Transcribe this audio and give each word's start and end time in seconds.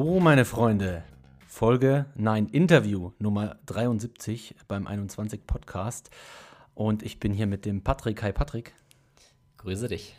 So, 0.00 0.20
meine 0.20 0.44
Freunde, 0.44 1.02
Folge, 1.48 2.06
nein, 2.14 2.46
Interview 2.52 3.10
Nummer 3.18 3.56
73 3.66 4.54
beim 4.68 4.86
21 4.86 5.44
Podcast. 5.44 6.10
Und 6.76 7.02
ich 7.02 7.18
bin 7.18 7.32
hier 7.32 7.48
mit 7.48 7.64
dem 7.64 7.82
Patrick. 7.82 8.22
Hi, 8.22 8.32
Patrick. 8.32 8.74
Grüße 9.56 9.88
dich. 9.88 10.16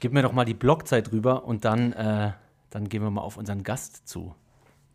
Gib 0.00 0.12
mir 0.12 0.20
doch 0.20 0.34
mal 0.34 0.44
die 0.44 0.52
Blockzeit 0.52 1.12
rüber 1.12 1.46
und 1.46 1.64
dann, 1.64 1.94
äh, 1.94 2.32
dann 2.68 2.90
gehen 2.90 3.02
wir 3.02 3.10
mal 3.10 3.22
auf 3.22 3.38
unseren 3.38 3.62
Gast 3.62 4.06
zu. 4.06 4.34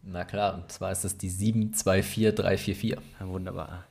Na 0.04 0.24
klar, 0.24 0.54
und 0.54 0.72
zwar 0.72 0.92
ist 0.92 1.04
es 1.04 1.18
die 1.18 1.30
724344. 1.30 2.92
Ja, 3.20 3.28
wunderbar. 3.28 3.86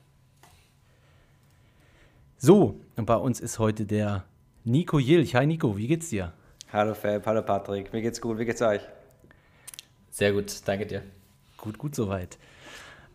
So, 2.37 2.79
und 2.95 3.07
bei 3.07 3.17
uns 3.17 3.41
ist 3.41 3.59
heute 3.59 3.85
der 3.85 4.23
Nico 4.63 5.01
Jilch. 5.01 5.35
Hi 5.35 5.45
Nico, 5.45 5.77
wie 5.77 5.89
geht's 5.89 6.11
dir? 6.11 6.33
Hallo 6.73 6.95
Fab, 6.95 7.27
hallo 7.27 7.43
Patrick. 7.43 7.93
Mir 7.93 8.01
geht's 8.01 8.21
gut, 8.21 8.39
wie 8.39 8.45
geht's 8.45 8.63
euch? 8.63 8.83
Sehr 10.15 10.33
gut, 10.33 10.61
danke 10.67 10.87
dir. 10.87 11.03
Gut, 11.57 11.77
gut 11.77 11.97
soweit. 11.97 12.39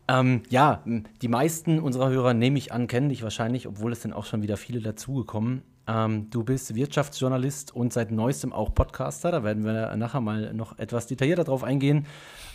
Ähm, 0.09 0.43
ja, 0.49 0.83
die 1.21 1.29
meisten 1.29 1.79
unserer 1.79 2.09
Hörer, 2.09 2.33
nehme 2.33 2.57
ich 2.57 2.73
an, 2.73 2.87
kennen 2.87 3.07
dich 3.07 3.23
wahrscheinlich, 3.23 3.67
obwohl 3.67 3.93
es 3.93 4.01
dann 4.01 4.11
auch 4.11 4.25
schon 4.25 4.41
wieder 4.41 4.57
viele 4.57 4.81
dazugekommen. 4.81 5.61
Ähm, 5.87 6.29
du 6.29 6.43
bist 6.43 6.75
Wirtschaftsjournalist 6.75 7.73
und 7.73 7.93
seit 7.93 8.11
neuestem 8.11 8.51
auch 8.51 8.73
Podcaster. 8.75 9.31
Da 9.31 9.45
werden 9.45 9.63
wir 9.63 9.95
nachher 9.95 10.19
mal 10.19 10.53
noch 10.53 10.77
etwas 10.77 11.07
detaillierter 11.07 11.45
drauf 11.45 11.63
eingehen. 11.63 12.05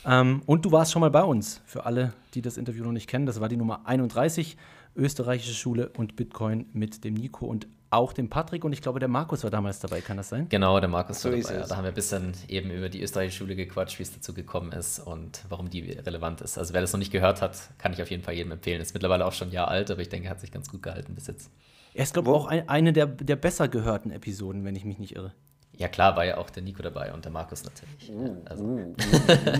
Ähm, 0.05 0.43
und 0.45 0.67
du 0.67 0.73
warst 0.73 0.92
schon 0.92 1.01
mal 1.01 1.11
bei 1.11 1.25
uns. 1.25 1.62
Für 1.65 1.87
alle, 1.87 2.12
die 2.34 2.42
das 2.42 2.59
Interview 2.59 2.84
noch 2.84 2.92
nicht 2.92 3.09
kennen, 3.09 3.25
das 3.25 3.41
war 3.41 3.48
die 3.48 3.56
Nummer 3.56 3.87
31, 3.87 4.59
österreichische 4.95 5.55
Schule 5.55 5.89
und 5.97 6.17
Bitcoin 6.17 6.67
mit 6.75 7.03
dem 7.03 7.15
Nico 7.15 7.47
und 7.47 7.67
auch 7.95 8.12
dem 8.12 8.28
Patrick 8.28 8.64
und 8.64 8.73
ich 8.73 8.83
glaube, 8.83 8.98
der 8.98 9.09
Markus 9.09 9.45
war 9.45 9.50
damals 9.50 9.81
dabei, 9.81 10.00
kann 10.00 10.17
das 10.17 10.28
sein? 10.28 10.48
Genau, 10.48 10.78
der 10.81 10.89
Markus 10.89 11.23
so 11.23 11.31
war 11.31 11.39
dabei. 11.39 11.55
Ja, 11.55 11.67
da 11.67 11.77
haben 11.77 11.84
wir 11.84 11.91
ein 11.91 11.95
bisschen 11.95 12.33
eben 12.48 12.70
über 12.70 12.89
die 12.89 13.03
österreichische 13.03 13.39
Schule 13.39 13.56
gequatscht, 13.56 13.98
wie 13.98 14.03
es 14.03 14.12
dazu 14.12 14.34
gekommen 14.34 14.73
ist 14.73 14.98
und 14.98 15.45
warum 15.48 15.70
die 15.70 15.92
relevant 15.92 16.41
ist. 16.41 16.59
Also 16.59 16.75
wer 16.75 16.81
das 16.81 16.92
noch 16.92 16.98
nicht 16.98 17.12
gehört 17.12 17.41
hat, 17.41 17.56
kann 17.78 17.92
ich 17.92 18.03
auf 18.03 18.11
jeden 18.11 18.23
Fall 18.23 18.34
jedem 18.34 18.53
empfehlen. 18.53 18.81
Ist 18.81 18.95
mittlerweile 18.95 19.25
auch 19.27 19.33
schon 19.33 19.48
ein 19.48 19.53
Jahr 19.53 19.69
alt, 19.69 19.91
aber 19.91 20.03
ich 20.03 20.09
denke, 20.09 20.28
er 20.28 20.33
hat 20.33 20.41
sich 20.41 20.53
ganz 20.53 20.69
gut 20.69 20.83
gehalten 20.83 21.14
bis 21.14 21.27
jetzt. 21.27 21.51
Er 21.95 22.03
ist, 22.03 22.12
glaube 22.12 22.31
ich, 22.31 22.34
auch 22.34 22.47
ein, 22.47 22.69
eine 22.69 22.92
der, 22.92 23.06
der 23.06 23.36
besser 23.36 23.69
gehörten 23.69 24.11
Episoden, 24.11 24.64
wenn 24.64 24.75
ich 24.75 24.84
mich 24.84 24.98
nicht 24.98 25.14
irre. 25.14 25.33
Ja 25.77 25.89
klar, 25.89 26.14
war 26.17 26.25
ja 26.25 26.36
auch 26.36 26.50
der 26.50 26.62
Nico 26.62 26.83
dabei 26.83 27.12
und 27.12 27.25
der 27.25 27.33
Markus 27.33 27.64
natürlich. 27.64 28.11
Uh, 28.12 28.36
also. 28.44 28.64
uh, 28.64 28.94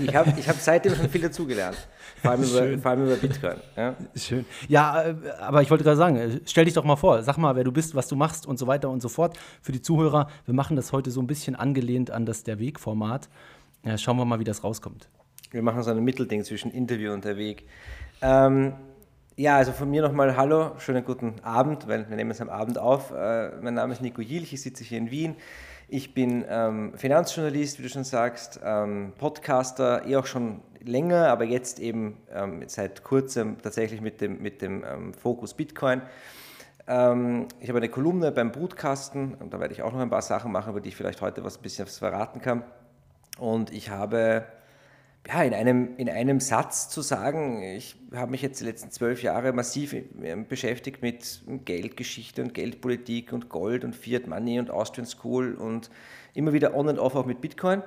Ich 0.05 0.15
habe 0.15 0.33
ich 0.39 0.49
hab 0.49 0.57
seitdem 0.57 0.95
schon 0.95 1.09
viel 1.09 1.23
dazugelernt, 1.23 1.77
vor 2.23 2.31
allem 2.31 2.43
über, 2.43 2.79
vor 2.79 2.91
allem 2.93 3.07
über 3.07 3.17
Bitcoin. 3.17 3.57
Ja. 3.77 3.97
Schön. 4.15 4.45
Ja, 4.69 5.03
äh, 5.03 5.15
aber 5.41 5.63
ich 5.63 5.71
wollte 5.71 5.83
gerade 5.83 5.97
sagen, 5.97 6.17
äh, 6.17 6.41
stell 6.47 6.67
dich 6.67 6.75
doch 6.75 6.85
mal 6.85 6.97
vor, 6.97 7.23
sag 7.23 7.37
mal, 7.37 7.57
wer 7.57 7.65
du 7.65 7.73
bist, 7.73 7.97
was 7.97 8.07
du 8.07 8.15
machst 8.15 8.47
und 8.47 8.59
so 8.59 8.67
weiter 8.69 8.91
und 8.91 9.03
so 9.03 9.09
fort. 9.09 9.37
Für 9.61 9.73
die 9.73 9.83
Zuhörer, 9.83 10.29
wir 10.47 10.55
machen 10.55 10.77
das 10.77 10.93
heute 10.93 11.11
so 11.11 11.21
ein 11.21 11.27
bisschen 11.27 11.57
angelehnt 11.57 12.13
an 12.13 12.27
das 12.27 12.45
Der 12.45 12.61
Weg-Format. 12.61 13.29
Ja, 13.85 13.99
schauen 13.99 14.17
wir 14.17 14.25
mal, 14.25 14.39
wie 14.39 14.45
das 14.45 14.63
rauskommt. 14.63 15.09
Wir 15.51 15.63
machen 15.63 15.83
so 15.83 15.91
ein 15.91 16.03
Mittelding 16.03 16.45
zwischen 16.45 16.71
Interview 16.71 17.13
und 17.13 17.25
Der 17.25 17.37
Weg. 17.37 17.67
Ähm, 18.23 18.75
ja, 19.37 19.57
also 19.57 19.73
von 19.73 19.91
mir 19.91 20.01
nochmal 20.01 20.37
Hallo, 20.37 20.79
schönen 20.79 21.05
guten 21.05 21.41
Abend, 21.43 21.89
weil 21.89 22.09
wir 22.09 22.17
nehmen 22.17 22.31
es 22.31 22.41
am 22.41 22.49
Abend 22.49 22.79
auf. 22.79 23.11
Äh, 23.11 23.51
mein 23.61 23.75
Name 23.75 23.93
ist 23.93 24.01
Nico 24.01 24.23
Jilch, 24.23 24.53
ich 24.53 24.63
sitze 24.63 24.85
hier 24.85 24.99
in 24.99 25.11
Wien. 25.11 25.35
Ich 25.97 26.13
bin 26.13 26.45
ähm, 26.49 26.93
Finanzjournalist, 26.97 27.79
wie 27.79 27.85
du 27.85 27.89
schon 27.89 28.03
sagst, 28.03 28.59
ähm, 28.65 29.13
Podcaster, 29.17 30.05
eh 30.05 30.17
auch 30.17 30.27
schon 30.27 30.61
länger, 30.83 31.29
aber 31.29 31.45
jetzt 31.45 31.79
eben 31.79 32.17
ähm, 32.33 32.65
seit 32.67 33.05
kurzem 33.05 33.63
tatsächlich 33.63 34.01
mit 34.01 34.21
dem, 34.21 34.43
mit 34.43 34.61
dem 34.61 34.83
ähm, 34.83 35.15
Fokus 35.15 35.55
Bitcoin. 35.55 36.03
Ähm, 36.89 37.47
ich 37.61 37.69
habe 37.69 37.79
eine 37.79 37.91
Kolumne 37.91 38.33
beim 38.33 38.51
Brutkasten 38.51 39.35
und 39.35 39.55
da 39.55 39.61
werde 39.61 39.73
ich 39.73 39.83
auch 39.83 39.93
noch 39.93 40.01
ein 40.01 40.11
paar 40.11 40.23
Sachen 40.23 40.51
machen, 40.51 40.71
über 40.71 40.81
die 40.81 40.89
ich 40.89 40.97
vielleicht 40.97 41.21
heute 41.21 41.45
was 41.45 41.59
ein 41.59 41.63
bisschen 41.63 41.87
verraten 41.87 42.41
kann. 42.41 42.65
Und 43.39 43.73
ich 43.73 43.91
habe 43.91 44.47
ja, 45.27 45.43
in 45.43 45.55
einem, 45.55 45.97
in 45.97 46.11
einem 46.11 46.39
Satz 46.41 46.89
zu 46.91 47.01
sagen, 47.01 47.63
ich 47.63 47.97
habe 48.15 48.31
mich 48.31 48.43
jetzt 48.43 48.61
die 48.61 48.65
letzten 48.65 48.91
zwölf 48.91 49.23
Jahre 49.23 49.53
massiv 49.53 49.95
beschäftigt 50.49 51.01
mit 51.01 51.43
Geldgeschichte 51.65 52.43
und 52.43 52.53
Geldpolitik 52.53 53.33
und 53.33 53.49
Gold 53.49 53.85
und 53.85 53.97
Fiat 53.97 54.27
Money 54.27 54.59
und 54.59 54.71
Austrian 54.71 55.07
School 55.07 55.55
und 55.55 55.89
immer 56.35 56.53
wieder 56.53 56.75
on 56.75 56.91
and 56.91 56.99
off 56.99 57.15
auch 57.15 57.25
mit 57.25 57.41
Bitcoin. 57.41 57.83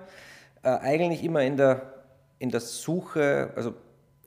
Äh, 0.63 0.69
eigentlich 0.69 1.23
immer 1.23 1.43
in 1.43 1.57
der, 1.57 1.93
in 2.39 2.49
der 2.49 2.59
Suche, 2.59 3.51
also 3.55 3.75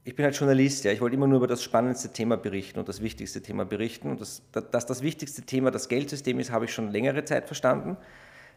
ich 0.04 0.14
bin 0.14 0.24
halt 0.24 0.36
Journalist, 0.36 0.84
ja, 0.84 0.92
ich 0.92 1.00
wollte 1.00 1.16
immer 1.16 1.26
nur 1.26 1.38
über 1.38 1.48
das 1.48 1.64
spannendste 1.64 2.12
Thema 2.12 2.36
berichten 2.36 2.78
und 2.78 2.88
das 2.88 3.02
wichtigste 3.02 3.42
Thema 3.42 3.64
berichten. 3.64 4.08
Und 4.10 4.20
das, 4.20 4.42
dass 4.52 4.86
das 4.86 5.02
wichtigste 5.02 5.42
Thema 5.42 5.72
das 5.72 5.88
Geldsystem 5.88 6.38
ist, 6.38 6.52
habe 6.52 6.66
ich 6.66 6.72
schon 6.72 6.90
längere 6.92 7.24
Zeit 7.24 7.46
verstanden 7.46 7.96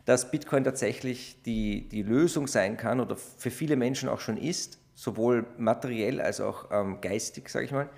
dass 0.06 0.32
Bitcoin 0.32 0.64
tatsächlich 0.64 1.42
die, 1.44 1.88
die 1.90 2.04
Lösung 2.04 2.48
sein 2.48 2.78
kann 2.78 3.00
oder 3.00 3.16
für 3.16 3.52
viele 3.52 3.76
Menschen 3.76 4.10
auch 4.10 4.20
schon 4.20 4.38
ist, 4.38 4.80
sowohl 4.96 5.46
materiell 5.58 6.22
als 6.22 6.42
auch 6.42 6.70
ähm, 6.72 7.00
geistig, 7.02 7.50
sage 7.50 7.66
ich 7.66 7.72
mal, 7.72 7.90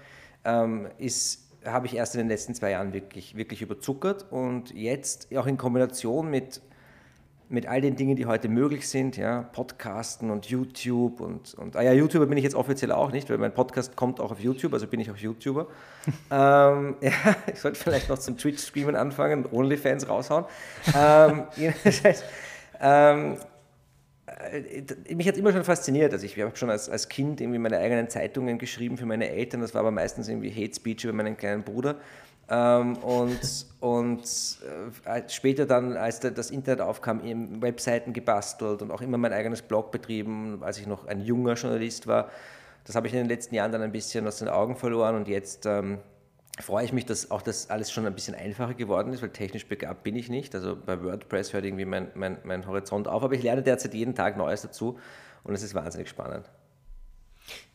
ähm, 0.43 0.87
ist, 0.97 1.49
habe 1.65 1.87
ich 1.87 1.95
erst 1.95 2.15
in 2.15 2.19
den 2.19 2.27
letzten 2.27 2.53
zwei 2.53 2.71
Jahren 2.71 2.93
wirklich, 2.93 3.35
wirklich 3.35 3.61
überzuckert. 3.61 4.31
Und 4.31 4.73
jetzt 4.73 5.35
auch 5.35 5.47
in 5.47 5.57
Kombination 5.57 6.29
mit 6.29 6.61
mit 7.49 7.67
all 7.67 7.81
den 7.81 7.95
Dingen, 7.95 8.15
die 8.15 8.25
heute 8.25 8.49
möglich 8.49 8.89
sind, 8.89 9.17
ja, 9.17 9.43
Podcasten 9.43 10.31
und 10.31 10.47
YouTube 10.47 11.19
und, 11.21 11.53
und 11.55 11.75
ah 11.75 11.81
ja, 11.81 11.93
YouTuber 11.93 12.25
bin 12.25 12.37
ich 12.37 12.43
jetzt 12.43 12.55
offiziell 12.55 12.91
auch 12.91 13.11
nicht, 13.11 13.29
weil 13.29 13.37
mein 13.37 13.53
Podcast 13.53 13.95
kommt 13.95 14.19
auch 14.19 14.31
auf 14.31 14.39
YouTube, 14.39 14.73
also 14.73 14.87
bin 14.87 14.99
ich 14.99 15.11
auch 15.11 15.17
YouTuber. 15.17 15.67
ähm, 16.31 16.95
ja, 17.01 17.11
ich 17.51 17.59
sollte 17.59 17.79
vielleicht 17.79 18.09
noch 18.09 18.19
zum 18.19 18.37
Twitch-Streamen 18.37 18.95
anfangen 18.95 19.45
und 19.45 19.53
OnlyFans 19.53 20.09
raushauen. 20.09 20.45
ähm, 20.95 21.43
ähm, 22.81 23.37
äh, 24.27 25.13
mich 25.13 25.27
hat 25.27 25.37
immer 25.37 25.51
schon 25.51 25.63
fasziniert. 25.63 26.13
Also 26.13 26.25
ich 26.25 26.39
habe 26.39 26.55
schon 26.55 26.69
als, 26.69 26.89
als 26.89 27.09
Kind 27.09 27.41
irgendwie 27.41 27.59
meine 27.59 27.77
eigenen 27.77 28.09
Zeitungen 28.09 28.57
geschrieben 28.57 28.97
für 28.97 29.05
meine 29.05 29.29
Eltern. 29.29 29.61
Das 29.61 29.73
war 29.73 29.81
aber 29.81 29.91
meistens 29.91 30.27
irgendwie 30.27 30.51
Hate 30.51 30.75
Speech 30.75 31.03
über 31.03 31.13
meinen 31.13 31.37
kleinen 31.37 31.63
Bruder. 31.63 31.95
Ähm, 32.49 32.97
und 32.97 33.65
und 33.79 34.23
äh, 35.05 35.21
später 35.29 35.65
dann, 35.65 35.97
als 35.97 36.19
das 36.19 36.51
Internet 36.51 36.81
aufkam, 36.81 37.23
eben 37.23 37.61
Webseiten 37.61 38.13
gebastelt 38.13 38.81
und 38.81 38.91
auch 38.91 39.01
immer 39.01 39.17
mein 39.17 39.33
eigenes 39.33 39.61
Blog 39.61 39.91
betrieben, 39.91 40.59
als 40.63 40.77
ich 40.77 40.87
noch 40.87 41.07
ein 41.07 41.21
junger 41.21 41.53
Journalist 41.53 42.07
war. 42.07 42.29
Das 42.85 42.95
habe 42.95 43.07
ich 43.07 43.13
in 43.13 43.19
den 43.19 43.27
letzten 43.27 43.55
Jahren 43.55 43.71
dann 43.71 43.81
ein 43.81 43.91
bisschen 43.91 44.27
aus 44.27 44.37
den 44.37 44.47
Augen 44.47 44.75
verloren 44.75 45.15
und 45.15 45.27
jetzt 45.27 45.65
ähm, 45.65 45.99
freue 46.59 46.85
ich 46.85 46.93
mich, 46.93 47.05
dass 47.05 47.31
auch 47.31 47.41
das 47.41 47.69
alles 47.69 47.91
schon 47.91 48.05
ein 48.05 48.13
bisschen 48.13 48.35
einfacher 48.35 48.75
geworden 48.75 49.11
ist, 49.11 49.21
weil 49.21 49.29
technisch 49.29 49.67
begabt 49.67 50.03
bin 50.03 50.15
ich 50.15 50.29
nicht. 50.29 50.53
Also 50.55 50.75
bei 50.75 51.03
WordPress 51.03 51.53
hört 51.53 51.65
irgendwie 51.65 51.85
mein, 51.85 52.09
mein, 52.13 52.37
mein 52.43 52.65
Horizont 52.67 53.07
auf, 53.07 53.23
aber 53.23 53.33
ich 53.33 53.43
lerne 53.43 53.63
derzeit 53.63 53.93
jeden 53.93 54.15
Tag 54.15 54.37
Neues 54.37 54.61
dazu 54.61 54.99
und 55.43 55.53
es 55.53 55.63
ist 55.63 55.73
wahnsinnig 55.73 56.09
spannend. 56.09 56.49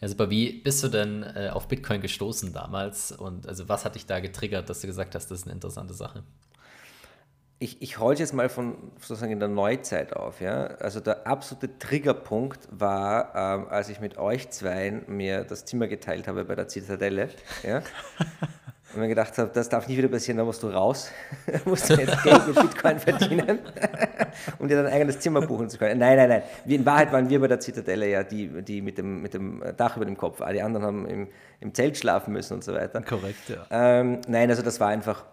Ja, 0.01 0.09
super. 0.09 0.31
Wie 0.31 0.61
bist 0.61 0.83
du 0.83 0.89
denn 0.89 1.23
äh, 1.23 1.51
auf 1.53 1.69
Bitcoin 1.69 2.01
gestoßen 2.01 2.53
damals? 2.53 3.13
Und 3.13 3.47
also 3.47 3.69
was 3.69 3.85
hat 3.85 3.95
dich 3.95 4.07
da 4.07 4.21
getriggert, 4.21 4.69
dass 4.69 4.81
du 4.81 4.87
gesagt 4.87 5.15
hast, 5.15 5.31
das 5.31 5.41
ist 5.41 5.45
eine 5.47 5.55
interessante 5.55 5.95
Sache? 5.95 6.23
Ich, 7.63 7.83
ich 7.83 7.99
hole 7.99 8.17
jetzt 8.17 8.33
mal 8.33 8.49
von 8.49 8.91
sozusagen 9.01 9.33
in 9.33 9.39
der 9.41 9.49
Neuzeit 9.49 10.15
auf. 10.15 10.41
Ja? 10.41 10.65
Also 10.79 11.01
der 11.01 11.27
absolute 11.27 11.79
Triggerpunkt 11.79 12.67
war, 12.71 13.35
ähm, 13.35 13.69
als 13.69 13.91
ich 13.91 14.01
mit 14.01 14.17
euch 14.17 14.49
zweien 14.49 15.05
mir 15.09 15.45
das 15.45 15.67
Zimmer 15.67 15.87
geteilt 15.87 16.27
habe 16.27 16.45
bei 16.47 16.55
der 16.55 16.69
Zitadelle. 16.69 17.29
Ja? 17.63 17.83
Und 18.93 19.01
mir 19.01 19.09
gedacht 19.09 19.39
habe, 19.39 19.51
das 19.53 19.69
darf 19.69 19.87
nie 19.87 19.97
wieder 19.97 20.09
passieren, 20.09 20.39
da 20.39 20.45
musst 20.45 20.63
du 20.63 20.69
raus, 20.69 21.13
musst 21.65 21.91
du 21.91 21.95
jetzt 21.95 22.23
Geld 22.25 22.47
mit 22.49 22.57
Bitcoin 22.57 22.99
verdienen, 22.99 23.61
um 24.59 24.67
dir 24.67 24.83
dein 24.83 24.93
eigenes 24.93 25.21
Zimmer 25.21 25.43
buchen 25.43 25.69
zu 25.71 25.79
können. 25.79 26.01
Nein, 26.01 26.17
nein, 26.17 26.29
nein. 26.29 26.43
In 26.67 26.85
Wahrheit 26.85 27.13
waren 27.13 27.29
wir 27.31 27.41
bei 27.41 27.47
der 27.47 27.61
Zitadelle 27.61 28.09
ja 28.09 28.25
die, 28.25 28.49
die 28.63 28.83
mit, 28.83 28.99
dem, 28.99 29.23
mit 29.23 29.35
dem 29.35 29.63
Dach 29.77 29.97
über 29.97 30.05
dem 30.05 30.17
Kopf. 30.17 30.41
Alle 30.41 30.65
anderen 30.65 30.85
haben 30.85 31.07
im, 31.07 31.29
im 31.61 31.73
Zelt 31.73 31.99
schlafen 31.99 32.33
müssen 32.33 32.55
und 32.55 32.65
so 32.65 32.75
weiter. 32.75 33.01
Korrekt, 33.03 33.49
ja. 33.49 33.67
Ähm, 33.71 34.21
nein, 34.27 34.51
also 34.51 34.63
das 34.63 34.81
war 34.81 34.89
einfach, 34.89 35.25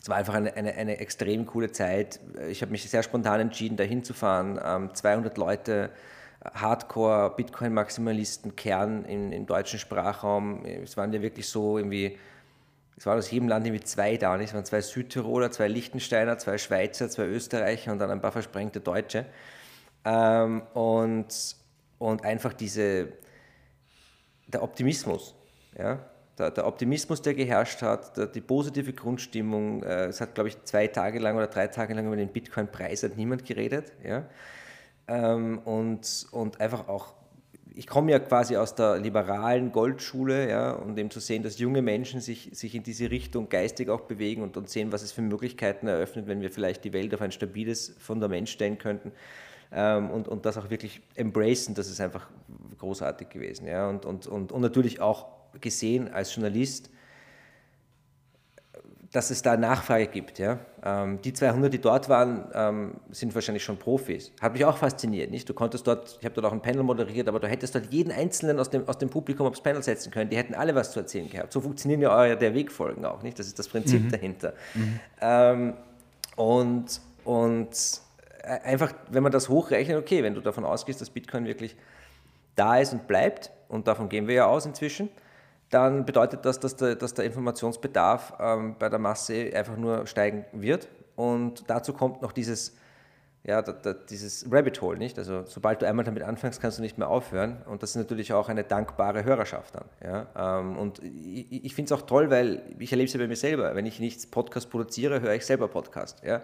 es 0.00 0.08
war 0.08 0.16
einfach 0.16 0.34
eine, 0.34 0.54
eine, 0.54 0.72
eine 0.74 0.98
extrem 0.98 1.44
coole 1.44 1.70
Zeit. 1.70 2.20
Ich 2.48 2.62
habe 2.62 2.72
mich 2.72 2.88
sehr 2.88 3.02
spontan 3.02 3.40
entschieden, 3.40 3.76
da 3.76 3.84
hinzufahren. 3.84 4.58
Ähm, 4.64 4.94
200 4.94 5.36
Leute, 5.36 5.90
Hardcore, 6.54 7.34
Bitcoin-Maximalisten, 7.36 8.56
Kern 8.56 9.04
im, 9.04 9.30
im 9.32 9.44
deutschen 9.44 9.78
Sprachraum. 9.78 10.64
Es 10.64 10.96
waren 10.96 11.12
ja 11.12 11.20
wirklich 11.20 11.48
so 11.48 11.76
irgendwie 11.76 12.16
es 12.98 13.06
waren 13.06 13.16
aus 13.18 13.30
jedem 13.30 13.48
Land 13.48 13.64
irgendwie 13.64 13.84
zwei 13.84 14.16
da. 14.16 14.36
Nicht? 14.36 14.48
Es 14.48 14.54
waren 14.54 14.64
zwei 14.64 14.80
Südtiroler, 14.80 15.52
zwei 15.52 15.68
Liechtensteiner, 15.68 16.36
zwei 16.38 16.58
Schweizer, 16.58 17.08
zwei 17.08 17.26
Österreicher 17.26 17.92
und 17.92 18.00
dann 18.00 18.10
ein 18.10 18.20
paar 18.20 18.32
versprengte 18.32 18.80
Deutsche. 18.80 19.24
Ähm, 20.04 20.62
und, 20.74 21.56
und 21.98 22.24
einfach 22.24 22.52
diese, 22.52 23.12
der 24.48 24.64
Optimismus, 24.64 25.36
ja? 25.78 26.00
der, 26.38 26.50
der 26.50 26.66
Optimismus, 26.66 27.22
der 27.22 27.34
geherrscht 27.34 27.82
hat, 27.82 28.16
der, 28.16 28.26
die 28.26 28.40
positive 28.40 28.92
Grundstimmung. 28.92 29.84
Äh, 29.84 30.06
es 30.06 30.20
hat, 30.20 30.34
glaube 30.34 30.48
ich, 30.48 30.64
zwei 30.64 30.88
Tage 30.88 31.20
lang 31.20 31.36
oder 31.36 31.46
drei 31.46 31.68
Tage 31.68 31.94
lang 31.94 32.06
über 32.08 32.16
den 32.16 32.32
Bitcoin-Preis 32.32 33.04
hat 33.04 33.16
niemand 33.16 33.44
geredet. 33.44 33.92
Ja? 34.02 34.24
Ähm, 35.06 35.58
und, 35.60 36.26
und 36.32 36.60
einfach 36.60 36.88
auch 36.88 37.14
ich 37.78 37.86
komme 37.86 38.10
ja 38.10 38.18
quasi 38.18 38.56
aus 38.56 38.74
der 38.74 38.98
liberalen 38.98 39.70
Goldschule, 39.70 40.50
ja, 40.50 40.72
und 40.72 40.98
eben 40.98 41.12
zu 41.12 41.20
sehen, 41.20 41.44
dass 41.44 41.60
junge 41.60 41.80
Menschen 41.80 42.20
sich, 42.20 42.50
sich 42.52 42.74
in 42.74 42.82
diese 42.82 43.08
Richtung 43.08 43.48
geistig 43.48 43.88
auch 43.88 44.00
bewegen 44.00 44.42
und, 44.42 44.56
und 44.56 44.68
sehen, 44.68 44.90
was 44.90 45.02
es 45.02 45.12
für 45.12 45.22
Möglichkeiten 45.22 45.86
eröffnet, 45.86 46.26
wenn 46.26 46.40
wir 46.40 46.50
vielleicht 46.50 46.82
die 46.82 46.92
Welt 46.92 47.14
auf 47.14 47.20
ein 47.20 47.30
stabiles 47.30 47.94
Fundament 48.00 48.48
stellen 48.48 48.78
könnten, 48.78 49.12
ähm, 49.70 50.10
und, 50.10 50.26
und 50.26 50.44
das 50.44 50.58
auch 50.58 50.70
wirklich 50.70 51.02
embracen, 51.14 51.76
das 51.76 51.88
ist 51.88 52.00
einfach 52.00 52.28
großartig 52.78 53.28
gewesen. 53.28 53.68
Ja? 53.68 53.88
Und, 53.88 54.04
und, 54.04 54.26
und, 54.26 54.50
und 54.50 54.60
natürlich 54.60 55.00
auch 55.00 55.26
gesehen 55.60 56.12
als 56.12 56.34
Journalist, 56.34 56.90
dass 59.12 59.30
es 59.30 59.40
da 59.40 59.56
Nachfrage 59.56 60.06
gibt. 60.06 60.38
Ja? 60.38 60.58
Ähm, 60.84 61.20
die 61.22 61.32
200, 61.32 61.72
die 61.72 61.80
dort 61.80 62.08
waren, 62.08 62.44
ähm, 62.52 62.94
sind 63.10 63.34
wahrscheinlich 63.34 63.64
schon 63.64 63.78
Profis. 63.78 64.32
Hat 64.40 64.52
mich 64.52 64.64
auch 64.64 64.76
fasziniert. 64.76 65.30
Nicht? 65.30 65.48
Du 65.48 65.54
konntest 65.54 65.86
dort, 65.86 66.18
ich 66.20 66.24
habe 66.24 66.34
dort 66.34 66.46
auch 66.46 66.52
ein 66.52 66.60
Panel 66.60 66.82
moderiert, 66.82 67.26
aber 67.26 67.40
du 67.40 67.48
hättest 67.48 67.74
dort 67.74 67.86
jeden 67.90 68.12
Einzelnen 68.12 68.60
aus 68.60 68.68
dem, 68.68 68.86
aus 68.86 68.98
dem 68.98 69.08
Publikum 69.08 69.46
aufs 69.46 69.62
Panel 69.62 69.82
setzen 69.82 70.10
können. 70.10 70.28
Die 70.28 70.36
hätten 70.36 70.54
alle 70.54 70.74
was 70.74 70.92
zu 70.92 71.00
erzählen 71.00 71.28
gehabt. 71.30 71.52
So 71.52 71.62
funktionieren 71.62 72.02
ja 72.02 72.14
eure 72.14 72.36
der 72.36 72.54
Wegfolgen 72.54 73.04
auch. 73.06 73.22
Nicht? 73.22 73.38
Das 73.38 73.46
ist 73.46 73.58
das 73.58 73.68
Prinzip 73.68 74.02
mhm. 74.02 74.10
dahinter. 74.10 74.52
Mhm. 74.74 75.00
Ähm, 75.22 75.74
und, 76.36 77.00
und 77.24 77.70
äh, 78.42 78.60
einfach, 78.60 78.92
wenn 79.10 79.22
man 79.22 79.32
das 79.32 79.48
hochrechnet, 79.48 79.96
okay, 79.96 80.22
wenn 80.22 80.34
du 80.34 80.42
davon 80.42 80.66
ausgehst, 80.66 81.00
dass 81.00 81.08
Bitcoin 81.08 81.46
wirklich 81.46 81.76
da 82.56 82.78
ist 82.78 82.92
und 82.92 83.06
bleibt, 83.06 83.50
und 83.68 83.88
davon 83.88 84.10
gehen 84.10 84.28
wir 84.28 84.34
ja 84.34 84.46
aus 84.46 84.66
inzwischen, 84.66 85.08
dann 85.70 86.06
bedeutet 86.06 86.44
das, 86.44 86.60
dass 86.60 86.76
der, 86.76 86.94
dass 86.94 87.14
der 87.14 87.24
Informationsbedarf 87.24 88.34
ähm, 88.40 88.76
bei 88.78 88.88
der 88.88 88.98
Masse 88.98 89.50
einfach 89.54 89.76
nur 89.76 90.06
steigen 90.06 90.44
wird. 90.52 90.88
Und 91.14 91.68
dazu 91.68 91.92
kommt 91.92 92.22
noch 92.22 92.32
dieses, 92.32 92.74
ja, 93.44 93.60
da, 93.60 93.72
da, 93.72 93.92
dieses 93.92 94.46
Rabbit 94.50 94.80
Hole, 94.80 94.98
nicht? 94.98 95.18
Also 95.18 95.44
sobald 95.44 95.82
du 95.82 95.86
einmal 95.86 96.04
damit 96.04 96.22
anfängst, 96.22 96.60
kannst 96.60 96.78
du 96.78 96.82
nicht 96.82 96.96
mehr 96.96 97.08
aufhören. 97.08 97.62
Und 97.66 97.82
das 97.82 97.90
ist 97.90 97.96
natürlich 97.96 98.32
auch 98.32 98.48
eine 98.48 98.64
dankbare 98.64 99.24
Hörerschaft 99.24 99.74
dann. 99.74 99.86
Ja? 100.02 100.60
Ähm, 100.60 100.78
und 100.78 101.02
ich, 101.02 101.64
ich 101.64 101.74
finde 101.74 101.92
es 101.92 102.00
auch 102.00 102.06
toll, 102.06 102.30
weil 102.30 102.62
ich 102.78 102.92
erlebe 102.92 103.06
es 103.06 103.12
ja 103.12 103.20
bei 103.20 103.28
mir 103.28 103.36
selber. 103.36 103.74
Wenn 103.74 103.86
ich 103.86 104.00
nichts 104.00 104.26
Podcast 104.26 104.70
produziere, 104.70 105.20
höre 105.20 105.34
ich 105.34 105.44
selber 105.44 105.68
Podcast. 105.68 106.22
Ja? 106.24 106.42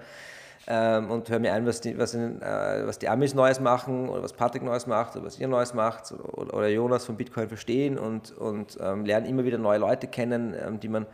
Ähm, 0.66 1.10
und 1.10 1.28
höre 1.28 1.38
mir 1.38 1.52
an, 1.52 1.66
was 1.66 1.80
die, 1.80 1.98
was, 1.98 2.14
in, 2.14 2.40
äh, 2.40 2.82
was 2.86 2.98
die 2.98 3.08
Amis 3.08 3.34
Neues 3.34 3.60
machen 3.60 4.08
oder 4.08 4.22
was 4.22 4.32
Patrick 4.32 4.62
Neues 4.62 4.86
macht 4.86 5.16
oder 5.16 5.26
was 5.26 5.38
ihr 5.38 5.48
Neues 5.48 5.74
macht 5.74 6.12
oder, 6.12 6.54
oder 6.54 6.68
Jonas 6.68 7.04
von 7.04 7.16
Bitcoin 7.16 7.48
verstehen 7.48 7.98
und, 7.98 8.32
und 8.32 8.78
ähm, 8.80 9.04
lerne 9.04 9.28
immer 9.28 9.44
wieder 9.44 9.58
neue 9.58 9.78
Leute 9.78 10.06
kennen, 10.06 10.54
ähm, 10.54 10.80
die, 10.80 10.88
man, 10.88 11.06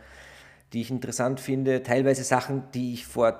die 0.73 0.81
ich 0.81 0.91
interessant 0.91 1.39
finde. 1.39 1.83
Teilweise 1.83 2.23
Sachen, 2.23 2.63
die 2.73 2.93
ich 2.93 3.05
vor 3.05 3.39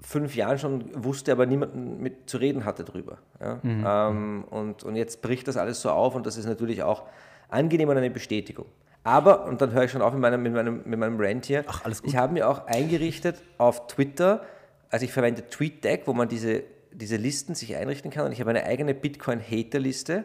fünf 0.00 0.36
Jahren 0.36 0.58
schon 0.58 1.04
wusste, 1.04 1.32
aber 1.32 1.46
niemanden 1.46 2.00
mit 2.00 2.28
zu 2.28 2.38
reden 2.38 2.64
hatte 2.64 2.84
drüber. 2.84 3.18
Ja? 3.40 3.60
Mhm. 3.62 3.84
Ähm, 3.86 4.44
und, 4.50 4.84
und 4.84 4.96
jetzt 4.96 5.22
bricht 5.22 5.48
das 5.48 5.56
alles 5.56 5.80
so 5.80 5.90
auf 5.90 6.14
und 6.14 6.26
das 6.26 6.36
ist 6.36 6.46
natürlich 6.46 6.82
auch 6.82 7.04
angenehm 7.48 7.88
und 7.88 7.96
eine 7.96 8.10
Bestätigung. 8.10 8.66
Aber, 9.04 9.46
und 9.46 9.60
dann 9.60 9.70
höre 9.70 9.84
ich 9.84 9.92
schon 9.92 10.02
auf 10.02 10.12
mit 10.12 10.20
meinem, 10.20 10.42
mit 10.42 10.52
meinem, 10.52 10.82
mit 10.84 10.98
meinem 10.98 11.16
Rant 11.20 11.46
hier, 11.46 11.64
Ach, 11.68 11.82
ich 12.02 12.16
habe 12.16 12.32
mir 12.32 12.48
auch 12.48 12.66
eingerichtet 12.66 13.40
auf 13.56 13.86
Twitter 13.86 14.42
also 14.90 15.04
ich 15.04 15.12
verwende 15.12 15.48
TweetDeck, 15.48 16.02
wo 16.06 16.12
man 16.12 16.28
diese, 16.28 16.62
diese 16.92 17.16
Listen 17.16 17.54
sich 17.54 17.76
einrichten 17.76 18.10
kann 18.10 18.26
und 18.26 18.32
ich 18.32 18.40
habe 18.40 18.50
eine 18.50 18.64
eigene 18.64 18.94
Bitcoin-Hater-Liste, 18.94 20.24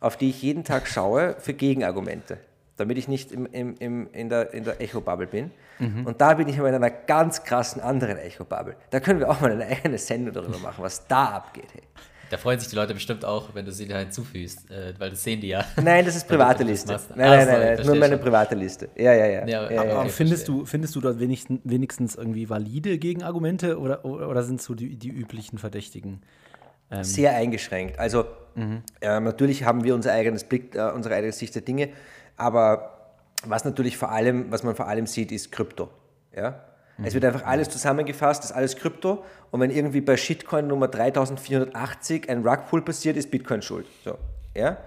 auf 0.00 0.16
die 0.16 0.30
ich 0.30 0.42
jeden 0.42 0.64
Tag 0.64 0.86
schaue 0.86 1.36
für 1.38 1.54
Gegenargumente, 1.54 2.38
damit 2.76 2.98
ich 2.98 3.08
nicht 3.08 3.32
im, 3.32 3.46
im, 3.46 3.74
im, 3.78 4.08
in 4.12 4.28
der, 4.28 4.52
in 4.52 4.64
der 4.64 4.80
Echo-Bubble 4.80 5.26
bin. 5.26 5.50
Mhm. 5.78 6.06
Und 6.06 6.20
da 6.20 6.34
bin 6.34 6.48
ich 6.48 6.58
aber 6.58 6.68
in 6.68 6.74
einer 6.74 6.90
ganz 6.90 7.42
krassen 7.44 7.80
anderen 7.80 8.18
Echo-Bubble. 8.18 8.76
Da 8.90 9.00
können 9.00 9.20
wir 9.20 9.30
auch 9.30 9.40
mal 9.40 9.52
eine 9.52 9.66
eigene 9.66 9.98
Sendung 9.98 10.34
darüber 10.34 10.58
machen, 10.58 10.82
was 10.84 11.06
da 11.06 11.26
abgeht. 11.26 11.68
Hey. 11.72 11.82
Da 12.30 12.36
freuen 12.36 12.58
sich 12.58 12.68
die 12.68 12.76
Leute 12.76 12.94
bestimmt 12.94 13.24
auch, 13.24 13.54
wenn 13.54 13.64
du 13.64 13.72
sie 13.72 13.86
da 13.86 13.98
hinzufügst, 13.98 14.70
äh, 14.70 14.94
weil 14.98 15.10
das 15.10 15.22
sehen 15.22 15.40
die 15.40 15.48
ja. 15.48 15.64
Nein, 15.82 16.04
das 16.04 16.16
ist 16.16 16.26
private 16.28 16.64
Liste. 16.64 16.92
Nein, 16.92 17.00
nein, 17.16 17.46
nein, 17.46 17.74
nein 17.76 17.86
nur 17.86 17.96
meine 17.96 18.18
private 18.18 18.54
Liste. 18.54 18.88
Ja, 18.96 19.12
ja, 19.12 19.26
ja. 19.26 19.46
ja, 19.46 19.70
ja, 19.70 19.70
ja, 19.70 19.84
ja 19.84 20.08
findest, 20.08 20.48
du, 20.48 20.64
findest 20.64 20.94
du 20.96 21.00
dort 21.00 21.20
wenigstens, 21.20 21.60
wenigstens 21.64 22.14
irgendwie 22.14 22.48
valide 22.48 22.98
Gegenargumente 22.98 23.78
oder, 23.78 24.04
oder 24.04 24.42
sind 24.42 24.60
es 24.60 24.66
so 24.66 24.74
die, 24.74 24.96
die 24.96 25.10
üblichen 25.10 25.58
Verdächtigen? 25.58 26.22
Ähm. 26.90 27.04
Sehr 27.04 27.34
eingeschränkt. 27.34 27.98
Also 27.98 28.26
mhm. 28.54 28.82
äh, 29.00 29.20
natürlich 29.20 29.64
haben 29.64 29.84
wir 29.84 29.94
unser 29.94 30.12
eigenes 30.12 30.44
Blick, 30.44 30.74
äh, 30.74 30.90
unsere 30.90 31.14
eigene 31.14 31.32
Sicht 31.32 31.54
der 31.54 31.62
Dinge, 31.62 31.90
aber 32.36 32.90
was 33.44 33.64
natürlich 33.64 33.96
vor 33.96 34.10
allem, 34.10 34.50
was 34.50 34.62
man 34.62 34.74
vor 34.74 34.88
allem 34.88 35.06
sieht, 35.06 35.32
ist 35.32 35.52
Krypto. 35.52 35.90
Ja? 36.34 36.64
Es 37.02 37.14
wird 37.14 37.24
einfach 37.24 37.44
alles 37.44 37.68
zusammengefasst, 37.70 38.44
das 38.44 38.50
ist 38.50 38.56
alles 38.56 38.76
Krypto. 38.76 39.24
Und 39.50 39.60
wenn 39.60 39.70
irgendwie 39.70 40.00
bei 40.00 40.16
Shitcoin 40.16 40.68
Nummer 40.68 40.88
3480 40.88 42.28
ein 42.28 42.46
Rugpull 42.46 42.82
passiert, 42.82 43.16
ist 43.16 43.30
Bitcoin 43.30 43.62
schuld. 43.62 43.86
So, 44.04 44.16
ja? 44.54 44.78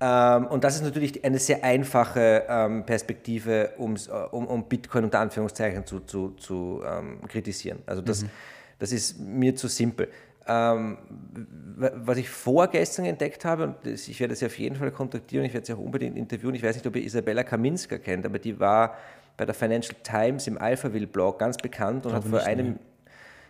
Ähm, 0.00 0.46
und 0.48 0.64
das 0.64 0.74
ist 0.74 0.82
natürlich 0.82 1.24
eine 1.24 1.38
sehr 1.38 1.62
einfache 1.64 2.44
ähm, 2.48 2.84
Perspektive, 2.84 3.70
um, 3.78 3.96
um, 4.32 4.68
Bitcoin 4.68 5.04
unter 5.04 5.20
Anführungszeichen 5.20 5.86
zu, 5.86 6.00
zu, 6.00 6.30
zu 6.30 6.82
ähm, 6.84 7.20
kritisieren. 7.28 7.78
Also 7.86 8.02
das, 8.02 8.24
mhm. 8.24 8.30
das 8.78 8.92
ist 8.92 9.20
mir 9.20 9.54
zu 9.54 9.68
simpel. 9.68 10.08
was 10.46 12.18
ich 12.18 12.28
vorgestern 12.28 13.04
entdeckt 13.06 13.44
habe, 13.44 13.64
und 13.64 13.86
ich 13.86 14.20
werde 14.20 14.36
sie 14.36 14.46
auf 14.46 14.56
jeden 14.58 14.76
Fall 14.76 14.92
kontaktieren, 14.92 15.44
ich 15.44 15.52
werde 15.52 15.66
sie 15.66 15.72
auch 15.72 15.78
unbedingt 15.78 16.16
interviewen, 16.16 16.54
ich 16.54 16.62
weiß 16.62 16.76
nicht, 16.76 16.86
ob 16.86 16.94
ihr 16.94 17.02
Isabella 17.02 17.42
Kaminska 17.42 17.98
kennt, 17.98 18.24
aber 18.24 18.38
die 18.38 18.60
war 18.60 18.96
bei 19.36 19.44
der 19.44 19.54
Financial 19.54 19.96
Times 20.02 20.46
im 20.46 20.58
Alphaville-Blog 20.58 21.38
ganz 21.38 21.56
bekannt 21.56 22.06
und 22.06 22.12
hat 22.12 22.24
vor 22.24 22.42
einem 22.42 22.66
mehr. 22.66 22.76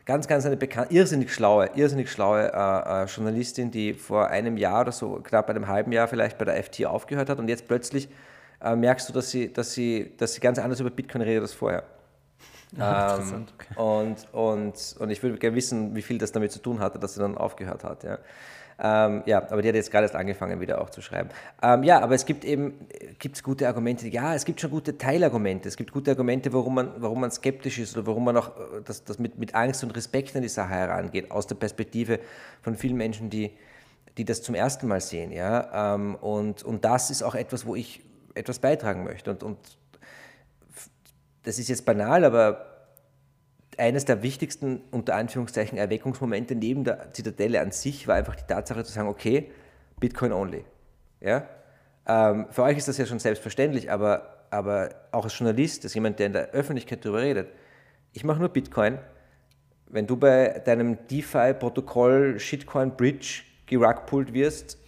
ganz, 0.04 0.26
ganz 0.26 0.46
eine 0.46 0.56
bekannte, 0.56 0.94
irrsinnig 0.94 1.32
schlaue, 1.32 1.70
irrsinnig 1.74 2.10
schlaue 2.10 2.52
äh, 2.52 3.02
äh, 3.02 3.04
Journalistin, 3.06 3.70
die 3.70 3.94
vor 3.94 4.28
einem 4.28 4.56
Jahr 4.56 4.82
oder 4.82 4.92
so, 4.92 5.20
knapp 5.22 5.48
einem 5.48 5.68
halben 5.68 5.92
Jahr 5.92 6.08
vielleicht 6.08 6.38
bei 6.38 6.44
der 6.44 6.62
FT 6.62 6.86
aufgehört 6.86 7.28
hat 7.28 7.38
und 7.38 7.48
jetzt 7.48 7.68
plötzlich 7.68 8.08
äh, 8.60 8.74
merkst 8.74 9.08
du, 9.08 9.12
dass 9.12 9.30
sie, 9.30 9.52
dass, 9.52 9.72
sie, 9.72 10.12
dass 10.16 10.34
sie 10.34 10.40
ganz 10.40 10.58
anders 10.58 10.80
über 10.80 10.90
Bitcoin 10.90 11.22
redet 11.22 11.42
als 11.42 11.52
vorher. 11.52 11.84
Ja, 12.76 13.16
ähm, 13.18 13.46
okay. 13.54 13.80
und, 13.80 14.16
und, 14.32 14.96
und 14.98 15.10
ich 15.10 15.22
würde 15.22 15.38
gerne 15.38 15.56
wissen, 15.56 15.94
wie 15.94 16.02
viel 16.02 16.18
das 16.18 16.32
damit 16.32 16.52
zu 16.52 16.60
tun 16.60 16.80
hatte, 16.80 16.98
dass 16.98 17.14
sie 17.14 17.20
dann 17.20 17.38
aufgehört 17.38 17.84
hat. 17.84 18.02
Ja. 18.02 18.18
Ähm, 18.78 19.22
ja, 19.24 19.38
aber 19.50 19.62
die 19.62 19.68
hat 19.68 19.74
jetzt 19.74 19.90
gerade 19.90 20.04
erst 20.04 20.14
angefangen, 20.14 20.60
wieder 20.60 20.80
auch 20.80 20.90
zu 20.90 21.00
schreiben. 21.00 21.30
Ähm, 21.62 21.82
ja, 21.82 22.00
aber 22.00 22.14
es 22.14 22.26
gibt 22.26 22.44
eben 22.44 22.74
gibt's 23.18 23.42
gute 23.42 23.66
Argumente. 23.66 24.06
Ja, 24.08 24.34
es 24.34 24.44
gibt 24.44 24.60
schon 24.60 24.70
gute 24.70 24.98
Teilargumente. 24.98 25.68
Es 25.68 25.76
gibt 25.76 25.92
gute 25.92 26.10
Argumente, 26.10 26.52
warum 26.52 26.74
man, 26.74 26.92
warum 26.98 27.20
man 27.20 27.30
skeptisch 27.30 27.78
ist 27.78 27.96
oder 27.96 28.06
warum 28.06 28.24
man 28.24 28.36
auch 28.36 28.48
äh, 28.48 28.82
das, 28.84 29.04
das 29.04 29.18
mit, 29.18 29.38
mit 29.38 29.54
Angst 29.54 29.82
und 29.82 29.96
Respekt 29.96 30.36
an 30.36 30.42
die 30.42 30.48
Sache 30.48 30.70
herangeht, 30.70 31.30
aus 31.30 31.46
der 31.46 31.54
Perspektive 31.54 32.20
von 32.60 32.76
vielen 32.76 32.96
Menschen, 32.96 33.30
die, 33.30 33.52
die 34.18 34.26
das 34.26 34.42
zum 34.42 34.54
ersten 34.54 34.88
Mal 34.88 35.00
sehen. 35.00 35.32
Ja? 35.32 35.94
Ähm, 35.94 36.14
und, 36.16 36.62
und 36.62 36.84
das 36.84 37.10
ist 37.10 37.22
auch 37.22 37.34
etwas, 37.34 37.64
wo 37.64 37.74
ich 37.74 38.02
etwas 38.34 38.58
beitragen 38.58 39.04
möchte. 39.04 39.30
Und, 39.30 39.42
und 39.42 39.58
das 41.44 41.58
ist 41.58 41.68
jetzt 41.68 41.86
banal, 41.86 42.24
aber 42.24 42.75
eines 43.78 44.04
der 44.04 44.22
wichtigsten, 44.22 44.82
unter 44.90 45.14
Anführungszeichen, 45.14 45.78
Erweckungsmomente 45.78 46.54
neben 46.54 46.84
der 46.84 47.12
Zitadelle 47.12 47.60
an 47.60 47.72
sich 47.72 48.08
war 48.08 48.16
einfach 48.16 48.34
die 48.34 48.46
Tatsache 48.46 48.84
zu 48.84 48.92
sagen, 48.92 49.08
okay, 49.08 49.50
Bitcoin 50.00 50.32
only. 50.32 50.64
Ja? 51.20 51.48
Ähm, 52.06 52.46
für 52.50 52.62
euch 52.62 52.78
ist 52.78 52.88
das 52.88 52.98
ja 52.98 53.06
schon 53.06 53.18
selbstverständlich, 53.18 53.90
aber, 53.90 54.46
aber 54.50 54.90
auch 55.12 55.24
als 55.24 55.38
Journalist, 55.38 55.84
als 55.84 55.94
jemand, 55.94 56.18
der 56.18 56.26
in 56.26 56.32
der 56.32 56.50
Öffentlichkeit 56.50 57.04
darüber 57.04 57.22
redet, 57.22 57.48
ich 58.12 58.24
mache 58.24 58.38
nur 58.38 58.48
Bitcoin. 58.48 58.98
Wenn 59.88 60.06
du 60.06 60.16
bei 60.16 60.62
deinem 60.64 60.98
DeFi-Protokoll 61.08 62.38
Shitcoin 62.40 62.96
Bridge 62.96 63.42
gerugpult 63.66 64.32
wirst, 64.32 64.78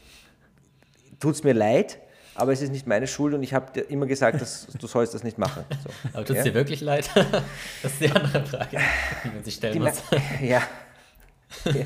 tut 1.21 1.35
es 1.35 1.45
mir 1.45 1.53
leid, 1.53 1.99
aber 2.39 2.53
es 2.53 2.63
ist 2.63 2.71
nicht 2.71 2.87
meine 2.87 3.07
Schuld 3.07 3.35
und 3.35 3.43
ich 3.43 3.53
habe 3.53 3.73
dir 3.73 3.83
immer 3.91 4.07
gesagt, 4.07 4.41
dass 4.41 4.67
du 4.67 4.87
sollst 4.87 5.13
das 5.15 5.25
nicht 5.25 5.39
machen. 5.39 5.65
So. 5.83 5.91
Aber 6.13 6.25
tut 6.25 6.31
es 6.31 6.37
ja? 6.39 6.43
dir 6.45 6.55
wirklich 6.55 6.81
leid? 6.81 7.09
das 7.83 7.93
ist 7.93 8.01
die 8.01 8.11
andere 8.11 8.45
Frage, 8.45 8.79
die 9.25 9.29
man 9.29 9.45
sich 9.45 9.55
stellen 9.55 9.75
die 9.75 9.81
muss. 9.81 10.03
Ja. 10.41 10.63
ja. 11.65 11.85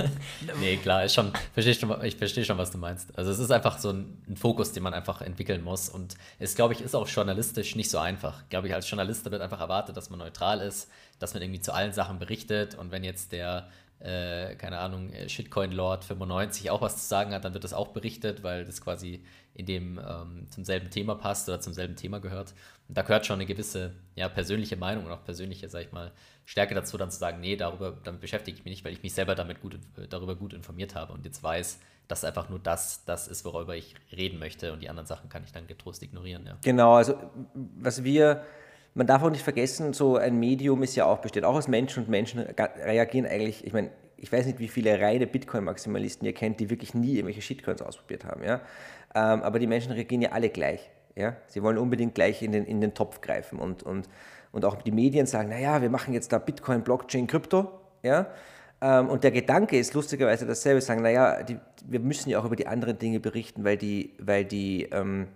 nee, 0.60 0.76
klar, 0.78 1.04
ist 1.04 1.14
schon, 1.14 1.32
versteh 1.52 1.74
schon, 1.74 2.04
ich 2.04 2.16
verstehe 2.16 2.44
schon, 2.44 2.58
was 2.58 2.70
du 2.70 2.78
meinst. 2.78 3.16
Also 3.16 3.30
es 3.30 3.38
ist 3.38 3.50
einfach 3.50 3.78
so 3.78 3.90
ein, 3.90 4.22
ein 4.28 4.36
Fokus, 4.36 4.72
den 4.72 4.82
man 4.82 4.94
einfach 4.94 5.20
entwickeln 5.20 5.62
muss. 5.62 5.88
Und 5.88 6.16
es, 6.38 6.54
glaube 6.54 6.74
ich, 6.74 6.80
ist 6.80 6.94
auch 6.94 7.06
journalistisch 7.06 7.76
nicht 7.76 7.90
so 7.90 7.98
einfach. 7.98 8.48
Glaube 8.48 8.68
ich, 8.68 8.74
als 8.74 8.88
Journalist 8.88 9.30
wird 9.30 9.40
einfach 9.40 9.60
erwartet, 9.60 9.96
dass 9.96 10.10
man 10.10 10.18
neutral 10.18 10.60
ist, 10.60 10.88
dass 11.18 11.34
man 11.34 11.42
irgendwie 11.42 11.60
zu 11.60 11.72
allen 11.72 11.92
Sachen 11.92 12.18
berichtet. 12.18 12.74
Und 12.74 12.92
wenn 12.92 13.04
jetzt 13.04 13.32
der 13.32 13.68
äh, 14.02 14.56
keine 14.56 14.78
Ahnung, 14.78 15.12
Shitcoin 15.28 15.72
Lord 15.72 16.04
95 16.04 16.70
auch 16.70 16.80
was 16.80 16.96
zu 16.96 17.08
sagen 17.08 17.32
hat, 17.32 17.44
dann 17.44 17.54
wird 17.54 17.64
das 17.64 17.72
auch 17.72 17.88
berichtet, 17.88 18.42
weil 18.42 18.64
das 18.64 18.80
quasi 18.80 19.24
in 19.54 19.66
dem 19.66 19.98
ähm, 19.98 20.46
zum 20.50 20.64
selben 20.64 20.90
Thema 20.90 21.14
passt 21.14 21.48
oder 21.48 21.60
zum 21.60 21.72
selben 21.72 21.96
Thema 21.96 22.18
gehört. 22.18 22.54
Und 22.88 22.98
da 22.98 23.02
gehört 23.02 23.26
schon 23.26 23.34
eine 23.34 23.46
gewisse 23.46 23.92
ja, 24.14 24.28
persönliche 24.28 24.76
Meinung 24.76 25.06
und 25.06 25.12
auch 25.12 25.24
persönliche, 25.24 25.68
sag 25.68 25.82
ich 25.82 25.92
mal, 25.92 26.10
Stärke 26.44 26.74
dazu, 26.74 26.98
dann 26.98 27.10
zu 27.10 27.18
sagen, 27.18 27.40
nee, 27.40 27.56
darüber, 27.56 27.96
damit 28.02 28.20
beschäftige 28.20 28.56
ich 28.56 28.64
mich 28.64 28.72
nicht, 28.72 28.84
weil 28.84 28.92
ich 28.92 29.02
mich 29.02 29.14
selber 29.14 29.34
damit 29.34 29.60
gut, 29.60 29.78
darüber 30.10 30.34
gut 30.34 30.52
informiert 30.52 30.94
habe 30.94 31.12
und 31.12 31.24
jetzt 31.24 31.42
weiß, 31.42 31.78
dass 32.08 32.24
einfach 32.24 32.48
nur 32.48 32.58
das, 32.58 33.04
das 33.04 33.28
ist, 33.28 33.44
worüber 33.44 33.76
ich 33.76 33.94
reden 34.10 34.38
möchte 34.38 34.72
und 34.72 34.80
die 34.80 34.90
anderen 34.90 35.06
Sachen 35.06 35.28
kann 35.28 35.44
ich 35.44 35.52
dann 35.52 35.66
getrost 35.66 36.02
ignorieren. 36.02 36.44
Ja. 36.46 36.58
Genau, 36.62 36.94
also 36.94 37.14
was 37.54 38.02
wir, 38.04 38.44
man 38.94 39.06
darf 39.06 39.22
auch 39.22 39.30
nicht 39.30 39.42
vergessen, 39.42 39.92
so 39.92 40.16
ein 40.16 40.38
Medium 40.38 40.82
ist 40.82 40.96
ja 40.96 41.06
auch 41.06 41.18
besteht, 41.18 41.44
auch 41.44 41.54
aus 41.54 41.68
Menschen 41.68 42.04
und 42.04 42.10
Menschen 42.10 42.40
reagieren 42.40 43.26
eigentlich, 43.26 43.64
ich 43.66 43.72
meine, 43.72 43.90
ich 44.16 44.30
weiß 44.30 44.46
nicht, 44.46 44.60
wie 44.60 44.68
viele 44.68 45.00
reine 45.00 45.26
Bitcoin-Maximalisten 45.26 46.26
ihr 46.26 46.34
kennt, 46.34 46.60
die 46.60 46.70
wirklich 46.70 46.94
nie 46.94 47.14
irgendwelche 47.14 47.42
Shitcoins 47.42 47.82
ausprobiert 47.82 48.24
haben. 48.24 48.44
Ja? 48.44 48.60
Ähm, 49.14 49.42
aber 49.42 49.58
die 49.58 49.66
Menschen 49.66 49.92
reagieren 49.92 50.22
ja 50.22 50.30
alle 50.30 50.48
gleich. 50.48 50.90
Ja? 51.16 51.36
Sie 51.48 51.62
wollen 51.62 51.76
unbedingt 51.76 52.14
gleich 52.14 52.40
in 52.40 52.52
den, 52.52 52.64
in 52.64 52.80
den 52.80 52.94
Topf 52.94 53.20
greifen. 53.20 53.58
Und, 53.58 53.82
und, 53.82 54.08
und 54.52 54.64
auch 54.64 54.80
die 54.80 54.92
Medien 54.92 55.26
sagen, 55.26 55.48
naja, 55.48 55.82
wir 55.82 55.90
machen 55.90 56.14
jetzt 56.14 56.32
da 56.32 56.38
Bitcoin, 56.38 56.82
Blockchain, 56.82 57.26
Krypto. 57.26 57.68
Ja? 58.04 58.28
Ähm, 58.80 59.08
und 59.08 59.24
der 59.24 59.32
Gedanke 59.32 59.76
ist 59.76 59.92
lustigerweise 59.92 60.46
dasselbe, 60.46 60.80
sagen, 60.80 61.02
naja, 61.02 61.42
die, 61.42 61.58
wir 61.84 61.98
müssen 61.98 62.30
ja 62.30 62.38
auch 62.38 62.44
über 62.44 62.56
die 62.56 62.68
anderen 62.68 62.98
Dinge 62.98 63.18
berichten, 63.18 63.64
weil 63.64 63.76
die, 63.76 64.14
weil 64.20 64.44
die, 64.44 64.84
ähm, 64.92 65.26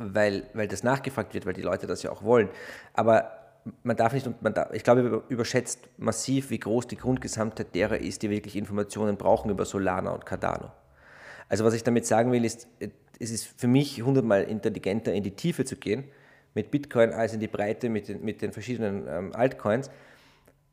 weil, 0.00 0.44
weil 0.54 0.66
das 0.66 0.82
nachgefragt 0.82 1.34
wird, 1.34 1.46
weil 1.46 1.52
die 1.52 1.62
Leute 1.62 1.86
das 1.86 2.02
ja 2.02 2.10
auch 2.10 2.22
wollen. 2.22 2.48
Aber 2.94 3.32
man 3.82 3.96
darf 3.96 4.14
nicht, 4.14 4.26
und 4.26 4.40
man 4.42 4.54
darf, 4.54 4.72
ich 4.72 4.82
glaube, 4.82 5.22
überschätzt 5.28 5.88
massiv, 5.98 6.50
wie 6.50 6.58
groß 6.58 6.86
die 6.86 6.96
Grundgesamtheit 6.96 7.74
derer 7.74 7.98
ist, 7.98 8.22
die 8.22 8.30
wirklich 8.30 8.56
Informationen 8.56 9.16
brauchen 9.16 9.50
über 9.50 9.66
Solana 9.66 10.10
und 10.10 10.24
Cardano. 10.24 10.72
Also 11.48 11.64
was 11.64 11.74
ich 11.74 11.84
damit 11.84 12.06
sagen 12.06 12.32
will, 12.32 12.44
ist, 12.44 12.66
es 13.18 13.30
ist 13.30 13.60
für 13.60 13.68
mich 13.68 14.02
hundertmal 14.02 14.44
intelligenter, 14.44 15.12
in 15.12 15.22
die 15.22 15.32
Tiefe 15.32 15.64
zu 15.64 15.76
gehen 15.76 16.04
mit 16.54 16.70
Bitcoin 16.70 17.12
als 17.12 17.34
in 17.34 17.40
die 17.40 17.48
Breite 17.48 17.88
mit 17.90 18.08
den, 18.08 18.24
mit 18.24 18.42
den 18.42 18.52
verschiedenen 18.52 19.06
ähm, 19.06 19.32
Altcoins. 19.34 19.90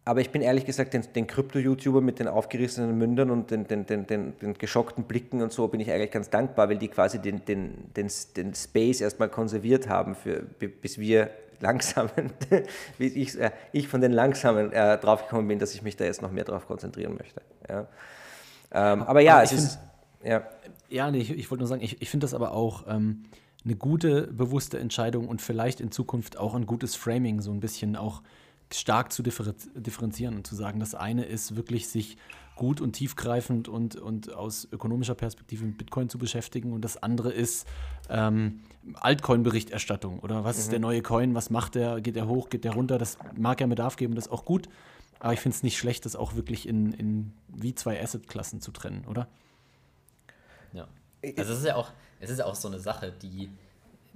Aber 0.08 0.22
ich 0.22 0.30
bin 0.30 0.42
ehrlich 0.42 0.66
gesagt 0.66 0.94
den, 0.94 1.04
den 1.14 1.28
Krypto-YouTuber 1.28 2.00
mit 2.00 2.20
den 2.20 2.30
aufgerissenen 2.30 2.98
Mündern 2.98 3.30
und 3.30 3.52
den, 3.52 3.68
den, 3.68 3.86
den, 3.86 4.08
den, 4.08 4.40
den 4.40 4.54
geschockten 4.54 5.04
Blicken 5.04 5.42
und 5.42 5.52
so 5.52 5.68
bin 5.68 5.82
ich 5.82 5.92
eigentlich 5.92 6.12
ganz 6.12 6.30
dankbar, 6.30 6.70
weil 6.70 6.78
die 6.78 6.88
quasi 6.88 7.20
den, 7.20 7.44
den, 7.44 7.94
den, 7.94 8.10
den 8.38 8.56
Space 8.56 9.02
erstmal 9.02 9.28
konserviert 9.28 9.90
haben, 9.90 10.16
für, 10.16 10.44
bis 10.44 10.98
wir 10.98 11.30
langsamen, 11.60 12.32
wie 12.98 13.08
ich, 13.08 13.38
äh, 13.38 13.52
ich 13.74 13.90
von 13.90 14.00
den 14.00 14.14
langsamen 14.14 14.72
äh, 14.72 14.98
draufgekommen 14.98 15.46
bin, 15.46 15.60
dass 15.60 15.74
ich 15.74 15.82
mich 15.82 15.98
da 15.98 16.06
jetzt 16.06 16.22
noch 16.22 16.32
mehr 16.32 16.46
drauf 16.46 16.68
konzentrieren 16.68 17.18
möchte. 17.18 17.42
Ja. 17.68 17.88
Ähm, 18.72 19.04
aber 19.04 19.20
ja, 19.20 19.36
aber 19.36 19.44
es 19.44 19.52
ist. 19.52 19.80
Ja, 20.24 20.44
ja 20.88 21.12
nee, 21.12 21.20
ich, 21.20 21.32
ich 21.32 21.52
wollte 21.52 21.64
nur 21.64 21.68
sagen, 21.68 21.82
ich, 21.82 22.02
ich 22.02 22.10
finde 22.10 22.24
das 22.24 22.34
aber 22.34 22.54
auch 22.54 22.86
ähm, 22.88 23.24
eine 23.66 23.76
gute, 23.76 24.28
bewusste 24.28 24.80
Entscheidung 24.80 25.28
und 25.28 25.42
vielleicht 25.42 25.82
in 25.82 25.92
Zukunft 25.92 26.38
auch 26.38 26.56
ein 26.56 26.66
gutes 26.66 26.96
Framing, 26.96 27.42
so 27.42 27.52
ein 27.52 27.60
bisschen 27.60 27.98
auch 27.98 28.22
stark 28.74 29.12
zu 29.12 29.24
differenzieren 29.24 30.36
und 30.36 30.47
zu 30.47 30.55
sagen, 30.55 30.79
das 30.79 30.95
eine 30.95 31.25
ist 31.25 31.55
wirklich 31.55 31.88
sich 31.88 32.17
gut 32.55 32.81
und 32.81 32.93
tiefgreifend 32.93 33.69
und, 33.69 33.95
und 33.95 34.33
aus 34.33 34.67
ökonomischer 34.71 35.15
Perspektive 35.15 35.63
mit 35.63 35.77
Bitcoin 35.77 36.09
zu 36.09 36.17
beschäftigen 36.17 36.74
und 36.74 36.81
das 36.81 37.01
andere 37.01 37.31
ist 37.31 37.67
ähm, 38.09 38.62
Altcoin-Berichterstattung 38.95 40.19
oder 40.19 40.43
was 40.43 40.57
mhm. 40.57 40.62
ist 40.62 40.71
der 40.71 40.79
neue 40.79 41.01
Coin, 41.01 41.36
was 41.36 41.50
macht 41.50 41.75
der, 41.75 42.01
geht 42.01 42.15
der 42.15 42.27
hoch, 42.27 42.50
geht 42.50 42.63
der 42.63 42.74
runter, 42.74 42.97
das 42.97 43.17
mag 43.36 43.62
ja 43.62 43.67
Bedarf 43.67 43.95
geben, 43.95 44.15
das 44.15 44.25
ist 44.25 44.31
auch 44.31 44.43
gut, 44.43 44.67
aber 45.19 45.33
ich 45.33 45.39
finde 45.39 45.55
es 45.55 45.63
nicht 45.63 45.77
schlecht, 45.77 46.05
das 46.05 46.15
auch 46.15 46.36
wirklich 46.36 46.67
in, 46.67 46.93
in 46.93 47.33
wie 47.47 47.74
zwei 47.75 48.01
Asset-Klassen 48.01 48.59
zu 48.59 48.71
trennen, 48.71 49.05
oder? 49.07 49.27
Ja, 50.74 50.88
also 51.38 51.53
es 51.53 51.59
ist 51.59 51.65
ja 51.65 51.75
auch, 51.75 51.91
es 52.19 52.29
ist 52.29 52.39
ja 52.39 52.45
auch 52.45 52.55
so 52.55 52.67
eine 52.67 52.79
Sache, 52.79 53.13
die 53.21 53.50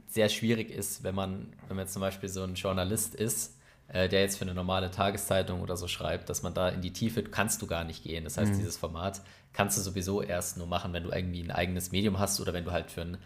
sehr 0.07 0.29
schwierig 0.29 0.71
ist, 0.71 1.03
wenn 1.03 1.15
man, 1.15 1.53
wenn 1.67 1.77
man 1.77 1.85
jetzt 1.85 1.93
zum 1.93 2.01
Beispiel 2.01 2.27
so 2.27 2.43
ein 2.43 2.55
Journalist 2.55 3.15
ist, 3.15 3.55
äh, 3.93 4.07
der 4.07 4.21
jetzt 4.21 4.37
für 4.37 4.45
eine 4.45 4.53
normale 4.53 4.89
Tageszeitung 4.89 5.61
oder 5.61 5.75
so 5.75 5.87
schreibt, 5.87 6.29
dass 6.29 6.43
man 6.43 6.53
da 6.53 6.69
in 6.69 6.81
die 6.81 6.93
Tiefe 6.93 7.23
kannst 7.23 7.61
du 7.61 7.67
gar 7.67 7.83
nicht 7.83 8.03
gehen. 8.03 8.23
Das 8.23 8.37
heißt, 8.37 8.53
mhm. 8.53 8.57
dieses 8.57 8.77
Format 8.77 9.21
kannst 9.53 9.77
du 9.77 9.81
sowieso 9.81 10.21
erst 10.21 10.57
nur 10.57 10.67
machen, 10.67 10.93
wenn 10.93 11.03
du 11.03 11.11
irgendwie 11.11 11.41
ein 11.41 11.51
eigenes 11.51 11.91
Medium 11.91 12.17
hast 12.17 12.39
oder 12.39 12.53
wenn 12.53 12.63
du 12.63 12.71
halt 12.71 12.89
für 12.89 13.01
ein 13.01 13.17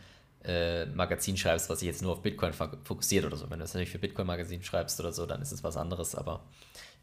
äh, 0.44 0.86
Magazin 0.88 1.38
schreibst, 1.38 1.70
was 1.70 1.80
sich 1.80 1.88
jetzt 1.88 2.02
nur 2.02 2.14
auf 2.14 2.22
Bitcoin 2.22 2.54
fokussiert 2.54 3.26
oder 3.26 3.38
so. 3.38 3.50
Wenn 3.50 3.60
du 3.60 3.66
es 3.66 3.74
natürlich 3.74 3.92
für 3.92 4.00
Bitcoin-Magazin 4.00 4.64
schreibst 4.64 5.00
oder 5.00 5.12
so, 5.12 5.26
dann 5.26 5.42
ist 5.42 5.52
es 5.52 5.64
was 5.64 5.78
anderes, 5.78 6.16
aber 6.16 6.42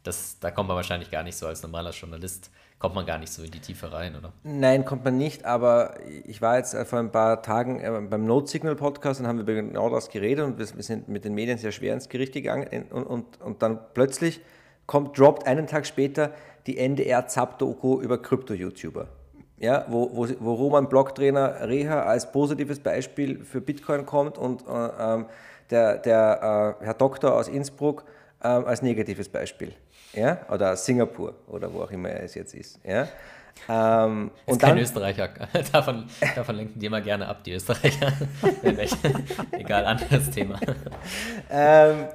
das, 0.03 0.39
da 0.39 0.51
kommt 0.51 0.67
man 0.67 0.75
wahrscheinlich 0.75 1.09
gar 1.09 1.23
nicht 1.23 1.37
so 1.37 1.47
als 1.47 1.63
normaler 1.63 1.91
Journalist 1.91 2.51
kommt 2.83 2.95
man 2.95 3.05
gar 3.05 3.17
nicht 3.17 3.31
so 3.31 3.43
in 3.43 3.49
die 3.49 3.61
Tiefe 3.61 3.93
rein, 3.93 4.13
oder? 4.13 4.33
Nein, 4.43 4.83
kommt 4.83 5.05
man 5.05 5.17
nicht, 5.17 5.45
aber 5.45 5.95
ich 6.25 6.41
war 6.41 6.57
jetzt 6.57 6.73
äh, 6.73 6.83
vor 6.83 6.99
ein 6.99 7.13
paar 7.13 7.41
Tagen 7.41 7.79
äh, 7.79 8.01
beim 8.09 8.25
Note 8.25 8.47
Signal 8.47 8.75
Podcast 8.75 9.21
und 9.21 9.27
haben 9.27 9.37
wir 9.37 9.43
über 9.43 9.53
genau 9.53 9.89
das 9.89 10.09
geredet 10.09 10.43
und 10.43 10.57
wir 10.57 10.65
sind 10.83 11.07
mit 11.07 11.23
den 11.23 11.33
Medien 11.33 11.57
sehr 11.57 11.71
schwer 11.71 11.93
ins 11.93 12.09
Gericht 12.09 12.33
gegangen 12.33 12.67
und, 12.89 13.03
und, 13.05 13.39
und 13.39 13.61
dann 13.61 13.79
plötzlich 13.93 14.41
kommt, 14.85 15.17
droppt 15.17 15.47
einen 15.47 15.65
Tag 15.65 15.87
später 15.87 16.33
die 16.67 16.77
NDR 16.77 17.25
Zap-Doku 17.25 18.01
über 18.01 18.21
Krypto-YouTuber. 18.21 19.07
Ja, 19.59 19.85
wo, 19.87 20.09
wo, 20.13 20.27
wo 20.39 20.53
Roman 20.53 20.89
Blocktrainer 20.89 21.69
Reha 21.69 22.01
als 22.01 22.33
positives 22.33 22.79
Beispiel 22.79 23.45
für 23.45 23.61
Bitcoin 23.61 24.05
kommt 24.05 24.37
und 24.37 24.67
äh, 24.67 24.89
ähm, 24.99 25.27
der, 25.69 25.99
der 25.99 26.75
äh, 26.81 26.85
Herr 26.85 26.95
Doktor 26.95 27.33
aus 27.33 27.47
Innsbruck 27.47 28.03
äh, 28.41 28.47
als 28.47 28.81
negatives 28.81 29.29
Beispiel 29.29 29.73
ja? 30.13 30.39
oder 30.49 30.75
Singapur 30.75 31.35
oder 31.47 31.73
wo 31.73 31.83
auch 31.83 31.91
immer 31.91 32.09
es 32.09 32.35
jetzt 32.35 32.53
ist. 32.53 32.79
Ja? 32.83 33.07
Ähm, 33.69 34.31
ist 34.45 34.53
und 34.53 34.61
kein 34.61 34.71
dann, 34.71 34.79
Österreicher. 34.79 35.29
Davon, 35.71 36.05
davon 36.35 36.55
lenken 36.55 36.79
die 36.79 36.85
immer 36.87 37.01
gerne 37.01 37.27
ab, 37.27 37.43
die 37.43 37.53
Österreicher. 37.53 38.11
Egal, 39.51 39.85
anderes 39.85 40.29
Thema. 40.31 40.59
Ähm, 41.49 42.07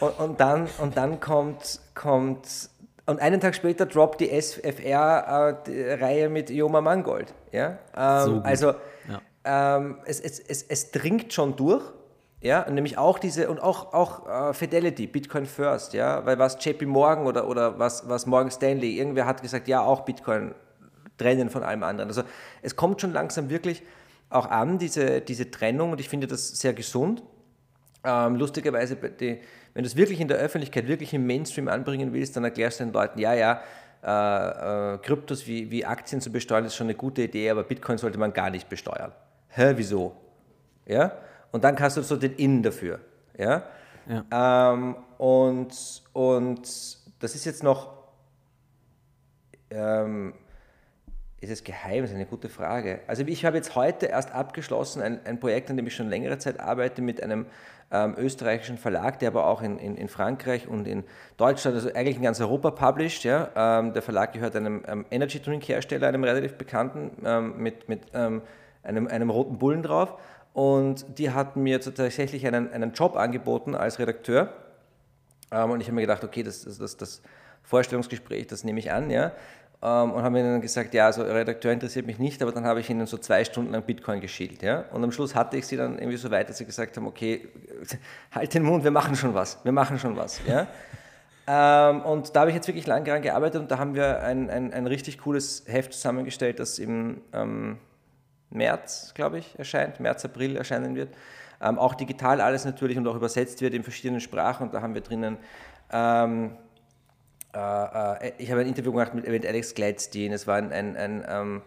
und, 0.00 0.18
und, 0.18 0.40
dann, 0.40 0.68
und 0.78 0.96
dann 0.96 1.20
kommt, 1.20 1.80
kommt, 1.94 2.70
und 3.06 3.20
einen 3.20 3.40
Tag 3.40 3.54
später 3.54 3.84
droppt 3.86 4.20
die 4.20 4.40
SFR-Reihe 4.40 6.28
mit 6.30 6.48
Joma 6.48 6.80
Mangold. 6.80 7.34
Ja? 7.52 7.78
Ähm, 7.96 8.24
so 8.24 8.40
also 8.42 8.74
ja. 9.08 9.76
ähm, 9.76 9.98
es, 10.06 10.20
es, 10.20 10.40
es, 10.40 10.62
es 10.62 10.90
dringt 10.90 11.32
schon 11.32 11.54
durch. 11.56 11.82
Ja, 12.44 12.70
nämlich 12.70 12.98
auch 12.98 13.18
diese 13.18 13.48
und 13.48 13.58
auch, 13.58 13.94
auch 13.94 14.50
uh, 14.50 14.52
Fidelity, 14.52 15.06
Bitcoin 15.06 15.46
First, 15.46 15.94
ja, 15.94 16.26
weil 16.26 16.38
was 16.38 16.62
JP 16.62 16.84
Morgan 16.84 17.26
oder, 17.26 17.48
oder 17.48 17.78
was, 17.78 18.06
was 18.06 18.26
Morgan 18.26 18.50
Stanley, 18.50 18.98
irgendwer 18.98 19.24
hat 19.24 19.40
gesagt, 19.40 19.66
ja, 19.66 19.80
auch 19.80 20.02
Bitcoin 20.02 20.54
trennen 21.16 21.48
von 21.48 21.62
allem 21.62 21.82
anderen. 21.82 22.10
Also 22.10 22.22
es 22.60 22.76
kommt 22.76 23.00
schon 23.00 23.14
langsam 23.14 23.48
wirklich 23.48 23.82
auch 24.28 24.50
an, 24.50 24.76
diese, 24.76 25.22
diese 25.22 25.50
Trennung 25.50 25.92
und 25.92 26.00
ich 26.00 26.10
finde 26.10 26.26
das 26.26 26.50
sehr 26.60 26.74
gesund. 26.74 27.22
Ähm, 28.04 28.36
lustigerweise, 28.36 28.96
die, 28.96 29.40
wenn 29.72 29.82
du 29.82 29.88
es 29.88 29.96
wirklich 29.96 30.20
in 30.20 30.28
der 30.28 30.36
Öffentlichkeit, 30.36 30.86
wirklich 30.86 31.14
im 31.14 31.26
Mainstream 31.26 31.68
anbringen 31.68 32.12
willst, 32.12 32.36
dann 32.36 32.44
erklärst 32.44 32.78
du 32.78 32.84
den 32.84 32.92
Leuten, 32.92 33.20
ja, 33.20 33.32
ja, 33.32 33.62
äh, 34.02 34.96
äh, 34.96 34.98
Kryptos 34.98 35.46
wie, 35.46 35.70
wie 35.70 35.86
Aktien 35.86 36.20
zu 36.20 36.30
besteuern 36.30 36.66
ist 36.66 36.74
schon 36.74 36.88
eine 36.88 36.94
gute 36.94 37.22
Idee, 37.22 37.48
aber 37.48 37.62
Bitcoin 37.62 37.96
sollte 37.96 38.18
man 38.18 38.34
gar 38.34 38.50
nicht 38.50 38.68
besteuern. 38.68 39.12
Hä, 39.48 39.72
wieso? 39.76 40.14
Ja? 40.84 41.12
Und 41.54 41.62
dann 41.62 41.78
hast 41.78 41.96
du 41.96 42.02
so 42.02 42.16
den 42.16 42.34
In 42.34 42.64
dafür. 42.64 42.98
Ja? 43.38 43.62
ja. 44.08 44.72
Ähm, 44.72 44.96
und, 45.18 46.02
und 46.12 46.62
das 47.20 47.34
ist 47.36 47.44
jetzt 47.44 47.62
noch, 47.62 47.92
ähm, 49.70 50.34
ist 51.40 51.52
es 51.52 51.62
geheim? 51.62 52.02
Das 52.02 52.10
ist 52.10 52.16
eine 52.16 52.26
gute 52.26 52.48
Frage. 52.48 53.02
Also 53.06 53.22
ich 53.22 53.44
habe 53.44 53.56
jetzt 53.56 53.76
heute 53.76 54.06
erst 54.06 54.32
abgeschlossen 54.32 55.00
ein, 55.00 55.24
ein 55.24 55.38
Projekt, 55.38 55.70
an 55.70 55.76
dem 55.76 55.86
ich 55.86 55.94
schon 55.94 56.08
längere 56.08 56.38
Zeit 56.38 56.58
arbeite, 56.58 57.02
mit 57.02 57.22
einem 57.22 57.46
ähm, 57.92 58.16
österreichischen 58.18 58.76
Verlag, 58.76 59.20
der 59.20 59.28
aber 59.28 59.46
auch 59.46 59.62
in, 59.62 59.78
in, 59.78 59.96
in, 59.96 60.08
Frankreich 60.08 60.66
und 60.66 60.88
in 60.88 61.04
Deutschland, 61.36 61.76
also 61.76 61.88
eigentlich 61.94 62.16
in 62.16 62.22
ganz 62.22 62.40
Europa 62.40 62.72
published. 62.72 63.22
Ja? 63.22 63.50
Ähm, 63.54 63.92
der 63.92 64.02
Verlag 64.02 64.32
gehört 64.32 64.56
einem 64.56 64.82
ähm, 64.88 65.06
Energy 65.12 65.40
Drink 65.40 65.68
Hersteller, 65.68 66.08
einem 66.08 66.24
relativ 66.24 66.54
bekannten, 66.54 67.12
ähm, 67.24 67.58
mit, 67.58 67.88
mit 67.88 68.00
ähm, 68.12 68.42
einem, 68.82 69.06
einem 69.06 69.30
roten 69.30 69.58
Bullen 69.58 69.84
drauf. 69.84 70.18
Und 70.54 71.18
die 71.18 71.32
hat 71.32 71.56
mir 71.56 71.80
tatsächlich 71.80 72.46
einen, 72.46 72.72
einen 72.72 72.92
Job 72.92 73.16
angeboten 73.16 73.74
als 73.74 73.98
Redakteur. 73.98 74.48
Ähm, 75.50 75.72
und 75.72 75.80
ich 75.80 75.88
habe 75.88 75.96
mir 75.96 76.02
gedacht, 76.02 76.24
okay, 76.24 76.44
das, 76.44 76.62
das, 76.62 76.78
das, 76.78 76.96
das 76.96 77.22
Vorstellungsgespräch, 77.64 78.46
das 78.46 78.62
nehme 78.62 78.78
ich 78.78 78.92
an, 78.92 79.10
ja. 79.10 79.32
Ähm, 79.82 80.12
und 80.12 80.22
habe 80.22 80.38
ihnen 80.38 80.60
gesagt, 80.60 80.94
ja, 80.94 81.06
also 81.06 81.22
Redakteur 81.22 81.72
interessiert 81.72 82.06
mich 82.06 82.20
nicht, 82.20 82.40
aber 82.40 82.52
dann 82.52 82.64
habe 82.64 82.78
ich 82.78 82.88
ihnen 82.88 83.06
so 83.06 83.18
zwei 83.18 83.44
Stunden 83.44 83.72
lang 83.72 83.82
Bitcoin 83.82 84.20
geschielt, 84.20 84.62
ja. 84.62 84.84
Und 84.92 85.02
am 85.02 85.10
Schluss 85.10 85.34
hatte 85.34 85.56
ich 85.56 85.66
sie 85.66 85.76
dann 85.76 85.98
irgendwie 85.98 86.16
so 86.16 86.30
weit, 86.30 86.48
dass 86.48 86.58
sie 86.58 86.64
gesagt 86.64 86.96
haben, 86.96 87.06
okay, 87.08 87.48
halt 88.32 88.54
den 88.54 88.62
Mund, 88.62 88.84
wir 88.84 88.92
machen 88.92 89.16
schon 89.16 89.34
was, 89.34 89.58
wir 89.64 89.72
machen 89.72 89.98
schon 89.98 90.16
was, 90.16 90.40
ja. 90.46 90.68
Ähm, 91.46 92.00
und 92.00 92.34
da 92.34 92.40
habe 92.40 92.50
ich 92.50 92.56
jetzt 92.56 92.68
wirklich 92.68 92.86
lange 92.86 93.04
daran 93.04 93.20
gearbeitet 93.20 93.60
und 93.60 93.70
da 93.70 93.76
haben 93.76 93.94
wir 93.94 94.22
ein, 94.22 94.48
ein, 94.48 94.72
ein 94.72 94.86
richtig 94.86 95.18
cooles 95.18 95.64
Heft 95.66 95.92
zusammengestellt, 95.92 96.58
das 96.58 96.78
im 96.78 97.20
ähm, 97.34 97.76
März, 98.50 99.12
glaube 99.14 99.38
ich, 99.38 99.58
erscheint, 99.58 100.00
März, 100.00 100.24
April 100.24 100.56
erscheinen 100.56 100.94
wird. 100.94 101.14
Ähm, 101.60 101.78
auch 101.78 101.94
digital 101.94 102.40
alles 102.40 102.64
natürlich 102.64 102.98
und 102.98 103.06
auch 103.06 103.16
übersetzt 103.16 103.60
wird 103.60 103.74
in 103.74 103.82
verschiedenen 103.82 104.20
Sprachen. 104.20 104.64
Und 104.64 104.74
da 104.74 104.82
haben 104.82 104.94
wir 104.94 105.00
drinnen, 105.00 105.38
ähm, 105.92 106.56
äh, 107.54 107.58
äh, 107.58 108.32
ich 108.38 108.50
habe 108.50 108.60
ein 108.60 108.66
Interview 108.66 108.92
gemacht 108.92 109.14
mit, 109.14 109.26
mit 109.26 109.46
Alex 109.46 109.74
Gleitstein. 109.74 110.32
Es 110.32 110.46
war 110.46 110.56
ein, 110.56 110.72
ein, 110.72 110.96
ein 110.96 111.24
ähm, 111.28 111.62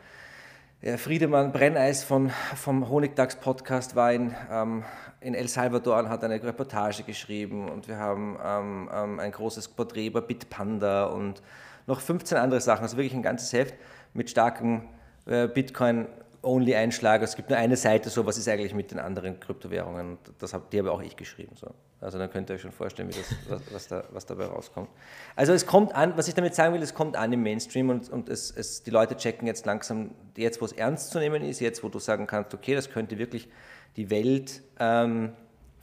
Friedemann 0.97 1.51
Brenneis 1.51 2.03
von, 2.03 2.29
vom 2.55 2.87
Honigdachs-Podcast 2.87 3.95
war 3.95 4.13
in, 4.13 4.35
ähm, 4.51 4.83
in 5.21 5.33
El 5.33 5.47
Salvador 5.47 5.97
und 5.97 6.09
hat 6.09 6.23
eine 6.23 6.41
Reportage 6.43 7.03
geschrieben. 7.03 7.67
Und 7.69 7.87
wir 7.87 7.97
haben 7.97 8.37
ähm, 8.43 8.89
ähm, 8.93 9.19
ein 9.19 9.31
großes 9.31 9.69
Porträt 9.69 10.07
über 10.07 10.21
Bitpanda 10.21 11.05
und 11.05 11.41
noch 11.87 12.01
15 12.01 12.37
andere 12.37 12.61
Sachen. 12.61 12.83
Also 12.83 12.97
wirklich 12.97 13.15
ein 13.15 13.23
ganzes 13.23 13.51
Heft 13.53 13.73
mit 14.13 14.29
starkem 14.29 14.83
äh, 15.25 15.47
Bitcoin- 15.47 16.07
Only-Einschlag. 16.41 17.21
Es 17.21 17.35
gibt 17.35 17.49
nur 17.49 17.57
eine 17.57 17.75
Seite, 17.75 18.09
so 18.09 18.25
was 18.25 18.37
ist 18.37 18.47
eigentlich 18.47 18.73
mit 18.73 18.91
den 18.91 18.99
anderen 18.99 19.39
Kryptowährungen. 19.39 20.17
Das 20.39 20.53
hab, 20.53 20.69
die 20.71 20.79
habe 20.79 20.91
auch 20.91 21.01
ich 21.01 21.15
geschrieben. 21.15 21.55
So. 21.55 21.67
Also 21.99 22.17
dann 22.17 22.29
könnt 22.29 22.49
ihr 22.49 22.55
euch 22.55 22.61
schon 22.61 22.71
vorstellen, 22.71 23.09
das, 23.09 23.35
was, 23.49 23.61
was, 23.73 23.87
da, 23.87 24.03
was, 24.11 24.25
dabei 24.25 24.45
rauskommt. 24.45 24.89
Also 25.35 25.53
es 25.53 25.65
kommt 25.65 25.95
an, 25.95 26.13
was 26.15 26.27
ich 26.27 26.33
damit 26.33 26.55
sagen 26.55 26.73
will, 26.73 26.81
es 26.81 26.93
kommt 26.93 27.15
an 27.15 27.33
im 27.33 27.43
Mainstream 27.43 27.89
und, 27.89 28.09
und 28.09 28.29
es, 28.29 28.51
es, 28.51 28.83
die 28.83 28.91
Leute 28.91 29.15
checken 29.17 29.47
jetzt 29.47 29.65
langsam, 29.65 30.11
jetzt 30.35 30.61
wo 30.61 30.65
es 30.65 30.71
ernst 30.71 31.11
zu 31.11 31.19
nehmen 31.19 31.43
ist, 31.43 31.59
jetzt 31.59 31.83
wo 31.83 31.89
du 31.89 31.99
sagen 31.99 32.27
kannst, 32.27 32.53
okay, 32.53 32.75
das 32.75 32.89
könnte 32.89 33.17
wirklich 33.17 33.49
die 33.95 34.09
Welt 34.09 34.61
ähm, 34.79 35.33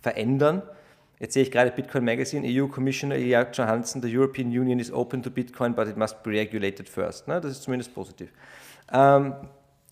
verändern, 0.00 0.62
Jetzt 1.20 1.34
sehe 1.34 1.44
ich 1.44 1.50
gerade 1.50 1.70
Bitcoin 1.70 2.04
Magazine, 2.04 2.46
EU 2.46 2.66
Commissioner 2.66 3.16
Ilya 3.16 3.46
Johansson, 3.52 4.02
the 4.02 4.14
European 4.14 4.48
Union 4.48 4.78
is 4.78 4.92
open 4.92 5.22
to 5.22 5.30
Bitcoin, 5.30 5.74
but 5.74 5.88
it 5.88 5.96
must 5.96 6.22
be 6.22 6.30
regulated 6.30 6.88
first. 6.88 7.28
Ne? 7.28 7.40
Das 7.40 7.52
ist 7.52 7.62
zumindest 7.62 7.94
positiv. 7.94 8.30
Ähm, 8.92 9.34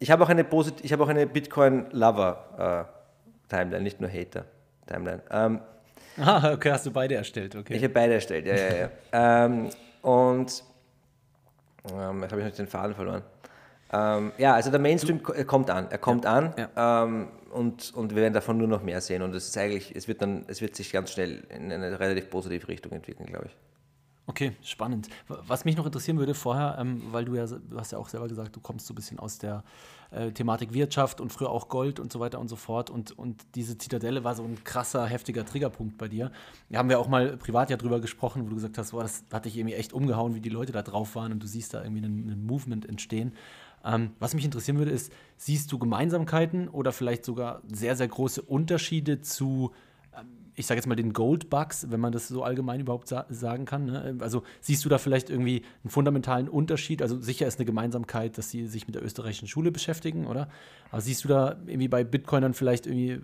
ich 0.03 0.11
habe 0.11 0.25
auch 0.25 0.29
eine, 0.29 0.45
Posit 0.45 0.83
hab 0.91 1.01
eine 1.09 1.27
Bitcoin-Lover-Timeline, 1.27 3.77
äh, 3.77 3.81
nicht 3.81 4.01
nur 4.01 4.11
Hater-Timeline. 4.11 5.23
Ähm, 5.31 5.61
ah, 6.21 6.53
okay, 6.53 6.73
hast 6.73 6.85
du 6.87 6.91
beide 6.91 7.15
erstellt, 7.15 7.55
okay. 7.55 7.75
Ich 7.75 7.83
habe 7.83 7.95
beide 7.95 8.15
erstellt, 8.15 8.47
ja, 8.47 8.57
ja, 8.57 8.75
ja. 8.75 8.91
ähm, 9.45 9.71
und 10.03 10.65
ähm, 11.93 12.23
jetzt 12.23 12.33
habe 12.33 12.43
ich 12.43 12.49
noch 12.49 12.57
den 12.57 12.67
Faden 12.67 12.95
verloren. 12.95 13.23
Ähm, 13.93 14.33
ja, 14.39 14.55
also 14.55 14.71
der 14.71 14.81
Mainstream 14.81 15.23
du, 15.23 15.45
kommt 15.45 15.69
an, 15.71 15.87
er 15.91 15.99
kommt 15.99 16.25
ja, 16.25 16.33
an 16.33 16.55
ja. 16.57 17.05
Ähm, 17.05 17.29
und, 17.53 17.95
und 17.95 18.15
wir 18.15 18.23
werden 18.23 18.35
davon 18.35 18.57
nur 18.57 18.67
noch 18.67 18.83
mehr 18.83 19.01
sehen. 19.01 19.23
Und 19.23 19.33
es 19.35 19.47
ist 19.49 19.59
eigentlich, 19.59 19.95
es 19.95 20.09
wird 20.09 20.23
dann, 20.23 20.45
es 20.49 20.63
wird 20.63 20.75
sich 20.75 20.91
ganz 20.91 21.13
schnell 21.13 21.45
in 21.51 21.71
eine 21.71 22.01
relativ 22.01 22.31
positive 22.31 22.67
Richtung 22.69 22.93
entwickeln, 22.93 23.27
glaube 23.27 23.45
ich. 23.47 23.57
Okay, 24.27 24.53
spannend. 24.63 25.09
Was 25.27 25.65
mich 25.65 25.77
noch 25.77 25.85
interessieren 25.85 26.17
würde 26.17 26.35
vorher, 26.35 26.77
ähm, 26.79 27.03
weil 27.11 27.25
du 27.25 27.35
ja, 27.35 27.45
du 27.47 27.77
hast 27.77 27.91
ja 27.91 27.99
auch 27.99 28.09
selber 28.09 28.29
gesagt, 28.29 28.55
du 28.55 28.61
kommst 28.61 28.87
so 28.87 28.93
ein 28.93 28.95
bisschen 28.95 29.19
aus 29.19 29.39
der 29.39 29.65
äh, 30.13 30.31
Thematik 30.31 30.73
Wirtschaft 30.73 31.21
und 31.21 31.33
früher 31.33 31.51
auch 31.51 31.69
Gold 31.69 31.99
und 31.99 32.13
so 32.13 32.21
weiter 32.21 32.39
und 32.39 32.47
so 32.47 32.55
fort. 32.55 32.89
Und, 32.89 33.19
und 33.19 33.45
diese 33.57 33.77
Zitadelle 33.79 34.23
war 34.23 34.37
so 34.37 34.45
ein 34.45 34.63
krasser, 34.63 35.07
heftiger 35.07 35.45
Triggerpunkt 35.45 35.99
bei 35.99 36.07
dir. 36.07 36.31
Da 36.71 36.79
haben 36.79 36.89
wir 36.89 37.01
auch 37.01 37.09
mal 37.09 37.37
privat 37.37 37.71
ja 37.71 37.77
drüber 37.77 38.01
gesprochen, 38.01 38.45
wo 38.45 38.49
du 38.49 38.55
gesagt 38.55 38.79
hast, 38.79 38.93
boah, 38.93 39.03
das 39.03 39.25
hat 39.33 39.45
dich 39.45 39.57
irgendwie 39.57 39.75
echt 39.75 39.93
umgehauen, 39.93 40.37
wie 40.37 40.41
die 40.41 40.51
Leute 40.51 40.71
da 40.71 40.83
drauf 40.83 41.17
waren 41.17 41.33
und 41.33 41.43
du 41.43 41.49
siehst 41.49 41.75
da 41.75 41.83
irgendwie 41.83 42.05
ein, 42.05 42.47
Movement 42.47 42.89
entstehen. 42.89 43.33
Ähm, 43.85 44.13
was 44.21 44.35
mich 44.35 44.45
interessieren 44.45 44.79
würde, 44.79 44.93
ist, 44.93 45.13
siehst 45.37 45.73
du 45.73 45.79
Gemeinsamkeiten 45.81 46.69
oder 46.69 46.93
vielleicht 46.93 47.25
sogar 47.25 47.61
sehr, 47.67 47.97
sehr 47.97 48.07
große 48.07 48.43
Unterschiede 48.43 49.21
zu 49.21 49.73
ich 50.55 50.67
sage 50.67 50.79
jetzt 50.79 50.87
mal 50.87 50.95
den 50.95 51.13
Goldbugs, 51.13 51.91
wenn 51.91 52.01
man 52.01 52.13
das 52.13 52.29
so 52.29 52.43
allgemein 52.43 52.81
überhaupt 52.81 53.09
sa 53.09 53.25
sagen 53.31 53.65
kann. 53.65 53.87
Ne? 53.87 54.17
Also 54.21 54.43
siehst 54.61 54.85
du 54.85 54.89
da 54.89 54.99
vielleicht 54.99 55.31
irgendwie 55.31 55.63
einen 55.83 55.91
fundamentalen 55.91 56.49
Unterschied? 56.49 57.01
Also 57.01 57.21
sicher 57.21 57.47
ist 57.47 57.59
eine 57.59 57.65
Gemeinsamkeit, 57.65 58.37
dass 58.37 58.51
sie 58.51 58.67
sich 58.67 58.87
mit 58.87 58.95
der 58.95 59.03
österreichischen 59.03 59.49
Schule 59.49 59.73
beschäftigen, 59.73 60.27
oder? 60.27 60.49
Aber 60.91 61.01
siehst 61.01 61.25
du 61.25 61.29
da 61.29 61.57
irgendwie 61.67 61.89
bei 61.89 62.05
Bitcoinern 62.05 62.53
vielleicht 62.53 62.87
irgendwie 62.87 63.21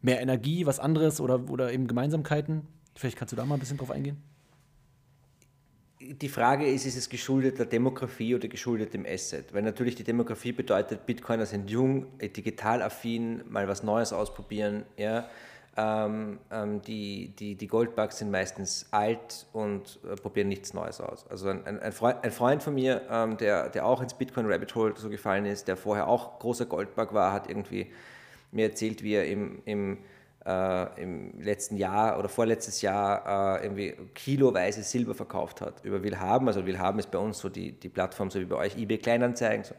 mehr 0.00 0.20
Energie, 0.20 0.64
was 0.64 0.80
anderes 0.80 1.20
oder, 1.20 1.50
oder 1.50 1.72
eben 1.72 1.86
Gemeinsamkeiten? 1.86 2.62
Vielleicht 2.96 3.18
kannst 3.18 3.32
du 3.32 3.36
da 3.36 3.44
mal 3.44 3.54
ein 3.54 3.60
bisschen 3.60 3.76
drauf 3.76 3.90
eingehen. 3.90 4.16
Die 6.00 6.28
Frage 6.28 6.66
ist, 6.66 6.84
ist 6.84 6.96
es 6.96 7.08
geschuldet 7.08 7.58
der 7.58 7.66
Demografie 7.66 8.34
oder 8.34 8.48
geschuldet 8.48 8.92
dem 8.92 9.06
Asset? 9.06 9.52
Weil 9.54 9.62
natürlich 9.62 9.94
die 9.94 10.02
Demografie 10.02 10.50
bedeutet, 10.50 11.06
Bitcoiner 11.06 11.46
sind 11.46 11.70
jung, 11.70 12.06
digital 12.18 12.82
affin, 12.82 13.42
mal 13.48 13.68
was 13.68 13.84
Neues 13.84 14.12
ausprobieren, 14.12 14.84
ja 14.96 15.28
ähm, 15.76 16.38
ähm, 16.50 16.82
die, 16.82 17.34
die, 17.38 17.54
die 17.54 17.66
Goldbugs 17.66 18.18
sind 18.18 18.30
meistens 18.30 18.86
alt 18.90 19.46
und 19.52 20.00
äh, 20.04 20.16
probieren 20.16 20.48
nichts 20.48 20.74
Neues 20.74 21.00
aus. 21.00 21.26
Also 21.30 21.48
ein, 21.48 21.66
ein, 21.66 21.92
Freund, 21.92 22.18
ein 22.22 22.30
Freund, 22.30 22.62
von 22.62 22.74
mir, 22.74 23.02
ähm, 23.10 23.38
der, 23.38 23.70
der 23.70 23.86
auch 23.86 24.02
ins 24.02 24.12
Bitcoin 24.12 24.50
Rabbit 24.50 24.74
Hole 24.74 24.94
so 24.96 25.08
gefallen 25.08 25.46
ist, 25.46 25.68
der 25.68 25.78
vorher 25.78 26.08
auch 26.08 26.38
großer 26.38 26.66
Goldbug 26.66 27.14
war, 27.14 27.32
hat 27.32 27.48
irgendwie 27.48 27.90
mir 28.50 28.66
erzählt, 28.66 29.02
wie 29.02 29.14
er 29.14 29.26
im, 29.26 29.62
im, 29.64 29.98
äh, 30.44 31.02
im 31.02 31.40
letzten 31.40 31.78
Jahr 31.78 32.18
oder 32.18 32.28
vorletztes 32.28 32.82
Jahr 32.82 33.58
äh, 33.58 33.64
irgendwie 33.64 33.94
kiloweise 34.14 34.82
Silber 34.82 35.14
verkauft 35.14 35.62
hat 35.62 35.82
über 35.84 36.02
Willhaben. 36.02 36.48
Also 36.48 36.66
Willhaben 36.66 36.98
ist 36.98 37.10
bei 37.10 37.18
uns 37.18 37.38
so 37.38 37.48
die, 37.48 37.72
die 37.72 37.88
Plattform, 37.88 38.30
so 38.30 38.38
wie 38.40 38.44
bei 38.44 38.56
euch 38.56 38.76
eBay 38.76 38.98
Kleinanzeigen. 38.98 39.64
So. 39.64 39.74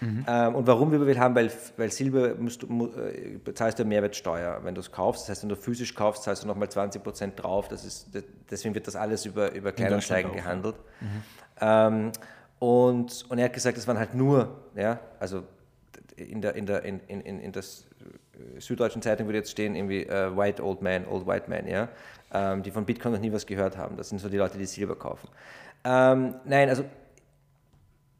Mhm. 0.00 0.24
Ähm, 0.28 0.54
und 0.54 0.66
warum 0.66 0.92
wir 0.92 1.04
will 1.04 1.18
haben, 1.18 1.34
weil, 1.34 1.50
weil 1.76 1.90
Silber 1.90 2.34
musst 2.34 2.62
du, 2.62 2.66
mu, 2.66 2.86
äh, 2.86 3.38
bezahlst 3.42 3.78
du 3.78 3.84
Mehrwertsteuer, 3.84 4.60
wenn 4.62 4.74
du 4.74 4.80
es 4.80 4.92
kaufst. 4.92 5.22
Das 5.22 5.30
heißt, 5.30 5.42
wenn 5.42 5.48
du 5.48 5.56
physisch 5.56 5.94
kaufst, 5.94 6.24
zahlst 6.24 6.42
du 6.42 6.46
nochmal 6.46 6.68
20% 6.68 7.34
drauf. 7.34 7.68
Das 7.68 7.84
ist, 7.84 8.08
deswegen 8.50 8.74
wird 8.74 8.86
das 8.86 8.96
alles 8.96 9.24
über, 9.24 9.52
über 9.52 9.72
Kleinanzeigen 9.72 10.32
gehandelt. 10.32 10.76
Mhm. 11.00 11.22
Ähm, 11.60 12.12
und, 12.58 13.24
und 13.28 13.38
er 13.38 13.46
hat 13.46 13.52
gesagt, 13.52 13.76
das 13.76 13.86
waren 13.86 13.98
halt 13.98 14.14
nur, 14.14 14.62
ja, 14.74 15.00
also 15.20 15.42
in 16.16 16.40
der, 16.40 16.54
in 16.54 16.66
der, 16.66 16.82
in, 16.84 17.00
in, 17.08 17.40
in 17.40 17.52
das 17.52 17.86
äh, 18.56 18.60
Süddeutschen 18.60 19.02
Zeitung 19.02 19.26
würde 19.26 19.38
jetzt 19.38 19.50
stehen, 19.50 19.74
irgendwie 19.74 20.06
uh, 20.06 20.36
White 20.36 20.64
Old 20.64 20.82
Man, 20.82 21.06
Old 21.06 21.26
White 21.26 21.50
Man, 21.50 21.66
ja, 21.66 21.88
ähm, 22.32 22.62
die 22.62 22.70
von 22.70 22.84
Bitcoin 22.84 23.12
noch 23.12 23.20
nie 23.20 23.32
was 23.32 23.46
gehört 23.46 23.76
haben. 23.76 23.96
Das 23.96 24.08
sind 24.08 24.18
so 24.18 24.28
die 24.28 24.38
Leute, 24.38 24.56
die 24.58 24.66
Silber 24.66 24.96
kaufen. 24.96 25.28
Ähm, 25.84 26.34
nein, 26.44 26.68
also 26.68 26.84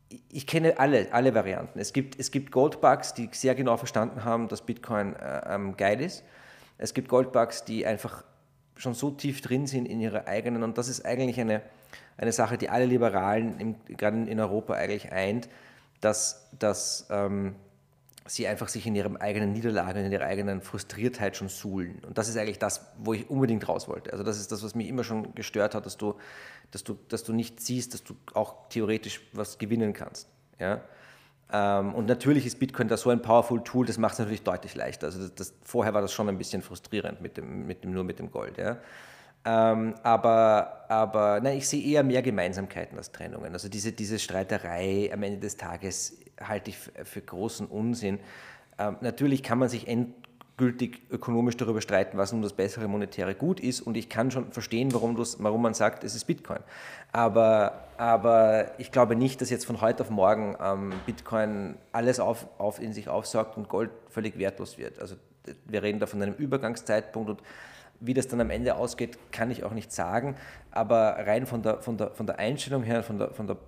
ich 0.09 0.47
kenne 0.47 0.79
alle, 0.79 1.09
alle 1.13 1.35
Varianten. 1.35 1.79
Es 1.79 1.93
gibt, 1.93 2.19
es 2.19 2.31
gibt 2.31 2.53
Goldbugs, 2.53 3.15
die 3.15 3.29
sehr 3.33 3.55
genau 3.55 3.77
verstanden 3.77 4.25
haben, 4.25 4.49
dass 4.49 4.63
Bitcoin 4.63 5.17
äh, 5.17 5.55
ähm, 5.55 5.77
geil 5.77 6.01
ist. 6.01 6.23
Es 6.79 6.95
gibt 6.95 7.09
Goldbugs, 7.09 7.65
die 7.65 7.87
einfach 7.87 8.23
schon 8.77 8.95
so 8.95 9.11
tief 9.11 9.41
drin 9.41 9.67
sind 9.67 9.87
in 9.87 10.01
ihrer 10.01 10.27
eigenen, 10.27 10.63
und 10.63 10.79
das 10.79 10.89
ist 10.89 11.05
eigentlich 11.05 11.41
eine, 11.41 11.63
eine 12.19 12.33
Sache, 12.33 12.59
die 12.59 12.69
alle 12.69 12.85
Liberalen, 12.87 13.59
im, 13.59 13.75
gerade 13.97 14.19
in 14.31 14.39
Europa 14.39 14.75
eigentlich 14.75 15.11
eint, 15.13 15.49
dass, 16.01 16.51
dass 16.59 17.07
ähm, 17.11 17.57
sie 18.27 18.47
einfach 18.47 18.69
sich 18.69 18.87
in 18.87 18.95
ihrem 18.95 19.17
eigenen 19.17 19.53
Niederlage, 19.53 20.01
in 20.01 20.13
ihrer 20.13 20.27
eigenen 20.27 20.61
Frustriertheit 20.61 21.37
schon 21.37 21.49
suhlen. 21.49 22.03
Und 22.07 22.19
das 22.19 22.29
ist 22.29 22.37
eigentlich 22.37 22.59
das, 22.59 22.87
wo 22.99 23.15
ich 23.15 23.31
unbedingt 23.31 23.67
raus 23.69 23.89
wollte. 23.89 24.13
Also 24.13 24.25
das 24.25 24.39
ist 24.39 24.53
das, 24.53 24.63
was 24.63 24.75
mich 24.75 24.89
immer 24.89 25.05
schon 25.05 25.35
gestört 25.35 25.75
hat, 25.75 25.87
dass 25.87 25.97
du, 25.97 26.15
dass 26.71 26.85
du, 26.85 26.99
dass 27.09 27.25
du 27.25 27.33
nicht 27.33 27.61
siehst, 27.61 27.95
dass 27.95 28.05
du 28.05 28.15
auch 28.35 28.69
theoretisch 28.69 29.21
was 29.33 29.59
gewinnen 29.59 29.93
kannst. 29.93 30.29
Ja? 30.59 30.83
Ähm, 31.53 31.95
und 31.95 32.07
natürlich 32.07 32.47
ist 32.47 32.59
Bitcoin 32.59 32.89
da 32.89 32.97
so 32.97 33.11
ein 33.11 33.23
powerful 33.23 33.63
Tool, 33.63 33.87
das 33.87 33.99
macht 33.99 34.15
es 34.15 34.19
natürlich 34.19 34.43
deutlich 34.43 34.75
leichter. 34.75 35.07
Also 35.07 35.21
das, 35.21 35.35
das, 35.35 35.55
vorher 35.63 35.95
war 35.95 36.03
das 36.03 36.13
schon 36.13 36.29
ein 36.29 36.39
bisschen 36.39 36.63
frustrierend 36.63 37.21
mit 37.21 37.37
dem, 37.37 37.67
mit 37.67 37.85
dem, 37.85 37.93
nur 37.93 38.05
mit 38.05 38.19
dem 38.19 38.31
Gold. 38.31 38.59
Ja? 38.59 38.79
Ähm, 39.45 39.95
aber 40.03 40.77
aber 40.89 41.41
nein, 41.41 41.59
ich 41.59 41.69
sehe 41.69 41.83
eher 41.83 42.03
mehr 42.03 42.23
Gemeinsamkeiten 42.23 42.97
als 42.99 43.13
Trennungen. 43.13 43.53
Also 43.53 43.69
diese, 43.69 43.93
diese 43.93 44.19
Streiterei 44.19 45.11
am 45.13 45.23
Ende 45.23 45.39
des 45.39 45.57
Tages 45.57 46.19
halte 46.41 46.71
ich 46.71 46.79
für 46.79 47.21
großen 47.21 47.67
Unsinn. 47.67 48.19
Ähm, 48.79 48.97
natürlich 49.01 49.43
kann 49.43 49.59
man 49.59 49.69
sich 49.69 49.89
endgültig 50.59 51.03
ökonomisch 51.11 51.59
darüber 51.59 51.83
streiten, 51.83 52.17
was 52.17 52.33
nun 52.33 52.41
das 52.41 52.55
bessere 52.55 52.89
monetäre 52.89 53.35
Gut 53.35 53.61
ist. 53.61 53.83
Und 53.83 53.95
ich 53.95 54.09
kann 54.09 54.31
schon 54.31 54.53
verstehen, 54.53 54.95
warum, 54.95 55.19
warum 55.39 55.63
man 55.63 55.75
sagt, 55.75 56.03
es 56.03 56.15
ist 56.15 56.25
Bitcoin. 56.25 56.61
Aber, 57.13 57.85
aber 57.99 58.71
ich 58.79 58.91
glaube 58.91 59.17
nicht, 59.17 59.43
dass 59.43 59.51
jetzt 59.51 59.67
von 59.67 59.83
heute 59.83 60.03
auf 60.03 60.11
morgen 60.11 60.57
ähm, 60.63 60.95
Bitcoin 61.05 61.77
alles 61.93 62.21
auf, 62.21 62.47
auf 62.59 62.81
in 62.81 62.95
sich 62.95 63.09
aufsaugt 63.09 63.59
und 63.59 63.69
Gold 63.69 63.91
völlig 64.09 64.39
wertlos 64.39 64.79
wird. 64.79 64.99
Also 64.99 65.17
wir 65.67 65.83
reden 65.83 66.01
da 66.01 66.07
von 66.07 66.23
einem 66.23 66.35
Übergangszeitpunkt 66.35 67.29
und 67.29 67.43
wie 68.01 68.15
das 68.15 68.27
dann 68.27 68.41
am 68.41 68.51
Ende 68.51 68.77
ausgeht, 68.77 69.19
kann 69.33 69.51
ich 69.51 69.63
auch 69.63 69.73
nicht 69.73 69.93
sagen. 69.93 70.37
Aber 70.71 71.19
rein 71.19 71.47
von 71.47 71.63
der, 71.63 71.83
von 71.83 71.99
der, 71.99 72.13
von 72.13 72.27
der 72.27 72.39
Einstellung 72.39 72.83
her, 72.83 73.03
von 73.03 73.19
der, 73.19 73.31
von 73.33 73.47
der, 73.47 73.59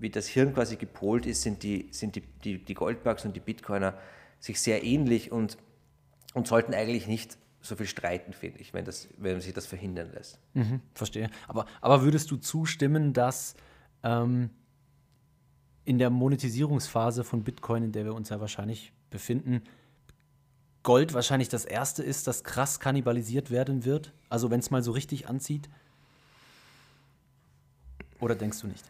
wie 0.00 0.10
das 0.10 0.26
Hirn 0.26 0.54
quasi 0.54 0.74
gepolt 0.74 1.24
ist, 1.24 1.42
sind 1.42 1.62
die, 1.62 1.86
sind 1.92 2.16
die, 2.16 2.22
die, 2.42 2.58
die 2.58 2.74
Goldbugs 2.74 3.24
und 3.24 3.36
die 3.36 3.40
Bitcoiner 3.40 3.94
sich 4.40 4.60
sehr 4.60 4.82
ähnlich 4.82 5.30
und, 5.30 5.56
und 6.34 6.46
sollten 6.46 6.74
eigentlich 6.74 7.06
nicht 7.06 7.38
so 7.60 7.76
viel 7.76 7.86
streiten, 7.86 8.32
finde 8.32 8.58
ich, 8.58 8.74
wenn, 8.74 8.84
das, 8.84 9.08
wenn 9.18 9.40
sich 9.40 9.54
das 9.54 9.66
verhindern 9.66 10.10
lässt. 10.12 10.38
Mhm, 10.54 10.80
verstehe. 10.94 11.30
Aber, 11.46 11.66
aber 11.80 12.02
würdest 12.02 12.30
du 12.30 12.36
zustimmen, 12.36 13.12
dass 13.12 13.54
ähm, 14.02 14.50
in 15.84 15.98
der 15.98 16.10
Monetisierungsphase 16.10 17.24
von 17.24 17.44
Bitcoin, 17.44 17.84
in 17.84 17.92
der 17.92 18.04
wir 18.04 18.14
uns 18.14 18.28
ja 18.30 18.40
wahrscheinlich 18.40 18.92
befinden, 19.10 19.62
Gold 20.82 21.14
wahrscheinlich 21.14 21.48
das 21.48 21.64
erste 21.64 22.02
ist, 22.02 22.26
das 22.26 22.42
krass 22.42 22.80
kannibalisiert 22.80 23.52
werden 23.52 23.84
wird? 23.84 24.12
Also 24.28 24.50
wenn 24.50 24.58
es 24.58 24.72
mal 24.72 24.82
so 24.82 24.90
richtig 24.90 25.28
anzieht? 25.28 25.70
Oder 28.18 28.34
denkst 28.34 28.60
du 28.60 28.66
nicht? 28.66 28.84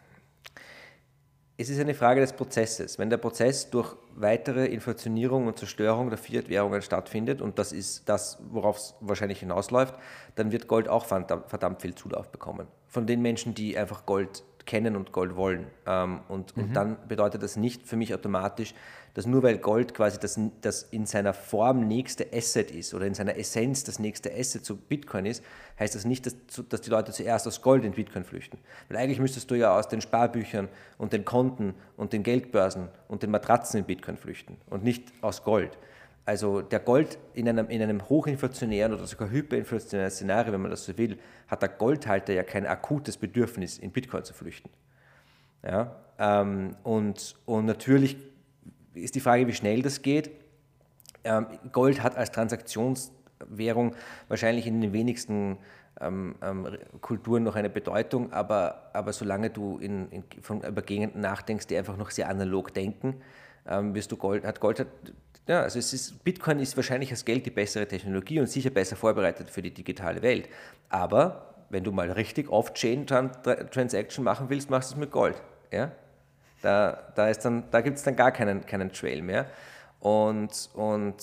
Es 1.59 1.69
ist 1.69 1.79
eine 1.79 1.95
Frage 1.95 2.21
des 2.21 2.33
Prozesses. 2.33 2.99
Wenn 2.99 3.11
der 3.11 3.19
Prozess 3.19 3.69
durch 3.71 3.95
weitere 4.15 4.67
Inflationierung 4.67 5.47
und 5.47 5.59
Zerstörung 5.59 6.09
der 6.09 6.19
Fiat-Währungen 6.19 6.83
stattfindet, 6.83 7.43
und 7.43 7.59
das 7.59 7.73
ist 7.73 8.09
das, 8.09 8.39
worauf 8.51 8.79
es 8.79 8.95
wahrscheinlich 9.01 9.41
hinausläuft, 9.41 9.95
dann 10.35 10.51
wird 10.51 10.67
Gold 10.67 10.89
auch 10.89 11.05
verdammt 11.05 11.83
viel 11.83 11.95
Zulauf 11.95 12.31
bekommen. 12.31 12.67
Von 12.87 13.07
den 13.07 13.21
Menschen, 13.21 13.55
die 13.55 13.77
einfach 13.77 14.07
Gold 14.07 14.45
kennen 14.65 14.97
und 14.97 15.13
Gold 15.13 15.37
wollen. 15.37 15.67
Ähm, 15.87 16.21
und, 16.29 16.57
mhm. 16.57 16.65
und 16.65 16.75
dann 16.75 16.97
bedeutet 17.09 17.43
das 17.43 17.57
nicht 17.57 17.87
für 17.87 17.97
mich 17.97 18.15
automatisch, 18.15 18.75
dass 19.15 19.27
nur 19.27 19.43
weil 19.43 19.59
Gold 19.59 19.95
quasi 19.95 20.19
das, 20.19 20.41
das 20.61 20.85
in 20.85 21.05
seiner 21.07 21.35
Form 21.35 21.87
nächste 21.87 22.33
Asset 22.33 22.71
ist 22.71 22.95
oder 22.95 23.07
in 23.07 23.15
seiner 23.15 23.37
Essenz 23.37 23.85
das 23.85 23.99
nächste 23.99 24.33
Asset 24.33 24.65
zu 24.65 24.77
Bitcoin 24.77 25.27
ist, 25.27 25.45
heißt 25.79 25.95
das 25.95 26.05
nicht, 26.05 26.25
dass, 26.27 26.37
dass 26.69 26.81
die 26.81 26.91
Leute 26.91 27.13
zuerst 27.13 27.47
aus 27.47 27.61
Gold 27.61 27.85
in 27.85 27.93
Bitcoin 27.93 28.25
flüchten. 28.25 28.59
Weil 28.89 28.99
eigentlich 28.99 29.21
müsstest 29.21 29.51
du 29.51 29.55
ja 29.55 29.77
aus 29.77 29.89
den 29.89 30.01
Sparbüchern 30.01 30.69
und 30.97 31.13
den 31.13 31.25
Konten 31.25 31.75
und 31.97 32.13
den 32.13 32.23
Geldbörsen 32.23 32.89
und 33.09 33.23
den 33.23 33.31
Matratzen 33.31 33.81
in 33.81 33.85
Bitcoin 33.85 34.17
flüchten 34.17 34.57
und 34.71 34.83
nicht 34.83 35.13
aus 35.21 35.45
Gold. 35.45 35.77
Also 36.25 36.63
der 36.63 36.79
Gold 36.79 37.19
in 37.35 37.49
einem, 37.49 37.69
in 37.69 37.83
einem 37.83 38.09
hochinflationären 38.09 38.95
oder 38.95 39.07
sogar 39.07 39.29
hyperinflationären 39.29 40.11
Szenario, 40.11 40.53
wenn 40.53 40.63
man 40.63 40.71
das 40.71 40.85
so 40.85 40.97
will, 40.97 41.19
hat 41.49 41.63
der 41.63 41.69
Goldhalter 41.69 42.33
ja 42.33 42.45
kein 42.45 42.65
akutes 42.65 43.17
Bedürfnis, 43.17 43.79
in 43.79 43.91
Bitcoin 43.91 44.23
zu 44.23 44.33
flüchten. 44.33 44.71
Ja? 45.65 45.97
Ähm, 46.19 46.77
und, 46.85 47.35
und 47.45 47.67
natürlich 47.67 48.17
ist 48.95 49.15
die 49.15 49.21
Frage, 49.21 49.47
wie 49.47 49.53
schnell 49.53 49.83
das 49.83 50.03
geht. 50.03 50.31
Ähm, 51.25 51.47
Gold 51.71 52.03
hat 52.03 52.17
als 52.17 52.31
Transaktionswert 52.31 53.23
Währung 53.49 53.95
wahrscheinlich 54.29 54.67
in 54.67 54.81
den 54.81 54.93
wenigsten 54.93 55.59
ähm, 56.01 56.37
ähm, 56.43 56.69
Kulturen 57.01 57.43
noch 57.43 57.55
eine 57.55 57.71
Bedeutung, 57.71 58.33
aber, 58.33 58.91
aber 58.93 59.13
solange 59.13 59.51
du 59.51 59.79
in, 59.79 60.09
in, 60.11 60.25
von, 60.41 60.63
über 60.63 60.83
Gegenden 60.83 61.21
nachdenkst, 61.21 61.67
die 61.67 61.77
einfach 61.77 61.97
noch 61.97 62.11
sehr 62.11 62.29
analog 62.29 62.73
denken, 62.75 63.21
ähm, 63.69 63.95
wirst 63.95 64.11
du 64.11 64.17
Gold, 64.17 64.45
hat 64.45 64.61
Gold, 64.61 64.81
hat, 64.81 64.89
ja, 65.47 65.63
also 65.63 65.79
es 65.79 65.93
ist, 65.93 66.25
Bitcoin 66.25 66.61
ist 66.61 66.77
wahrscheinlich 66.77 67.11
als 67.11 67.25
Geld 67.25 67.47
die 67.47 67.51
bessere 67.51 67.87
Technologie 67.87 68.41
und 68.41 68.49
sicher 68.49 68.71
besser 68.71 68.97
vorbereitet 68.97 69.51
für 69.51 69.63
die 69.63 69.73
digitale 69.73 70.23
Welt. 70.23 70.49
Aber 70.89 71.55
wenn 71.69 71.85
du 71.85 71.93
mal 71.93 72.11
richtig 72.11 72.49
Off-Chain-Transaction 72.49 74.25
machen 74.25 74.49
willst, 74.49 74.71
machst 74.71 74.91
du 74.91 74.95
es 74.95 75.01
mit 75.01 75.11
Gold. 75.11 75.43
Ja? 75.73 75.93
Da, 76.63 77.13
da, 77.15 77.31
da 77.33 77.81
gibt 77.81 77.99
es 77.99 78.03
dann 78.03 78.17
gar 78.17 78.33
keinen, 78.33 78.65
keinen 78.65 78.93
Trail 78.93 79.21
mehr. 79.23 79.47
Und, 80.01 80.71
und 80.75 81.23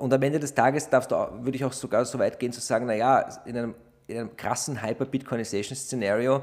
und 0.00 0.14
am 0.14 0.22
Ende 0.22 0.40
des 0.40 0.54
Tages 0.54 0.88
darfst 0.88 1.10
du, 1.10 1.14
würde 1.14 1.56
ich 1.56 1.64
auch 1.64 1.74
sogar 1.74 2.06
so 2.06 2.18
weit 2.18 2.38
gehen 2.38 2.52
zu 2.52 2.60
sagen, 2.60 2.86
naja, 2.86 3.28
in 3.44 3.56
einem, 3.56 3.74
in 4.06 4.16
einem 4.16 4.34
krassen 4.34 4.82
Hyper-Bitcoinization-Szenario 4.82 6.42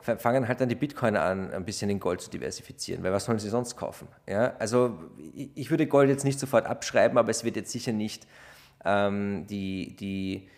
fangen 0.00 0.48
halt 0.48 0.60
dann 0.60 0.70
die 0.70 0.74
Bitcoiner 0.74 1.22
an, 1.22 1.52
ein 1.52 1.64
bisschen 1.66 1.90
in 1.90 2.00
Gold 2.00 2.22
zu 2.22 2.30
diversifizieren, 2.30 3.02
weil 3.02 3.12
was 3.12 3.26
sollen 3.26 3.38
sie 3.38 3.50
sonst 3.50 3.76
kaufen? 3.76 4.08
Ja? 4.26 4.54
Also 4.58 4.98
ich 5.54 5.70
würde 5.70 5.86
Gold 5.86 6.08
jetzt 6.08 6.24
nicht 6.24 6.40
sofort 6.40 6.64
abschreiben, 6.64 7.18
aber 7.18 7.30
es 7.30 7.44
wird 7.44 7.56
jetzt 7.56 7.72
sicher 7.72 7.92
nicht 7.92 8.26
ähm, 8.86 9.46
die, 9.48 9.96
die, 9.96 10.48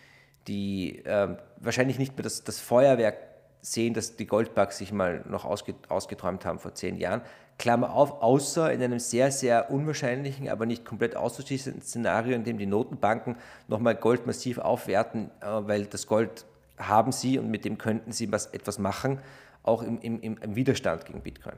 die 0.47 1.03
äh, 1.05 1.35
wahrscheinlich 1.57 1.99
nicht 1.99 2.15
mehr 2.15 2.23
das, 2.23 2.45
das 2.45 2.61
Feuerwerk 2.61 3.17
sehen, 3.61 3.93
das 3.93 4.15
die 4.15 4.27
Goldbugs 4.27 4.77
sich 4.77 4.91
mal 4.91 5.23
noch 5.27 5.45
ausgeträumt 5.45 6.45
haben 6.45 6.59
vor 6.59 6.73
zehn 6.73 6.97
Jahren. 6.97 7.21
Klammer 7.57 7.91
auf, 7.93 8.21
außer 8.21 8.71
in 8.71 8.81
einem 8.83 8.99
sehr, 8.99 9.31
sehr 9.31 9.71
unwahrscheinlichen, 9.71 10.47
aber 10.49 10.65
nicht 10.65 10.85
komplett 10.85 11.15
auszuschließenden 11.15 11.81
Szenario, 11.81 12.35
in 12.35 12.43
dem 12.43 12.57
die 12.57 12.67
Notenbanken 12.67 13.35
nochmal 13.67 13.95
Gold 13.95 14.27
massiv 14.27 14.59
aufwerten, 14.59 15.31
äh, 15.41 15.45
weil 15.45 15.85
das 15.85 16.05
Gold 16.05 16.45
haben 16.77 17.11
sie 17.11 17.39
und 17.39 17.49
mit 17.49 17.65
dem 17.65 17.77
könnten 17.77 18.11
sie 18.11 18.31
was, 18.31 18.47
etwas 18.47 18.77
machen, 18.77 19.19
auch 19.63 19.81
im, 19.81 19.99
im, 20.01 20.37
im 20.37 20.55
Widerstand 20.55 21.05
gegen 21.05 21.21
Bitcoin. 21.21 21.55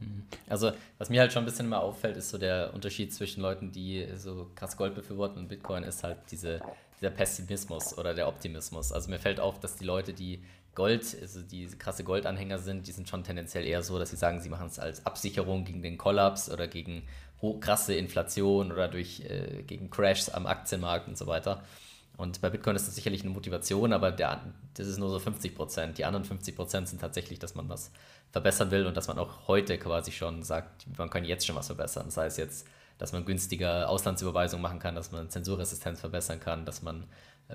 Mhm. 0.00 0.24
Also, 0.48 0.72
was 0.98 1.10
mir 1.10 1.20
halt 1.20 1.32
schon 1.32 1.42
ein 1.42 1.46
bisschen 1.46 1.66
immer 1.66 1.80
auffällt, 1.80 2.16
ist 2.16 2.30
so 2.30 2.38
der 2.38 2.72
Unterschied 2.74 3.14
zwischen 3.14 3.40
Leuten, 3.40 3.72
die 3.72 4.06
so 4.16 4.50
krass 4.54 4.76
Gold 4.76 4.94
befürworten 4.94 5.38
und 5.38 5.48
Bitcoin, 5.48 5.84
ist 5.84 6.02
halt 6.02 6.18
diese, 6.30 6.60
dieser 7.00 7.10
Pessimismus 7.10 7.96
oder 7.96 8.14
der 8.14 8.28
Optimismus. 8.28 8.92
Also, 8.92 9.10
mir 9.10 9.18
fällt 9.18 9.40
auf, 9.40 9.60
dass 9.60 9.76
die 9.76 9.84
Leute, 9.84 10.12
die 10.12 10.42
Gold, 10.78 11.16
also 11.20 11.42
die 11.42 11.66
krasse 11.66 12.04
Goldanhänger 12.04 12.60
sind, 12.60 12.86
die 12.86 12.92
sind 12.92 13.08
schon 13.08 13.24
tendenziell 13.24 13.66
eher 13.66 13.82
so, 13.82 13.98
dass 13.98 14.10
sie 14.10 14.16
sagen, 14.16 14.40
sie 14.40 14.48
machen 14.48 14.68
es 14.68 14.78
als 14.78 15.04
Absicherung 15.04 15.64
gegen 15.64 15.82
den 15.82 15.98
Kollaps 15.98 16.48
oder 16.48 16.68
gegen 16.68 17.02
krasse 17.60 17.94
Inflation 17.94 18.70
oder 18.70 18.86
durch, 18.86 19.20
äh, 19.28 19.64
gegen 19.66 19.90
Crashs 19.90 20.28
am 20.28 20.46
Aktienmarkt 20.46 21.08
und 21.08 21.18
so 21.18 21.26
weiter. 21.26 21.64
Und 22.16 22.40
bei 22.40 22.48
Bitcoin 22.48 22.76
ist 22.76 22.86
das 22.86 22.94
sicherlich 22.94 23.22
eine 23.22 23.30
Motivation, 23.30 23.92
aber 23.92 24.12
der, 24.12 24.40
das 24.74 24.86
ist 24.86 24.98
nur 24.98 25.10
so 25.10 25.18
50 25.18 25.56
Prozent. 25.56 25.98
Die 25.98 26.04
anderen 26.04 26.24
50 26.24 26.54
Prozent 26.54 26.88
sind 26.88 27.00
tatsächlich, 27.00 27.40
dass 27.40 27.56
man 27.56 27.68
was 27.68 27.90
verbessern 28.30 28.70
will 28.70 28.86
und 28.86 28.96
dass 28.96 29.08
man 29.08 29.18
auch 29.18 29.48
heute 29.48 29.78
quasi 29.78 30.12
schon 30.12 30.44
sagt, 30.44 30.86
man 30.96 31.10
kann 31.10 31.24
jetzt 31.24 31.44
schon 31.44 31.56
was 31.56 31.66
verbessern. 31.66 32.10
Sei 32.10 32.26
es 32.26 32.36
jetzt, 32.36 32.68
dass 32.98 33.12
man 33.12 33.24
günstiger 33.24 33.88
Auslandsüberweisungen 33.88 34.62
machen 34.62 34.78
kann, 34.78 34.94
dass 34.94 35.10
man 35.10 35.28
Zensurresistenz 35.28 35.98
verbessern 35.98 36.38
kann, 36.38 36.64
dass 36.64 36.82
man 36.82 37.04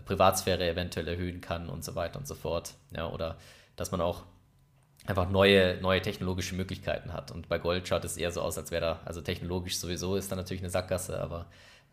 Privatsphäre 0.01 0.67
eventuell 0.67 1.07
erhöhen 1.07 1.41
kann 1.41 1.69
und 1.69 1.83
so 1.83 1.95
weiter 1.95 2.19
und 2.19 2.27
so 2.27 2.35
fort. 2.35 2.73
Ja, 2.95 3.09
oder 3.09 3.37
dass 3.75 3.91
man 3.91 4.01
auch 4.01 4.23
einfach 5.05 5.29
neue, 5.29 5.79
neue 5.81 6.01
technologische 6.01 6.55
Möglichkeiten 6.55 7.13
hat. 7.13 7.31
Und 7.31 7.49
bei 7.49 7.59
Gold 7.59 7.87
schaut 7.87 8.05
es 8.05 8.17
eher 8.17 8.31
so 8.31 8.41
aus, 8.41 8.57
als 8.57 8.71
wäre 8.71 8.81
da, 8.81 8.99
also 9.05 9.21
technologisch 9.21 9.77
sowieso 9.77 10.15
ist 10.15 10.31
da 10.31 10.35
natürlich 10.35 10.63
eine 10.63 10.69
Sackgasse, 10.69 11.19
aber 11.19 11.47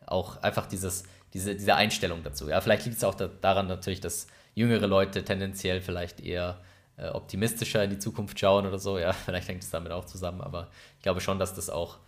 auch 0.07 0.43
einfach 0.43 0.67
dieses, 0.67 1.05
diese, 1.35 1.55
diese 1.55 1.75
Einstellung 1.75 2.23
dazu. 2.23 2.49
Ja, 2.49 2.61
vielleicht 2.61 2.85
liegt 2.85 2.99
es 2.99 3.05
auch 3.05 3.15
da, 3.15 3.29
daran 3.29 3.67
natürlich, 3.67 4.01
dass 4.01 4.29
jüngere 4.55 4.87
Leute 4.87 5.25
tendenziell 5.25 5.81
vielleicht 5.81 6.21
eher 6.21 6.61
äh, 6.97 7.09
optimistischer 7.09 7.83
in 7.85 7.91
die 7.91 7.99
Zukunft 7.99 8.39
schauen 8.39 8.67
oder 8.67 8.79
so. 8.79 8.99
Ja, 8.99 9.13
vielleicht 9.25 9.49
hängt 9.49 9.63
es 9.63 9.71
damit 9.71 9.93
auch 9.93 10.05
zusammen, 10.05 10.41
aber 10.41 10.69
ich 10.97 11.03
glaube 11.03 11.21
schon, 11.21 11.39
dass 11.39 11.55
das 11.55 11.71
auch 11.71 11.99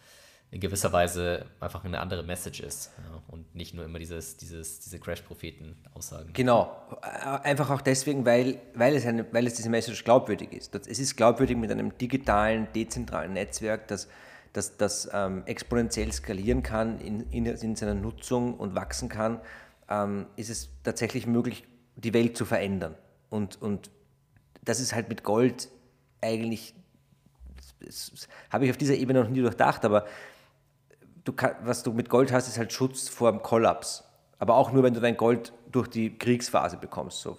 in 0.52 0.60
gewisser 0.60 0.92
Weise 0.92 1.46
einfach 1.60 1.82
eine 1.82 1.98
andere 1.98 2.22
Message 2.22 2.60
ist 2.60 2.90
ja, 2.98 3.22
und 3.28 3.54
nicht 3.54 3.72
nur 3.72 3.86
immer 3.86 3.98
dieses, 3.98 4.36
dieses, 4.36 4.80
diese 4.80 5.00
Crash-Propheten-Aussagen. 5.00 6.34
Genau, 6.34 6.76
einfach 7.42 7.70
auch 7.70 7.80
deswegen, 7.80 8.26
weil, 8.26 8.60
weil, 8.74 8.94
es 8.94 9.06
eine, 9.06 9.26
weil 9.32 9.46
es 9.46 9.54
diese 9.54 9.70
Message 9.70 10.04
glaubwürdig 10.04 10.52
ist. 10.52 10.74
Es 10.74 10.98
ist 10.98 11.16
glaubwürdig 11.16 11.56
mit 11.56 11.70
einem 11.70 11.96
digitalen, 11.96 12.68
dezentralen 12.74 13.32
Netzwerk, 13.32 13.88
das, 13.88 14.08
das, 14.52 14.76
das 14.76 15.08
ähm, 15.14 15.42
exponentiell 15.46 16.12
skalieren 16.12 16.62
kann 16.62 17.00
in, 17.00 17.30
in, 17.30 17.46
in, 17.46 17.74
seiner 17.74 17.94
Nutzung 17.94 18.52
und 18.58 18.74
wachsen 18.74 19.08
kann, 19.08 19.40
ähm, 19.88 20.26
ist 20.36 20.50
es 20.50 20.68
tatsächlich 20.82 21.26
möglich, 21.26 21.64
die 21.96 22.12
Welt 22.12 22.36
zu 22.36 22.44
verändern. 22.44 22.94
Und, 23.30 23.60
und 23.62 23.90
das 24.62 24.80
ist 24.80 24.94
halt 24.94 25.08
mit 25.08 25.24
Gold 25.24 25.70
eigentlich, 26.20 26.74
habe 28.50 28.66
ich 28.66 28.70
auf 28.70 28.76
dieser 28.76 28.96
Ebene 28.96 29.22
noch 29.22 29.30
nie 29.30 29.40
durchdacht, 29.40 29.86
aber 29.86 30.04
du 31.24 31.32
was 31.62 31.82
du 31.82 31.92
mit 31.92 32.08
Gold 32.08 32.32
hast, 32.32 32.48
ist 32.48 32.58
halt 32.58 32.72
Schutz 32.72 33.08
vor 33.08 33.30
dem 33.30 33.42
Kollaps. 33.42 34.04
Aber 34.38 34.56
auch 34.56 34.72
nur, 34.72 34.82
wenn 34.82 34.94
du 34.94 35.00
dein 35.00 35.16
Gold 35.16 35.52
durch 35.70 35.88
die 35.88 36.18
Kriegsphase 36.18 36.76
bekommst. 36.76 37.20
So 37.20 37.36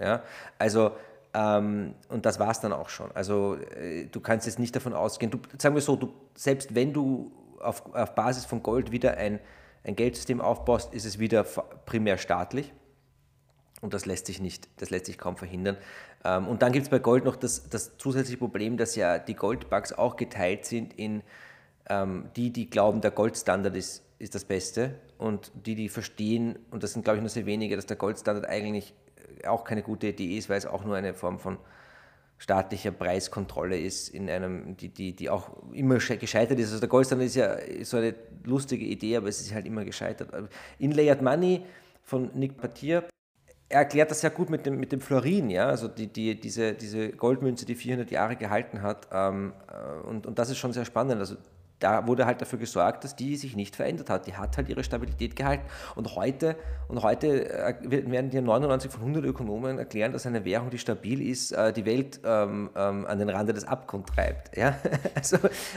ja? 0.00 0.22
Also, 0.58 0.92
ähm, 1.32 1.94
und 2.08 2.26
das 2.26 2.38
war 2.38 2.50
es 2.50 2.60
dann 2.60 2.72
auch 2.72 2.88
schon. 2.88 3.10
Also, 3.12 3.56
äh, 3.56 4.06
du 4.06 4.20
kannst 4.20 4.46
jetzt 4.46 4.58
nicht 4.58 4.74
davon 4.74 4.94
ausgehen, 4.94 5.30
du, 5.30 5.38
sagen 5.58 5.74
wir 5.74 5.82
so, 5.82 5.96
du, 5.96 6.12
selbst 6.34 6.74
wenn 6.74 6.92
du 6.92 7.32
auf, 7.60 7.94
auf 7.94 8.14
Basis 8.14 8.44
von 8.44 8.62
Gold 8.62 8.90
wieder 8.90 9.16
ein, 9.16 9.40
ein 9.84 9.96
Geldsystem 9.96 10.40
aufbaust, 10.40 10.92
ist 10.94 11.04
es 11.04 11.18
wieder 11.18 11.44
primär 11.86 12.18
staatlich. 12.18 12.72
Und 13.80 13.92
das 13.92 14.06
lässt 14.06 14.26
sich 14.26 14.40
nicht, 14.40 14.68
das 14.80 14.90
lässt 14.90 15.06
sich 15.06 15.18
kaum 15.18 15.36
verhindern. 15.36 15.76
Ähm, 16.24 16.48
und 16.48 16.62
dann 16.62 16.72
gibt 16.72 16.84
es 16.84 16.90
bei 16.90 16.98
Gold 16.98 17.24
noch 17.24 17.36
das, 17.36 17.68
das 17.68 17.96
zusätzliche 17.98 18.38
Problem, 18.38 18.76
dass 18.76 18.96
ja 18.96 19.18
die 19.18 19.34
Goldbugs 19.34 19.92
auch 19.92 20.16
geteilt 20.16 20.64
sind 20.64 20.94
in 20.94 21.22
ähm, 21.88 22.30
die, 22.36 22.50
die 22.50 22.70
glauben, 22.70 23.00
der 23.00 23.10
Goldstandard 23.10 23.76
ist, 23.76 24.04
ist 24.18 24.34
das 24.34 24.44
Beste 24.44 24.94
und 25.18 25.52
die, 25.54 25.74
die 25.74 25.88
verstehen, 25.88 26.58
und 26.70 26.82
das 26.82 26.92
sind 26.92 27.04
glaube 27.04 27.18
ich 27.18 27.22
nur 27.22 27.30
sehr 27.30 27.46
wenige, 27.46 27.76
dass 27.76 27.86
der 27.86 27.96
Goldstandard 27.96 28.46
eigentlich 28.46 28.94
auch 29.46 29.64
keine 29.64 29.82
gute 29.82 30.08
Idee 30.08 30.36
ist, 30.36 30.48
weil 30.48 30.58
es 30.58 30.66
auch 30.66 30.84
nur 30.84 30.96
eine 30.96 31.14
Form 31.14 31.38
von 31.38 31.58
staatlicher 32.38 32.90
Preiskontrolle 32.90 33.78
ist, 33.78 34.08
in 34.08 34.28
einem, 34.28 34.76
die, 34.76 34.88
die, 34.88 35.14
die 35.14 35.30
auch 35.30 35.50
immer 35.72 35.96
gescheitert 35.96 36.58
ist. 36.58 36.68
Also 36.68 36.80
der 36.80 36.88
Goldstandard 36.88 37.26
ist 37.26 37.36
ja 37.36 37.56
so 37.84 37.96
eine 37.96 38.14
lustige 38.44 38.84
Idee, 38.84 39.16
aber 39.16 39.28
es 39.28 39.40
ist 39.40 39.54
halt 39.54 39.66
immer 39.66 39.84
gescheitert. 39.84 40.30
In 40.78 40.90
Layered 40.90 41.22
Money 41.22 41.62
von 42.02 42.30
Nick 42.34 42.56
Patier, 42.56 43.04
er 43.68 43.80
erklärt 43.80 44.10
das 44.10 44.20
sehr 44.20 44.30
gut 44.30 44.50
mit 44.50 44.66
dem, 44.66 44.78
mit 44.78 44.92
dem 44.92 45.00
Florin, 45.00 45.48
ja, 45.48 45.68
also 45.68 45.88
die, 45.88 46.06
die, 46.06 46.38
diese, 46.38 46.74
diese 46.74 47.10
Goldmünze, 47.10 47.64
die 47.64 47.74
400 47.74 48.10
Jahre 48.10 48.36
gehalten 48.36 48.82
hat. 48.82 49.08
Ähm, 49.10 49.52
äh, 49.68 50.06
und, 50.06 50.26
und 50.26 50.38
das 50.38 50.50
ist 50.50 50.58
schon 50.58 50.72
sehr 50.72 50.84
spannend. 50.84 51.18
Also 51.20 51.36
da 51.84 52.06
wurde 52.06 52.24
halt 52.24 52.40
dafür 52.40 52.58
gesorgt, 52.58 53.04
dass 53.04 53.14
die 53.14 53.36
sich 53.36 53.56
nicht 53.56 53.76
verändert 53.76 54.08
hat. 54.08 54.26
Die 54.26 54.34
hat 54.34 54.56
halt 54.56 54.70
ihre 54.70 54.82
Stabilität 54.82 55.36
gehalten. 55.36 55.64
Und 55.94 56.16
heute, 56.16 56.56
und 56.88 57.02
heute 57.02 57.50
äh, 57.50 57.74
werden 57.82 58.30
dir 58.30 58.40
99 58.40 58.90
von 58.90 59.02
100 59.02 59.22
Ökonomen 59.26 59.78
erklären, 59.78 60.10
dass 60.12 60.24
eine 60.24 60.46
Währung, 60.46 60.70
die 60.70 60.78
stabil 60.78 61.20
ist, 61.20 61.52
äh, 61.52 61.74
die 61.74 61.84
Welt 61.84 62.20
ähm, 62.24 62.70
ähm, 62.74 63.04
an 63.04 63.18
den 63.18 63.28
Rande 63.28 63.52
des 63.52 63.64
Abgrunds 63.64 64.10
treibt. 64.12 64.56
Ja? 64.56 64.78
also, 65.14 65.36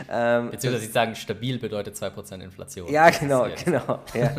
ähm, 0.09 0.51
Beziehungsweise 0.51 0.85
sie 0.85 0.91
sagen, 0.93 1.13
stabil 1.13 1.59
bedeutet 1.59 1.95
2% 1.95 2.41
Inflation. 2.41 2.89
Ja, 2.89 3.09
genau, 3.09 3.47
genau. 3.65 3.99
Ja. 4.13 4.35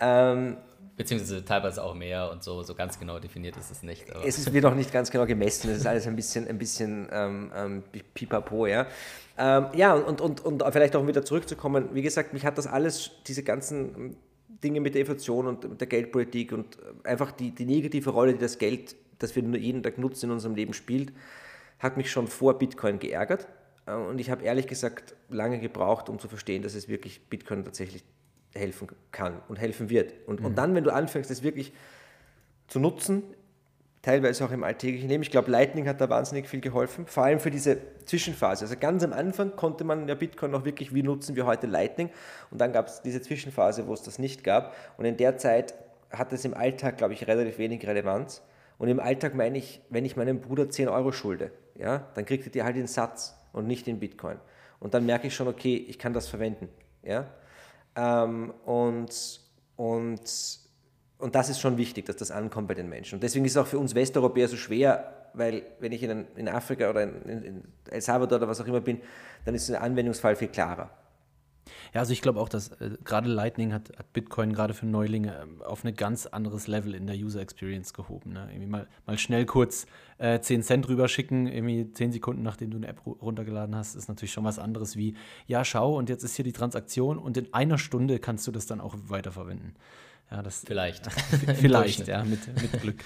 ähm, 0.32 0.56
Beziehungsweise 0.96 1.44
teilweise 1.44 1.84
auch 1.84 1.94
mehr 1.94 2.30
und 2.30 2.42
so, 2.42 2.62
so 2.62 2.74
ganz 2.74 2.98
genau 2.98 3.18
definiert 3.18 3.56
ist 3.56 3.70
es 3.70 3.82
nicht. 3.82 4.04
es 4.24 4.52
wird 4.52 4.64
auch 4.64 4.74
nicht 4.74 4.92
ganz 4.92 5.10
genau 5.10 5.26
gemessen, 5.26 5.70
es 5.70 5.78
ist 5.78 5.86
alles 5.86 6.06
ein 6.06 6.16
bisschen, 6.16 6.46
ein 6.48 6.58
bisschen 6.58 7.08
ähm, 7.10 7.52
ähm, 7.54 7.82
pipapo, 8.14 8.66
ja. 8.66 8.86
Ähm, 9.38 9.66
ja, 9.74 9.94
und, 9.94 10.20
und, 10.20 10.40
und 10.44 10.62
vielleicht 10.72 10.94
auch 10.94 11.06
wieder 11.06 11.24
zurückzukommen, 11.24 11.90
wie 11.92 12.02
gesagt, 12.02 12.32
mich 12.32 12.44
hat 12.44 12.58
das 12.58 12.66
alles, 12.66 13.10
diese 13.26 13.42
ganzen 13.42 14.16
Dinge 14.62 14.80
mit 14.80 14.94
der 14.94 15.00
Inflation 15.02 15.46
und 15.46 15.80
der 15.80 15.86
Geldpolitik 15.86 16.52
und 16.52 16.78
einfach 17.04 17.32
die, 17.32 17.50
die 17.50 17.64
negative 17.64 18.10
Rolle, 18.10 18.34
die 18.34 18.38
das 18.38 18.58
Geld, 18.58 18.94
das 19.18 19.34
wir 19.34 19.42
nur 19.42 19.58
jeden 19.58 19.82
Tag 19.82 19.98
nutzen 19.98 20.26
in 20.26 20.32
unserem 20.32 20.54
Leben 20.54 20.74
spielt, 20.74 21.12
hat 21.78 21.96
mich 21.96 22.10
schon 22.10 22.28
vor 22.28 22.58
Bitcoin 22.58 22.98
geärgert. 22.98 23.48
Äh, 23.86 23.94
und 23.94 24.20
ich 24.20 24.30
habe 24.30 24.44
ehrlich 24.44 24.66
gesagt 24.66 25.14
lange 25.28 25.58
gebraucht, 25.58 26.08
um 26.08 26.18
zu 26.18 26.28
verstehen, 26.28 26.62
dass 26.62 26.74
es 26.74 26.88
wirklich 26.88 27.28
Bitcoin 27.28 27.64
tatsächlich 27.64 28.04
helfen 28.54 28.88
kann 29.10 29.40
und 29.48 29.58
helfen 29.58 29.90
wird. 29.90 30.14
Und, 30.26 30.40
mhm. 30.40 30.46
und 30.46 30.58
dann, 30.58 30.74
wenn 30.74 30.84
du 30.84 30.92
anfängst, 30.92 31.30
das 31.30 31.42
wirklich 31.42 31.72
zu 32.68 32.78
nutzen, 32.78 33.22
teilweise 34.02 34.44
auch 34.44 34.50
im 34.50 34.64
alltäglichen 34.64 35.08
Leben, 35.08 35.22
ich 35.22 35.30
glaube, 35.30 35.50
Lightning 35.50 35.88
hat 35.88 36.00
da 36.00 36.10
wahnsinnig 36.10 36.48
viel 36.48 36.60
geholfen, 36.60 37.06
vor 37.06 37.24
allem 37.24 37.40
für 37.40 37.50
diese 37.50 37.78
Zwischenphase. 38.04 38.64
Also 38.64 38.76
ganz 38.78 39.02
am 39.04 39.12
Anfang 39.12 39.56
konnte 39.56 39.84
man 39.84 40.08
ja 40.08 40.14
Bitcoin 40.14 40.50
noch 40.50 40.64
wirklich, 40.64 40.92
wie 40.92 41.02
nutzen 41.02 41.36
wir 41.36 41.46
heute 41.46 41.66
Lightning? 41.66 42.10
Und 42.50 42.60
dann 42.60 42.72
gab 42.72 42.88
es 42.88 43.02
diese 43.02 43.22
Zwischenphase, 43.22 43.86
wo 43.86 43.94
es 43.94 44.02
das 44.02 44.18
nicht 44.18 44.44
gab. 44.44 44.74
Und 44.96 45.04
in 45.04 45.16
der 45.16 45.38
Zeit 45.38 45.74
hat 46.10 46.32
es 46.32 46.44
im 46.44 46.54
Alltag, 46.54 46.98
glaube 46.98 47.14
ich, 47.14 47.26
relativ 47.26 47.58
wenig 47.58 47.86
Relevanz. 47.86 48.42
Und 48.78 48.88
im 48.88 48.98
Alltag 48.98 49.34
meine 49.34 49.56
ich, 49.58 49.80
wenn 49.88 50.04
ich 50.04 50.16
meinem 50.16 50.40
Bruder 50.40 50.68
10 50.68 50.88
Euro 50.88 51.12
schulde, 51.12 51.52
ja, 51.76 52.08
dann 52.14 52.24
kriegt 52.24 52.44
er 52.44 52.50
die 52.50 52.62
halt 52.62 52.76
den 52.76 52.88
Satz 52.88 53.36
und 53.52 53.66
nicht 53.66 53.86
den 53.86 54.00
Bitcoin. 54.00 54.38
Und 54.80 54.94
dann 54.94 55.06
merke 55.06 55.28
ich 55.28 55.34
schon, 55.34 55.46
okay, 55.46 55.76
ich 55.88 55.98
kann 55.98 56.12
das 56.12 56.26
verwenden. 56.28 56.68
Ja? 57.02 57.26
Ähm, 57.96 58.52
und 58.64 59.40
und, 59.76 60.60
und 61.22 61.36
das 61.36 61.48
ist 61.48 61.60
schon 61.60 61.76
wichtig, 61.76 62.06
dass 62.06 62.16
das 62.16 62.32
ankommt 62.32 62.66
bei 62.66 62.74
den 62.74 62.88
Menschen. 62.88 63.14
Und 63.14 63.22
deswegen 63.22 63.44
ist 63.44 63.52
es 63.52 63.56
auch 63.56 63.66
für 63.66 63.78
uns 63.78 63.94
Westeuropäer 63.94 64.48
so 64.48 64.56
schwer, 64.56 65.28
weil 65.34 65.62
wenn 65.78 65.92
ich 65.92 66.02
in, 66.02 66.26
in 66.34 66.48
Afrika 66.48 66.90
oder 66.90 67.04
in, 67.04 67.42
in 67.44 67.62
El 67.88 68.00
Salvador 68.00 68.38
oder 68.38 68.48
was 68.48 68.60
auch 68.60 68.66
immer 68.66 68.80
bin, 68.80 69.00
dann 69.44 69.54
ist 69.54 69.68
der 69.68 69.80
Anwendungsfall 69.82 70.34
viel 70.34 70.48
klarer. 70.48 70.90
Ja, 71.94 72.00
also 72.00 72.12
ich 72.12 72.22
glaube 72.22 72.40
auch, 72.40 72.48
dass 72.48 72.72
äh, 72.80 72.96
gerade 73.04 73.28
Lightning 73.28 73.72
hat, 73.72 73.92
hat, 73.96 74.12
Bitcoin 74.12 74.52
gerade 74.52 74.74
für 74.74 74.86
Neulinge 74.86 75.46
äh, 75.60 75.64
auf 75.64 75.84
ein 75.84 75.94
ganz 75.94 76.26
anderes 76.26 76.66
Level 76.66 76.92
in 76.92 77.06
der 77.06 77.14
User 77.14 77.40
Experience 77.40 77.94
gehoben. 77.94 78.32
Ne? 78.32 78.48
Irgendwie 78.50 78.66
mal, 78.66 78.88
mal 79.06 79.16
schnell 79.16 79.46
kurz 79.46 79.86
äh, 80.18 80.40
10 80.40 80.64
Cent 80.64 80.88
rüberschicken, 80.88 81.46
irgendwie 81.46 81.92
10 81.92 82.10
Sekunden 82.10 82.42
nachdem 82.42 82.70
du 82.70 82.78
eine 82.78 82.88
App 82.88 83.06
runtergeladen 83.06 83.76
hast, 83.76 83.94
ist 83.94 84.08
natürlich 84.08 84.32
schon 84.32 84.44
was 84.44 84.58
anderes 84.58 84.96
wie, 84.96 85.14
ja, 85.46 85.64
schau, 85.64 85.96
und 85.96 86.08
jetzt 86.08 86.24
ist 86.24 86.34
hier 86.34 86.44
die 86.44 86.52
Transaktion 86.52 87.16
und 87.16 87.36
in 87.36 87.54
einer 87.54 87.78
Stunde 87.78 88.18
kannst 88.18 88.44
du 88.48 88.50
das 88.50 88.66
dann 88.66 88.80
auch 88.80 88.96
weiterverwenden. 89.06 89.76
Ja, 90.32 90.42
das, 90.42 90.60
vielleicht. 90.66 91.12
vielleicht, 91.56 92.08
ja, 92.08 92.24
mit, 92.24 92.40
mit 92.60 92.80
Glück. 92.80 93.04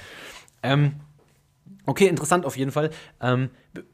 ähm, 0.63 1.01
Okay, 1.85 2.09
interessant 2.09 2.45
auf 2.45 2.57
jeden 2.57 2.73
Fall. 2.73 2.91
Ähm, 3.21 3.51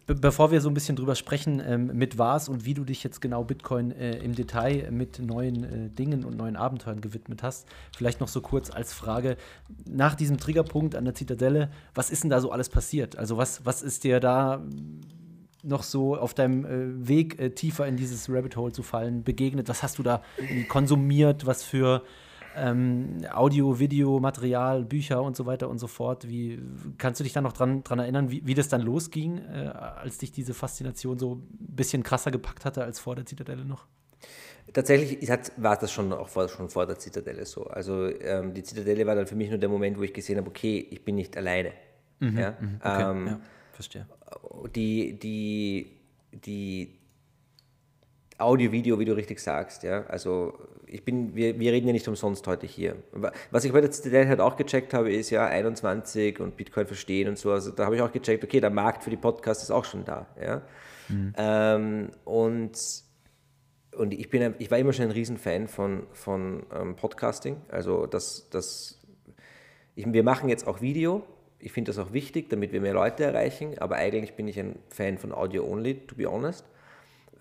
bevor 0.07 0.51
wir 0.51 0.63
so 0.63 0.71
ein 0.71 0.75
bisschen 0.75 0.97
drüber 0.97 1.15
sprechen, 1.15 1.63
ähm, 1.65 1.91
mit 1.93 2.17
was 2.17 2.49
und 2.49 2.65
wie 2.65 2.73
du 2.73 2.85
dich 2.85 3.05
jetzt 3.05 3.21
genau 3.21 3.45
Bitcoin 3.45 3.91
äh, 3.93 4.17
im 4.17 4.35
Detail 4.35 4.91
mit 4.91 5.19
neuen 5.19 5.65
äh, 5.65 5.91
Dingen 5.91 6.25
und 6.25 6.37
neuen 6.37 6.57
Abenteuern 6.57 7.03
gewidmet 7.03 7.43
hast, 7.43 7.69
vielleicht 7.95 8.21
noch 8.21 8.29
so 8.29 8.41
kurz 8.41 8.71
als 8.71 8.95
Frage: 8.95 9.37
Nach 9.87 10.15
diesem 10.15 10.39
Triggerpunkt 10.39 10.97
an 10.97 11.05
der 11.05 11.15
Zitadelle, 11.15 11.71
was 11.95 12.11
ist 12.11 12.23
denn 12.23 12.31
da 12.31 12.41
so 12.41 12.51
alles 12.51 12.71
passiert? 12.71 13.17
Also, 13.17 13.37
was, 13.37 13.65
was 13.67 13.83
ist 13.83 14.05
dir 14.05 14.21
da 14.21 14.63
noch 15.63 15.83
so 15.83 16.17
auf 16.17 16.33
deinem 16.33 16.65
äh, 16.65 17.09
Weg 17.09 17.39
äh, 17.39 17.51
tiefer 17.51 17.87
in 17.87 17.97
dieses 17.97 18.29
Rabbit 18.31 18.57
Hole 18.57 18.73
zu 18.73 18.83
fallen 18.83 19.23
begegnet? 19.23 19.69
Was 19.69 19.83
hast 19.83 19.99
du 19.99 20.03
da 20.03 20.23
konsumiert? 20.69 21.47
Was 21.47 21.63
für 21.63 22.03
ähm, 22.57 23.19
Audio, 23.33 23.79
Video, 23.79 24.21
Material, 24.21 24.85
Bücher 24.85 25.23
und 25.23 25.37
so 25.37 25.47
weiter 25.47 25.69
und 25.69 25.79
so 25.79 25.87
fort. 25.87 26.29
Wie 26.29 26.61
kannst 26.99 27.21
du 27.21 27.25
dich 27.25 27.33
da 27.33 27.41
noch 27.41 27.53
dran, 27.53 27.83
dran 27.83 27.99
erinnern, 27.99 28.31
wie, 28.31 28.47
wie 28.47 28.55
das 28.55 28.69
dann 28.69 28.83
losging, 28.83 29.39
äh, 29.39 29.69
als 29.69 30.19
dich 30.19 30.33
diese 30.33 30.55
Faszination 30.55 31.19
so 31.19 31.37
ein 31.37 31.47
bisschen 31.51 32.03
krasser 32.03 32.31
gepackt 32.31 32.65
hatte 32.65 32.83
als 32.85 32.99
vor 32.99 33.15
der 33.17 33.27
Zitadelle 33.27 33.65
noch? 33.65 33.87
Tatsächlich 34.73 35.29
hat, 35.31 35.53
war 35.57 35.77
das 35.77 35.91
schon 35.93 36.13
auch 36.13 36.29
vor, 36.29 36.49
schon 36.49 36.69
vor 36.69 36.87
der 36.87 36.99
Zitadelle 36.99 37.45
so. 37.45 37.67
Also 37.67 38.09
ähm, 38.09 38.55
die 38.55 38.63
Zitadelle 38.63 39.07
war 39.07 39.15
dann 39.15 39.27
für 39.27 39.35
mich 39.35 39.51
nur 39.51 39.59
der 39.59 39.69
Moment, 39.69 39.99
wo 39.99 40.03
ich 40.03 40.15
gesehen 40.15 40.39
habe, 40.39 40.49
okay, 40.49 40.87
ich 40.91 41.05
bin 41.05 41.17
nicht 41.17 41.37
alleine. 41.37 41.73
Mhm, 42.21 42.39
ja? 42.39 42.57
Mhm, 42.59 42.77
okay, 42.81 43.11
ähm, 43.11 43.27
ja, 43.27 43.41
verstehe. 43.73 44.07
Die, 44.75 45.19
die, 45.19 45.99
die 46.33 47.02
Audio-Video, 48.43 48.99
wie 48.99 49.05
du 49.05 49.13
richtig 49.13 49.41
sagst, 49.41 49.83
ja. 49.83 50.05
Also 50.07 50.55
ich 50.87 51.05
bin, 51.05 51.35
wir, 51.35 51.59
wir 51.59 51.73
reden 51.73 51.87
ja 51.87 51.93
nicht 51.93 52.07
umsonst 52.07 52.47
heute 52.47 52.67
hier. 52.67 52.97
Was 53.51 53.65
ich 53.65 53.73
bei 53.73 53.81
der 53.81 53.91
Zitadelle 53.91 54.29
halt 54.29 54.41
auch 54.41 54.57
gecheckt 54.57 54.93
habe, 54.93 55.13
ist 55.13 55.31
ja 55.31 55.47
21 55.47 56.39
und 56.41 56.57
Bitcoin 56.57 56.87
verstehen 56.87 57.29
und 57.29 57.39
so. 57.39 57.51
Also 57.51 57.71
da 57.71 57.87
habe 57.87 57.97
ich 57.97 58.03
auch 58.03 58.13
gecheckt, 58.13 58.45
okay, 58.45 58.61
der 58.61 58.71
Markt 58.71 59.03
für 59.03 59.11
die 59.11 59.17
Podcasts 59.17 59.65
ist 59.65 59.71
auch 59.71 59.85
schon 59.85 60.05
da, 60.05 60.27
ja. 60.41 60.63
Mhm. 61.09 61.33
Ähm, 61.37 62.11
und 62.25 62.79
und 63.97 64.15
ich, 64.15 64.31
bin, 64.31 64.55
ich 64.59 64.71
war 64.71 64.79
immer 64.79 64.95
schon 64.95 65.05
ein 65.05 65.11
Riesenfan 65.11 65.69
von, 65.69 66.07
von 66.13 66.63
ähm, 66.75 66.97
Podcasting. 66.97 67.59
Also 67.69 68.07
das, 68.07 68.49
das 68.49 68.99
ich, 69.95 70.11
wir 70.11 70.23
machen 70.23 70.49
jetzt 70.49 70.67
auch 70.67 70.81
Video. 70.81 71.23
Ich 71.59 71.73
finde 71.73 71.93
das 71.93 71.99
auch 71.99 72.15
wichtig, 72.15 72.49
damit 72.49 72.73
wir 72.73 72.81
mehr 72.81 72.95
Leute 72.95 73.25
erreichen. 73.25 73.79
Aber 73.81 73.97
eigentlich 73.97 74.33
bin 74.33 74.49
ich 74.49 74.59
ein 74.59 74.79
Fan 74.89 75.19
von 75.19 75.31
Audio 75.31 75.67
Only, 75.67 76.07
to 76.07 76.15
be 76.15 76.27
honest 76.27 76.65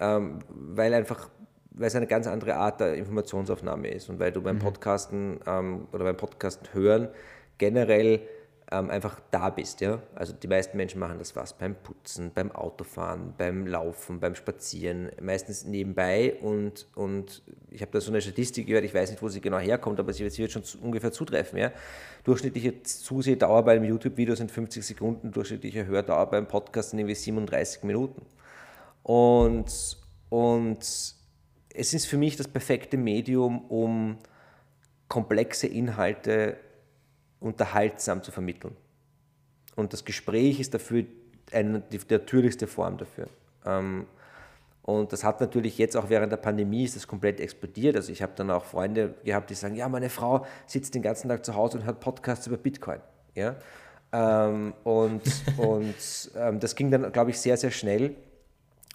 weil 0.02 0.94
einfach 0.94 1.30
weil 1.74 1.88
es 1.88 1.96
eine 1.96 2.08
ganz 2.08 2.28
andere 2.28 2.56
Art 2.56 2.82
der 2.82 2.96
Informationsaufnahme 2.96 3.88
ist 3.88 4.10
und 4.10 4.20
weil 4.20 4.32
du 4.32 4.42
beim 4.42 4.58
mhm. 4.58 4.62
Podcasten 4.62 5.40
ähm, 5.48 5.88
oder 5.92 6.04
beim 6.04 6.18
Podcast 6.18 6.74
hören 6.74 7.08
generell 7.58 8.22
ähm, 8.72 8.90
einfach 8.90 9.20
da 9.32 9.50
bist. 9.50 9.82
Ja? 9.82 10.02
Also 10.16 10.34
die 10.34 10.48
meisten 10.48 10.78
Menschen 10.78 11.00
machen 11.00 11.20
das 11.20 11.36
was 11.36 11.54
beim 11.54 11.76
Putzen, 11.76 12.32
beim 12.34 12.52
Autofahren, 12.52 13.34
beim 13.38 13.68
Laufen, 13.68 14.20
beim 14.20 14.36
Spazieren, 14.36 15.12
meistens 15.22 15.66
nebenbei 15.66 16.36
und, 16.42 16.88
und 16.96 17.42
ich 17.70 17.82
habe 17.82 17.92
da 17.92 18.02
so 18.02 18.12
eine 18.12 18.22
Statistik 18.22 18.68
gehört, 18.68 18.84
ich 18.84 18.94
weiß 18.94 19.12
nicht, 19.12 19.22
wo 19.22 19.30
sie 19.30 19.42
genau 19.42 19.60
herkommt, 19.60 20.00
aber 20.00 20.14
sie, 20.14 20.30
sie 20.30 20.42
wird 20.42 20.52
schon 20.52 20.64
ungefähr 20.82 21.12
zutreffen. 21.12 21.60
Ja? 21.60 21.72
Durchschnittliche 22.24 22.84
Zusehdauer 22.84 23.64
bei 23.64 23.74
einem 23.74 23.86
YouTube-Video 23.86 24.36
sind 24.36 24.52
50 24.52 24.86
Sekunden, 24.86 25.32
durchschnittliche 25.32 25.86
Hördauer 25.86 26.30
beim 26.30 26.48
Podcast 26.48 26.92
sind 26.92 27.00
irgendwie 27.00 27.16
37 27.16 27.84
Minuten. 27.84 28.26
Und, 29.04 29.98
und 30.30 30.80
es 30.80 31.94
ist 31.94 32.06
für 32.06 32.18
mich 32.18 32.36
das 32.36 32.48
perfekte 32.48 32.98
Medium, 32.98 33.66
um 33.66 34.18
komplexe 35.08 35.68
Inhalte 35.68 36.58
unterhaltsam 37.40 38.24
zu 38.24 38.32
vermitteln. 38.32 38.76
Und 39.76 39.94
das 39.94 40.06
Gespräch 40.06 40.60
ist 40.60 40.74
dafür 40.74 41.06
eine, 41.52 41.82
die, 41.82 42.00
natürlichste 42.10 42.68
Form 42.68 42.98
dafür. 42.98 43.28
Ähm, 43.66 44.06
und 44.84 45.14
das 45.14 45.24
hat 45.24 45.42
natürlich 45.42 45.78
jetzt 45.78 45.96
auch 45.96 46.10
während 46.10 46.32
der 46.32 46.38
Pandemie 46.38 46.84
ist 46.84 46.96
das 46.96 47.08
komplett 47.08 47.40
explodiert. 47.40 47.96
Also 47.96 48.12
ich 48.12 48.22
habe 48.22 48.34
dann 48.36 48.50
auch 48.50 48.66
Freunde 48.66 49.16
gehabt, 49.24 49.50
die 49.50 49.54
sagen, 49.54 49.76
ja, 49.76 49.88
meine 49.88 50.10
Frau 50.10 50.46
sitzt 50.66 50.96
den 50.96 51.02
ganzen 51.02 51.30
Tag 51.30 51.46
zu 51.46 51.56
Hause 51.56 51.78
und 51.78 51.86
hört 51.86 52.00
Podcasts 52.00 52.48
über 52.48 52.58
Bitcoin. 52.58 53.00
Ja? 53.36 53.56
Ähm, 54.12 54.74
und 54.84 55.22
und 55.58 56.32
ähm, 56.36 56.60
das 56.60 56.76
ging 56.76 56.90
dann, 56.90 57.12
glaube 57.12 57.32
ich, 57.32 57.40
sehr, 57.40 57.58
sehr 57.58 57.72
schnell. 57.72 58.16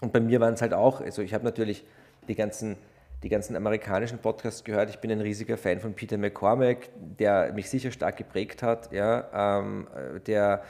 Und 0.01 0.13
bei 0.13 0.19
mir 0.19 0.39
waren 0.39 0.53
es 0.53 0.61
halt 0.61 0.73
auch, 0.73 1.01
also 1.01 1.21
ich 1.21 1.33
habe 1.33 1.43
natürlich 1.43 1.83
die 2.27 2.35
ganzen, 2.35 2.77
die 3.23 3.29
ganzen 3.29 3.55
amerikanischen 3.55 4.19
Podcasts 4.19 4.63
gehört. 4.63 4.89
Ich 4.89 4.99
bin 4.99 5.11
ein 5.11 5.21
riesiger 5.21 5.57
Fan 5.57 5.79
von 5.79 5.93
Peter 5.93 6.17
McCormack, 6.17 6.89
der 7.19 7.51
mich 7.53 7.69
sicher 7.69 7.91
stark 7.91 8.17
geprägt 8.17 8.61
hat, 8.61 8.91
ja, 8.91 9.59
ähm, 9.59 9.87
der 10.27 10.63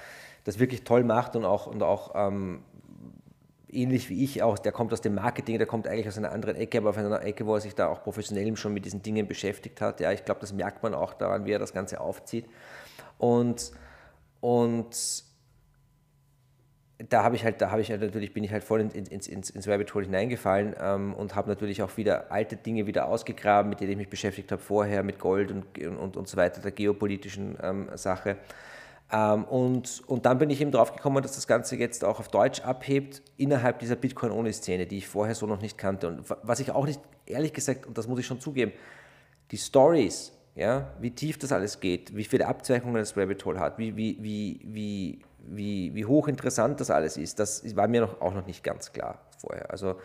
das 0.46 0.60
wirklich 0.60 0.84
toll 0.84 1.04
macht 1.04 1.36
und 1.36 1.44
auch, 1.44 1.68
und 1.68 1.84
auch 1.84 2.14
ähm, 2.16 2.64
ähnlich 3.70 4.10
wie 4.10 4.24
ich 4.24 4.42
auch, 4.44 4.58
der 4.58 4.72
kommt 4.72 4.94
aus 4.94 5.02
dem 5.02 5.16
Marketing, 5.16 5.58
der 5.58 5.68
kommt 5.68 5.88
eigentlich 5.88 6.08
aus 6.08 6.18
einer 6.18 6.32
anderen 6.32 6.56
Ecke, 6.56 6.78
aber 6.78 6.92
aus 6.92 6.98
einer 6.98 7.22
Ecke, 7.24 7.46
wo 7.46 7.56
er 7.56 7.62
sich 7.62 7.76
da 7.76 7.88
auch 7.88 8.02
professionell 8.02 8.56
schon 8.56 8.74
mit 8.74 8.86
diesen 8.86 9.02
Dingen 9.02 9.28
beschäftigt 9.28 9.82
hat. 9.82 10.00
Ja, 10.00 10.12
ich 10.12 10.24
glaube, 10.24 10.40
das 10.40 10.54
merkt 10.54 10.84
man 10.84 10.94
auch 10.94 11.14
daran, 11.14 11.46
wie 11.46 11.52
er 11.52 11.60
das 11.60 11.74
Ganze 11.74 12.00
aufzieht. 12.00 12.46
Und, 13.18 13.72
und 14.40 15.24
da 17.10 17.24
habe 17.24 17.36
ich 17.36 17.44
halt, 17.44 17.62
da 17.62 17.70
habe 17.70 17.82
ich 17.82 17.92
halt 17.92 18.02
natürlich, 18.02 18.34
bin 18.34 18.44
ich 18.44 18.52
halt 18.52 18.64
voll 18.64 18.82
ins, 18.82 18.96
ins, 18.96 19.28
ins, 19.28 19.50
ins 19.52 19.68
Rabbit 19.68 19.94
Hole 19.94 20.06
hineingefallen 20.06 20.76
ähm, 20.80 21.14
und 21.14 21.36
habe 21.36 21.48
natürlich 21.50 21.84
auch 21.84 21.96
wieder 21.96 22.32
alte 22.32 22.56
Dinge 22.56 22.88
wieder 22.88 23.08
ausgegraben, 23.08 23.70
mit 23.70 23.80
denen 23.80 23.92
ich 23.92 23.98
mich 23.98 24.10
beschäftigt 24.10 24.52
habe 24.52 24.62
vorher, 24.62 25.04
mit 25.04 25.20
Gold 25.20 25.52
und, 25.52 25.78
und, 25.78 26.18
und 26.18 26.28
so 26.28 26.38
weiter, 26.38 26.60
der 26.60 26.72
geopolitischen 26.72 27.58
ähm, 27.62 27.90
Sache. 27.96 28.38
Ähm, 29.12 29.44
und, 29.46 30.02
und 30.08 30.26
dann 30.26 30.40
bin 30.40 30.50
ich 30.50 30.60
eben 30.60 30.72
drauf 30.72 30.94
gekommen, 30.94 31.22
dass 31.22 31.36
das 31.36 31.46
Ganze 31.48 31.76
jetzt 31.76 32.04
auch 32.04 32.20
auf 32.20 32.30
Deutsch 32.30 32.62
abhebt, 32.62 33.22
innerhalb 33.38 33.80
dieser 33.80 33.96
Bitcoin-Only-Szene, 33.96 34.88
die 34.88 34.98
ich 34.98 35.08
vorher 35.08 35.36
so 35.36 35.46
noch 35.46 35.62
nicht 35.62 35.78
kannte. 35.78 36.08
Und 36.08 36.24
was 36.42 36.60
ich 36.60 36.72
auch 36.72 36.86
nicht, 36.86 37.00
ehrlich 37.28 37.54
gesagt, 37.54 37.86
und 37.86 37.98
das 37.98 38.08
muss 38.08 38.20
ich 38.20 38.26
schon 38.26 38.40
zugeben, 38.40 38.72
die 39.52 39.58
Stories, 39.58 40.34
ja, 40.58 40.92
wie 41.00 41.12
tief 41.12 41.38
das 41.38 41.54
alles 41.54 41.80
geht, 41.80 42.14
wie 42.16 42.26
viele 42.26 42.48
Abzweichungen 42.48 42.96
das 42.96 43.16
Rabbit 43.16 43.46
Hole 43.46 43.60
hat, 43.60 43.78
wie, 43.78 43.96
wie, 43.96 44.18
wie, 44.22 44.60
wie 44.66 45.22
wie, 45.48 45.94
wie 45.96 46.06
hochinteressant 46.06 46.80
das 46.80 46.90
alles 46.90 47.18
ist, 47.18 47.40
das 47.40 47.76
war 47.76 47.88
mir 47.88 48.02
noch, 48.02 48.22
auch 48.22 48.34
noch 48.34 48.46
nicht 48.46 48.64
ganz 48.64 48.92
klar 48.92 49.20
vorher. 49.38 49.72
Also 49.72 49.96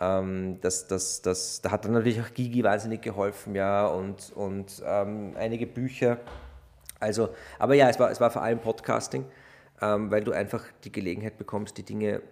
ähm, 0.00 0.58
das, 0.60 0.86
das, 0.86 1.22
das, 1.22 1.60
da 1.60 1.70
hat 1.70 1.84
dann 1.84 1.92
natürlich 1.92 2.20
auch 2.20 2.32
Gigi 2.32 2.62
wahnsinnig 2.64 3.02
geholfen, 3.02 3.54
ja, 3.54 3.86
und, 3.86 4.32
und 4.34 4.82
ähm, 4.84 5.34
einige 5.36 5.66
Bücher. 5.66 6.18
Also, 7.00 7.30
aber 7.58 7.74
ja, 7.74 7.88
es 7.88 7.98
war, 7.98 8.10
es 8.10 8.20
war 8.20 8.30
vor 8.30 8.42
allem 8.42 8.60
Podcasting, 8.60 9.24
ähm, 9.80 10.10
weil 10.10 10.24
du 10.24 10.32
einfach 10.32 10.64
die 10.84 10.92
Gelegenheit 10.92 11.38
bekommst, 11.38 11.76
die 11.78 11.84
Dinge 11.84 12.22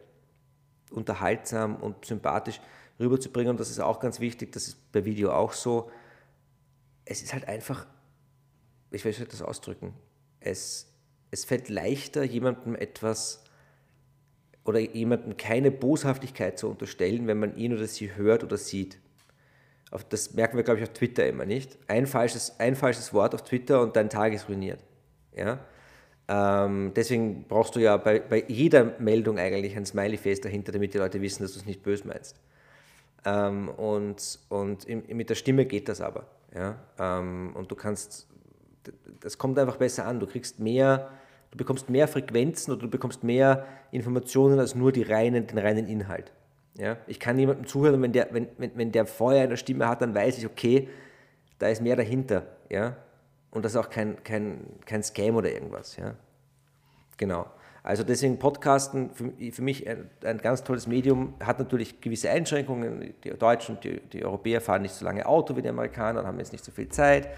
unterhaltsam 0.90 1.76
und 1.76 2.04
sympathisch 2.04 2.60
rüberzubringen. 2.98 3.50
Und 3.50 3.60
das 3.60 3.70
ist 3.70 3.80
auch 3.80 4.00
ganz 4.00 4.20
wichtig, 4.20 4.52
das 4.52 4.68
ist 4.68 4.92
bei 4.92 5.04
Video 5.04 5.32
auch 5.32 5.52
so. 5.52 5.90
Es 7.06 7.22
ist 7.22 7.32
halt 7.32 7.48
einfach, 7.48 7.86
ich 8.90 9.04
will 9.04 9.12
das 9.12 9.40
ausdrücken, 9.40 9.94
es 10.40 10.92
es 11.30 11.44
fällt 11.44 11.68
leichter, 11.68 12.24
jemandem 12.24 12.74
etwas 12.74 13.42
oder 14.64 14.80
jemandem 14.80 15.36
keine 15.36 15.70
Boshaftigkeit 15.70 16.58
zu 16.58 16.68
unterstellen, 16.68 17.26
wenn 17.26 17.38
man 17.38 17.56
ihn 17.56 17.72
oder 17.72 17.86
sie 17.86 18.14
hört 18.16 18.42
oder 18.42 18.56
sieht. 18.56 18.98
Das 20.08 20.34
merken 20.34 20.56
wir, 20.56 20.64
glaube 20.64 20.80
ich, 20.80 20.84
auf 20.84 20.92
Twitter 20.92 21.26
immer 21.26 21.46
nicht. 21.46 21.78
Ein 21.86 22.06
falsches, 22.06 22.58
ein 22.58 22.74
falsches 22.74 23.12
Wort 23.14 23.34
auf 23.34 23.42
Twitter 23.42 23.80
und 23.80 23.96
dein 23.96 24.10
Tag 24.10 24.32
ist 24.32 24.48
ruiniert. 24.48 24.80
Ja? 25.34 25.60
Ähm, 26.28 26.92
deswegen 26.96 27.44
brauchst 27.46 27.76
du 27.76 27.80
ja 27.80 27.96
bei, 27.96 28.18
bei 28.18 28.44
jeder 28.48 28.98
Meldung 28.98 29.38
eigentlich 29.38 29.76
ein 29.76 29.86
Smiley-Face 29.86 30.40
dahinter, 30.40 30.72
damit 30.72 30.92
die 30.94 30.98
Leute 30.98 31.22
wissen, 31.22 31.42
dass 31.42 31.52
du 31.52 31.60
es 31.60 31.66
nicht 31.66 31.82
böse 31.82 32.06
meinst. 32.08 32.40
Ähm, 33.24 33.68
und 33.68 34.40
und 34.48 34.84
im, 34.86 35.04
mit 35.16 35.30
der 35.30 35.36
Stimme 35.36 35.66
geht 35.66 35.88
das 35.88 36.00
aber. 36.00 36.26
Ja? 36.54 36.76
Ähm, 36.98 37.52
und 37.54 37.70
du 37.70 37.74
kannst, 37.74 38.28
das 39.20 39.38
kommt 39.38 39.58
einfach 39.58 39.76
besser 39.76 40.06
an. 40.06 40.20
Du 40.20 40.26
kriegst 40.26 40.60
mehr 40.60 41.10
Du 41.56 41.64
bekommst 41.64 41.88
mehr 41.88 42.06
Frequenzen 42.06 42.72
oder 42.72 42.82
du 42.82 42.90
bekommst 42.90 43.24
mehr 43.24 43.64
Informationen 43.90 44.58
als 44.58 44.74
nur 44.74 44.92
die 44.92 45.02
reinen, 45.02 45.46
den 45.46 45.56
reinen 45.56 45.86
Inhalt. 45.86 46.32
Ja? 46.74 46.98
Ich 47.06 47.18
kann 47.18 47.38
jemandem 47.38 47.66
zuhören, 47.66 48.02
wenn 48.02 48.12
der, 48.12 48.28
wenn, 48.32 48.48
wenn, 48.58 48.76
wenn 48.76 48.92
der 48.92 49.06
vorher 49.06 49.44
eine 49.44 49.56
Stimme 49.56 49.88
hat, 49.88 50.02
dann 50.02 50.14
weiß 50.14 50.36
ich, 50.36 50.44
okay, 50.44 50.88
da 51.58 51.68
ist 51.68 51.80
mehr 51.80 51.96
dahinter, 51.96 52.46
ja. 52.68 52.96
Und 53.50 53.64
das 53.64 53.72
ist 53.72 53.78
auch 53.78 53.88
kein, 53.88 54.22
kein, 54.22 54.66
kein 54.84 55.02
Scam 55.02 55.36
oder 55.36 55.50
irgendwas, 55.50 55.96
ja. 55.96 56.14
Genau. 57.16 57.46
Also 57.86 58.02
deswegen 58.02 58.36
Podcasten 58.40 59.10
für, 59.14 59.32
für 59.52 59.62
mich 59.62 59.88
ein, 59.88 60.10
ein, 60.24 60.38
ganz 60.38 60.64
tolles 60.64 60.88
Medium, 60.88 61.34
hat 61.38 61.60
natürlich 61.60 62.00
gewisse 62.00 62.28
Einschränkungen. 62.28 63.14
Die 63.22 63.30
Deutschen, 63.30 63.78
die, 63.78 64.00
die 64.00 64.24
Europäer 64.24 64.60
fahren 64.60 64.82
nicht 64.82 64.94
so 64.94 65.04
lange 65.04 65.24
Auto 65.24 65.54
wie 65.54 65.62
die 65.62 65.68
Amerikaner, 65.68 66.24
haben 66.24 66.36
jetzt 66.40 66.50
nicht 66.50 66.64
so 66.64 66.72
viel 66.72 66.88
Zeit. 66.88 67.28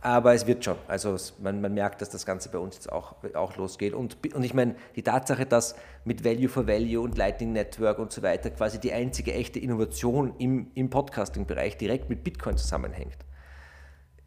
Aber 0.00 0.32
es 0.32 0.46
wird 0.46 0.64
schon. 0.64 0.76
Also 0.88 1.12
es, 1.12 1.38
man, 1.38 1.60
man, 1.60 1.74
merkt, 1.74 2.00
dass 2.00 2.08
das 2.08 2.24
Ganze 2.24 2.48
bei 2.48 2.56
uns 2.56 2.76
jetzt 2.76 2.90
auch, 2.90 3.16
auch 3.34 3.56
losgeht. 3.56 3.92
Und, 3.92 4.16
und 4.34 4.42
ich 4.42 4.54
meine, 4.54 4.74
die 4.96 5.02
Tatsache, 5.02 5.44
dass 5.44 5.76
mit 6.06 6.24
Value 6.24 6.48
for 6.48 6.66
Value 6.66 7.02
und 7.02 7.18
Lightning 7.18 7.52
Network 7.52 7.98
und 7.98 8.10
so 8.10 8.22
weiter 8.22 8.48
quasi 8.52 8.80
die 8.80 8.94
einzige 8.94 9.34
echte 9.34 9.58
Innovation 9.58 10.34
im, 10.38 10.70
im 10.74 10.88
Podcasting-Bereich 10.88 11.76
direkt 11.76 12.08
mit 12.08 12.24
Bitcoin 12.24 12.56
zusammenhängt. 12.56 13.18